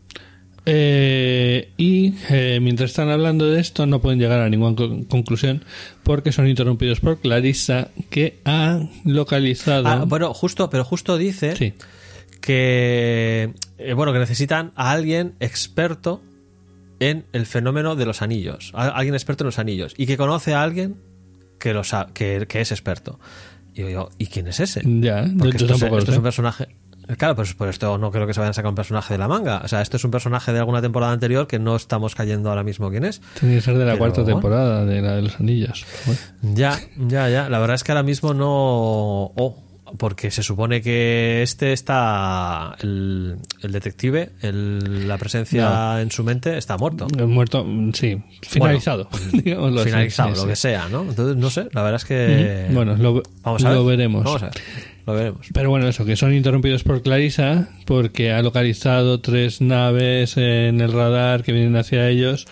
Eh, 0.67 1.73
y 1.79 2.13
eh, 2.29 2.59
mientras 2.61 2.91
están 2.91 3.09
hablando 3.09 3.47
de 3.51 3.61
esto 3.61 3.87
no 3.87 4.01
pueden 4.03 4.19
llegar 4.19 4.41
a 4.41 4.49
ninguna 4.51 4.77
con- 4.77 5.05
conclusión 5.05 5.65
porque 6.03 6.33
son 6.33 6.47
interrumpidos 6.49 7.01
por 7.01 7.19
Clarissa 7.19 7.89
que 8.11 8.41
ha 8.45 8.79
localizado 9.07 9.89
Ah, 9.89 10.05
bueno, 10.07 10.35
justo, 10.35 10.69
pero 10.69 10.85
justo 10.85 11.17
dice 11.17 11.57
Sí. 11.57 11.73
que 12.43 13.55
eh, 13.79 13.93
bueno, 13.95 14.13
que 14.13 14.19
necesitan 14.19 14.73
a 14.77 14.91
alguien 14.93 15.33
experto 15.41 16.21
en 17.01 17.27
el 17.33 17.47
fenómeno 17.47 17.97
de 17.97 18.07
los 18.07 18.23
anillos, 18.23 18.71
alguien 18.75 19.15
experto 19.15 19.43
en 19.45 19.47
los 19.47 19.59
anillos 19.59 19.95
y 19.97 20.07
que 20.07 20.17
conoce 20.17 20.55
a 20.55 20.63
alguien 20.63 20.97
que 21.59 21.75
lo 21.75 21.83
sa- 21.85 22.09
que, 22.15 22.47
que 22.49 22.61
es 22.61 22.71
experto. 22.73 23.19
Y 23.75 23.79
digo 23.83 23.89
yo, 23.91 24.09
¿y 24.19 24.27
quién 24.27 24.47
es 24.47 24.61
ese? 24.61 24.83
Ya, 24.85 25.23
Porque 25.39 25.59
yo 25.59 25.65
esto, 25.67 25.75
es, 25.75 25.81
tampoco 25.81 25.97
lo 25.97 25.99
esto 25.99 26.11
es 26.11 26.15
sé. 26.15 26.19
un 26.19 26.23
personaje. 26.25 26.69
Claro, 27.19 27.35
pues 27.35 27.55
por 27.55 27.69
esto 27.69 27.99
no 27.99 28.13
creo 28.13 28.25
que 28.27 28.35
se 28.35 28.39
vayan 28.39 28.51
a 28.51 28.55
sacar 28.55 28.69
un 28.69 28.75
personaje 28.77 29.15
de 29.15 29.19
la 29.19 29.27
manga. 29.27 29.63
O 29.65 29.69
sea, 29.69 29.81
esto 29.83 29.97
es 29.97 30.05
un 30.05 30.13
personaje 30.13 30.53
de 30.53 30.61
alguna 30.61 30.81
temporada 30.81 31.13
anterior 31.13 31.49
que 31.49 31.59
no 31.59 31.75
estamos 31.75 32.15
cayendo 32.15 32.51
ahora 32.51 32.63
mismo 32.63 32.89
quién 32.91 33.05
es. 33.05 33.21
Tiene 33.41 33.57
que 33.57 33.61
ser 33.63 33.75
de 33.79 33.85
la 33.85 33.93
Pero- 33.93 33.99
cuarta 33.99 34.25
temporada 34.25 34.85
de 34.85 35.03
la 35.03 35.17
de 35.17 35.23
los 35.23 35.41
anillos. 35.41 35.85
Bueno. 36.07 36.21
Ya, 36.43 36.79
ya, 37.09 37.29
ya. 37.29 37.49
La 37.49 37.59
verdad 37.59 37.75
es 37.75 37.83
que 37.85 37.91
ahora 37.93 38.05
mismo 38.05 38.33
no. 38.33 38.47
Oh, 39.37 39.57
porque 39.99 40.31
se 40.31 40.43
supone 40.43 40.81
que 40.83 41.43
este 41.43 41.73
está. 41.73 42.77
El, 42.81 43.37
el 43.63 43.73
detective, 43.73 44.31
el- 44.43 45.09
la 45.09 45.19
presencia 45.19 46.01
en 46.01 46.11
su 46.11 46.25
mente 46.25 46.57
está 46.59 46.77
muerto. 46.77 47.07
El 47.19 47.27
muerto, 47.27 47.65
mm, 47.65 47.93
sí, 47.93 48.21
finalizado. 48.43 49.09
así. 49.13 49.43
Finalizado, 49.43 50.31
lo 50.31 50.37
sí. 50.43 50.47
que 50.49 50.57
sea, 50.57 50.89
¿no? 50.89 51.03
Entonces, 51.03 51.37
no 51.37 51.51
sé, 51.51 51.69
la 51.73 51.83
verdad 51.83 51.97
es 51.97 52.05
que. 52.05 52.67
Bueno, 52.73 52.97
lo, 52.97 53.23
vamos 53.43 53.65
a 53.65 53.71
ver. 53.71 53.85
veremos. 53.85 54.25
Vamos 54.25 54.43
a 54.43 54.47
ver. 54.47 54.55
lo 55.07 55.15
veremos. 55.15 55.47
Pero 55.53 55.71
bueno, 55.71 55.89
eso, 55.89 56.05
que 56.05 56.17
son 56.17 56.35
interrumpidos 56.35 56.83
por 56.83 57.03
Clarissa 57.03 57.69
porque 57.87 58.33
ha 58.33 58.43
localizado 58.43 59.21
tres 59.21 59.61
naves 59.61 60.37
en 60.37 60.81
el 60.81 60.93
radar 60.93 61.43
que 61.43 61.53
vienen 61.53 61.77
hacia 61.77 62.09
ellos 62.09 62.47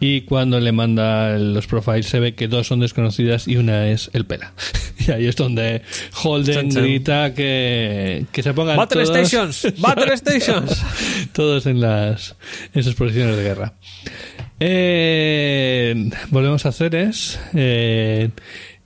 y 0.00 0.22
cuando 0.22 0.60
le 0.60 0.72
manda 0.72 1.36
los 1.38 1.66
profiles 1.66 2.06
se 2.06 2.20
ve 2.20 2.34
que 2.34 2.48
dos 2.48 2.66
son 2.66 2.80
desconocidas 2.80 3.48
y 3.48 3.56
una 3.56 3.88
es 3.88 4.10
el 4.12 4.24
Pela. 4.24 4.52
Y 5.06 5.12
ahí 5.12 5.26
es 5.26 5.36
donde 5.36 5.82
Holden 6.22 6.68
grita 6.68 7.32
que, 7.32 8.26
que 8.32 8.42
se 8.42 8.52
pongan 8.52 8.76
Battle 8.76 9.04
todos, 9.04 9.28
Stations, 9.28 9.74
Battle 9.80 10.16
Stations. 10.16 10.84
todos 11.32 11.66
en 11.66 11.80
las 11.80 12.36
en 12.74 12.82
sus 12.82 12.94
posiciones 12.94 13.36
de 13.36 13.42
guerra. 13.42 13.74
Eh, 14.60 16.10
volvemos 16.30 16.66
a 16.66 16.72
Ceres, 16.72 17.38
eh, 17.54 18.30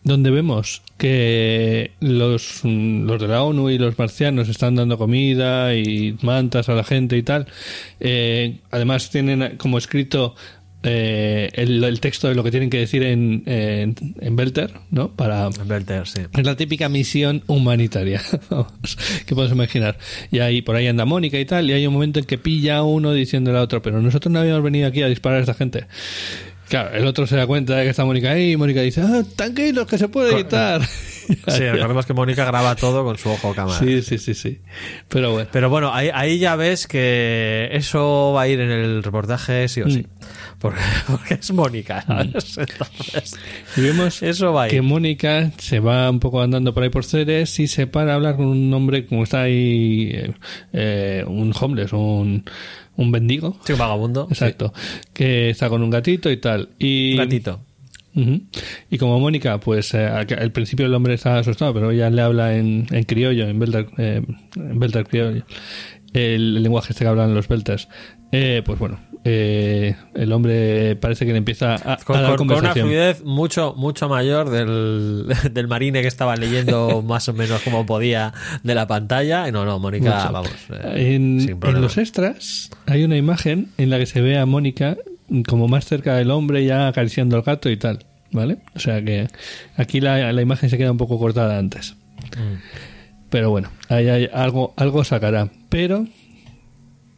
donde 0.04 0.30
vemos 0.30 0.82
que 0.98 1.92
los, 2.00 2.60
los 2.64 3.20
de 3.20 3.28
la 3.28 3.42
ONU 3.42 3.70
y 3.70 3.78
los 3.78 3.98
marcianos 3.98 4.48
están 4.48 4.74
dando 4.74 4.98
comida 4.98 5.74
y 5.74 6.16
mantas 6.22 6.68
a 6.68 6.74
la 6.74 6.84
gente 6.84 7.16
y 7.16 7.22
tal. 7.22 7.46
Eh, 8.00 8.58
además 8.70 9.10
tienen 9.10 9.56
como 9.56 9.78
escrito 9.78 10.34
eh, 10.82 11.50
el, 11.54 11.82
el 11.84 12.00
texto 12.00 12.28
de 12.28 12.34
lo 12.34 12.42
que 12.42 12.50
tienen 12.50 12.70
que 12.70 12.78
decir 12.78 13.02
en, 13.02 13.42
en, 13.46 13.94
en 14.20 14.36
Belter, 14.36 14.72
¿no? 14.90 15.12
Para, 15.12 15.48
Belter, 15.64 16.06
sí. 16.06 16.22
es 16.32 16.44
la 16.44 16.56
típica 16.56 16.88
misión 16.88 17.42
humanitaria, 17.46 18.20
que 19.26 19.34
puedes 19.34 19.52
imaginar. 19.52 19.98
Y 20.30 20.40
ahí 20.40 20.62
por 20.62 20.76
ahí 20.76 20.86
anda 20.86 21.04
Mónica 21.04 21.38
y 21.38 21.44
tal, 21.44 21.70
y 21.70 21.72
hay 21.72 21.86
un 21.86 21.94
momento 21.94 22.18
en 22.18 22.24
que 22.24 22.38
pilla 22.38 22.78
a 22.78 22.82
uno 22.82 23.12
diciéndole 23.12 23.58
a 23.58 23.62
otro, 23.62 23.82
pero 23.82 24.00
nosotros 24.00 24.32
no 24.32 24.40
habíamos 24.40 24.62
venido 24.62 24.88
aquí 24.88 25.02
a 25.02 25.06
disparar 25.06 25.38
a 25.38 25.40
esta 25.42 25.54
gente. 25.54 25.86
Claro, 26.72 26.96
el 26.96 27.06
otro 27.06 27.26
se 27.26 27.36
da 27.36 27.46
cuenta 27.46 27.76
de 27.76 27.84
que 27.84 27.90
está 27.90 28.04
Mónica 28.06 28.30
ahí 28.30 28.52
y 28.52 28.56
Mónica 28.56 28.80
dice, 28.80 29.02
ah, 29.02 29.22
tranquilos, 29.36 29.86
que 29.86 29.98
se 29.98 30.08
puede 30.08 30.34
editar. 30.34 30.80
Sí, 31.46 31.60
recordemos 31.60 32.04
que 32.04 32.14
Mónica 32.14 32.44
graba 32.44 32.74
todo 32.74 33.04
con 33.04 33.16
su 33.16 33.30
ojo 33.30 33.54
cámara. 33.54 33.78
sí, 33.78 34.02
sí, 34.02 34.18
sí, 34.18 34.34
sí. 34.34 34.60
Pero 35.08 35.30
bueno. 35.30 35.48
Pero 35.52 35.70
bueno, 35.70 35.94
ahí, 35.94 36.10
ahí 36.12 36.38
ya 36.38 36.56
ves 36.56 36.88
que 36.88 37.68
eso 37.72 38.32
va 38.34 38.42
a 38.42 38.48
ir 38.48 38.60
en 38.60 38.70
el 38.70 39.02
reportaje 39.04 39.68
sí 39.68 39.82
o 39.82 39.88
sí. 39.88 40.04
Porque, 40.62 40.80
porque 41.08 41.34
es 41.34 41.52
Mónica, 41.52 42.02
¿sabes? 42.02 42.56
Entonces, 42.58 43.38
Y 43.76 43.80
vemos 43.80 44.22
eso 44.22 44.52
va 44.52 44.68
que 44.68 44.80
Mónica 44.80 45.50
se 45.58 45.80
va 45.80 46.08
un 46.08 46.20
poco 46.20 46.40
andando 46.40 46.72
por 46.72 46.84
ahí 46.84 46.88
por 46.88 47.04
Ceres 47.04 47.58
y 47.58 47.66
se 47.66 47.88
para 47.88 48.12
a 48.12 48.14
hablar 48.14 48.36
con 48.36 48.46
un 48.46 48.72
hombre 48.72 49.04
como 49.06 49.24
está 49.24 49.42
ahí, 49.42 50.10
eh, 50.12 50.32
eh, 50.72 51.24
un 51.26 51.52
homeless, 51.60 51.92
un, 51.92 52.44
un 52.96 53.10
mendigo. 53.10 53.58
Sí, 53.64 53.72
un 53.72 53.78
vagabundo. 53.80 54.28
Exacto. 54.30 54.72
Que 55.12 55.50
está 55.50 55.68
con 55.68 55.82
un 55.82 55.90
gatito 55.90 56.30
y 56.30 56.36
tal. 56.36 56.70
Y. 56.78 57.16
Gatito. 57.16 57.60
Y 58.90 58.98
como 58.98 59.18
Mónica, 59.18 59.58
pues 59.58 59.94
eh, 59.94 60.06
al 60.06 60.26
al 60.38 60.52
principio 60.52 60.86
el 60.86 60.94
hombre 60.94 61.14
está 61.14 61.38
asustado, 61.38 61.72
pero 61.72 61.90
ella 61.90 62.10
le 62.10 62.20
habla 62.22 62.54
en, 62.54 62.86
en 62.90 63.04
criollo, 63.04 63.48
en 63.48 63.58
Belter, 63.58 63.88
eh, 63.96 64.22
en 64.54 64.78
Belter 64.78 65.06
criollo, 65.06 65.44
el, 66.12 66.56
el 66.56 66.62
lenguaje 66.62 66.92
este 66.92 67.04
que 67.04 67.08
hablan 67.08 67.34
los 67.34 67.48
Belters. 67.48 67.88
Eh, 68.30 68.62
pues 68.64 68.78
bueno, 68.78 68.98
eh, 69.24 69.94
el 70.14 70.32
hombre 70.32 70.96
parece 70.96 71.24
que 71.26 71.32
le 71.32 71.38
empieza 71.38 71.74
a, 71.76 71.92
a 71.92 71.96
Con, 71.98 72.20
dar 72.20 72.36
con- 72.36 72.48
con 72.48 72.58
una 72.58 72.72
fluidez 72.72 73.22
mucho, 73.24 73.74
mucho 73.76 74.08
mayor 74.08 74.50
del, 74.50 75.26
del 75.52 75.68
marine 75.68 76.02
que 76.02 76.08
estaba 76.08 76.34
leyendo 76.36 77.02
más 77.06 77.28
o 77.28 77.32
menos 77.32 77.60
como 77.62 77.86
podía 77.86 78.32
de 78.64 78.74
la 78.74 78.86
pantalla. 78.86 79.50
No, 79.52 79.64
no, 79.64 79.78
Mónica, 79.78 80.16
Mucho. 80.22 80.32
vamos. 80.32 80.50
eh, 80.70 81.14
en, 81.14 81.40
sin 81.40 81.50
en 81.50 81.60
problema. 81.60 81.82
los 81.84 81.98
extras 81.98 82.70
hay 82.86 83.04
una 83.04 83.16
imagen 83.16 83.68
en 83.78 83.90
la 83.90 83.98
que 83.98 84.06
se 84.06 84.20
ve 84.20 84.38
a 84.38 84.46
Mónica 84.46 84.96
como 85.48 85.68
más 85.68 85.84
cerca 85.86 86.16
del 86.16 86.30
hombre 86.30 86.64
ya 86.64 86.88
acariciando 86.88 87.36
al 87.36 87.42
gato 87.42 87.70
y 87.70 87.76
tal, 87.76 88.00
¿vale? 88.32 88.58
O 88.74 88.78
sea 88.80 89.02
que 89.04 89.28
aquí 89.76 90.00
la, 90.00 90.32
la 90.32 90.42
imagen 90.42 90.68
se 90.68 90.76
queda 90.78 90.90
un 90.90 90.98
poco 90.98 91.18
cortada 91.18 91.58
antes. 91.58 91.94
Mm. 92.36 92.58
Pero 93.30 93.48
bueno, 93.50 93.70
ahí 93.88 94.08
hay 94.08 94.28
algo, 94.32 94.74
algo 94.76 95.04
sacará. 95.04 95.48
Pero 95.70 96.06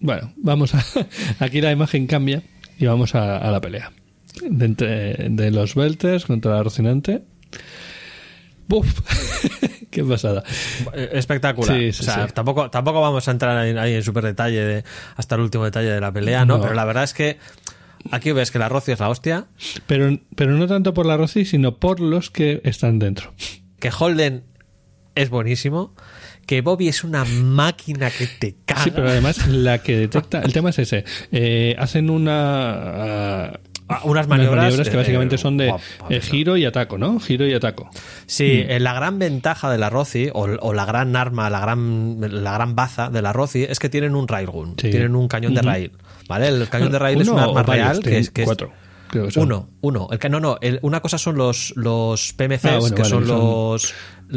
bueno, 0.04 0.32
vamos 0.36 0.74
a. 0.74 0.84
Aquí 1.38 1.60
la 1.62 1.72
imagen 1.72 2.06
cambia 2.06 2.42
y 2.78 2.84
vamos 2.86 3.14
a, 3.14 3.38
a 3.38 3.50
la 3.50 3.60
pelea. 3.60 3.90
De, 4.48 4.64
entre- 4.66 5.28
de 5.30 5.50
los 5.50 5.74
Belters 5.74 6.26
contra 6.26 6.52
la 6.56 6.62
Rocinante. 6.62 7.22
¡Buf! 8.68 9.00
¡Qué 9.90 10.02
pasada! 10.04 10.42
Eh, 10.94 11.10
Espectacular. 11.12 11.76
Sí, 11.76 11.92
sí, 11.92 12.02
o 12.02 12.04
sea, 12.04 12.26
sí. 12.26 12.32
Tampoco, 12.34 12.70
tampoco 12.70 13.00
vamos 13.00 13.26
a 13.28 13.30
entrar 13.30 13.56
ahí, 13.56 13.76
ahí 13.76 13.94
en 13.94 14.02
súper 14.02 14.24
detalle 14.24 14.60
de, 14.64 14.84
hasta 15.16 15.34
el 15.36 15.42
último 15.42 15.64
detalle 15.64 15.90
de 15.90 16.00
la 16.00 16.12
pelea, 16.12 16.44
¿no? 16.44 16.56
No. 16.56 16.62
Pero 16.62 16.74
la 16.74 16.84
verdad 16.84 17.04
es 17.04 17.14
que 17.14 17.38
aquí 18.10 18.32
ves 18.32 18.50
que 18.50 18.58
la 18.58 18.68
Rocío 18.68 18.94
es 18.94 19.00
la 19.00 19.08
hostia, 19.10 19.46
Pero, 19.86 20.18
pero 20.34 20.52
no 20.52 20.66
tanto 20.66 20.94
por 20.94 21.06
la 21.06 21.16
Rosy, 21.16 21.44
sino 21.44 21.76
por 21.76 22.00
los 22.00 22.30
que 22.30 22.60
están 22.64 22.98
dentro. 22.98 23.32
que 23.78 23.90
Holden 23.96 24.44
es 25.14 25.30
buenísimo, 25.30 25.94
que 26.46 26.60
Bobby 26.60 26.88
es 26.88 27.04
una 27.04 27.24
máquina 27.24 28.10
que 28.10 28.26
te 28.26 28.54
caga. 28.64 28.82
Sí, 28.84 28.90
pero 28.90 29.08
además 29.08 29.46
la 29.48 29.78
que 29.78 29.96
detecta. 29.96 30.40
El 30.42 30.52
tema 30.52 30.70
es 30.70 30.78
ese. 30.78 31.04
Eh, 31.32 31.74
hacen 31.78 32.10
una. 32.10 33.52
Ah, 33.86 34.00
unas 34.04 34.26
maniobras, 34.28 34.74
que 34.88 34.94
eh, 34.94 34.96
básicamente 34.96 35.36
son 35.36 35.58
de 35.58 35.74
eh, 36.08 36.20
giro 36.22 36.56
y 36.56 36.64
ataco, 36.64 36.96
¿no? 36.96 37.20
Giro 37.20 37.46
y 37.46 37.52
ataco. 37.52 37.90
Sí, 38.24 38.64
eh, 38.66 38.80
la 38.80 38.94
gran 38.94 39.18
ventaja 39.18 39.70
de 39.70 39.76
la 39.76 39.90
Roci, 39.90 40.30
o, 40.32 40.44
o 40.44 40.72
la 40.72 40.86
gran 40.86 41.14
arma, 41.16 41.50
la 41.50 41.60
gran, 41.60 42.16
la 42.18 42.52
gran 42.54 42.74
baza 42.74 43.10
de 43.10 43.20
la 43.20 43.34
Roci, 43.34 43.64
es 43.68 43.78
que 43.78 43.90
tienen 43.90 44.14
un 44.14 44.26
railgun, 44.26 44.74
Sí. 44.80 44.88
tienen 44.90 45.14
un 45.14 45.28
cañón 45.28 45.52
de 45.54 45.60
rail. 45.60 45.92
¿Vale? 46.26 46.48
El 46.48 46.66
cañón 46.70 46.92
de 46.92 46.98
rail 46.98 47.20
es 47.20 47.28
un 47.28 47.38
arma 47.38 47.62
real 47.62 48.00
que 48.00 48.16
es, 48.18 48.30
que 48.30 48.42
es- 48.42 48.46
cuatro, 48.46 48.72
creo 49.10 49.24
que 49.26 49.30
son. 49.30 49.44
Uno, 49.44 49.68
uno. 49.80 50.08
El, 50.10 50.18
ca- 50.18 50.28
no, 50.28 50.40
no, 50.40 50.58
el- 50.60 50.78
una 50.82 51.00
cosa 51.00 51.18
son 51.18 51.36
los, 51.36 51.72
los 51.76 52.32
PMCs, 52.34 52.64
Ah, 52.64 52.78
bueno, 52.78 52.96
que 52.96 53.02
vale, 53.02 53.10
son 53.14 53.26
los 53.26 53.94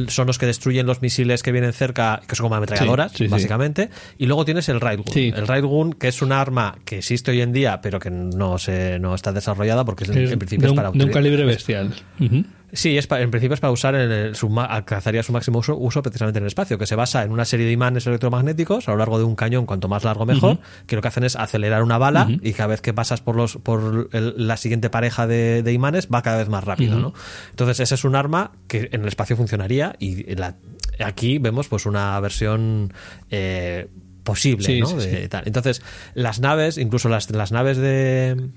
son 0.10 0.28
los 0.28 0.38
que 0.38 0.46
destruyen 0.46 0.86
los 0.86 1.02
misiles 1.02 1.42
que 1.44 1.52
vienen 1.54 1.72
cerca, 1.72 2.22
que 2.28 2.36
son 2.36 2.44
como 2.46 2.56
ametralladoras, 2.56 3.12
Sí, 3.14 3.20
sí, 3.20 3.24
sí. 3.26 3.30
básicamente. 3.32 3.90
Y 4.18 4.26
luego 4.26 4.44
tienes 4.44 4.68
el 4.70 4.82
Railgun. 4.82 5.06
El 5.18 5.48
Railgun, 5.48 5.94
que 5.94 6.10
es 6.10 6.22
un 6.22 6.34
arma 6.34 6.78
que 6.84 6.98
existe 6.98 7.32
hoy 7.32 7.42
en 7.42 7.54
día, 7.54 7.80
pero 7.82 7.98
que 8.00 8.12
no 8.12 8.58
se 8.60 9.00
no 9.00 9.16
está 9.16 9.32
desarrollada 9.32 9.86
porque 9.86 10.04
es- 10.04 10.10
en 10.10 10.38
principio 10.40 10.68
de, 10.68 10.74
es 10.74 10.76
para 10.76 10.92
de 10.92 11.04
un 11.06 11.10
calibre 11.12 11.46
bestial. 11.46 11.94
Ujú. 12.20 12.44
Sí, 12.74 12.98
es 12.98 13.08
pa- 13.08 13.22
en 13.22 13.32
principio 13.32 13.54
es 13.54 13.62
para 13.62 13.72
usar 13.72 13.96
en 13.96 14.12
el, 14.12 14.36
su, 14.36 14.48
alcanzaría 14.60 15.24
su 15.24 15.32
máximo 15.32 15.60
uso, 15.60 15.78
uso 15.78 16.02
precisamente 16.02 16.40
en 16.40 16.44
el 16.44 16.48
espacio, 16.48 16.78
que 16.78 16.86
se 16.86 16.96
basa 16.96 17.24
en 17.24 17.32
una 17.32 17.46
serie 17.46 17.66
de 17.66 17.72
imanes 17.72 18.06
electromagnéticos 18.08 18.88
a 18.88 18.92
lo 18.92 18.98
largo 18.98 19.18
de 19.18 19.24
un 19.24 19.36
cañón, 19.36 19.66
cuanto 19.66 19.88
más 19.88 20.04
largo 20.04 20.26
mejor, 20.26 20.60
que 20.86 20.96
lo 20.98 21.02
que 21.02 21.08
hacen 21.08 21.24
es 21.24 21.38
acelerar 21.38 21.82
una 21.82 21.98
bala 21.98 22.28
y 22.30 22.52
cada 22.54 22.68
vez 22.68 22.82
que 22.82 22.94
pasas 22.94 23.22
por 23.22 23.36
los 23.38 23.56
por 23.58 24.10
el- 24.12 24.34
la 24.36 24.58
siguiente 24.58 24.90
pareja 24.90 25.28
de, 25.28 25.64
de 25.64 25.72
imanes 25.74 26.10
va 26.14 26.22
cada 26.22 26.38
vez 26.38 26.50
más 26.50 26.64
rápido, 26.66 27.00
¿no? 27.00 27.14
Entonces 27.52 27.80
ese 27.80 27.96
es 27.96 28.04
un 28.04 28.16
arma 28.16 28.52
que 28.68 28.90
en 28.92 29.02
el 29.02 29.08
espacio 29.08 29.38
funcionaría 29.38 29.96
y 30.00 30.36
la- 30.36 30.56
aquí 31.00 31.38
vemos 31.38 31.70
pues 31.70 31.86
una 31.86 32.20
versión 32.20 32.92
eh, 33.32 33.88
posible, 34.24 34.66
Sí, 34.66 34.80
¿no? 34.82 34.88
sí, 34.88 34.96
De 34.98 35.22
sí. 35.22 35.28
tal. 35.30 35.44
Entonces 35.46 35.82
las 36.16 36.42
naves, 36.42 36.78
incluso 36.78 37.08
las, 37.08 37.30
las 37.32 37.54
naves 37.54 37.78
de 37.78 38.50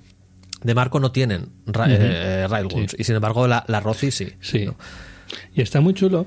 de 0.63 0.75
Marco 0.75 1.01
no 1.01 1.13
tienen 1.13 1.51
ra- 1.67 1.87
eh, 1.89 2.47
railguns 2.49 2.91
Sí. 2.93 2.97
y 3.01 3.05
sin 3.05 3.15
embargo 3.17 3.47
la, 3.47 3.65
la 3.69 3.81
Roci 3.81 4.11
sí. 4.11 4.33
Sí. 4.41 4.67
¿no? 4.67 4.77
Y 5.55 5.63
está 5.63 5.81
muy 5.81 5.95
chulo. 5.95 6.27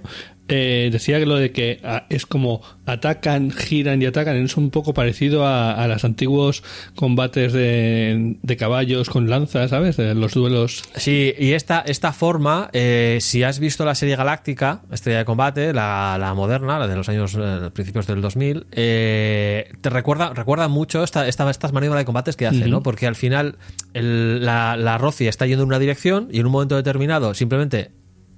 Eh, 0.49 0.89
decía 0.91 1.19
que 1.19 1.25
lo 1.25 1.37
de 1.37 1.51
que 1.53 1.79
ah, 1.85 2.05
es 2.09 2.25
como 2.25 2.61
atacan, 2.85 3.49
giran 3.51 4.01
y 4.01 4.05
atacan. 4.05 4.35
Es 4.35 4.57
un 4.57 4.71
poco 4.71 4.93
parecido 4.93 5.45
a, 5.45 5.71
a 5.71 5.87
los 5.87 6.03
antiguos 6.03 6.63
combates 6.95 7.53
de, 7.53 8.35
de 8.41 8.57
caballos 8.57 9.09
con 9.09 9.29
lanzas, 9.29 9.69
¿sabes? 9.69 9.97
Los 9.97 10.33
duelos. 10.33 10.83
Sí, 10.95 11.33
y 11.39 11.53
esta, 11.53 11.79
esta 11.79 12.11
forma, 12.11 12.69
eh, 12.73 13.19
si 13.21 13.43
has 13.43 13.59
visto 13.59 13.85
la 13.85 13.95
serie 13.95 14.17
Galáctica, 14.17 14.81
Estrella 14.91 15.19
de 15.19 15.25
Combate, 15.25 15.71
la, 15.73 16.17
la 16.19 16.33
moderna, 16.33 16.77
la 16.77 16.87
de 16.87 16.95
los 16.97 17.07
años 17.07 17.37
eh, 17.39 17.69
principios 17.73 18.05
del 18.07 18.21
2000, 18.21 18.67
eh, 18.73 19.71
te 19.79 19.89
recuerda, 19.89 20.33
recuerda 20.33 20.67
mucho 20.67 21.03
esta, 21.03 21.25
esta- 21.27 21.49
estas 21.49 21.71
maniobras 21.71 22.01
de 22.01 22.05
combates 22.05 22.35
que 22.35 22.47
hace. 22.47 22.67
¿no? 22.67 22.83
Porque 22.83 23.07
al 23.07 23.15
final 23.15 23.55
el- 23.93 24.43
la, 24.45 24.75
la 24.75 24.97
Roci 24.97 25.27
está 25.27 25.45
yendo 25.47 25.63
en 25.63 25.67
una 25.69 25.79
dirección 25.79 26.27
y 26.31 26.39
en 26.41 26.45
un 26.47 26.51
momento 26.51 26.75
determinado 26.75 27.33
simplemente 27.33 27.91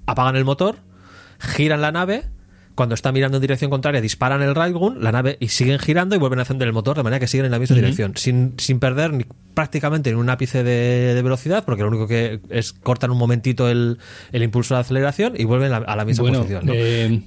apagan 0.05 0.35
el 0.35 0.45
motor, 0.45 0.75
giran 1.45 1.81
la 1.81 1.91
nave. 1.91 2.23
Cuando 2.75 2.93
está 2.93 3.13
mirando 3.13 3.37
en 3.37 3.41
dirección 3.41 3.71
contraria, 3.71 4.01
disparan 4.01 4.41
el 4.41 4.53
Railgun, 4.53 5.01
la 5.01 5.13
nave 5.13 5.37
y 5.39 5.47
siguen 5.47 5.79
girando 5.79 6.13
y 6.13 6.19
vuelven 6.19 6.39
a 6.39 6.41
encender 6.41 6.67
el 6.67 6.73
motor 6.73 6.97
de 6.97 7.03
manera 7.03 7.21
que 7.21 7.27
siguen 7.27 7.45
en 7.45 7.53
la 7.53 7.57
misma 7.59 7.77
dirección, 7.77 8.17
sin, 8.17 8.55
sin 8.57 8.81
perder 8.81 9.13
ni, 9.13 9.25
prácticamente 9.53 10.11
ni 10.11 10.19
un 10.19 10.29
ápice 10.29 10.61
de, 10.61 11.13
de 11.13 11.21
velocidad, 11.21 11.63
porque 11.63 11.83
lo 11.83 11.87
único 11.87 12.05
que 12.05 12.41
es 12.49 12.73
cortan 12.73 13.11
un 13.11 13.17
momentito 13.17 13.69
el, 13.69 13.97
el 14.33 14.43
impulso 14.43 14.73
de 14.73 14.81
aceleración 14.81 15.35
y 15.37 15.45
vuelven 15.45 15.71
a, 15.71 15.77
a 15.77 15.95
la 15.95 16.03
misma 16.03 16.23
bueno, 16.23 16.39
posición. 16.39 16.65
¿no? 16.65 16.73
eh, 16.75 17.21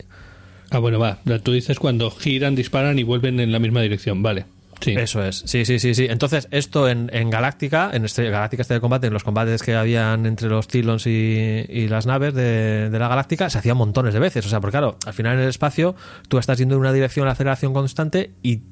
ah, 0.69 0.81
bueno, 0.81 0.99
va. 0.99 1.19
Tú 1.43 1.53
dices 1.53 1.79
cuando 1.79 2.11
giran, 2.11 2.55
disparan 2.55 2.99
y 2.99 3.03
vuelven 3.03 3.41
en 3.41 3.51
la 3.51 3.59
misma 3.59 3.81
dirección. 3.81 4.23
Vale. 4.23 4.45
Sí. 4.81 4.93
Eso 4.93 5.25
es, 5.25 5.43
sí, 5.47 5.65
sí, 5.65 5.79
sí, 5.79 5.95
sí. 5.95 6.07
Entonces, 6.09 6.47
esto 6.51 6.89
en, 6.89 7.11
en 7.13 7.31
Galáctica, 7.31 7.91
en 7.93 8.05
este, 8.05 8.31
Galáctica 8.31 8.63
este 8.63 8.75
de 8.75 8.81
combate, 8.81 9.09
en 9.09 9.13
los 9.13 9.25
combates 9.25 9.63
que 9.63 9.75
habían 9.75 10.25
entre 10.27 10.49
los 10.49 10.69
Cylons 10.69 11.07
y, 11.07 11.65
y 11.69 11.89
las 11.89 12.07
naves 12.07 12.33
de, 12.35 12.89
de 12.91 12.99
la 12.99 13.09
Galáctica, 13.09 13.51
se 13.51 13.59
hacían 13.59 13.77
montones 13.77 14.15
de 14.15 14.21
veces. 14.21 14.47
O 14.47 14.49
sea, 14.49 14.61
porque 14.61 14.73
claro, 14.79 14.97
al 15.07 15.13
final 15.15 15.35
en 15.35 15.41
el 15.41 15.49
espacio 15.49 15.97
tú 16.29 16.39
estás 16.39 16.59
yendo 16.59 16.75
en 16.77 16.81
una 16.81 16.93
dirección 16.93 17.27
a 17.29 17.33
aceleración 17.33 17.73
constante 17.75 18.33
y 18.43 18.63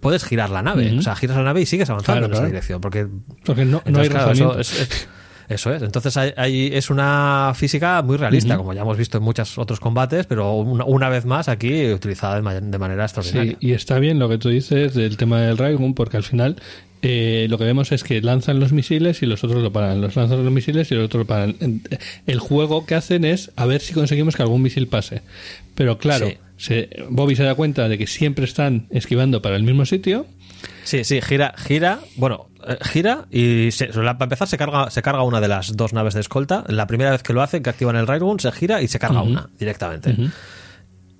puedes 0.00 0.24
girar 0.24 0.50
la 0.50 0.62
nave. 0.62 0.98
O 0.98 1.02
sea, 1.02 1.14
giras 1.14 1.36
la 1.36 1.42
nave 1.44 1.60
y 1.60 1.66
sigues 1.66 1.88
avanzando 1.90 2.20
Claro, 2.26 2.32
en 2.34 2.38
esa 2.38 2.46
dirección. 2.46 2.80
Porque 2.80 3.06
Porque 3.44 3.64
no, 3.64 3.82
no 3.86 4.00
hay 4.00 4.06
entonces, 4.06 4.10
claro, 4.10 4.30
eso 4.32 4.44
rozamiento. 4.54 4.60
es- 4.60 4.80
es- 4.80 5.08
Eso 5.50 5.74
es. 5.74 5.82
Entonces 5.82 6.16
hay, 6.16 6.32
hay- 6.36 6.70
es 6.72 6.88
una 6.90 7.52
física 7.56 8.00
muy 8.02 8.16
realista, 8.16 8.56
como 8.56 8.72
ya 8.72 8.82
hemos 8.82 8.96
visto 8.96 9.18
en 9.18 9.24
muchos 9.24 9.58
otros 9.58 9.80
combates, 9.80 10.24
pero 10.26 10.54
una, 10.54 10.84
una 10.84 11.08
vez 11.08 11.26
más 11.26 11.48
aquí 11.48 11.90
utilizada 11.92 12.36
de, 12.36 12.42
ma- 12.42 12.54
de 12.54 12.78
manera 12.78 13.06
Sí, 13.08 13.18
extraordinaria. 13.18 13.56
y 13.60 13.72
está 13.72 13.98
bien 13.98 14.18
lo 14.20 14.28
que 14.28 14.38
tú 14.38 14.48
dices 14.48 14.94
del 14.94 15.16
tema 15.16 15.40
del 15.42 15.58
Railgun, 15.58 15.94
porque 15.94 16.16
al 16.16 16.22
final 16.22 16.56
eh, 17.02 17.46
lo 17.50 17.58
que 17.58 17.64
vemos 17.64 17.90
es 17.92 18.04
que 18.04 18.20
lanzan 18.22 18.60
los 18.60 18.72
misiles 18.72 19.22
y 19.22 19.26
los 19.26 19.42
otros 19.42 19.62
lo 19.62 19.72
paran. 19.72 20.00
Los 20.00 20.14
lanzan 20.16 20.44
los 20.44 20.52
misiles 20.52 20.90
y 20.92 20.94
los 20.94 21.06
otros 21.06 21.22
lo 21.22 21.26
paran. 21.26 21.56
El 22.26 22.38
juego 22.38 22.86
que 22.86 22.94
hacen 22.94 23.24
es 23.24 23.50
a 23.56 23.66
ver 23.66 23.80
si 23.80 23.92
conseguimos 23.92 24.36
que 24.36 24.42
algún 24.42 24.62
misil 24.62 24.86
pase. 24.86 25.22
Pero 25.74 25.98
claro, 25.98 26.28
Sí. 26.28 26.36
se- 26.58 26.90
Bobby 27.08 27.34
se 27.36 27.42
da 27.42 27.54
cuenta 27.56 27.88
de 27.88 27.98
que 27.98 28.06
siempre 28.06 28.44
están 28.44 28.86
esquivando 28.90 29.42
para 29.42 29.56
el 29.56 29.62
mismo 29.64 29.84
sitio. 29.86 30.26
Sí, 30.84 31.04
sí, 31.04 31.20
gira, 31.20 31.54
gira, 31.56 32.00
bueno, 32.16 32.48
eh, 32.66 32.76
gira 32.82 33.26
y 33.30 33.70
se- 33.70 33.86
para 33.88 34.16
empezar 34.24 34.48
se 34.48 34.56
carga, 34.58 34.90
se 34.90 35.02
carga 35.02 35.22
una 35.22 35.40
de 35.40 35.48
las 35.48 35.76
dos 35.76 35.92
naves 35.92 36.14
de 36.14 36.20
escolta. 36.20 36.64
La 36.68 36.86
primera 36.86 37.10
vez 37.10 37.22
que 37.22 37.32
lo 37.32 37.42
hace, 37.42 37.62
que 37.62 37.70
activan 37.70 37.96
el 37.96 38.06
Railgun, 38.06 38.40
se 38.40 38.50
gira 38.52 38.82
y 38.82 38.88
se 38.88 38.98
carga 38.98 39.22
una 39.22 39.48
directamente. 39.58 40.16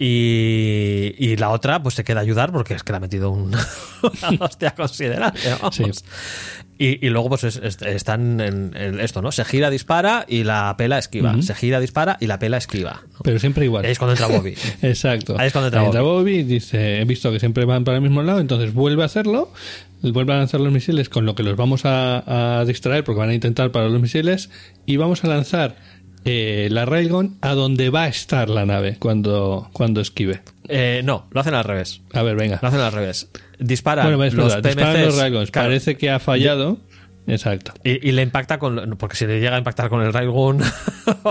Y, 0.02 1.14
y 1.18 1.36
la 1.36 1.50
otra, 1.50 1.82
pues 1.82 1.94
se 1.94 2.04
queda 2.04 2.20
a 2.20 2.22
ayudar 2.22 2.52
porque 2.52 2.72
es 2.74 2.82
que 2.82 2.92
le 2.92 2.96
ha 2.96 3.00
metido 3.00 3.30
un, 3.30 3.54
una 4.30 4.44
hostia 4.46 4.70
considerable. 4.74 5.40
vamos. 5.60 5.76
Sí. 5.76 5.84
Y, 6.82 7.04
y 7.06 7.10
luego, 7.10 7.28
pues 7.28 7.44
es- 7.44 7.60
es- 7.62 7.82
están 7.82 8.40
en, 8.40 8.74
en 8.74 9.00
esto, 9.00 9.20
¿no? 9.20 9.30
Se 9.32 9.44
gira, 9.44 9.68
dispara 9.68 10.24
y 10.26 10.44
la 10.44 10.74
pela 10.78 10.98
esquiva. 10.98 11.40
Se 11.42 11.54
gira, 11.54 11.78
dispara 11.78 12.16
y 12.20 12.26
la 12.26 12.38
pela 12.38 12.56
esquiva. 12.56 13.02
¿no? 13.12 13.18
Pero 13.22 13.38
siempre 13.38 13.66
igual. 13.66 13.84
Ahí 13.84 13.92
es 13.92 13.98
cuando 13.98 14.12
entra 14.14 14.28
Bobby. 14.28 14.54
Exacto. 14.82 15.36
Ahí 15.38 15.48
es 15.48 15.52
cuando 15.52 15.68
entra 15.68 16.00
Bobby 16.00 16.36
y 16.38 16.42
dice, 16.42 17.00
he 17.02 17.04
visto 17.04 17.30
que 17.30 17.38
siempre 17.38 17.66
van 17.66 17.84
para 17.84 17.98
el 17.98 18.02
mismo 18.02 18.22
lado, 18.22 18.40
entonces 18.40 18.72
vuelve 18.72 19.02
a 19.02 19.06
hacerlo, 19.06 19.52
vuelve 20.00 20.32
a 20.32 20.36
lanzar 20.38 20.60
los 20.62 20.72
misiles 20.72 21.10
con 21.10 21.26
lo 21.26 21.34
que 21.34 21.42
los 21.42 21.54
vamos 21.54 21.84
a, 21.84 22.60
a 22.60 22.64
distraer 22.64 23.04
porque 23.04 23.18
van 23.18 23.28
a 23.28 23.34
intentar 23.34 23.70
parar 23.72 23.90
los 23.90 24.00
misiles 24.00 24.48
y 24.86 24.96
vamos 24.96 25.22
a 25.22 25.28
lanzar 25.28 25.76
eh, 26.24 26.68
la 26.70 26.84
Railgun 26.84 27.38
a 27.40 27.54
donde 27.54 27.90
va 27.90 28.04
a 28.04 28.08
estar 28.08 28.48
la 28.50 28.66
nave 28.66 28.96
cuando, 28.98 29.68
cuando 29.72 30.00
esquive. 30.00 30.42
Eh, 30.68 31.00
no, 31.04 31.26
lo 31.30 31.40
hacen 31.40 31.54
al 31.54 31.64
revés. 31.64 32.00
A 32.12 32.22
ver, 32.22 32.36
venga. 32.36 32.58
Lo 32.62 32.68
hacen 32.68 32.80
al 32.80 32.92
revés. 32.92 33.28
Disparan 33.58 34.16
Bueno, 34.16 34.36
los 34.44 34.56
PMCs, 34.56 35.16
Railguns. 35.16 35.50
claro, 35.50 35.68
Parece 35.68 35.96
que 35.96 36.10
ha 36.10 36.18
fallado. 36.20 36.78
Exacto. 37.26 37.72
y, 37.84 38.08
y 38.08 38.12
le 38.12 38.22
impacta 38.22 38.58
con. 38.58 38.96
Porque 38.98 39.14
si 39.16 39.26
le 39.26 39.40
llega 39.40 39.54
a 39.54 39.58
impactar 39.58 39.88
con 39.88 40.02
el 40.02 40.12
Railgun, 40.12 40.62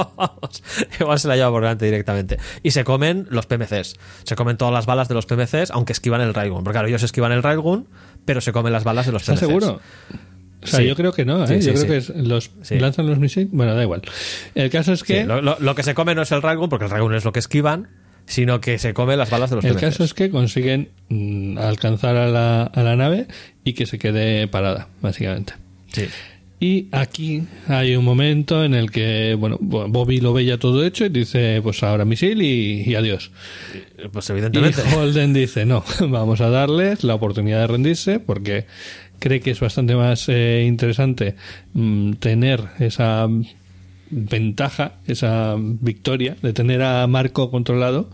igual 0.99 1.19
se 1.19 1.27
la 1.27 1.35
lleva 1.35 1.49
por 1.49 1.61
delante 1.61 1.85
directamente. 1.85 2.37
Y 2.63 2.71
se 2.71 2.83
comen 2.83 3.27
los 3.29 3.45
PMCs. 3.47 3.95
Se 4.23 4.35
comen 4.35 4.57
todas 4.57 4.73
las 4.73 4.85
balas 4.85 5.07
de 5.07 5.15
los 5.15 5.25
PMCs, 5.25 5.71
aunque 5.71 5.93
esquivan 5.93 6.21
el 6.21 6.33
Railgun. 6.33 6.63
Porque 6.63 6.75
claro, 6.75 6.87
ellos 6.87 7.03
esquivan 7.03 7.31
el 7.31 7.43
Railgun, 7.43 7.87
pero 8.25 8.41
se 8.41 8.51
comen 8.51 8.71
las 8.73 8.83
balas 8.83 9.05
de 9.07 9.11
los 9.11 9.23
¿Estás 9.23 9.39
PMCs. 9.39 9.47
seguro? 9.47 9.81
O 10.61 10.67
sea, 10.67 10.79
Sí. 10.79 10.85
yo 10.87 10.95
creo 10.95 11.11
que 11.13 11.23
no, 11.25 11.43
¿eh? 11.43 11.47
Sí, 11.47 11.61
sí, 11.61 11.67
yo 11.67 11.73
creo 11.73 11.87
que 11.87 11.97
es- 11.97 12.09
los 12.09 12.51
lanzan 12.71 13.07
los 13.07 13.17
misiles. 13.19 13.49
Bueno, 13.51 13.75
da 13.75 13.81
igual. 13.83 14.01
El 14.55 14.69
caso 14.69 14.91
es 14.93 15.03
que 15.03 15.23
lo, 15.25 15.41
lo- 15.41 15.57
lo 15.59 15.75
que 15.75 15.83
se 15.83 15.93
come 15.93 16.15
no 16.15 16.21
es 16.21 16.31
el 16.31 16.41
Railgun, 16.41 16.69
porque 16.69 16.85
el 16.85 16.91
Railgun 16.91 17.15
es 17.15 17.23
lo 17.25 17.31
que 17.31 17.39
esquivan, 17.39 17.87
sino 18.25 18.59
que 18.61 18.77
se 18.77 18.93
come 18.93 19.15
las 19.17 19.29
balas 19.29 19.49
de 19.49 19.55
los 19.55 19.65
El 19.65 19.75
caso 19.77 20.03
es 20.03 20.13
que 20.13 20.29
consiguen 20.29 20.89
mm, 21.09 21.57
alcanzar 21.57 22.15
a 22.17 22.27
la, 22.27 22.63
a 22.63 22.83
la 22.83 22.95
nave 22.95 23.27
y 23.63 23.73
que 23.73 23.85
se 23.85 23.97
quede 23.97 24.47
parada, 24.47 24.89
básicamente. 25.01 25.53
Sí. 25.91 26.05
Y 26.61 26.87
aquí 26.91 27.43
hay 27.69 27.95
un 27.95 28.03
momento 28.03 28.65
en 28.65 28.73
el 28.73 28.91
que, 28.91 29.33
bueno, 29.39 29.57
Bo- 29.61 29.87
Bobby 29.87 30.19
lo 30.19 30.33
ve 30.33 30.43
ya 30.43 30.57
todo 30.57 30.85
hecho 30.85 31.05
y 31.05 31.09
dice, 31.09 31.61
pues 31.63 31.81
ahora 31.83 32.03
misil 32.03 32.41
y, 32.41 32.83
y 32.85 32.95
adiós. 32.95 33.31
Pues 34.11 34.27
Y 34.27 34.33
evidentemente. 34.33 34.81
Holden 34.93 35.33
dice, 35.33 35.65
no, 35.65 35.85
vamos 36.01 36.41
a 36.41 36.49
darles 36.49 37.05
la 37.05 37.15
oportunidad 37.15 37.61
de 37.61 37.67
rendirse 37.67 38.19
porque 38.19 38.65
cree 39.19 39.39
que 39.41 39.51
es 39.51 39.59
bastante 39.59 39.95
más 39.95 40.27
eh, 40.29 40.63
interesante 40.65 41.35
mm, 41.73 42.13
tener 42.13 42.61
esa 42.79 43.27
ventaja, 44.11 44.93
esa 45.07 45.55
victoria 45.57 46.35
de 46.41 46.53
tener 46.53 46.81
a 46.81 47.05
Marco 47.07 47.51
controlado 47.51 48.09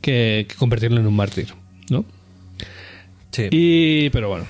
que, 0.00 0.46
que 0.48 0.54
convertirlo 0.56 1.00
en 1.00 1.06
un 1.06 1.14
mártir, 1.14 1.48
¿no? 1.90 2.04
Sí. 3.30 3.48
Y, 3.50 4.10
pero 4.10 4.28
bueno, 4.28 4.44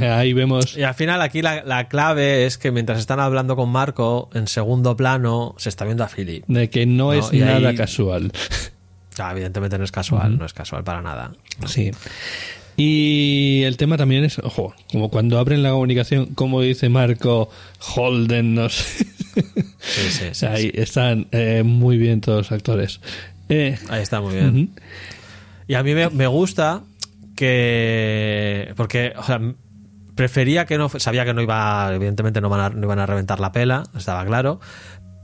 ahí 0.00 0.32
vemos... 0.32 0.76
Y 0.76 0.82
al 0.84 0.94
final 0.94 1.20
aquí 1.22 1.42
la, 1.42 1.64
la 1.64 1.88
clave 1.88 2.46
es 2.46 2.56
que 2.58 2.70
mientras 2.70 2.98
están 3.00 3.18
hablando 3.18 3.56
con 3.56 3.68
Marco, 3.70 4.30
en 4.32 4.46
segundo 4.46 4.96
plano 4.96 5.54
se 5.58 5.70
está 5.70 5.84
viendo 5.84 6.04
a 6.04 6.08
Philip. 6.08 6.44
de 6.46 6.70
que 6.70 6.86
no, 6.86 7.06
No, 7.06 7.12
es 7.14 7.32
y 7.32 7.38
nada 7.38 7.70
ahí- 7.70 7.76
casual. 7.76 8.30
Ah, 9.18 9.32
evidentemente 9.32 9.76
no 9.78 9.82
es 9.84 9.90
casual, 9.90 10.38
no 10.38 10.44
es 10.44 10.52
casual 10.52 10.84
para 10.84 11.02
nada. 11.02 11.32
Sí. 11.66 11.90
Y 12.80 13.64
el 13.64 13.76
tema 13.76 13.96
también 13.96 14.22
es, 14.24 14.38
ojo, 14.38 14.72
como 14.92 15.10
cuando 15.10 15.36
abren 15.38 15.64
la 15.64 15.70
comunicación, 15.72 16.26
como 16.26 16.60
dice 16.60 16.88
Marco, 16.88 17.50
Holden, 17.96 18.54
no 18.54 18.68
sé. 18.68 19.04
Sí, 19.80 20.02
sí, 20.10 20.24
sí, 20.32 20.46
Ahí 20.46 20.70
están 20.74 21.26
eh, 21.32 21.62
muy 21.64 21.98
bien 21.98 22.20
todos 22.20 22.38
los 22.38 22.52
actores. 22.52 23.00
Eh, 23.48 23.76
Ahí 23.88 24.00
está 24.02 24.20
muy 24.20 24.34
bien. 24.34 24.70
Y 25.66 25.74
a 25.74 25.82
mí 25.82 25.92
me, 25.94 26.08
me 26.10 26.26
gusta 26.28 26.84
que. 27.36 28.72
Porque, 28.76 29.12
o 29.16 29.22
sea, 29.24 29.40
prefería 30.14 30.64
que 30.66 30.78
no. 30.78 30.88
Sabía 30.88 31.24
que 31.24 31.34
no 31.34 31.42
iba. 31.42 31.92
Evidentemente 31.94 32.40
no, 32.40 32.48
van 32.48 32.60
a- 32.60 32.70
no 32.70 32.84
iban 32.86 32.98
a 32.98 33.06
reventar 33.06 33.40
la 33.40 33.52
pela, 33.52 33.84
estaba 33.96 34.24
claro. 34.24 34.60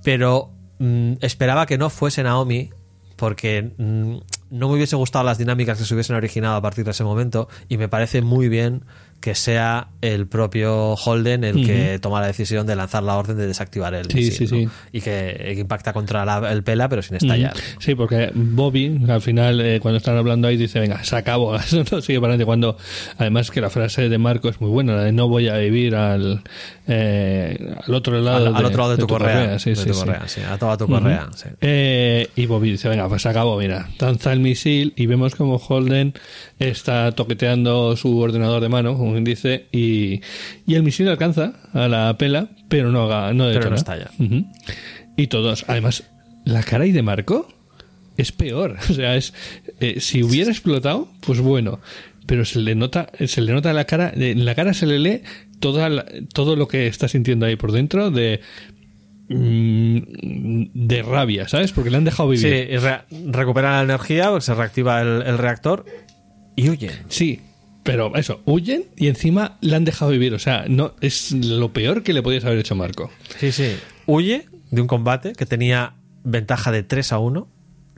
Pero 0.03 0.51
mm, 0.79 1.15
esperaba 1.21 1.67
que 1.67 1.79
no 1.79 1.91
fuese 1.91 2.23
Naomi. 2.23 2.71
Porque 3.17 3.73
mm, 3.79 4.17
no 4.51 4.69
me 4.69 4.75
hubiese 4.75 4.97
gustado 4.97 5.25
las 5.25 5.39
dinámicas 5.39 5.79
que 5.79 5.85
se 5.85 5.95
hubiesen 5.95 6.17
originado 6.17 6.57
a 6.57 6.63
partir 6.63 6.85
de 6.85 6.93
ese 6.93 7.05
momento. 7.05 7.49
Y 7.69 7.79
me 7.79 7.89
parece 7.89 8.23
muy 8.23 8.49
bien 8.49 8.85
que 9.21 9.35
sea 9.35 9.89
el 10.03 10.27
propio 10.27 10.93
Holden 10.95 11.45
el 11.45 11.65
que 11.65 11.99
toma 12.01 12.21
la 12.21 12.27
decisión 12.27 12.67
de 12.67 12.77
lanzar 12.77 13.03
la 13.03 13.17
orden 13.17 13.39
de 13.39 13.47
desactivar 13.47 13.95
el 13.95 14.11
Sí, 14.11 14.17
misil, 14.17 14.49
sí, 14.49 14.65
¿no? 14.65 14.71
sí. 14.71 14.77
Y 14.93 15.01
que, 15.01 15.55
impacta 15.59 15.95
contra 15.95 16.25
la- 16.27 16.53
el 16.53 16.63
pela, 16.63 16.89
pero 16.91 17.01
sin 17.01 17.17
estallar. 17.17 17.55
Sí, 17.79 17.95
porque 17.95 18.31
Bobby 18.35 19.03
al 19.09 19.23
final 19.23 19.61
eh, 19.63 19.81
cuando 19.81 19.97
están 19.97 20.19
hablando 20.19 20.47
ahí 20.49 20.59
dice, 20.59 20.79
venga, 20.79 21.03
se 21.05 21.17
acabó, 21.17 21.53
no 21.93 22.01
sigue 22.03 22.21
para 22.21 22.33
adelante. 22.35 22.45
Cuando, 22.45 22.77
además 23.17 23.51
que 23.51 23.61
la 23.63 23.71
frase 23.71 24.09
de 24.11 24.19
Marco 24.19 24.51
es 24.51 24.61
muy 24.61 24.69
buena, 24.71 24.95
la 24.97 25.05
de 25.05 25.13
no 25.13 25.27
voy 25.29 25.49
a 25.49 25.57
vivir 25.57 25.95
al, 25.97 26.43
eh, 26.87 27.75
al 27.87 27.95
otro 27.95 28.21
lado, 28.21 28.49
al, 28.49 28.57
al 28.57 28.65
otro 28.67 28.79
lado 28.83 28.91
de, 28.93 28.99
tu, 28.99 29.07
correa, 29.07 29.59
Sí, 29.59 29.71
de 29.71 29.77
sí, 29.77 29.87
tu 29.87 29.95
sí. 29.95 30.01
correa, 30.01 30.29
sí, 30.29 30.41
a 30.43 30.59
toda 30.59 30.77
tu 30.77 30.87
correa. 30.87 31.29
Eh, 31.61 32.29
y 32.37 32.47
Bobby 32.47 32.73
dice, 32.73 32.89
venga, 32.89 33.09
pues 33.09 33.23
se 33.23 33.29
acabó, 33.31 33.59
mira, 33.59 33.89
lanza 33.99 34.33
el 34.33 34.41
misil 34.41 34.93
y 34.97 35.07
vemos 35.07 35.35
como 35.35 35.57
Holden 35.57 36.15
está 36.59 37.13
toqueteando 37.13 37.97
su 37.97 38.19
ordenador 38.19 38.63
de 38.63 38.69
mano, 38.69 38.97
como 38.97 39.15
dice, 39.21 39.67
y, 39.73 40.21
y 40.67 40.75
el 40.75 40.83
misil 40.83 41.09
alcanza 41.09 41.55
a 41.73 41.89
la 41.89 42.17
pela, 42.19 42.49
pero 42.69 42.91
no, 42.91 43.05
haga- 43.05 43.33
no 43.33 43.45
Pero 43.45 43.55
detona. 43.55 43.71
no 43.71 43.77
estalla. 43.77 44.11
Y 45.17 45.27
todos, 45.29 45.65
además, 45.69 46.05
la 46.45 46.63
cara 46.63 46.85
ahí 46.85 46.93
de 46.93 47.03
Marco 47.03 47.49
es 48.17 48.33
peor. 48.33 48.77
O 48.91 48.93
sea, 48.95 49.17
es 49.17 49.35
eh, 49.81 50.01
si 50.01 50.23
hubiera 50.23 50.51
explotado, 50.51 51.09
pues 51.21 51.41
bueno. 51.41 51.81
Pero 52.27 52.45
se 52.47 52.59
le 52.61 52.75
nota, 52.75 53.11
se 53.27 53.43
le 53.43 53.53
nota 53.53 53.73
la 53.75 53.85
cara, 53.85 54.11
en 54.17 54.47
la 54.47 54.55
cara 54.55 54.73
se 54.73 54.87
le 54.87 54.99
lee 54.99 55.21
toda 55.61 55.89
la- 55.91 56.07
todo 56.33 56.57
lo 56.57 56.69
que 56.69 56.87
está 56.87 57.07
sintiendo 57.07 57.45
ahí 57.45 57.57
por 57.57 57.71
dentro 57.71 58.11
de 58.11 58.41
mm, 59.29 59.99
de 60.75 61.03
rabia, 61.03 61.49
¿sabes? 61.49 61.73
Porque 61.73 61.91
le 61.91 61.97
han 61.99 62.05
dejado 62.05 62.35
Sí, 62.35 62.45
vivir. 62.47 62.69
y 62.73 62.77
re- 62.79 63.03
recupera 63.31 63.73
la 63.77 63.83
energía, 63.83 64.31
se 64.41 64.55
reactiva 64.55 65.01
el, 65.03 65.23
el 65.23 65.39
reactor 65.39 65.85
y 66.57 66.69
huyen. 66.71 66.93
Sí, 67.09 67.41
pero 67.83 68.15
eso, 68.17 68.41
huyen 68.45 68.85
y 68.97 69.09
encima 69.09 69.59
le 69.61 69.77
han 69.77 69.85
dejado 69.85 70.11
vivir. 70.11 70.35
O 70.35 70.39
sea, 70.39 70.65
no 70.69 70.95
es 71.01 71.33
lo 71.33 71.73
peor 71.73 72.03
que 72.03 72.13
le 72.13 72.23
podías 72.23 72.45
haber 72.45 72.59
hecho 72.59 72.75
a 72.75 72.77
Marco. 72.77 73.11
Sí, 73.39 73.53
sí. 73.53 73.77
Huye 74.07 74.47
de 74.71 74.81
un 74.81 74.87
combate 74.87 75.33
que 75.33 75.47
tenía 75.47 75.95
ventaja 76.25 76.73
de 76.73 76.83
3 76.83 77.13
a 77.13 77.19
1. 77.19 77.49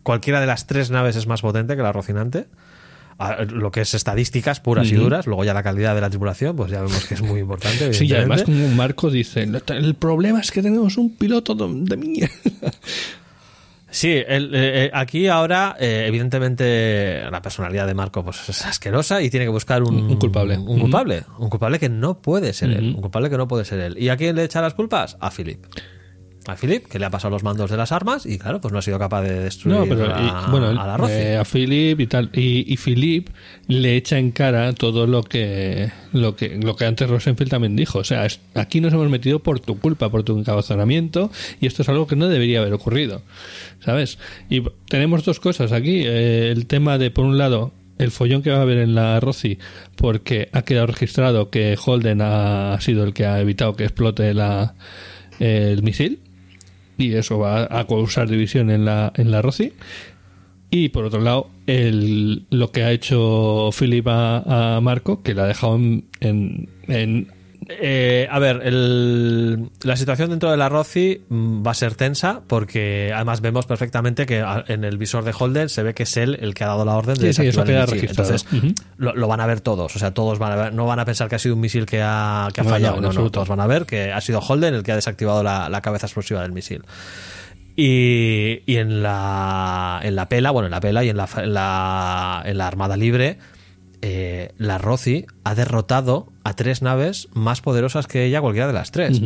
Cualquiera 0.02 0.40
de 0.40 0.46
las 0.46 0.66
tres 0.66 0.90
naves 0.90 1.16
es 1.16 1.26
más 1.26 1.42
potente 1.42 1.76
que 1.76 1.82
la 1.82 1.92
Rocinante. 1.92 2.46
A- 3.18 3.44
Lo 3.44 3.70
que 3.70 3.80
es 3.80 3.94
estadísticas 3.94 4.60
puras 4.60 4.88
y 4.90 4.94
duras, 4.94 5.26
luego 5.26 5.42
ya 5.44 5.54
la 5.54 5.62
calidad 5.62 5.94
de 5.94 6.00
la 6.02 6.10
tripulación, 6.10 6.54
pues 6.54 6.70
ya 6.70 6.82
vemos 6.82 7.04
que 7.06 7.14
es 7.14 7.22
muy 7.22 7.40
importante. 7.40 7.92
Sí, 7.94 8.06
y 8.06 8.12
además 8.12 8.42
como 8.42 8.68
Marco 8.68 9.10
dice, 9.10 9.46
"No, 9.46 9.58
el 9.68 9.94
problema 9.94 10.38
es 10.40 10.50
que 10.52 10.60
tenemos 10.62 10.98
un 10.98 11.16
piloto 11.16 11.54
de 11.54 11.96
mierda. 11.96 12.30
Sí, 13.96 14.22
el- 14.28 14.54
eh, 14.54 14.84
eh, 14.84 14.90
aquí 14.92 15.26
ahora, 15.26 15.74
eh, 15.80 16.04
evidentemente, 16.06 17.22
la 17.30 17.40
personalidad 17.40 17.86
de 17.86 17.94
Marco 17.94 18.22
pues, 18.22 18.46
es 18.46 18.66
asquerosa 18.66 19.22
y 19.22 19.30
tiene 19.30 19.46
que 19.46 19.50
buscar 19.50 19.82
un, 19.82 19.96
Un 20.10 20.16
culpable. 20.18 20.58
Un 20.58 20.80
culpable. 20.80 21.22
Un 21.38 21.48
culpable 21.48 21.78
que 21.78 21.88
no 21.88 22.20
puede 22.20 22.52
ser 22.52 22.72
él. 22.72 22.94
Un 22.94 23.00
culpable 23.00 23.30
que 23.30 23.38
no 23.38 23.48
puede 23.48 23.64
ser 23.64 23.80
él. 23.80 23.96
¿Y 23.98 24.10
a 24.10 24.18
quién 24.18 24.36
le 24.36 24.44
echa 24.44 24.60
las 24.60 24.74
culpas? 24.74 25.16
A 25.18 25.30
Philip. 25.30 25.64
A 26.48 26.56
Philip, 26.56 26.86
que 26.86 26.98
le 26.98 27.06
ha 27.06 27.10
pasado 27.10 27.30
los 27.32 27.42
mandos 27.42 27.70
de 27.70 27.76
las 27.76 27.92
armas 27.92 28.26
y, 28.26 28.38
claro, 28.38 28.60
pues 28.60 28.72
no 28.72 28.78
ha 28.78 28.82
sido 28.82 28.98
capaz 28.98 29.22
de 29.22 29.40
destruir 29.40 29.76
No, 29.78 29.86
pero 29.86 30.14
a, 30.14 30.46
y- 30.46 30.50
bueno, 30.50 30.68
a 30.80 30.86
la 30.86 31.10
eh, 31.10 31.36
a 31.36 31.44
Philip 31.44 32.00
y 32.00 32.06
tal. 32.06 32.30
Y, 32.32 32.72
y 32.72 32.76
Philip 32.76 33.28
le 33.68 33.96
echa 33.96 34.18
en 34.18 34.30
cara 34.30 34.72
todo 34.72 35.06
lo 35.06 35.22
que 35.22 35.90
lo 36.12 36.36
que 36.36 36.56
lo 36.56 36.76
que 36.76 36.84
antes 36.86 37.08
Rosenfeld 37.10 37.50
también 37.50 37.74
dijo, 37.76 37.98
o 37.98 38.04
sea, 38.04 38.26
es- 38.26 38.40
aquí 38.54 38.80
nos 38.80 38.92
hemos 38.92 39.08
metido 39.10 39.40
por 39.40 39.60
tu 39.60 39.78
culpa, 39.78 40.08
por 40.10 40.22
tu 40.22 40.38
encabezonamiento 40.38 41.30
y 41.60 41.66
esto 41.66 41.82
es 41.82 41.88
algo 41.88 42.06
que 42.06 42.16
no 42.16 42.28
debería 42.28 42.60
haber 42.60 42.72
ocurrido, 42.74 43.22
¿sabes? 43.84 44.18
Y 44.48 44.62
tenemos 44.88 45.24
dos 45.24 45.40
cosas 45.40 45.72
aquí, 45.72 46.02
eh, 46.04 46.50
el 46.52 46.66
tema 46.66 46.98
de 46.98 47.10
por 47.10 47.24
un 47.24 47.38
lado 47.38 47.72
el 47.98 48.10
follón 48.10 48.42
que 48.42 48.50
va 48.50 48.58
a 48.58 48.62
haber 48.62 48.76
en 48.78 48.94
la 48.94 49.18
Rossi 49.20 49.58
porque 49.96 50.50
ha 50.52 50.62
quedado 50.62 50.86
registrado 50.86 51.48
que 51.50 51.78
Holden 51.82 52.20
ha 52.20 52.78
sido 52.80 53.04
el 53.04 53.14
que 53.14 53.24
ha 53.24 53.40
evitado 53.40 53.74
que 53.74 53.84
explote 53.84 54.34
la 54.34 54.74
el 55.38 55.82
misil 55.82 56.20
y 56.98 57.14
eso 57.14 57.38
va 57.38 57.64
a 57.70 57.86
causar 57.86 58.28
división 58.28 58.70
en 58.70 58.84
la, 58.84 59.12
en 59.16 59.30
la 59.30 59.42
ROCI. 59.42 59.72
Y 60.70 60.88
por 60.88 61.04
otro 61.04 61.20
lado, 61.20 61.48
el, 61.66 62.46
lo 62.50 62.72
que 62.72 62.82
ha 62.82 62.92
hecho 62.92 63.70
Philip 63.78 64.06
a, 64.08 64.76
a 64.76 64.80
Marco, 64.80 65.22
que 65.22 65.34
la 65.34 65.44
ha 65.44 65.46
dejado 65.46 65.76
en, 65.76 66.04
en, 66.20 66.68
en 66.88 67.28
Eh, 67.68 68.28
a 68.30 68.38
ver, 68.38 68.60
el- 68.64 69.70
la 69.82 69.96
situación 69.96 70.30
dentro 70.30 70.50
de 70.52 70.56
la 70.56 70.68
Roci 70.68 71.22
mm, 71.28 71.66
va 71.66 71.72
a 71.72 71.74
ser 71.74 71.96
tensa 71.96 72.42
porque 72.46 73.10
además 73.12 73.40
vemos 73.40 73.66
perfectamente 73.66 74.24
que 74.24 74.40
a- 74.40 74.64
en 74.68 74.84
el 74.84 74.98
visor 74.98 75.24
de 75.24 75.34
Holden 75.36 75.68
se 75.68 75.82
ve 75.82 75.92
que 75.92 76.04
es 76.04 76.16
él 76.16 76.38
el 76.40 76.54
que 76.54 76.62
ha 76.62 76.68
dado 76.68 76.84
la 76.84 76.94
orden 76.94 77.16
de 77.18 77.32
Sí, 77.32 77.42
sí, 77.42 77.48
eso 77.48 77.64
desactivar 77.64 77.88
el 77.88 77.94
misil. 77.94 78.10
Entonces 78.10 78.46
Ujú. 78.52 78.72
lo, 78.98 79.14
lo 79.16 79.26
van 79.26 79.40
a 79.40 79.46
ver 79.46 79.60
todos, 79.62 79.96
o 79.96 79.98
sea, 79.98 80.12
todos 80.14 80.38
van 80.38 80.52
a 80.52 80.56
ver, 80.56 80.74
no 80.74 80.86
van 80.86 81.00
a 81.00 81.04
pensar 81.04 81.28
que 81.28 81.34
ha 81.34 81.38
sido 81.40 81.56
un 81.56 81.60
misil 81.60 81.86
que 81.86 82.00
ha, 82.02 82.48
que 82.54 82.60
ha 82.60 82.64
No, 82.64 82.70
fallado, 82.70 83.00
no, 83.00 83.12
no, 83.12 83.30
todos 83.32 83.48
van 83.48 83.58
a 83.60 83.66
ver 83.66 83.84
que 83.84 84.12
ha 84.12 84.20
sido 84.20 84.38
Holden 84.38 84.74
el 84.74 84.82
que 84.84 84.92
ha 84.92 84.96
desactivado 84.96 85.42
la, 85.42 85.68
la 85.68 85.80
cabeza 85.80 86.06
explosiva 86.06 86.42
del 86.42 86.52
misil. 86.52 86.82
Y, 87.74 88.62
y 88.64 88.76
en 88.76 89.02
la 89.02 90.00
en 90.02 90.16
la 90.16 90.28
pela, 90.28 90.50
bueno, 90.50 90.66
en 90.66 90.70
la 90.70 90.80
pela 90.80 91.04
y 91.04 91.10
en 91.10 91.16
la, 91.16 91.28
en 91.36 91.52
la, 91.52 92.42
en 92.46 92.56
la 92.58 92.66
Armada 92.68 92.96
Libre, 92.96 93.38
eh, 94.02 94.52
la 94.58 94.78
Roci 94.78 95.26
ha 95.44 95.54
derrotado 95.54 96.28
a 96.44 96.54
tres 96.54 96.82
naves 96.82 97.28
más 97.32 97.60
poderosas 97.60 98.06
que 98.06 98.24
ella, 98.24 98.40
cualquiera 98.40 98.66
de 98.66 98.72
las 98.72 98.90
tres. 98.90 99.20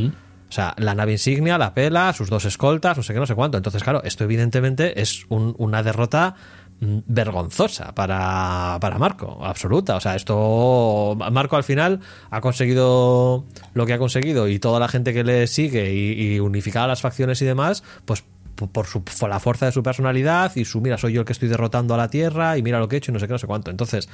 O 0.49 0.53
sea, 0.53 0.75
la 0.79 0.95
nave 0.97 1.13
insignia, 1.13 1.59
la 1.59 1.75
pela, 1.75 2.13
sus 2.13 2.29
dos 2.29 2.45
escoltas, 2.45 2.97
no 2.97 3.03
sé 3.05 3.13
qué, 3.15 3.21
no 3.21 3.27
sé 3.27 3.35
cuánto. 3.37 3.57
Entonces, 3.57 3.83
claro, 3.85 4.03
esto 4.03 4.25
evidentemente 4.25 5.01
es 5.01 5.25
un- 5.29 5.55
una 5.59 5.83
derrota 5.85 6.35
mm, 6.81 6.99
vergonzosa 7.07 7.95
para, 7.95 8.79
para 8.81 8.99
Marco, 8.99 9.39
absoluta. 9.45 9.97
O 9.97 10.01
sea, 10.01 10.17
esto. 10.17 11.17
Marco 11.31 11.57
al 11.57 11.63
final 11.65 12.01
ha 12.31 12.41
conseguido 12.41 13.45
lo 13.75 13.87
que 13.87 13.93
ha 13.93 13.99
conseguido 13.99 14.49
y 14.49 14.59
toda 14.59 14.81
la 14.81 14.89
gente 14.89 15.13
que 15.13 15.23
le 15.23 15.47
sigue 15.47 15.93
y, 15.95 16.35
y 16.35 16.41
unificada 16.41 16.87
las 16.89 17.01
facciones 17.03 17.41
y 17.43 17.45
demás, 17.45 17.83
pues 18.07 18.23
por 18.55 18.71
por 18.71 18.87
su, 18.87 19.03
por 19.03 19.31
la 19.31 19.41
fuerza 19.41 19.67
de 19.67 19.73
su 19.73 19.83
personalidad 19.83 20.53
y 20.57 20.65
su, 20.67 20.81
mira, 20.83 20.99
soy 20.99 21.15
yo 21.15 21.21
el 21.21 21.27
que 21.27 21.33
estoy 21.33 21.49
derrotando 21.49 21.95
a 21.95 21.97
la 21.97 22.09
Tierra 22.09 22.59
y 22.59 22.63
mira 22.63 22.79
lo 22.79 22.89
que 22.89 22.97
he 22.97 22.99
hecho 22.99 23.11
y 23.11 23.15
no 23.15 23.19
sé 23.21 23.27
qué, 23.27 23.33
no 23.33 23.39
sé 23.39 23.47
cuánto. 23.47 23.71
Entonces, 23.71 24.09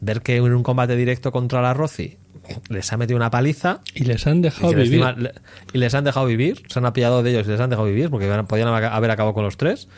ver 0.00 0.22
que 0.22 0.36
en 0.36 0.54
un 0.54 0.62
combate 0.62 0.96
directo 0.96 1.32
contra 1.32 1.60
la 1.62 1.74
Roci 1.74 2.18
les 2.70 2.92
ha 2.92 2.96
metido 2.96 3.16
una 3.16 3.30
paliza 3.30 3.80
Y 3.94 4.04
les 4.04 4.26
han 4.26 4.38
y, 4.38 4.40
dejado 4.42 4.70
que 4.70 4.76
vivir. 4.76 5.00
le- 5.18 5.32
y 5.72 5.78
les 5.78 5.94
han 5.94 6.04
dejado 6.04 6.24
vivir, 6.26 6.62
se 6.68 6.78
han 6.78 6.86
apiado 6.86 7.22
de 7.22 7.30
ellos 7.30 7.46
y 7.46 7.50
les 7.50 7.60
han 7.60 7.68
dejado 7.70 7.86
vivir 7.88 8.08
porque 8.10 8.26
podían 8.48 8.68
haber 8.68 9.10
acabado 9.10 9.34
con 9.34 9.44
los 9.44 9.56
tres. 9.56 9.88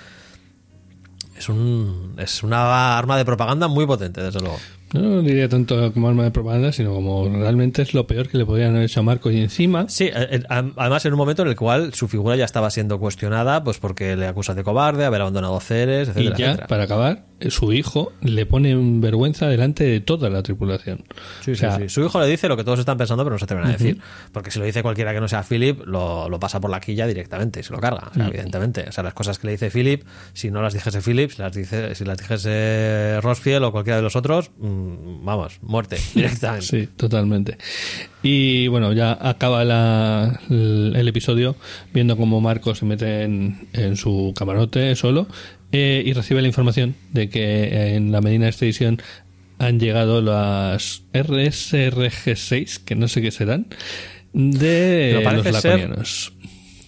Es, 1.36 1.48
un, 1.48 2.14
es 2.18 2.42
una 2.42 2.98
arma 2.98 3.16
de 3.16 3.24
propaganda 3.24 3.66
muy 3.68 3.86
potente, 3.86 4.20
desde 4.22 4.40
luego. 4.40 4.58
No 4.92 5.22
diría 5.22 5.48
tanto 5.48 5.92
como 5.92 6.08
arma 6.08 6.24
de 6.24 6.30
propaganda, 6.30 6.72
sino 6.72 6.94
como 6.94 7.28
realmente 7.28 7.82
es 7.82 7.94
lo 7.94 8.06
peor 8.06 8.28
que 8.28 8.38
le 8.38 8.44
podrían 8.44 8.70
haber 8.70 8.84
hecho 8.84 9.00
a 9.00 9.02
Marco. 9.02 9.30
Y 9.30 9.40
encima, 9.40 9.88
Sí, 9.88 10.04
eh, 10.04 10.12
eh, 10.30 10.42
además 10.48 11.04
en 11.04 11.12
un 11.12 11.18
momento 11.18 11.42
en 11.42 11.48
el 11.48 11.56
cual 11.56 11.94
su 11.94 12.08
figura 12.08 12.36
ya 12.36 12.44
estaba 12.44 12.70
siendo 12.70 12.98
cuestionada, 12.98 13.62
pues 13.62 13.78
porque 13.78 14.16
le 14.16 14.26
acusa 14.26 14.54
de 14.54 14.64
cobarde, 14.64 15.04
haber 15.04 15.20
abandonado 15.20 15.60
Ceres, 15.60 16.08
y 16.08 16.10
etcétera, 16.10 16.36
ya, 16.36 16.46
etcétera. 16.46 16.66
para 16.66 16.84
acabar, 16.84 17.24
eh, 17.38 17.50
su 17.50 17.72
hijo 17.72 18.12
le 18.20 18.46
pone 18.46 18.70
en 18.70 19.00
vergüenza 19.00 19.46
delante 19.46 19.84
de 19.84 20.00
toda 20.00 20.28
la 20.28 20.42
tripulación. 20.42 21.04
Sí, 21.40 21.52
o 21.52 21.54
sea, 21.54 21.76
sí, 21.76 21.82
sí. 21.82 21.88
Su 21.88 22.04
hijo 22.04 22.20
le 22.20 22.26
dice 22.26 22.48
lo 22.48 22.56
que 22.56 22.64
todos 22.64 22.80
están 22.80 22.98
pensando, 22.98 23.24
pero 23.24 23.34
no 23.34 23.38
se 23.38 23.44
atreven 23.44 23.66
a 23.66 23.72
decir. 23.72 23.98
Porque 24.32 24.50
si 24.50 24.58
lo 24.58 24.64
dice 24.64 24.82
cualquiera 24.82 25.14
que 25.14 25.20
no 25.20 25.28
sea 25.28 25.42
Philip, 25.42 25.86
lo, 25.86 26.28
lo 26.28 26.40
pasa 26.40 26.60
por 26.60 26.70
la 26.70 26.80
quilla 26.80 27.06
directamente 27.06 27.60
y 27.60 27.62
se 27.62 27.72
lo 27.72 27.78
carga, 27.78 28.08
o 28.10 28.14
sea, 28.14 28.26
evidentemente. 28.26 28.86
O 28.88 28.92
sea, 28.92 29.04
las 29.04 29.14
cosas 29.14 29.38
que 29.38 29.46
le 29.46 29.52
dice 29.52 29.70
Philip, 29.70 30.02
si 30.32 30.50
no 30.50 30.62
las 30.62 30.74
dijese 30.74 31.00
Philip, 31.00 31.30
si 31.30 31.42
las, 31.42 31.52
dice, 31.52 31.94
si 31.94 32.04
las 32.04 32.18
dijese 32.18 33.20
Rosfield 33.22 33.64
o 33.64 33.72
cualquiera 33.72 33.96
de 33.96 34.02
los 34.02 34.16
otros, 34.16 34.50
mm, 34.58 34.79
vamos, 35.24 35.58
muerte, 35.62 35.96
directamente. 36.14 36.66
Sí, 36.66 36.88
totalmente. 36.96 37.56
Y 38.22 38.68
bueno, 38.68 38.92
ya 38.92 39.16
acaba 39.20 39.64
la- 39.64 40.40
el, 40.50 40.92
el 40.96 41.08
episodio 41.08 41.56
viendo 41.94 42.16
cómo 42.16 42.40
Marco 42.40 42.74
se 42.74 42.84
mete 42.86 43.22
en, 43.22 43.68
en 43.72 43.96
su 43.96 44.32
camarote 44.36 44.94
solo 44.96 45.26
eh, 45.72 46.02
y 46.04 46.12
recibe 46.12 46.42
la 46.42 46.48
información 46.48 46.94
de 47.12 47.28
que 47.28 47.94
en 47.96 48.12
la 48.12 48.20
Medina 48.20 48.48
Station 48.48 49.00
han 49.58 49.78
llegado 49.78 50.22
las 50.22 51.02
RSRG-6, 51.12 52.84
que 52.84 52.94
no 52.94 53.08
sé 53.08 53.22
qué 53.22 53.30
serán, 53.30 53.66
de 54.32 55.20
Pero 55.22 55.32
los 55.32 55.42
ser- 55.44 55.52
laconianos. 55.78 56.32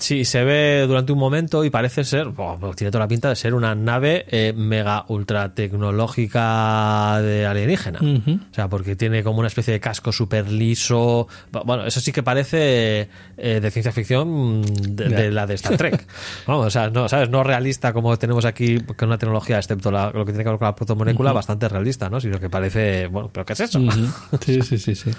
Sí, 0.02 0.24
se 0.24 0.42
ve 0.42 0.84
durante 0.88 1.12
un 1.12 1.18
momento 1.20 1.64
y 1.64 1.70
parece 1.70 2.02
ser, 2.02 2.30
pues 2.32 2.74
tiene 2.74 2.90
toda 2.90 3.04
la 3.04 3.08
pinta 3.08 3.28
de 3.28 3.36
ser 3.36 3.54
una 3.54 3.72
nave 3.76 4.24
eh, 4.28 4.52
mega 4.52 5.04
ultra 5.06 5.54
tecnológica 5.54 7.20
de 7.22 7.46
alienígena. 7.46 8.00
O 8.00 8.54
sea, 8.54 8.68
porque 8.68 8.96
tiene 8.96 9.22
como 9.22 9.38
una 9.38 9.46
especie 9.48 9.72
de 9.72 9.78
casco 9.80 10.10
súper 10.10 10.50
liso. 10.50 11.28
Bueno, 11.64 11.86
eso 11.86 12.00
sí 12.00 12.10
que 12.10 12.22
parece 12.22 13.08
eh, 13.36 13.60
de 13.60 13.70
ciencia 13.70 13.92
ficción 13.92 14.62
de, 14.62 15.08
Ya. 15.08 15.16
de 15.20 15.30
la 15.30 15.46
de 15.46 15.54
Star 15.54 15.76
Trek. 15.76 16.04
Vamos, 16.46 16.66
o 16.66 16.70
sea, 16.70 16.90
no, 16.90 17.08
¿sabes? 17.08 17.30
No 17.30 17.44
realista 17.44 17.92
como 17.92 18.16
tenemos 18.18 18.44
aquí 18.44 18.80
con 18.80 19.08
una 19.08 19.18
tecnología, 19.18 19.58
excepto 19.58 19.90
la- 19.92 20.10
lo 20.10 20.24
que 20.24 20.32
tiene 20.32 20.42
que 20.44 20.50
ver 20.50 20.58
con 20.58 20.66
la 20.66 20.74
protomolécula, 20.74 21.32
bastante 21.32 21.68
realista, 21.68 22.10
¿no? 22.10 22.20
Sino 22.20 22.40
que 22.40 22.50
parece, 22.50 23.06
bueno, 23.06 23.30
¿pero 23.32 23.46
qué 23.46 23.52
es 23.52 23.60
eso? 23.60 23.80
Sí, 24.44 24.60
sí, 24.62 24.78
sí, 24.78 24.94
sí. 24.96 25.10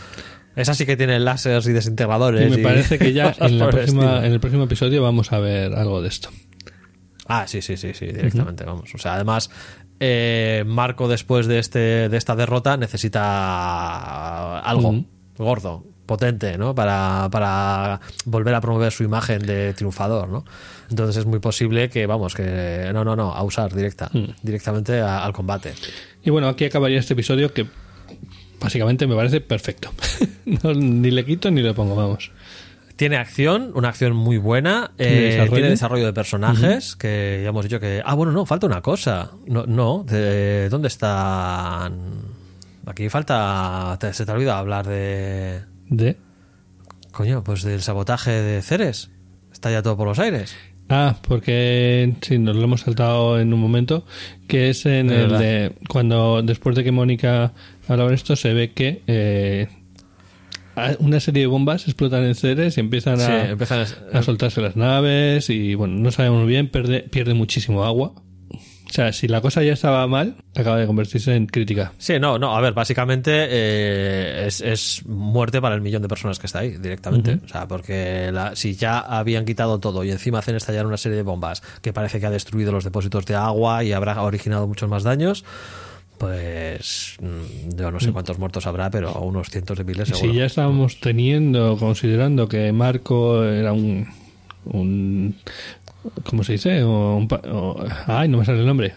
Esa 0.55 0.73
sí 0.75 0.85
que 0.85 0.95
tiene 0.97 1.19
láseres 1.19 1.65
y 1.67 1.71
Y 1.71 1.73
desintegradores. 1.73 2.49
me 2.51 2.59
y 2.59 2.63
parece 2.63 2.99
que 2.99 3.11
ya 3.13 3.33
en, 3.39 3.57
la 3.59 3.65
el 3.65 3.71
próxima, 3.71 4.03
estilo. 4.03 4.23
en 4.23 4.31
el 4.33 4.39
próximo 4.39 4.63
episodio 4.65 5.01
vamos 5.01 5.31
a 5.33 5.39
ver 5.39 5.73
algo 5.73 6.01
de 6.01 6.09
esto. 6.09 6.29
Ah, 7.27 7.47
sí, 7.47 7.61
sí, 7.61 7.77
sí, 7.77 7.93
sí, 7.93 8.05
directamente, 8.07 8.63
vamos. 8.65 8.93
O 8.93 8.97
sea, 8.97 9.15
además, 9.15 9.49
eh, 9.99 10.63
Marco 10.67 11.07
después 11.07 11.47
de 11.47 11.59
este 11.59 12.09
de 12.09 12.17
esta 12.17 12.35
derrota 12.35 12.75
necesita 12.77 14.59
algo 14.59 15.05
gordo, 15.37 15.83
potente, 16.05 16.57
¿no? 16.57 16.75
Para, 16.75 17.29
para 17.31 17.99
volver 18.25 18.53
a 18.55 18.61
promover 18.61 18.91
su 18.91 19.03
imagen 19.03 19.39
de 19.45 19.73
triunfador, 19.73 20.27
¿no? 20.29 20.43
Entonces 20.89 21.17
es 21.17 21.25
muy 21.25 21.39
posible 21.39 21.89
que, 21.89 22.05
vamos, 22.05 22.35
que 22.35 22.91
no, 22.93 23.03
no, 23.03 23.15
no, 23.15 23.33
a 23.33 23.41
usar 23.43 23.73
directa, 23.73 24.11
directamente 24.41 24.99
a- 24.99 25.23
al 25.23 25.33
combate. 25.33 25.73
Y 26.23 26.29
bueno, 26.29 26.47
aquí 26.49 26.65
acabaría 26.65 26.99
este 26.99 27.13
episodio 27.13 27.53
que 27.53 27.65
básicamente 28.63 29.05
me 29.07 29.15
parece 29.15 29.41
perfecto. 29.41 29.91
No, 30.45 30.73
ni 30.73 31.09
le 31.09 31.23
quito 31.25 31.49
ni 31.51 31.61
le 31.61 31.73
pongo, 31.73 31.95
vamos. 31.95 32.31
Tiene 32.97 33.15
acción, 33.15 33.71
una 33.75 33.89
acción 33.89 34.13
muy 34.13 34.37
buena. 34.37 34.91
¿Tiene 34.97 35.17
eh, 35.17 35.21
desarrollo? 35.31 35.53
tiene 35.53 35.69
desarrollo 35.69 36.05
de 36.05 36.13
personajes, 36.13 36.95
que 36.97 37.39
ya 37.43 37.49
hemos 37.49 37.63
dicho 37.63 37.79
que... 37.79 38.01
Ah, 38.05 38.13
bueno, 38.13 38.33
no, 38.33 38.45
falta 38.45 38.67
una 38.67 38.81
cosa. 38.81 39.31
No, 39.47 39.65
no 39.65 40.03
de- 40.03 40.67
¿dónde 40.69 40.89
están? 40.89 41.93
Aquí 42.85 43.07
falta... 43.09 43.97
te- 43.99 44.13
se 44.13 44.25
te 44.25 44.31
olvida 44.33 44.57
hablar 44.59 44.85
de... 44.85 45.61
De. 45.89 46.17
Coño, 47.11 47.43
pues 47.43 47.63
del 47.63 47.81
sabotaje 47.81 48.31
de 48.31 48.61
Ceres. 48.61 49.09
Está 49.51 49.71
ya 49.71 49.81
todo 49.81 49.95
por 49.97 50.07
los 50.07 50.19
aires. 50.19 50.55
Ah, 50.89 51.15
porque 51.27 52.13
sí, 52.21 52.37
nos 52.37 52.55
lo 52.57 52.63
hemos 52.63 52.81
saltado 52.81 53.39
en 53.39 53.53
un 53.53 53.59
momento, 53.61 54.05
que 54.47 54.69
es 54.69 54.85
en 54.85 55.07
De 55.07 55.23
el 55.23 55.29
de 55.37 55.75
cuando 55.87 56.41
después 56.43 56.75
de 56.75 56.83
que 56.83 56.91
Mónica 56.91 57.53
hablaba 57.87 58.09
de 58.09 58.15
esto, 58.15 58.35
se 58.35 58.53
ve 58.53 58.71
que 58.71 59.01
eh, 59.07 59.67
una 60.99 61.19
serie 61.19 61.41
de 61.41 61.47
bombas 61.47 61.83
explotan 61.87 62.23
en 62.23 62.33
Ceres 62.35 62.77
y 62.77 62.79
empiezan 62.79 63.17
Sí, 63.19 63.23
a, 63.31 63.49
empiezan 63.51 63.85
a- 64.13 64.17
a 64.17 64.23
soltarse 64.23 64.59
las 64.61 64.75
naves 64.75 65.49
y 65.49 65.75
bueno, 65.75 65.95
no 65.99 66.11
sabemos 66.11 66.47
bien, 66.47 66.69
pierde, 66.69 67.01
pierde 67.01 67.33
muchísimo 67.35 67.83
agua. 67.85 68.13
O 68.89 68.95
sea, 68.95 69.11
si 69.11 69.27
la 69.27 69.41
cosa 69.41 69.63
ya 69.63 69.73
estaba 69.73 70.05
mal, 70.05 70.35
acaba 70.55 70.77
de 70.77 70.85
convertirse 70.85 71.35
en 71.35 71.47
crítica. 71.47 71.93
Sí, 71.97 72.19
no, 72.19 72.37
no, 72.37 72.55
a 72.55 72.61
ver, 72.61 72.73
básicamente 72.73 73.31
eh, 73.49 74.43
es, 74.45 74.61
es 74.61 75.03
muerte 75.07 75.59
para 75.61 75.73
el 75.73 75.81
millón 75.81 76.03
de 76.03 76.07
personas 76.07 76.37
que 76.37 76.45
está 76.45 76.59
ahí 76.59 76.77
directamente. 76.77 77.39
O 77.43 77.47
sea, 77.47 77.67
porque 77.67 78.29
la- 78.31 78.55
si 78.55 78.75
ya 78.75 78.99
habían 78.99 79.45
quitado 79.45 79.79
todo 79.79 80.03
y 80.03 80.11
encima 80.11 80.39
hacen 80.39 80.55
estallar 80.55 80.85
una 80.85 80.97
serie 80.97 81.15
de 81.17 81.23
bombas 81.23 81.61
que 81.81 81.91
parece 81.91 82.19
que 82.19 82.27
ha 82.27 82.31
destruido 82.31 82.71
los 82.71 82.83
depósitos 82.83 83.25
de 83.25 83.33
agua 83.33 83.83
y 83.83 83.93
habrá 83.93 84.21
originado 84.21 84.67
muchos 84.67 84.87
más 84.89 85.01
daños, 85.01 85.43
pues 86.27 87.17
mm, 87.21 87.75
yo 87.77 87.91
no 87.91 87.99
sé 87.99 88.11
cuántos 88.11 88.39
muertos 88.39 88.65
habrá, 88.67 88.89
pero 88.89 89.13
unos 89.21 89.49
cientos 89.49 89.77
de 89.77 89.83
miles 89.83 90.07
seguro. 90.09 90.31
Si 90.31 90.37
ya 90.37 90.45
estábamos 90.45 90.99
teniendo, 90.99 91.77
considerando 91.77 92.47
que 92.47 92.71
Marco 92.71 93.43
era 93.43 93.73
un. 93.73 94.07
un 94.65 95.35
¿Cómo 96.25 96.43
se 96.43 96.53
dice? 96.53 96.83
O 96.83 97.15
un 97.17 97.27
o- 97.51 97.83
ay, 98.07 98.27
no 98.29 98.39
me 98.39 98.45
sale 98.45 98.59
el 98.59 98.65
nombre. 98.67 98.93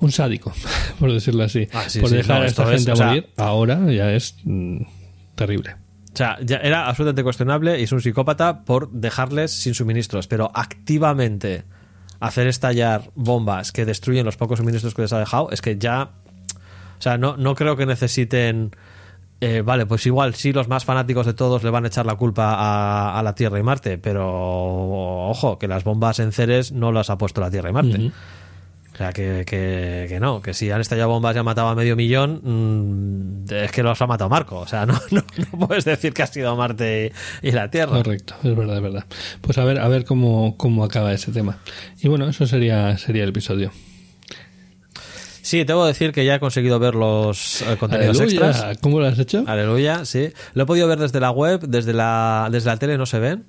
Un 0.00 0.10
sádico, 0.12 0.52
por 0.98 1.12
decirlo 1.12 1.44
así. 1.44 1.68
Ah, 1.72 1.84
sí, 1.88 2.00
por 2.00 2.10
sí, 2.10 2.16
dejar 2.16 2.38
no, 2.38 2.42
a 2.44 2.46
esta 2.46 2.62
es, 2.64 2.70
gente 2.70 2.90
o 2.90 2.94
a 2.94 2.96
sea- 2.96 3.06
morir, 3.08 3.28
ahora 3.36 3.92
ya 3.92 4.12
es 4.12 4.36
mm, 4.44 4.82
terrible. 5.34 5.76
O 6.12 6.16
sea, 6.16 6.36
ya 6.44 6.56
era 6.58 6.88
absolutamente 6.88 7.22
cuestionable 7.22 7.80
y 7.80 7.84
es 7.84 7.92
un 7.92 8.00
psicópata 8.02 8.64
por 8.64 8.90
dejarles 8.90 9.50
sin 9.50 9.72
suministros, 9.74 10.26
pero 10.26 10.50
activamente 10.54 11.64
hacer 12.22 12.46
estallar 12.46 13.10
bombas 13.16 13.72
que 13.72 13.84
destruyen 13.84 14.24
los 14.24 14.36
pocos 14.36 14.60
suministros 14.60 14.94
que 14.94 15.02
les 15.02 15.12
ha 15.12 15.18
dejado, 15.18 15.50
es 15.50 15.60
que 15.60 15.76
ya. 15.76 16.10
O 16.98 17.02
sea, 17.02 17.18
no, 17.18 17.36
no 17.36 17.56
creo 17.56 17.76
que 17.76 17.84
necesiten. 17.84 18.70
eh, 19.40 19.62
vale, 19.62 19.86
pues 19.86 20.06
igual 20.06 20.36
sí, 20.36 20.52
los 20.52 20.68
más 20.68 20.84
fanáticos 20.84 21.26
de 21.26 21.34
todos 21.34 21.64
le 21.64 21.70
van 21.70 21.84
a 21.84 21.88
echar 21.88 22.06
la 22.06 22.14
culpa 22.14 23.18
a, 23.18 23.22
la 23.24 23.34
Tierra 23.34 23.58
y 23.58 23.64
Marte, 23.64 23.98
pero 23.98 25.28
ojo, 25.28 25.58
que 25.58 25.66
las 25.66 25.82
bombas 25.82 26.20
en 26.20 26.30
Ceres 26.30 26.70
no 26.70 26.92
las 26.92 27.10
ha 27.10 27.18
puesto 27.18 27.40
la 27.40 27.50
Tierra 27.50 27.70
y 27.70 27.72
Marte. 27.72 28.12
O 28.92 28.96
sea, 28.96 29.10
que, 29.12 29.44
que, 29.46 30.04
que 30.08 30.20
no, 30.20 30.42
que 30.42 30.52
si 30.52 30.70
han 30.70 30.82
estallado 30.82 31.08
bombas 31.08 31.34
y 31.34 31.38
han 31.38 31.46
matado 31.46 31.68
a 31.68 31.74
medio 31.74 31.96
millón, 31.96 32.40
mm, 33.46 33.52
es 33.52 33.72
que 33.72 33.82
los 33.82 34.00
ha 34.02 34.06
matado 34.06 34.28
Marco. 34.28 34.58
O 34.58 34.66
sea, 34.66 34.84
no, 34.84 34.94
no, 35.10 35.22
no 35.52 35.66
puedes 35.66 35.84
decir 35.86 36.12
que 36.12 36.22
ha 36.22 36.26
sido 36.26 36.54
Marte 36.56 37.12
y, 37.42 37.48
y 37.48 37.52
la 37.52 37.70
Tierra. 37.70 37.96
Correcto, 37.96 38.34
es 38.44 38.54
verdad, 38.54 38.76
es 38.76 38.82
verdad. 38.82 39.04
Pues 39.40 39.56
a 39.56 39.64
ver, 39.64 39.80
a 39.80 39.88
ver 39.88 40.04
cómo, 40.04 40.56
cómo 40.58 40.84
acaba 40.84 41.12
ese 41.12 41.32
tema. 41.32 41.58
Y 42.02 42.08
bueno, 42.08 42.28
eso 42.28 42.46
sería, 42.46 42.98
sería 42.98 43.22
el 43.22 43.30
episodio. 43.30 43.72
Sí, 45.40 45.64
tengo 45.64 45.82
que 45.82 45.88
decir 45.88 46.12
que 46.12 46.24
ya 46.24 46.36
he 46.36 46.40
conseguido 46.40 46.78
ver 46.78 46.94
los 46.94 47.62
eh, 47.62 47.76
contenidos 47.78 48.20
Aleluya. 48.20 48.50
extras. 48.50 48.78
¿Cómo 48.80 49.00
lo 49.00 49.06
has 49.06 49.18
hecho? 49.18 49.42
Aleluya, 49.46 50.04
sí. 50.04 50.32
Lo 50.54 50.62
he 50.62 50.66
podido 50.66 50.86
ver 50.86 50.98
desde 51.00 51.18
la 51.18 51.30
web, 51.32 51.60
desde 51.66 51.92
la, 51.92 52.48
desde 52.52 52.68
la 52.70 52.76
tele 52.76 52.96
no 52.96 53.06
se 53.06 53.18
ven. 53.18 53.44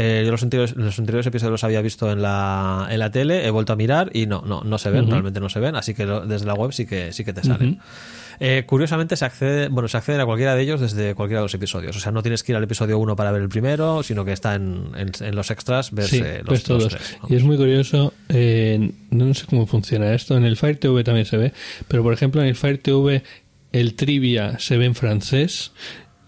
Eh, 0.00 0.22
yo 0.24 0.30
los 0.30 0.42
anteriores, 0.44 0.76
los 0.76 0.96
anteriores 0.98 1.26
episodios 1.26 1.50
los 1.50 1.64
había 1.64 1.82
visto 1.82 2.10
en 2.12 2.22
la, 2.22 2.86
en 2.88 3.00
la 3.00 3.10
tele, 3.10 3.44
he 3.44 3.50
vuelto 3.50 3.72
a 3.72 3.76
mirar 3.76 4.10
y 4.14 4.26
no, 4.26 4.42
no, 4.46 4.62
no 4.62 4.78
se 4.78 4.90
ven, 4.90 5.10
realmente 5.10 5.40
no 5.40 5.48
se 5.48 5.58
ven, 5.58 5.74
así 5.74 5.92
que 5.92 6.06
lo- 6.06 6.24
desde 6.24 6.46
la 6.46 6.54
web 6.54 6.72
sí 6.72 6.86
que, 6.86 7.12
sí 7.12 7.24
que 7.24 7.32
te 7.32 7.42
salen. 7.42 7.80
Eh, 8.40 8.62
curiosamente 8.64 9.16
se 9.16 9.24
accede, 9.24 9.66
bueno, 9.68 9.88
se 9.88 9.96
accede 9.96 10.20
a 10.22 10.24
cualquiera 10.24 10.54
de 10.54 10.62
ellos 10.62 10.80
desde 10.80 11.16
cualquiera 11.16 11.40
de 11.40 11.46
los 11.46 11.54
episodios. 11.54 11.96
O 11.96 11.98
sea, 11.98 12.12
no 12.12 12.22
tienes 12.22 12.44
que 12.44 12.52
ir 12.52 12.56
al 12.56 12.62
episodio 12.62 12.96
1 13.00 13.16
para 13.16 13.32
ver 13.32 13.42
el 13.42 13.48
primero, 13.48 14.04
sino 14.04 14.24
que 14.24 14.30
está 14.32 14.54
en, 14.54 14.92
en, 14.96 15.10
en 15.20 15.34
los 15.34 15.50
extras, 15.50 15.90
ves 15.90 16.06
Sí, 16.06 16.22
eh, 16.24 16.42
los, 16.44 16.50
ves 16.52 16.62
todos. 16.62 16.84
los 16.84 16.92
tres, 16.94 17.18
¿no? 17.20 17.28
Y 17.28 17.34
es 17.34 17.42
muy 17.42 17.56
curioso, 17.56 18.14
eh, 18.28 18.92
no 19.10 19.34
sé 19.34 19.46
cómo 19.46 19.66
funciona 19.66 20.14
esto, 20.14 20.36
en 20.36 20.44
el 20.44 20.56
Fire 20.56 20.76
TV 20.78 21.02
también 21.02 21.26
se 21.26 21.36
ve, 21.36 21.52
pero 21.88 22.04
por 22.04 22.12
ejemplo 22.14 22.40
en 22.40 22.46
el 22.46 22.54
Fire 22.54 22.78
TV 22.78 23.24
el 23.72 23.94
trivia 23.94 24.60
se 24.60 24.76
ve 24.78 24.84
en 24.84 24.94
francés. 24.94 25.72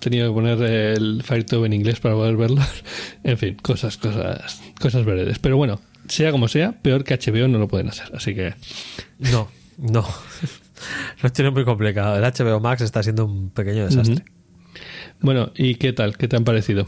Tenido 0.01 0.28
que 0.28 0.35
poner 0.35 0.62
el 0.62 1.22
Fire 1.22 1.44
TV 1.44 1.66
en 1.66 1.72
inglés 1.74 2.01
para 2.01 2.14
poder 2.14 2.36
verlo. 2.36 2.62
en 3.24 3.39
fin, 3.39 3.56
cosas, 3.62 3.97
cosas, 3.98 4.62
cosas 4.81 5.05
veredes. 5.05 5.39
Pero 5.39 5.56
bueno, 5.56 5.81
sea 6.09 6.32
como 6.32 6.48
sea, 6.48 6.72
peor 6.72 7.05
que 7.05 7.14
HBO 7.14 7.48
no 7.48 7.59
lo 7.59 7.68
pueden 7.68 7.89
hacer. 7.89 8.10
Así 8.14 8.35
que 8.35 8.55
No, 9.18 9.48
no. 9.78 10.06
Lo 11.22 11.31
tiene 11.31 11.51
muy 11.51 11.64
complicado. 11.64 12.16
El 12.16 12.22
HBO 12.22 12.60
Max 12.60 12.81
está 12.82 13.02
siendo 13.02 13.27
un 13.27 13.51
pequeño 13.51 13.85
desastre. 13.85 14.24
bueno, 15.20 15.52
¿y 15.55 15.74
qué 15.74 15.93
tal? 15.93 16.16
¿Qué 16.16 16.28
te 16.28 16.36
han 16.36 16.44
parecido? 16.44 16.86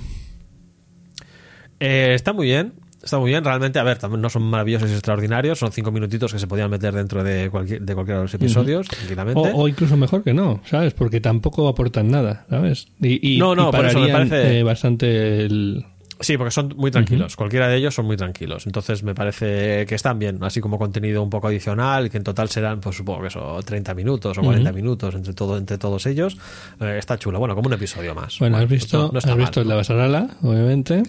Eh, 1.81 2.13
está 2.15 2.33
muy 2.33 2.47
bien. 2.47 2.73
Está 3.03 3.19
muy 3.19 3.31
bien, 3.31 3.43
realmente, 3.45 3.79
a 3.79 3.83
ver, 3.83 3.99
también 3.99 4.21
no 4.21 4.31
son 4.31 4.43
maravillosos 4.45 4.89
y 4.91 4.93
extraordinarios, 4.93 5.59
son 5.59 5.73
cinco 5.73 5.91
minutitos 5.91 6.33
que 6.33 6.39
se 6.39 6.47
podían 6.47 6.71
meter 6.71 6.95
dentro 6.95 7.25
de, 7.25 7.51
cualquier, 7.51 7.83
de 7.83 7.95
cualquiera 7.95 8.19
de 8.21 8.25
los 8.27 8.35
episodios, 8.35 8.87
tranquilamente. 8.89 9.41
O, 9.41 9.63
o 9.63 9.69
incluso 9.69 9.97
mejor 9.97 10.23
que 10.23 10.33
no, 10.33 10.61
¿sabes? 10.67 10.95
Porque 10.95 11.21
tampoco 11.21 11.67
aportan 11.69 12.11
nada, 12.11 12.47
¿sabes? 12.49 12.87
Y, 13.01 13.35
y, 13.35 13.39
No, 13.39 13.55
no, 13.57 13.69
y 13.71 13.73
por 13.73 13.87
eso 13.87 13.99
me 13.99 14.09
parece- 14.09 14.59
eh, 14.61 14.63
bastante 14.63 15.45
el... 15.45 15.85
Sí, 16.21 16.37
porque 16.37 16.53
son 16.53 16.73
muy 16.77 16.93
tranquilos, 16.93 17.35
cualquiera 17.35 17.67
de 17.67 17.77
ellos 17.79 17.93
son 17.97 18.07
muy 18.07 18.17
tranquilos, 18.17 18.67
entonces 18.67 19.03
me 19.03 19.13
parece 19.13 19.85
que 19.87 19.97
están 19.97 20.21
bien, 20.21 20.39
así 20.43 20.61
como 20.61 20.79
contenido 20.79 21.21
un 21.21 21.31
poco 21.31 21.49
adicional, 21.49 22.09
que 22.11 22.19
en 22.19 22.23
total 22.23 22.49
serán, 22.49 22.81
pues 22.81 22.95
supongo 22.97 23.23
que 23.23 23.27
eso, 23.27 23.59
30 23.65 23.93
minutos 23.95 24.39
o 24.39 24.43
40 24.43 24.71
minutos 24.71 25.17
entre, 25.17 25.33
todo, 25.35 25.59
entre 25.59 25.79
todos 25.79 26.07
ellos, 26.07 26.37
Eh, 26.81 26.95
está 26.97 27.19
chulo, 27.19 27.41
bueno, 27.41 27.57
como 27.57 27.67
un 27.67 27.73
episodio 27.73 28.15
más. 28.15 28.39
Bueno, 28.39 28.59
has 28.59 28.67
pues 28.67 28.83
visto, 28.83 28.99
no- 29.07 29.13
no 29.13 29.19
está 29.19 29.33
has 29.33 29.37
visto 29.39 29.61
mal, 29.63 29.69
¿no? 29.71 29.75
Basarala, 29.77 30.29
obviamente. 30.43 31.03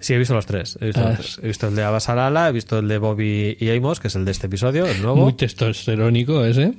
Sí, 0.00 0.14
he 0.14 0.18
visto 0.18 0.34
los 0.34 0.46
tres. 0.46 0.78
He 0.80 0.86
visto, 0.86 1.00
Ah, 1.02 1.10
los 1.10 1.18
tres. 1.18 1.40
He 1.42 1.46
visto 1.46 1.68
el 1.68 1.76
de 1.76 1.82
Abasarala, 1.84 2.48
he 2.48 2.52
visto 2.52 2.78
el 2.78 2.88
de 2.88 2.98
Bobby 2.98 3.56
y 3.60 3.70
Amos, 3.70 4.00
que 4.00 4.08
es 4.08 4.16
el 4.16 4.24
de 4.24 4.30
este 4.32 4.46
episodio, 4.46 4.86
el 4.86 5.00
nuevo. 5.02 5.16
Muy 5.16 5.34
testosterónico 5.34 6.44
ese. 6.44 6.74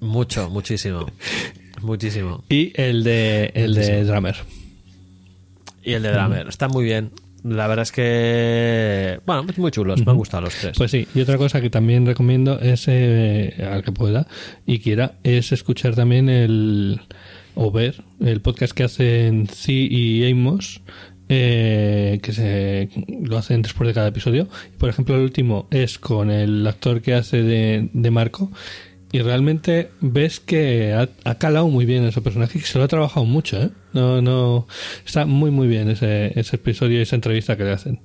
Mucho, 0.00 0.50
muchísimo. 0.50 1.06
Muchísimo. 1.82 2.44
Y 2.48 2.72
el 2.80 3.04
de 3.04 3.52
el 3.54 3.74
de 3.74 4.04
Drummer. 4.04 4.36
Y 5.82 5.92
el 5.92 6.02
de 6.02 6.12
Drummer. 6.12 6.48
Está 6.48 6.68
muy 6.68 6.84
bien. 6.84 7.10
La 7.42 7.66
verdad 7.66 7.82
es 7.82 7.92
que. 7.92 9.20
Bueno, 9.26 9.44
muy 9.58 9.70
chulos. 9.70 10.02
Me 10.04 10.10
han 10.12 10.16
gustado 10.16 10.44
los 10.44 10.54
tres. 10.54 10.78
Pues 10.78 10.90
sí, 10.90 11.06
y 11.14 11.20
otra 11.20 11.36
cosa 11.36 11.60
que 11.60 11.68
también 11.68 12.06
recomiendo 12.06 12.58
es, 12.58 12.84
eh, 12.88 13.54
al 13.70 13.84
que 13.84 13.92
pueda 13.92 14.26
y 14.64 14.78
quiera, 14.78 15.18
es 15.24 15.52
escuchar 15.52 15.94
también 15.94 16.30
el, 16.30 17.02
o 17.54 17.70
ver 17.70 18.02
el 18.20 18.40
podcast 18.40 18.72
que 18.72 18.84
hacen 18.84 19.46
C 19.46 19.72
y 19.72 20.30
Amos, 20.30 20.80
eh, 21.28 22.18
que 22.22 22.32
se 22.32 22.88
lo 23.22 23.38
hacen 23.38 23.62
después 23.62 23.86
de 23.88 23.94
cada 23.94 24.08
episodio. 24.08 24.48
Por 24.78 24.88
ejemplo, 24.88 25.14
el 25.16 25.22
último 25.22 25.66
es 25.70 25.98
con 25.98 26.30
el 26.30 26.66
actor 26.66 27.00
que 27.00 27.14
hace 27.14 27.42
de, 27.42 27.88
de 27.92 28.10
Marco. 28.10 28.50
Y 29.12 29.20
realmente 29.20 29.90
ves 30.00 30.40
que 30.40 30.92
ha, 30.92 31.08
ha 31.24 31.38
calado 31.38 31.68
muy 31.68 31.84
bien 31.84 32.04
ese 32.04 32.20
personaje, 32.20 32.58
que 32.58 32.66
se 32.66 32.78
lo 32.78 32.84
ha 32.84 32.88
trabajado 32.88 33.24
mucho, 33.24 33.62
¿eh? 33.62 33.70
No, 33.92 34.20
no, 34.20 34.66
está 35.06 35.24
muy, 35.24 35.52
muy 35.52 35.68
bien 35.68 35.88
ese, 35.88 36.38
ese 36.38 36.56
episodio 36.56 36.98
y 36.98 37.02
esa 37.02 37.14
entrevista 37.14 37.56
que 37.56 37.62
le 37.62 37.70
hacen. 37.70 38.00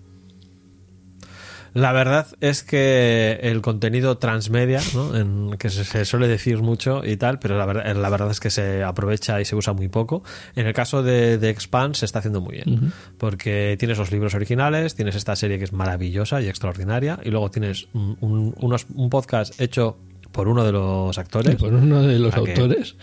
La 1.73 1.91
verdad 1.91 2.27
es 2.41 2.63
que 2.63 3.39
el 3.41 3.61
contenido 3.61 4.17
transmedia, 4.17 4.81
¿no? 4.93 5.15
En- 5.15 5.57
que 5.59 5.69
se, 5.69 5.83
se 5.83 6.05
suele 6.05 6.27
decir 6.27 6.61
mucho 6.61 7.03
y 7.05 7.17
tal, 7.17 7.39
pero 7.39 7.57
la 7.57 7.65
verdad, 7.65 7.95
la 7.95 8.09
verdad 8.09 8.31
es 8.31 8.39
que 8.39 8.49
se 8.49 8.83
aprovecha 8.83 9.39
y 9.41 9.45
se 9.45 9.55
usa 9.55 9.73
muy 9.73 9.87
poco. 9.87 10.23
En 10.55 10.65
el 10.67 10.73
caso 10.73 11.03
de, 11.03 11.37
de 11.37 11.49
Expand 11.49 11.95
se 11.95 12.05
está 12.05 12.19
haciendo 12.19 12.41
muy 12.41 12.55
bien, 12.55 12.93
porque 13.17 13.75
tienes 13.79 13.97
los 13.97 14.11
libros 14.11 14.33
originales, 14.35 14.95
tienes 14.95 15.15
esta 15.15 15.35
serie 15.35 15.57
que 15.57 15.65
es 15.65 15.73
maravillosa 15.73 16.41
y 16.41 16.47
extraordinaria, 16.47 17.19
y 17.23 17.29
luego 17.29 17.51
tienes 17.51 17.87
un, 17.93 18.17
un- 18.21 18.55
unos- 18.59 18.87
un 18.93 19.09
podcast 19.09 19.59
hecho 19.61 19.97
por 20.31 20.47
uno 20.47 20.63
de 20.63 20.71
los 20.71 21.17
actores. 21.17 21.53
Y 21.53 21.57
por 21.57 21.73
uno 21.73 22.01
de 22.03 22.19
los 22.19 22.33
autores. 22.35 22.95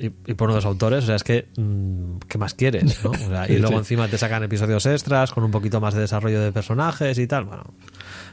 y, 0.00 0.06
y 0.06 0.34
por 0.34 0.46
uno 0.48 0.54
de 0.54 0.58
los 0.58 0.66
autores, 0.66 1.04
o 1.04 1.06
sea, 1.06 1.14
es 1.16 1.22
que, 1.22 1.46
mm, 1.56 2.16
¿qué 2.28 2.36
más 2.38 2.54
quieres? 2.54 3.02
¿no? 3.04 3.10
O 3.10 3.14
sea, 3.14 3.48
y 3.48 3.58
luego 3.58 3.74
sí. 3.74 3.78
encima 3.78 4.08
te 4.08 4.18
sacan 4.18 4.42
episodios 4.42 4.84
extras 4.86 5.30
con 5.30 5.44
un 5.44 5.52
poquito 5.52 5.80
más 5.80 5.94
de 5.94 6.00
desarrollo 6.00 6.40
de 6.40 6.50
personajes 6.50 7.16
y 7.18 7.26
tal. 7.28 7.44
Bueno, 7.44 7.62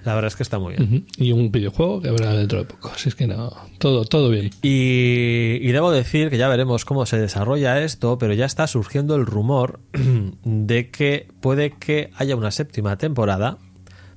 la 0.03 0.15
verdad 0.15 0.27
es 0.27 0.35
que 0.35 0.43
está 0.43 0.59
muy 0.59 0.75
bien. 0.75 1.05
Y 1.17 1.31
un 1.31 1.51
videojuego 1.51 2.01
que 2.01 2.09
habrá 2.09 2.33
dentro 2.33 2.59
de 2.59 2.65
poco. 2.65 2.91
Así 2.93 3.09
es 3.09 3.15
que 3.15 3.27
no, 3.27 3.53
todo, 3.77 4.05
todo 4.05 4.29
bien. 4.29 4.49
Y, 4.61 5.59
y 5.61 5.71
debo 5.71 5.91
decir 5.91 6.29
que 6.29 6.37
ya 6.37 6.47
veremos 6.47 6.85
cómo 6.85 7.05
se 7.05 7.19
desarrolla 7.19 7.81
esto, 7.81 8.17
pero 8.17 8.33
ya 8.33 8.45
está 8.45 8.67
surgiendo 8.67 9.15
el 9.15 9.25
rumor 9.25 9.79
de 10.43 10.89
que 10.89 11.27
puede 11.39 11.71
que 11.71 12.11
haya 12.15 12.35
una 12.35 12.51
séptima 12.51 12.97
temporada, 12.97 13.57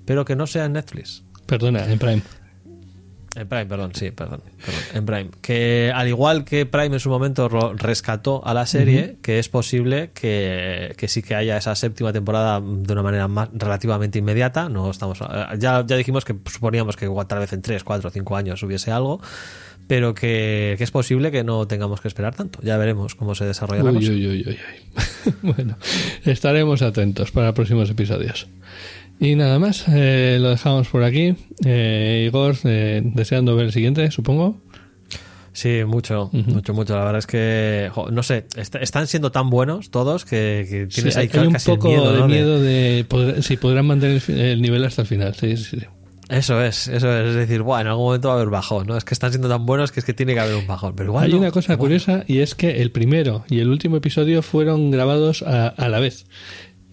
pero 0.05 0.25
que 0.25 0.37
no 0.37 0.47
sea 0.47 0.65
en 0.65 0.75
Netflix. 0.75 1.25
Perdona, 1.47 1.85
en 1.91 1.99
Prime. 1.99 2.23
En 3.37 3.49
Prime, 3.49 3.67
perdón, 3.67 3.91
sí, 3.95 4.11
perdón, 4.13 4.43
perdón, 4.65 4.81
en 4.95 5.07
Prime. 5.07 5.31
Que 5.41 5.93
al 5.95 6.07
igual 6.07 6.45
que 6.45 6.67
Prime 6.67 6.95
en 6.95 7.01
su 7.01 7.11
momento 7.11 7.49
rescató 7.75 8.47
a 8.47 8.55
la 8.55 8.65
serie, 8.65 9.17
que 9.23 9.39
es 9.41 9.49
posible 9.49 10.11
que, 10.15 10.95
que 10.97 11.09
sí 11.09 11.23
que 11.23 11.35
haya 11.35 11.57
esa 11.57 11.75
séptima 11.75 12.13
temporada 12.13 12.61
de 12.61 12.93
una 12.93 13.03
manera 13.03 13.27
más 13.27 13.49
relativamente 13.53 14.19
inmediata. 14.21 14.69
No 14.69 14.91
estamos 14.91 15.21
eh, 15.21 15.25
ya, 15.59 15.85
ya 15.85 15.97
dijimos 15.97 16.25
que 16.25 16.37
suponíamos 16.51 16.97
que 16.97 17.11
tal 17.27 17.39
vez 17.41 17.53
en 17.53 17.63
3, 17.63 17.83
4, 17.83 18.11
5 18.11 18.37
años 18.37 18.63
hubiese 18.63 18.93
algo, 18.93 19.21
pero 19.89 20.15
que, 20.15 20.77
que 20.79 20.85
es 20.85 20.91
posible 20.93 21.31
que 21.33 21.43
no 21.43 21.67
tengamos 21.67 22.01
que 22.01 22.09
esperar 22.09 22.35
tanto. 22.37 22.61
Ya 22.63 22.77
veremos 22.77 23.17
cómo 23.17 23.35
se 23.35 23.45
desarrolla 23.47 23.83
la 23.83 23.91
Uy, 23.91 23.97
cosa. 23.99 24.13
uy, 24.13 24.45
uy. 24.47 24.59
bueno, 25.43 25.77
estaremos 26.25 26.83
atentos 26.83 27.33
para 27.33 27.53
próximos 27.53 27.91
episodios. 27.91 28.47
Y 29.21 29.37
nada 29.37 29.59
más, 29.59 29.85
eh, 29.89 30.39
lo 30.41 30.51
dejamos 30.51 30.89
por 30.89 31.03
aquí. 31.05 31.35
Eh, 31.65 32.25
Igor, 32.27 32.57
eh, 32.65 33.01
deseando 33.05 33.55
ver 33.57 33.67
el 33.67 33.73
siguiente, 33.73 34.11
supongo. 34.11 34.61
Sí, 35.53 35.83
mucho, 35.87 36.31
mucho, 36.33 36.75
mucho. 36.75 36.95
La 36.97 37.05
verdad 37.05 37.19
es 37.21 37.27
que, 37.29 37.89
jo, 37.93 38.11
no 38.11 38.25
sé, 38.25 38.47
est- 38.57 38.75
están 38.75 39.07
siendo 39.07 39.31
tan 39.31 39.51
buenos 39.51 39.91
todos 39.91 40.25
que, 40.25 40.67
que 40.69 40.87
tienes 40.89 41.17
hay, 41.17 41.29
ahí 41.33 41.41
hay 41.41 41.47
un 41.47 41.53
casi 41.53 41.71
el 41.71 41.77
poco 41.79 41.89
miedo, 41.91 42.13
de 42.13 42.19
¿no? 42.19 42.27
miedo 42.29 42.61
de 42.61 43.07
poder- 43.09 43.43
si 43.45 43.57
podrán 43.57 43.87
mantener 43.87 44.21
el, 44.29 44.61
nivel 44.61 44.85
hasta 44.85 45.03
el 45.03 45.09
final. 45.09 45.33
Sí, 45.37 45.57
sí, 45.57 45.79
sí. 45.79 45.87
Eso 46.29 46.61
es, 46.61 46.89
eso 46.89 47.17
es. 47.17 47.29
Es 47.29 47.35
decir, 47.37 47.63
bueno, 47.63 47.83
en 47.83 47.87
algún 47.89 48.07
momento 48.07 48.29
va 48.29 48.35
a 48.35 48.37
haber 48.39 48.49
bajón, 48.51 48.89
¿no? 48.89 48.97
Es 48.97 49.05
que 49.05 49.15
están 49.15 49.31
siendo 49.31 49.49
tan 49.49 49.65
buenos 49.65 49.93
que 49.93 50.01
es 50.01 50.07
que 50.07 50.13
tiene 50.15 50.35
que 50.35 50.41
haber 50.41 50.57
un 50.57 50.67
bajón. 50.67 50.97
Pero 50.97 51.11
igual. 51.11 51.25
Hay 51.27 51.31
no. 51.33 51.39
una 51.39 51.53
cosa 51.53 51.77
curiosa 51.77 52.25
y 52.27 52.39
es 52.41 52.57
que 52.57 52.83
el 52.83 52.91
primero 52.91 53.45
y 53.49 53.61
el 53.61 53.69
último 53.69 53.97
episodio 53.99 54.43
fueron 54.43 54.91
grabados 54.91 55.43
a, 55.43 55.69
a 55.69 55.89
la 55.89 56.01
vez. 56.01 56.27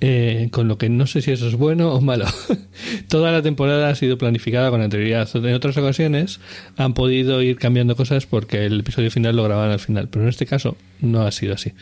Eh, 0.04 0.50
con 0.52 0.68
lo 0.68 0.80
que 0.80 0.90
no 0.90 1.06
sé 1.06 1.22
si 1.22 1.32
eso 1.32 1.48
es 1.48 1.56
bueno 1.56 1.94
o 1.94 2.02
malo. 2.02 2.26
Toda 3.08 3.32
la 3.32 3.44
temporada 3.44 3.90
ha 3.90 3.96
sido 3.96 4.18
planificada 4.18 4.72
con 4.72 4.82
anterioridad. 4.82 5.30
En 5.36 5.54
otras 5.54 5.78
ocasiones 5.78 6.40
han 6.76 6.96
podido 6.96 7.42
ir 7.44 7.58
cambiando 7.58 7.96
cosas 7.96 8.26
porque 8.26 8.66
el 8.66 8.80
episodio 8.80 9.12
final 9.12 9.36
lo 9.36 9.44
grababan 9.44 9.70
al 9.72 9.80
final, 9.80 10.08
pero 10.10 10.24
en 10.24 10.30
este 10.30 10.48
caso 10.48 10.76
no 11.02 11.22
ha 11.22 11.32
sido 11.32 11.54
así. 11.54 11.74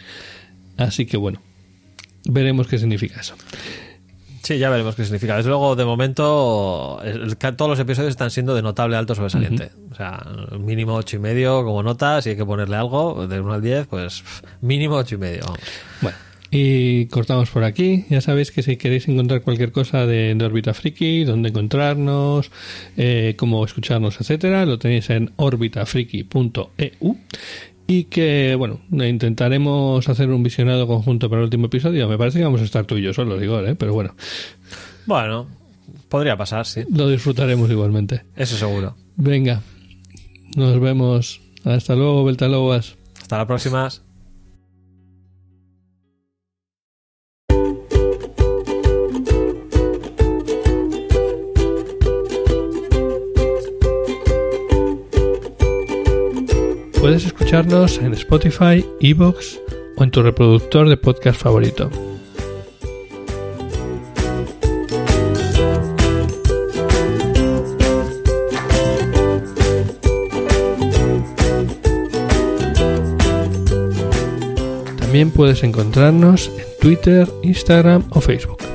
Así 0.75 1.05
que 1.05 1.15
bueno, 1.15 1.41
veremos 2.25 2.67
qué 2.67 2.77
significa 2.77 3.21
eso. 3.21 3.35
Sí, 4.43 4.57
ya 4.57 4.69
veremos 4.69 4.95
qué 4.95 5.03
significa. 5.03 5.37
Desde 5.37 5.49
luego, 5.49 5.75
de 5.75 5.85
momento, 5.85 6.99
el- 7.03 7.37
todos 7.37 7.69
los 7.69 7.79
episodios 7.79 8.09
están 8.09 8.31
siendo 8.31 8.53
de 8.55 8.61
notable 8.61 8.95
alto 8.97 9.15
sobresaliente. 9.15 9.69
O 9.91 9.95
sea, 9.95 10.25
mínimo 10.59 10.95
ocho 10.95 11.17
y 11.17 11.19
medio 11.19 11.63
como 11.63 11.83
nota. 11.83 12.21
Si 12.21 12.29
hay 12.31 12.35
que 12.35 12.45
ponerle 12.45 12.75
algo, 12.75 13.27
de 13.27 13.39
1 13.39 13.53
al 13.53 13.61
10, 13.61 13.87
pues 13.87 14.23
mínimo 14.61 14.95
ocho 14.95 15.15
y 15.15 15.17
medio. 15.19 15.43
Bueno, 16.01 16.17
y 16.51 17.05
cortamos 17.07 17.49
por 17.49 17.63
aquí. 17.63 18.05
Ya 18.09 18.21
sabéis 18.21 18.51
que 18.51 18.63
si 18.63 18.77
queréis 18.77 19.07
encontrar 19.07 19.41
cualquier 19.41 19.71
cosa 19.71 20.05
de, 20.05 20.33
de 20.33 20.45
Órbita 20.45 20.73
Friki, 20.73 21.23
dónde 21.23 21.49
encontrarnos, 21.49 22.51
eh, 22.97 23.35
cómo 23.37 23.63
escucharnos, 23.63 24.19
etcétera, 24.19 24.65
lo 24.65 24.79
tenéis 24.79 25.09
en 25.09 25.31
orbitafriki.eu. 25.35 27.17
Y 27.87 28.03
que, 28.03 28.53
bueno, 28.55 28.81
intentaremos 28.91 30.07
hacer 30.09 30.29
un 30.29 30.43
visionado 30.43 30.85
conjunto 30.85 31.27
para 31.27 31.41
el 31.41 31.45
último 31.45 31.67
episodio. 31.67 32.07
Me 32.07 32.19
parece 32.19 32.37
que 32.37 32.43
vamos 32.43 32.61
a 32.61 32.65
estar 32.65 32.85
tú 32.85 32.97
y 32.97 33.01
yo 33.01 33.13
solos, 33.13 33.41
digo, 33.41 33.59
¿eh? 33.61 33.73
pero 33.73 33.93
bueno. 33.93 34.15
Bueno, 35.07 35.47
podría 36.07 36.37
pasar, 36.37 36.67
sí. 36.67 36.83
Lo 36.91 37.09
disfrutaremos 37.09 37.69
igualmente. 37.71 38.25
Eso 38.35 38.57
seguro. 38.57 38.95
Venga, 39.15 39.61
nos 40.55 40.79
vemos. 40.79 41.41
Hasta 41.65 41.95
luego, 41.95 42.23
Beltalobas. 42.25 42.95
Hasta 43.19 43.37
la 43.37 43.47
próxima. 43.47 43.89
Escucharnos 57.49 57.97
en 57.97 58.13
Spotify, 58.13 58.85
Evox 58.99 59.59
o 59.97 60.03
en 60.03 60.11
tu 60.11 60.21
reproductor 60.21 60.87
de 60.87 60.97
podcast 60.97 61.41
favorito. 61.41 61.89
También 74.99 75.31
puedes 75.31 75.63
encontrarnos 75.63 76.51
en 76.55 76.65
Twitter, 76.79 77.27
Instagram 77.41 78.03
o 78.11 78.21
Facebook. 78.21 78.68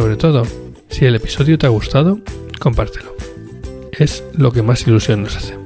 Sobre 0.00 0.16
todo, 0.16 0.44
si 0.88 1.04
el 1.04 1.14
episodio 1.14 1.58
te 1.58 1.66
ha 1.66 1.68
gustado, 1.68 2.20
compártelo. 2.58 3.14
Es 3.92 4.24
lo 4.32 4.50
que 4.50 4.62
más 4.62 4.86
ilusión 4.86 5.24
nos 5.24 5.36
hace. 5.36 5.58